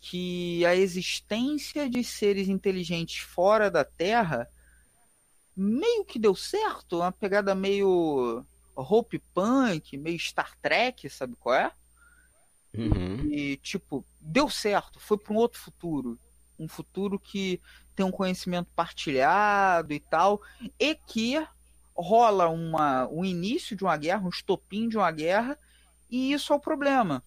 que 0.00 0.64
a 0.64 0.74
existência 0.74 1.90
de 1.90 2.04
seres 2.04 2.48
inteligentes 2.48 3.18
fora 3.18 3.70
da 3.70 3.84
Terra 3.84 4.48
meio 5.56 6.04
que 6.04 6.18
deu 6.18 6.34
certo, 6.34 6.98
uma 6.98 7.12
pegada 7.12 7.54
meio 7.54 8.44
hope 8.74 9.18
punk, 9.34 9.98
meio 9.98 10.18
Star 10.18 10.56
Trek, 10.62 11.10
sabe 11.10 11.34
qual 11.38 11.54
é? 11.54 11.72
Uhum. 12.72 13.28
E 13.32 13.56
tipo, 13.56 14.04
deu 14.20 14.48
certo, 14.48 15.00
foi 15.00 15.18
para 15.18 15.32
um 15.32 15.36
outro 15.36 15.60
futuro, 15.60 16.18
um 16.58 16.68
futuro 16.68 17.18
que 17.18 17.60
tem 17.96 18.06
um 18.06 18.10
conhecimento 18.10 18.70
partilhado 18.74 19.92
e 19.92 20.00
tal, 20.00 20.40
e 20.78 20.94
que 20.94 21.44
rola 21.94 22.48
uma, 22.48 23.08
o 23.08 23.24
início 23.24 23.76
de 23.76 23.84
uma 23.84 23.96
guerra, 23.96 24.24
um 24.24 24.28
estopim 24.30 24.88
de 24.88 24.96
uma 24.96 25.10
guerra, 25.10 25.58
e 26.08 26.32
isso 26.32 26.52
é 26.52 26.56
o 26.56 26.60
problema. 26.60 27.22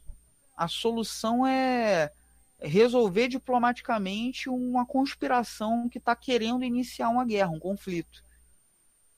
A 0.56 0.68
solução 0.68 1.45
é 1.45 2.11
resolver 2.60 3.28
diplomaticamente 3.28 4.49
uma 4.49 4.86
conspiração 4.86 5.90
que 5.90 5.98
está 5.98 6.15
querendo 6.15 6.64
iniciar 6.64 7.10
uma 7.10 7.26
guerra, 7.26 7.49
um 7.49 7.60
conflito. 7.60 8.24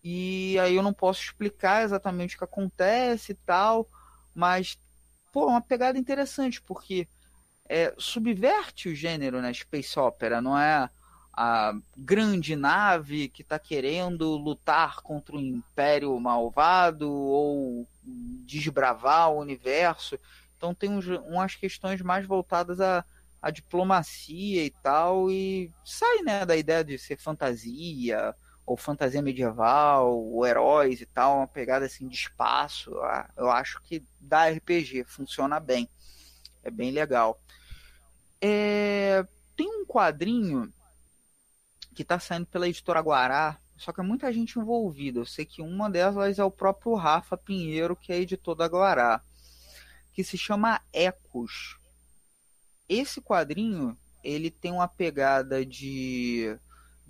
E 0.03 0.57
aí 0.60 0.76
eu 0.76 0.84
não 0.84 0.93
posso 0.93 1.22
explicar 1.22 1.84
exatamente 1.84 2.35
o 2.35 2.38
que 2.38 2.43
acontece 2.43 3.31
e 3.31 3.35
tal, 3.35 3.88
mas, 4.34 4.77
pô, 5.36 5.44
é 5.44 5.48
uma 5.48 5.62
pegada 5.62 5.99
interessante, 5.99 6.62
porque 6.62 7.10
é, 7.68 7.94
subverte 7.98 8.88
o 8.88 8.95
gênero 8.95 9.41
na 9.41 9.52
space 9.52 9.99
opera, 9.99 10.40
não 10.40 10.57
é 10.57 10.90
a 11.34 11.74
grande 11.98 12.56
nave 12.56 13.28
que 13.28 13.41
está 13.41 13.60
querendo 13.60 14.38
lutar 14.38 15.02
contra 15.02 15.36
o 15.36 15.41
império 15.41 16.18
malvado 16.22 17.12
ou 17.12 17.86
desbravar 18.45 19.30
o 19.30 19.41
universo. 19.41 20.18
Então 20.56 20.74
tem 20.74 20.90
uns, 20.90 21.06
umas 21.06 21.53
questões 21.53 22.02
mais 22.02 22.26
voltadas 22.26 22.80
à, 22.80 23.03
à 23.41 23.52
diplomacia 23.52 24.64
e 24.64 24.70
tal, 24.70 25.30
e 25.30 25.70
sai 25.84 26.20
né, 26.20 26.45
da 26.45 26.56
ideia 26.56 26.82
de 26.82 26.98
ser 26.98 27.18
fantasia, 27.18 28.34
ou 28.66 28.76
fantasia 28.76 29.22
medieval, 29.22 30.12
ou 30.12 30.46
heróis 30.46 31.00
e 31.00 31.06
tal, 31.06 31.38
uma 31.38 31.48
pegada 31.48 31.86
assim 31.86 32.08
de 32.08 32.16
espaço. 32.16 32.92
Eu 33.38 33.50
acho 33.52 33.82
que 33.84 34.04
dá 34.20 34.50
RPG, 34.50 35.04
funciona 35.06 35.60
bem. 35.60 35.88
É 36.64 36.72
bem 36.72 36.92
legal. 36.92 37.40
É, 38.42 39.26
tem 39.56 39.68
um 39.68 39.86
quadrinho 39.86 40.74
que 41.94 42.02
está 42.02 42.20
saindo 42.20 42.48
pela 42.48 42.68
editora 42.68 43.00
Guará, 43.00 43.58
só 43.78 43.92
que 43.92 44.02
é 44.02 44.04
muita 44.04 44.34
gente 44.34 44.58
envolvida. 44.58 45.20
Eu 45.20 45.26
sei 45.26 45.46
que 45.46 45.62
uma 45.62 45.90
delas 45.90 46.40
é 46.40 46.44
o 46.44 46.52
próprio 46.52 46.96
Rafa 46.96 47.38
Pinheiro, 47.38 47.96
que 47.96 48.12
é 48.12 48.20
editor 48.20 48.56
da 48.56 48.68
Guará, 48.68 49.22
que 50.14 50.24
se 50.24 50.38
chama 50.38 50.82
Ecos. 50.92 51.78
Esse 52.90 53.22
quadrinho, 53.22 53.98
ele 54.24 54.50
tem 54.50 54.72
uma 54.72 54.88
pegada 54.88 55.66
de 55.66 56.58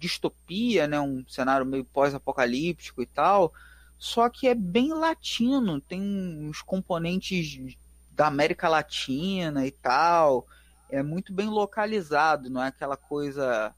distopia, 0.06 0.88
né, 0.88 1.00
um 1.00 1.26
cenário 1.28 1.66
meio 1.66 1.84
pós-apocalíptico 1.86 3.02
e 3.02 3.06
tal, 3.06 3.54
só 3.98 4.30
que 4.30 4.48
é 4.48 4.56
bem 4.56 4.94
latino, 4.94 5.82
tem 5.82 6.02
uns 6.02 6.62
componentes 6.62 7.76
da 8.12 8.28
América 8.28 8.70
Latina 8.70 9.66
e 9.66 9.72
tal, 9.72 10.46
é 10.90 11.02
muito 11.02 11.34
bem 11.34 11.48
localizado, 11.48 12.50
não 12.50 12.64
é 12.64 12.68
aquela 12.68 12.96
coisa 12.96 13.74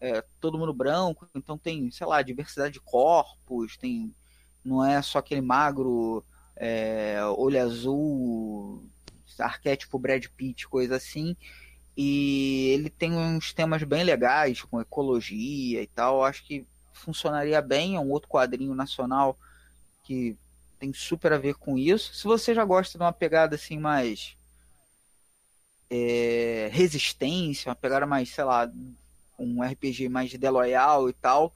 é, 0.00 0.24
todo 0.40 0.58
mundo 0.58 0.72
branco, 0.72 1.28
então 1.34 1.58
tem, 1.58 1.90
sei 1.90 2.06
lá, 2.06 2.22
diversidade 2.22 2.74
de 2.74 2.80
corpos, 2.80 3.76
tem 3.76 4.14
não 4.64 4.84
é 4.84 5.00
só 5.00 5.18
aquele 5.18 5.40
magro, 5.40 6.22
é, 6.54 7.18
olho 7.36 7.62
azul, 7.62 8.84
arquétipo 9.38 9.98
Brad 9.98 10.26
Pitt, 10.36 10.68
coisa 10.68 10.96
assim. 10.96 11.36
E 12.00 12.68
ele 12.68 12.88
tem 12.88 13.12
uns 13.12 13.52
temas 13.52 13.82
bem 13.82 14.04
legais, 14.04 14.62
com 14.62 14.80
ecologia 14.80 15.82
e 15.82 15.86
tal. 15.88 16.24
Acho 16.24 16.44
que 16.44 16.64
funcionaria 16.92 17.60
bem. 17.60 17.96
É 17.96 18.00
um 18.00 18.12
outro 18.12 18.28
quadrinho 18.28 18.72
nacional 18.72 19.36
que 20.04 20.36
tem 20.78 20.92
super 20.92 21.32
a 21.32 21.38
ver 21.38 21.56
com 21.56 21.76
isso. 21.76 22.14
Se 22.14 22.22
você 22.22 22.54
já 22.54 22.64
gosta 22.64 22.96
de 22.96 23.02
uma 23.02 23.12
pegada 23.12 23.56
assim 23.56 23.80
mais 23.80 24.36
é, 25.90 26.68
resistência, 26.70 27.68
uma 27.68 27.74
pegada 27.74 28.06
mais, 28.06 28.28
sei 28.28 28.44
lá, 28.44 28.70
um 29.36 29.60
RPG 29.60 30.08
mais 30.08 30.30
de 30.30 30.38
Deloyal 30.38 31.08
e 31.08 31.12
tal. 31.12 31.52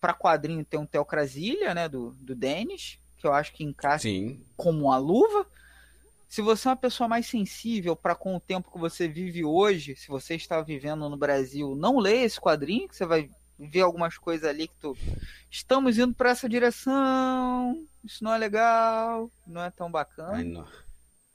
Para 0.00 0.14
quadrinho 0.14 0.64
tem 0.64 0.80
um 0.80 0.86
Teocrasilha, 0.86 1.72
né, 1.72 1.88
do, 1.88 2.10
do 2.14 2.34
Denis, 2.34 2.98
que 3.18 3.26
eu 3.26 3.32
acho 3.32 3.52
que 3.52 3.62
encaixa 3.62 4.08
Sim. 4.08 4.44
como 4.56 4.86
uma 4.86 4.98
luva. 4.98 5.46
Se 6.34 6.42
você 6.42 6.66
é 6.66 6.70
uma 6.72 6.76
pessoa 6.76 7.06
mais 7.06 7.26
sensível 7.28 7.94
para 7.94 8.12
com 8.12 8.34
o 8.34 8.40
tempo 8.40 8.68
que 8.68 8.76
você 8.76 9.06
vive 9.06 9.44
hoje, 9.44 9.94
se 9.94 10.08
você 10.08 10.34
está 10.34 10.60
vivendo 10.60 11.08
no 11.08 11.16
Brasil, 11.16 11.76
não 11.76 12.00
lê 12.00 12.24
esse 12.24 12.40
quadrinho, 12.40 12.88
que 12.88 12.96
você 12.96 13.06
vai 13.06 13.30
ver 13.56 13.82
algumas 13.82 14.18
coisas 14.18 14.48
ali 14.48 14.66
que 14.66 14.74
tu 14.80 14.96
estamos 15.48 15.96
indo 15.96 16.12
para 16.12 16.30
essa 16.30 16.48
direção, 16.48 17.86
isso 18.02 18.24
não 18.24 18.34
é 18.34 18.38
legal, 18.38 19.30
não 19.46 19.62
é 19.62 19.70
tão 19.70 19.88
bacana. 19.88 20.32
Ai, 20.32 20.42
não. 20.42 20.66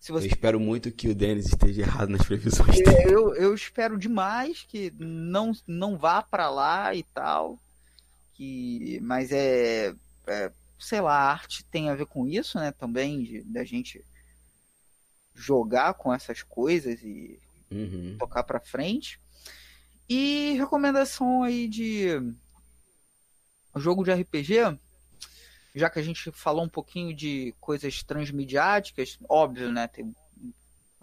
Se 0.02 0.12
você... 0.12 0.26
Eu 0.26 0.32
espero 0.32 0.60
muito 0.60 0.92
que 0.92 1.08
o 1.08 1.16
Denis 1.16 1.46
esteja 1.46 1.84
errado 1.84 2.10
nas 2.10 2.28
previsões 2.28 2.76
dele. 2.76 3.06
Eu, 3.06 3.34
eu 3.36 3.56
espero 3.56 3.98
demais 3.98 4.66
que 4.68 4.94
não, 5.00 5.54
não 5.66 5.98
vá 5.98 6.22
para 6.22 6.50
lá 6.50 6.94
e 6.94 7.04
tal. 7.04 7.58
que 8.34 9.00
mas 9.02 9.32
é, 9.32 9.96
é, 10.28 10.52
sei 10.78 11.00
lá, 11.00 11.14
a 11.14 11.32
arte 11.32 11.64
tem 11.64 11.90
a 11.90 11.96
ver 11.96 12.06
com 12.06 12.28
isso, 12.28 12.60
né? 12.60 12.74
Também 12.74 13.42
da 13.46 13.64
gente 13.64 14.04
jogar 15.40 15.94
com 15.94 16.14
essas 16.14 16.44
coisas 16.44 17.02
e 17.02 17.40
uhum. 17.72 18.18
tocar 18.20 18.44
para 18.44 18.60
frente. 18.60 19.20
E 20.08 20.54
recomendação 20.58 21.44
aí 21.44 21.68
de 21.68 22.10
jogo 23.76 24.04
de 24.04 24.12
RPG, 24.12 24.78
já 25.76 25.90
que 25.90 26.00
a 26.00 26.04
gente 26.04 26.32
falou 26.32 26.64
um 26.64 26.70
pouquinho 26.70 27.16
de 27.16 27.54
coisas 27.60 28.04
transmediáticas, 28.04 29.18
óbvio, 29.30 29.72
né? 29.72 29.88
Tem 29.88 30.14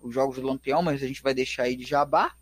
os 0.03 0.13
jogos 0.13 0.37
do 0.37 0.47
Lampião, 0.47 0.83
mas 0.83 1.03
a 1.03 1.07
gente 1.07 1.23
vai 1.23 1.33
deixar 1.33 1.65
aí 1.65 1.77
de 1.77 1.85
jabá. 1.85 2.35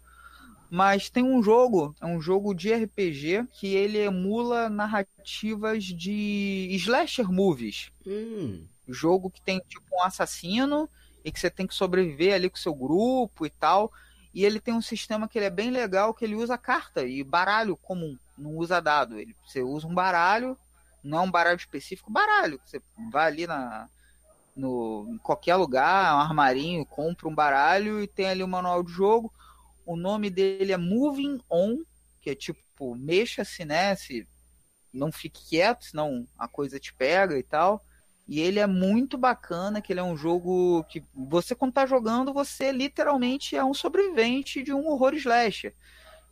Mas 0.70 1.08
tem 1.08 1.22
um 1.22 1.40
jogo, 1.42 1.94
é 2.00 2.06
um 2.06 2.20
jogo 2.20 2.52
de 2.52 2.72
RPG 2.72 3.46
que 3.52 3.74
ele 3.74 3.98
emula 3.98 4.68
narrativas 4.68 5.84
de 5.84 6.68
slasher 6.72 7.30
movies. 7.30 7.92
Hum. 8.04 8.66
Jogo 8.88 9.30
que 9.30 9.40
tem 9.40 9.60
tipo 9.68 9.86
um 9.92 10.02
assassino 10.02 10.88
e 11.24 11.32
que 11.32 11.40
você 11.40 11.50
tem 11.50 11.66
que 11.66 11.74
sobreviver 11.74 12.34
ali 12.34 12.50
com 12.50 12.56
seu 12.56 12.74
grupo 12.74 13.46
e 13.46 13.50
tal. 13.50 13.90
E 14.34 14.44
ele 14.44 14.60
tem 14.60 14.74
um 14.74 14.82
sistema 14.82 15.28
que 15.28 15.38
ele 15.38 15.46
é 15.46 15.50
bem 15.50 15.70
legal, 15.70 16.12
que 16.12 16.24
ele 16.24 16.34
usa 16.34 16.58
carta 16.58 17.04
e 17.04 17.22
baralho 17.22 17.76
comum, 17.76 18.18
não 18.36 18.56
usa 18.56 18.80
dado. 18.80 19.18
Ele, 19.18 19.34
você 19.46 19.62
usa 19.62 19.86
um 19.86 19.94
baralho, 19.94 20.58
não 21.02 21.18
é 21.18 21.20
um 21.22 21.30
baralho 21.30 21.56
específico, 21.56 22.10
baralho. 22.10 22.60
Você 22.64 22.82
vai 23.12 23.28
ali 23.28 23.46
na, 23.46 23.88
no, 24.56 25.06
em 25.08 25.18
qualquer 25.18 25.56
lugar, 25.56 26.16
um 26.16 26.20
armarinho, 26.20 26.84
compra 26.84 27.28
um 27.28 27.34
baralho 27.34 28.02
e 28.02 28.06
tem 28.06 28.26
ali 28.26 28.42
o 28.42 28.46
um 28.46 28.50
manual 28.50 28.82
de 28.82 28.92
jogo. 28.92 29.32
O 29.86 29.96
nome 29.96 30.30
dele 30.30 30.72
é 30.72 30.76
Moving 30.76 31.40
On, 31.48 31.78
que 32.20 32.30
é 32.30 32.34
tipo, 32.34 32.96
mexa-se, 32.96 33.64
né? 33.64 33.94
Se 33.94 34.26
não 34.92 35.12
fique 35.12 35.48
quieto, 35.48 35.84
senão 35.84 36.26
a 36.38 36.48
coisa 36.48 36.80
te 36.80 36.92
pega 36.92 37.38
e 37.38 37.42
tal. 37.42 37.84
E 38.26 38.40
ele 38.40 38.58
é 38.58 38.66
muito 38.66 39.18
bacana, 39.18 39.82
que 39.82 39.92
ele 39.92 40.00
é 40.00 40.02
um 40.02 40.16
jogo 40.16 40.84
que 40.84 41.04
você 41.14 41.54
quando 41.54 41.74
tá 41.74 41.84
jogando, 41.84 42.32
você 42.32 42.72
literalmente 42.72 43.54
é 43.56 43.62
um 43.64 43.74
sobrevivente 43.74 44.62
de 44.62 44.72
um 44.72 44.86
horror 44.86 45.14
slasher. 45.14 45.74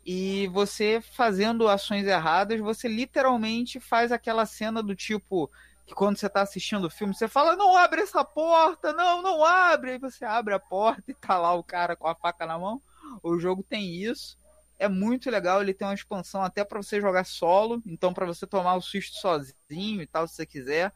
E 0.04 0.48
você 0.48 1.00
fazendo 1.00 1.68
ações 1.68 2.06
erradas, 2.06 2.58
você 2.60 2.88
literalmente 2.88 3.78
faz 3.78 4.10
aquela 4.10 4.46
cena 4.46 4.82
do 4.82 4.96
tipo 4.96 5.50
que 5.86 5.94
quando 5.94 6.16
você 6.16 6.28
tá 6.28 6.42
assistindo 6.42 6.86
o 6.86 6.90
filme, 6.90 7.14
você 7.14 7.28
fala: 7.28 7.56
"Não 7.56 7.76
abre 7.76 8.00
essa 8.02 8.24
porta, 8.24 8.92
não, 8.92 9.22
não 9.22 9.44
abre". 9.44 9.92
Aí 9.92 9.98
você 9.98 10.24
abre 10.24 10.54
a 10.54 10.58
porta 10.58 11.04
e 11.08 11.14
tá 11.14 11.38
lá 11.38 11.52
o 11.54 11.62
cara 11.62 11.94
com 11.94 12.08
a 12.08 12.14
faca 12.14 12.46
na 12.46 12.58
mão. 12.58 12.80
O 13.22 13.38
jogo 13.38 13.62
tem 13.62 13.94
isso. 13.94 14.36
É 14.78 14.88
muito 14.88 15.30
legal, 15.30 15.62
ele 15.62 15.74
tem 15.74 15.86
uma 15.86 15.94
expansão 15.94 16.42
até 16.42 16.64
para 16.64 16.82
você 16.82 17.00
jogar 17.00 17.24
solo, 17.24 17.80
então 17.86 18.12
para 18.12 18.26
você 18.26 18.46
tomar 18.46 18.74
o 18.74 18.80
susto 18.80 19.16
sozinho 19.16 20.02
e 20.02 20.06
tal, 20.06 20.26
se 20.26 20.34
você 20.34 20.46
quiser, 20.46 20.92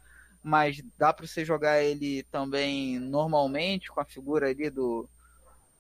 mas 0.47 0.81
dá 0.97 1.12
para 1.12 1.27
você 1.27 1.44
jogar 1.44 1.82
ele 1.82 2.23
também 2.31 3.01
normalmente 3.01 3.90
com 3.90 3.98
a 4.01 4.05
figura 4.05 4.48
ali 4.48 4.70
do 4.70 5.09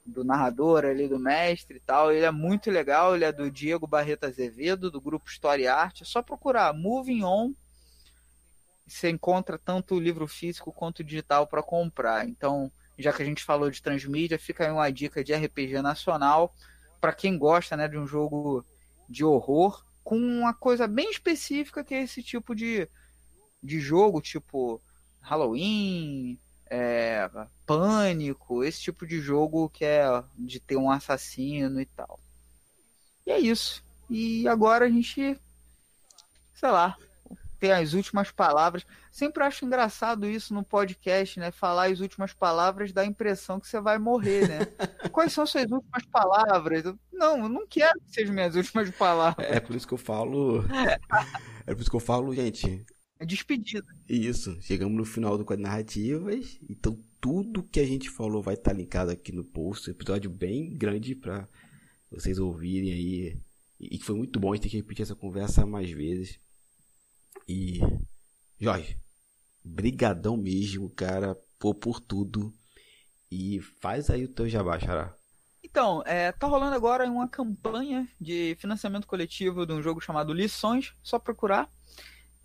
do 0.04 0.24
narrador 0.24 0.84
ali 0.84 1.08
do 1.08 1.20
mestre 1.20 1.76
e 1.76 1.80
tal. 1.80 2.12
Ele 2.12 2.24
é 2.24 2.30
muito 2.32 2.68
legal, 2.68 3.14
ele 3.14 3.24
é 3.24 3.30
do 3.30 3.48
Diego 3.48 3.86
Barreto 3.86 4.24
Azevedo, 4.24 4.90
do 4.90 5.00
grupo 5.00 5.28
Story 5.28 5.68
Art. 5.68 6.02
É 6.02 6.04
só 6.04 6.20
procurar 6.20 6.72
Moving 6.74 7.22
On. 7.22 7.52
Você 8.86 9.08
encontra 9.08 9.56
tanto 9.56 9.94
o 9.94 10.00
livro 10.00 10.26
físico 10.26 10.72
quanto 10.72 11.00
o 11.00 11.04
digital 11.04 11.46
para 11.46 11.62
comprar. 11.62 12.28
Então, 12.28 12.70
já 12.98 13.12
que 13.12 13.22
a 13.22 13.26
gente 13.26 13.44
falou 13.44 13.70
de 13.70 13.82
transmídia, 13.82 14.38
fica 14.38 14.64
aí 14.64 14.70
uma 14.70 14.90
dica 14.90 15.22
de 15.22 15.32
RPG 15.32 15.80
nacional 15.80 16.52
para 17.00 17.12
quem 17.12 17.38
gosta 17.38 17.76
né, 17.76 17.86
de 17.86 17.98
um 17.98 18.06
jogo 18.06 18.64
de 19.08 19.24
horror 19.24 19.84
com 20.02 20.16
uma 20.16 20.54
coisa 20.54 20.86
bem 20.86 21.10
específica 21.10 21.84
que 21.84 21.94
é 21.94 22.02
esse 22.02 22.22
tipo 22.22 22.54
de, 22.54 22.88
de 23.66 23.80
jogo, 23.80 24.20
tipo 24.20 24.80
Halloween, 25.20 26.38
é, 26.70 27.28
Pânico, 27.66 28.64
esse 28.64 28.80
tipo 28.80 29.06
de 29.06 29.20
jogo 29.20 29.68
que 29.68 29.84
é 29.84 30.06
de 30.36 30.60
ter 30.60 30.76
um 30.76 30.90
assassino 30.90 31.80
e 31.80 31.86
tal. 31.86 32.18
E 33.26 33.30
é 33.32 33.38
isso. 33.38 33.82
E 34.08 34.46
agora 34.46 34.86
a 34.86 34.88
gente, 34.88 35.38
sei 36.54 36.70
lá, 36.70 36.96
ter 37.58 37.72
as 37.72 37.92
últimas 37.92 38.30
palavras. 38.30 38.86
Sempre 39.10 39.42
acho 39.42 39.64
engraçado 39.64 40.28
isso 40.28 40.54
no 40.54 40.62
podcast, 40.62 41.40
né? 41.40 41.50
Falar 41.50 41.90
as 41.90 42.00
últimas 42.00 42.32
palavras 42.32 42.92
dá 42.92 43.02
a 43.02 43.06
impressão 43.06 43.58
que 43.58 43.66
você 43.66 43.80
vai 43.80 43.98
morrer, 43.98 44.48
né? 44.48 44.58
Quais 45.10 45.32
são 45.32 45.46
suas 45.46 45.70
últimas 45.70 46.04
palavras? 46.06 46.84
Não, 47.12 47.38
eu 47.38 47.48
não 47.48 47.66
quero 47.66 47.98
que 48.00 48.12
sejam 48.12 48.34
minhas 48.34 48.54
últimas 48.54 48.90
palavras. 48.90 49.46
É 49.48 49.58
por 49.58 49.74
isso 49.74 49.88
que 49.88 49.94
eu 49.94 49.98
falo. 49.98 50.64
É 51.66 51.74
por 51.74 51.80
isso 51.80 51.90
que 51.90 51.96
eu 51.96 52.00
falo, 52.00 52.34
gente. 52.34 52.84
É 53.18 53.24
despedida. 53.24 53.86
Isso. 54.08 54.60
Chegamos 54.60 54.96
no 54.96 55.04
final 55.04 55.38
do 55.38 55.44
quadro 55.44 55.62
Narrativas. 55.62 56.58
Então 56.68 56.98
tudo 57.20 57.62
que 57.62 57.80
a 57.80 57.86
gente 57.86 58.10
falou 58.10 58.42
vai 58.42 58.54
estar 58.54 58.72
linkado 58.72 59.10
aqui 59.10 59.32
no 59.32 59.44
post. 59.44 59.90
Episódio 59.90 60.30
bem 60.30 60.76
grande 60.76 61.14
para 61.14 61.48
vocês 62.10 62.38
ouvirem 62.38 62.92
aí. 62.92 63.40
E 63.80 63.98
que 63.98 64.04
foi 64.04 64.14
muito 64.14 64.38
bom 64.38 64.52
a 64.52 64.56
gente 64.56 64.64
ter 64.64 64.70
que 64.70 64.76
repetir 64.76 65.02
essa 65.02 65.14
conversa 65.14 65.66
mais 65.66 65.90
vezes. 65.90 66.38
E 67.48 67.80
Jorge, 68.58 68.98
brigadão 69.64 70.36
mesmo, 70.36 70.90
cara, 70.90 71.36
por, 71.58 71.74
por 71.74 72.00
tudo. 72.00 72.52
E 73.30 73.60
faz 73.80 74.10
aí 74.10 74.24
o 74.24 74.32
teu 74.32 74.48
jabá, 74.48 74.78
xará. 74.78 75.14
Então, 75.62 76.02
é, 76.06 76.32
tá 76.32 76.46
rolando 76.46 76.76
agora 76.76 77.04
uma 77.04 77.28
campanha 77.28 78.08
de 78.20 78.56
financiamento 78.58 79.06
coletivo 79.06 79.66
de 79.66 79.72
um 79.72 79.82
jogo 79.82 80.00
chamado 80.00 80.32
Lições, 80.32 80.94
só 81.02 81.18
procurar 81.18 81.68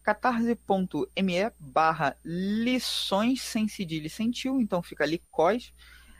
catarse.me 0.03 1.51
barra 1.59 2.15
lições 2.23 3.41
sem 3.41 3.67
cedilha 3.67 4.07
e 4.07 4.09
sem 4.09 4.31
tio, 4.31 4.59
então 4.59 4.81
fica 4.81 5.05
licóis. 5.05 5.73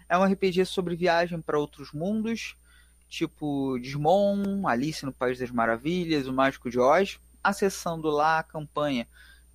É 0.07 0.17
um 0.17 0.23
RPG 0.23 0.65
sobre 0.65 0.95
viagem 0.95 1.41
para 1.41 1.59
outros 1.59 1.91
mundos, 1.91 2.55
tipo 3.07 3.77
Desmond, 3.79 4.65
Alice 4.65 5.05
no 5.05 5.13
País 5.13 5.39
das 5.39 5.51
Maravilhas, 5.51 6.27
O 6.27 6.33
Mágico 6.33 6.69
de 6.69 6.79
Oz 6.79 7.19
acessando 7.43 8.09
lá 8.09 8.39
a 8.39 8.43
campanha, 8.43 9.07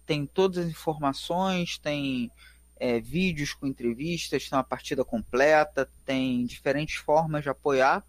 tem 0.04 0.26
todas 0.26 0.64
as 0.64 0.70
informações, 0.70 1.78
tem 1.78 2.30
é, 2.78 3.00
vídeos 3.00 3.52
com 3.52 3.66
entrevistas, 3.66 4.48
tem 4.48 4.56
uma 4.56 4.64
partida 4.64 5.04
completa, 5.04 5.88
tem 6.04 6.44
diferentes 6.44 6.96
formas 6.96 7.42
de 7.42 7.48
apoiar. 7.48 8.04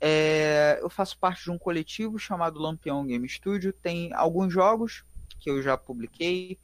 É, 0.00 0.78
eu 0.82 0.90
faço 0.90 1.16
parte 1.18 1.44
de 1.44 1.50
um 1.50 1.58
coletivo 1.58 2.18
chamado 2.18 2.58
Lampião 2.58 3.06
Game 3.06 3.28
Studio. 3.28 3.72
Tem 3.72 4.12
alguns 4.14 4.52
jogos 4.52 5.04
que 5.42 5.50
eu 5.50 5.60
já 5.60 5.76
publiquei, 5.76 6.56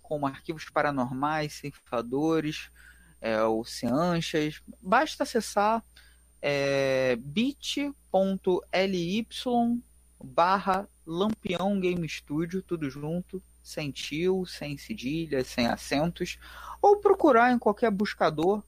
como 0.00 0.26
arquivos 0.26 0.70
paranormais, 0.70 1.54
ceifadores, 1.54 2.70
é, 3.20 3.42
oceanchas. 3.42 4.62
Basta 4.80 5.24
acessar 5.24 5.82
é, 6.40 7.16
bit.ly 7.16 7.82
barra 10.22 10.88
Lampião 11.04 11.80
Game 11.80 12.08
Studio, 12.08 12.62
tudo 12.62 12.88
junto, 12.88 13.42
sem 13.64 13.90
tio, 13.90 14.46
sem 14.46 14.78
cedilha, 14.78 15.42
sem 15.42 15.66
acentos, 15.66 16.38
ou 16.80 16.98
procurar 16.98 17.52
em 17.52 17.58
qualquer 17.58 17.90
buscador 17.90 18.62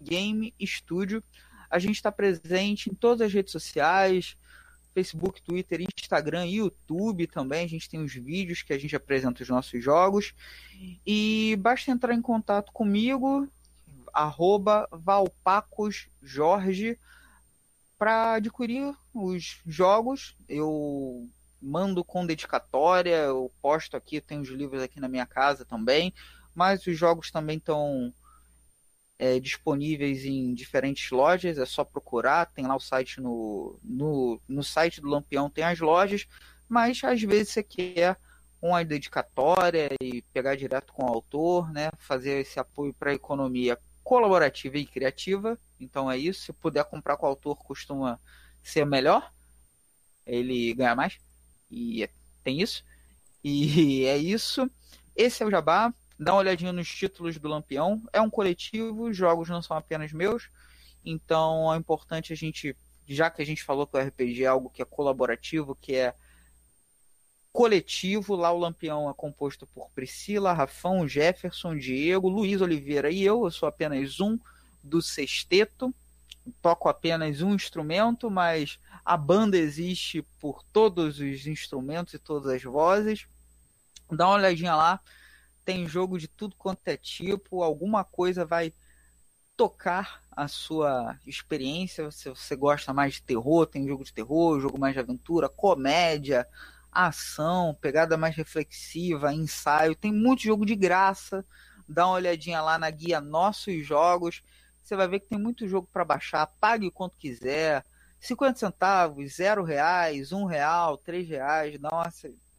Game 0.00 0.54
Studio. 0.62 1.22
A 1.68 1.80
gente 1.80 1.96
está 1.96 2.12
presente 2.12 2.90
em 2.90 2.94
todas 2.94 3.26
as 3.26 3.32
redes 3.32 3.50
sociais, 3.50 4.36
Facebook, 4.96 5.42
Twitter, 5.42 5.82
Instagram, 5.82 6.46
YouTube 6.46 7.26
também. 7.26 7.66
A 7.66 7.68
gente 7.68 7.90
tem 7.90 8.00
os 8.00 8.14
vídeos 8.14 8.62
que 8.62 8.72
a 8.72 8.78
gente 8.78 8.96
apresenta 8.96 9.42
os 9.42 9.48
nossos 9.50 9.84
jogos. 9.84 10.32
E 11.06 11.54
basta 11.60 11.90
entrar 11.90 12.14
em 12.14 12.22
contato 12.22 12.72
comigo, 12.72 13.46
arroba 14.10 14.88
valpacosjorge, 14.90 16.98
para 17.98 18.34
adquirir 18.34 18.94
os 19.12 19.60
jogos. 19.66 20.34
Eu 20.48 21.28
mando 21.60 22.02
com 22.02 22.24
dedicatória, 22.24 23.16
eu 23.16 23.52
posto 23.60 23.98
aqui, 23.98 24.18
tenho 24.18 24.40
os 24.40 24.48
livros 24.48 24.82
aqui 24.82 24.98
na 24.98 25.08
minha 25.08 25.26
casa 25.26 25.66
também, 25.66 26.14
mas 26.54 26.86
os 26.86 26.96
jogos 26.96 27.30
também 27.30 27.58
estão 27.58 28.14
é, 29.18 29.40
disponíveis 29.40 30.24
em 30.24 30.52
diferentes 30.54 31.10
lojas, 31.10 31.58
é 31.58 31.66
só 31.66 31.84
procurar, 31.84 32.46
tem 32.46 32.66
lá 32.66 32.76
o 32.76 32.80
site 32.80 33.20
no, 33.20 33.78
no, 33.82 34.40
no 34.48 34.62
site 34.62 35.00
do 35.00 35.08
Lampião 35.08 35.48
tem 35.48 35.64
as 35.64 35.80
lojas, 35.80 36.26
mas 36.68 37.02
às 37.02 37.22
vezes 37.22 37.50
você 37.50 37.62
quer 37.62 38.18
uma 38.60 38.84
dedicatória 38.84 39.88
e 40.00 40.22
pegar 40.32 40.56
direto 40.56 40.92
com 40.92 41.04
o 41.04 41.08
autor, 41.08 41.70
né, 41.72 41.90
fazer 41.98 42.40
esse 42.40 42.58
apoio 42.58 42.92
para 42.94 43.10
a 43.10 43.14
economia 43.14 43.78
colaborativa 44.06 44.78
e 44.78 44.86
criativa. 44.86 45.58
Então 45.80 46.10
é 46.10 46.16
isso. 46.16 46.44
Se 46.46 46.52
puder 46.52 46.84
comprar 46.84 47.16
com 47.16 47.26
o 47.26 47.28
autor, 47.28 47.56
costuma 47.56 48.20
ser 48.62 48.86
melhor. 48.86 49.32
Ele 50.24 50.72
ganha 50.74 50.94
mais. 50.94 51.18
E 51.70 52.08
tem 52.42 52.60
isso. 52.60 52.84
E 53.42 54.04
é 54.06 54.16
isso. 54.16 54.70
Esse 55.14 55.42
é 55.42 55.46
o 55.46 55.50
Jabá. 55.50 55.92
Dá 56.18 56.32
uma 56.32 56.40
olhadinha 56.40 56.72
nos 56.72 56.88
títulos 56.88 57.38
do 57.38 57.48
Lampião. 57.48 58.02
É 58.12 58.20
um 58.20 58.30
coletivo, 58.30 59.04
os 59.04 59.16
jogos 59.16 59.48
não 59.48 59.60
são 59.60 59.76
apenas 59.76 60.12
meus. 60.12 60.48
Então 61.04 61.72
é 61.72 61.76
importante 61.76 62.32
a 62.32 62.36
gente, 62.36 62.74
já 63.06 63.30
que 63.30 63.42
a 63.42 63.46
gente 63.46 63.62
falou 63.62 63.86
que 63.86 63.96
o 63.96 64.00
RPG 64.00 64.44
é 64.44 64.46
algo 64.46 64.70
que 64.70 64.82
é 64.82 64.84
colaborativo, 64.84 65.76
que 65.76 65.94
é 65.94 66.14
coletivo. 67.52 68.34
Lá 68.34 68.50
o 68.50 68.58
Lampião 68.58 69.08
é 69.10 69.14
composto 69.14 69.66
por 69.66 69.90
Priscila, 69.90 70.52
Rafão, 70.52 71.06
Jefferson, 71.06 71.76
Diego, 71.76 72.28
Luiz 72.28 72.60
Oliveira 72.60 73.10
e 73.10 73.22
eu. 73.22 73.44
Eu 73.44 73.50
sou 73.50 73.68
apenas 73.68 74.18
um 74.20 74.38
do 74.82 75.02
sexteto. 75.02 75.94
Toco 76.62 76.88
apenas 76.88 77.42
um 77.42 77.54
instrumento, 77.54 78.30
mas 78.30 78.78
a 79.04 79.16
banda 79.16 79.56
existe 79.56 80.22
por 80.40 80.62
todos 80.72 81.18
os 81.18 81.46
instrumentos 81.46 82.14
e 82.14 82.18
todas 82.18 82.52
as 82.52 82.62
vozes. 82.62 83.26
Dá 84.10 84.28
uma 84.28 84.36
olhadinha 84.36 84.74
lá. 84.74 85.00
Tem 85.66 85.86
jogo 85.88 86.16
de 86.16 86.28
tudo 86.28 86.54
quanto 86.56 86.86
é 86.86 86.96
tipo. 86.96 87.60
Alguma 87.60 88.04
coisa 88.04 88.46
vai 88.46 88.72
tocar 89.56 90.22
a 90.30 90.46
sua 90.46 91.18
experiência. 91.26 92.08
Se 92.12 92.28
você 92.28 92.54
gosta 92.54 92.92
mais 92.94 93.14
de 93.14 93.22
terror, 93.22 93.66
tem 93.66 93.84
jogo 93.88 94.04
de 94.04 94.12
terror, 94.12 94.60
jogo 94.60 94.78
mais 94.78 94.94
de 94.94 95.00
aventura, 95.00 95.48
comédia, 95.48 96.46
ação, 96.92 97.76
pegada 97.80 98.16
mais 98.16 98.36
reflexiva, 98.36 99.34
ensaio. 99.34 99.96
Tem 99.96 100.12
muito 100.12 100.42
jogo 100.42 100.64
de 100.64 100.76
graça. 100.76 101.44
Dá 101.88 102.06
uma 102.06 102.14
olhadinha 102.14 102.60
lá 102.62 102.78
na 102.78 102.88
guia 102.88 103.20
Nossos 103.20 103.84
Jogos. 103.84 104.44
Você 104.84 104.94
vai 104.94 105.08
ver 105.08 105.18
que 105.18 105.28
tem 105.28 105.38
muito 105.38 105.66
jogo 105.66 105.88
para 105.92 106.04
baixar. 106.04 106.46
Pague 106.60 106.92
quanto 106.92 107.16
quiser. 107.16 107.84
50 108.20 108.56
centavos, 108.56 109.34
0 109.34 109.64
reais, 109.64 110.30
1 110.30 110.44
real, 110.44 110.96
3 110.96 111.28
reais. 111.28 111.80
Dá 111.80 111.88
uma, 111.92 112.12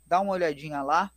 dá 0.05 0.19
uma 0.19 0.33
olhadinha 0.33 0.81
lá. 0.81 1.09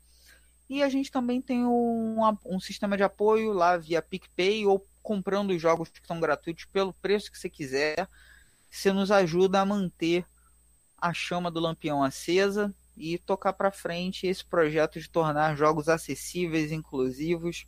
E 0.70 0.84
a 0.84 0.88
gente 0.88 1.10
também 1.10 1.42
tem 1.42 1.66
um, 1.66 2.18
um 2.46 2.60
sistema 2.60 2.96
de 2.96 3.02
apoio 3.02 3.52
lá 3.52 3.76
via 3.76 4.00
PicPay 4.00 4.64
ou 4.66 4.86
comprando 5.02 5.50
os 5.50 5.60
jogos 5.60 5.88
que 5.88 5.98
estão 5.98 6.20
gratuitos 6.20 6.64
pelo 6.66 6.92
preço 6.92 7.28
que 7.28 7.36
você 7.36 7.50
quiser. 7.50 8.08
Você 8.70 8.92
nos 8.92 9.10
ajuda 9.10 9.60
a 9.60 9.66
manter 9.66 10.24
a 10.96 11.12
chama 11.12 11.50
do 11.50 11.58
Lampião 11.58 12.04
acesa 12.04 12.72
e 12.96 13.18
tocar 13.18 13.52
para 13.52 13.72
frente 13.72 14.28
esse 14.28 14.44
projeto 14.44 15.00
de 15.00 15.10
tornar 15.10 15.56
jogos 15.56 15.88
acessíveis, 15.88 16.70
inclusivos 16.70 17.66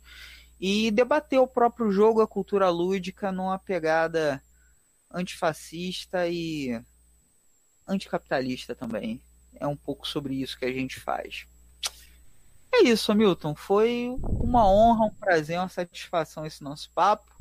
e 0.57 0.89
debater 0.89 1.39
o 1.39 1.47
próprio 1.47 1.91
jogo, 1.91 2.21
a 2.21 2.27
cultura 2.27 2.69
lúdica 2.69 3.33
numa 3.33 3.59
pegada 3.59 4.41
antifascista 5.11 6.25
e 6.29 6.81
anticapitalista 7.85 8.73
também. 8.73 9.21
É 9.55 9.67
um 9.67 9.75
pouco 9.75 10.07
sobre 10.07 10.35
isso 10.35 10.57
que 10.57 10.63
a 10.63 10.71
gente 10.71 11.01
faz. 11.01 11.45
É 12.75 12.83
isso, 12.85 13.11
Hamilton. 13.11 13.53
Foi 13.53 14.09
uma 14.23 14.67
honra, 14.67 15.05
um 15.05 15.13
prazer, 15.13 15.59
uma 15.59 15.69
satisfação 15.69 16.43
esse 16.43 16.63
nosso 16.63 16.91
papo. 16.91 17.31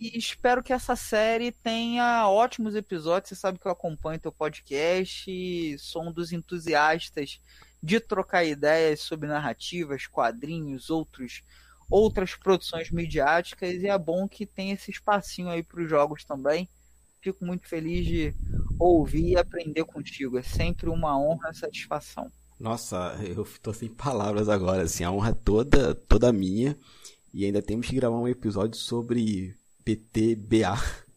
E 0.00 0.18
espero 0.18 0.62
que 0.62 0.72
essa 0.72 0.96
série 0.96 1.52
tenha 1.52 2.28
ótimos 2.28 2.74
episódios. 2.74 3.28
Você 3.28 3.36
sabe 3.36 3.60
que 3.60 3.66
eu 3.66 3.72
acompanho 3.72 4.18
teu 4.18 4.32
podcast, 4.32 5.78
sou 5.78 6.08
um 6.08 6.12
dos 6.12 6.32
entusiastas 6.32 7.40
de 7.80 8.00
trocar 8.00 8.44
ideias 8.44 9.00
sobre 9.00 9.28
narrativas, 9.28 10.06
quadrinhos, 10.08 10.90
outros, 10.90 11.42
outras 11.88 12.34
produções 12.34 12.90
midiáticas. 12.90 13.74
E 13.74 13.86
é 13.86 13.96
bom 13.96 14.28
que 14.28 14.44
tenha 14.44 14.74
esse 14.74 14.90
espacinho 14.90 15.48
aí 15.48 15.62
para 15.62 15.80
os 15.80 15.88
jogos 15.88 16.24
também. 16.24 16.68
Fico 17.20 17.44
muito 17.44 17.68
feliz 17.68 18.04
de 18.04 18.34
ouvir 18.80 19.30
e 19.30 19.36
aprender 19.36 19.84
contigo. 19.84 20.38
É 20.38 20.42
sempre 20.42 20.90
uma 20.90 21.16
honra 21.16 21.50
e 21.50 21.56
satisfação. 21.56 22.32
Nossa, 22.58 23.16
eu 23.24 23.46
tô 23.62 23.72
sem 23.72 23.88
palavras 23.88 24.48
agora. 24.48 24.82
Assim, 24.82 25.04
a 25.04 25.10
honra 25.10 25.30
é 25.30 25.34
toda, 25.34 25.94
toda 25.94 26.32
minha. 26.32 26.76
E 27.32 27.44
ainda 27.44 27.62
temos 27.62 27.86
que 27.86 27.96
gravar 27.96 28.16
um 28.16 28.28
episódio 28.28 28.78
sobre 28.78 29.56
PTBA. 29.84 30.76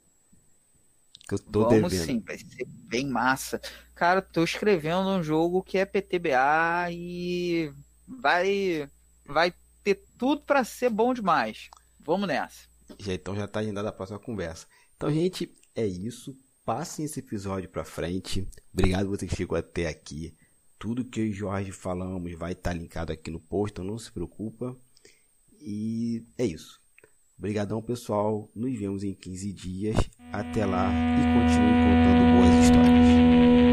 Que 1.27 1.35
eu 1.35 1.39
tô 1.39 1.63
Vamos 1.63 1.91
devendo. 1.91 2.05
sim, 2.05 2.19
vai 2.19 2.37
ser 2.37 2.65
bem 2.67 3.07
massa. 3.07 3.61
Cara, 3.95 4.21
tô 4.21 4.43
escrevendo 4.43 5.07
um 5.07 5.23
jogo 5.23 5.63
que 5.63 5.77
é 5.77 5.85
PTBA 5.85 6.91
e 6.91 7.71
vai 8.05 8.89
vai 9.25 9.53
ter 9.81 10.03
tudo 10.17 10.41
para 10.41 10.65
ser 10.65 10.89
bom 10.89 11.13
demais. 11.13 11.69
Vamos 12.01 12.27
nessa. 12.27 12.67
Já, 12.99 13.13
então 13.13 13.33
já 13.33 13.47
tá 13.47 13.61
agendada 13.61 13.87
a 13.87 13.93
próxima 13.93 14.19
conversa. 14.19 14.67
Então, 14.97 15.09
gente, 15.09 15.49
é 15.73 15.85
isso. 15.85 16.35
Passem 16.65 17.05
esse 17.05 17.19
episódio 17.19 17.69
para 17.69 17.85
frente. 17.85 18.45
Obrigado 18.73 19.07
você 19.07 19.25
que 19.25 19.35
chegou 19.35 19.57
até 19.57 19.87
aqui. 19.87 20.35
Tudo 20.81 21.05
que 21.05 21.19
eu 21.19 21.27
e 21.27 21.31
Jorge 21.31 21.71
falamos 21.71 22.33
vai 22.33 22.53
estar 22.53 22.71
tá 22.71 22.75
linkado 22.75 23.13
aqui 23.13 23.29
no 23.29 23.39
post, 23.39 23.71
então 23.71 23.85
não 23.85 23.99
se 23.99 24.11
preocupa. 24.11 24.75
E 25.61 26.23
é 26.39 26.43
isso. 26.43 26.81
Obrigadão, 27.37 27.83
pessoal. 27.83 28.49
Nos 28.55 28.75
vemos 28.79 29.03
em 29.03 29.13
15 29.13 29.53
dias. 29.53 29.95
Até 30.33 30.65
lá 30.65 30.89
e 30.89 31.21
continue 31.35 31.73
contando 31.85 32.33
boas 32.35 32.65
histórias. 32.65 33.70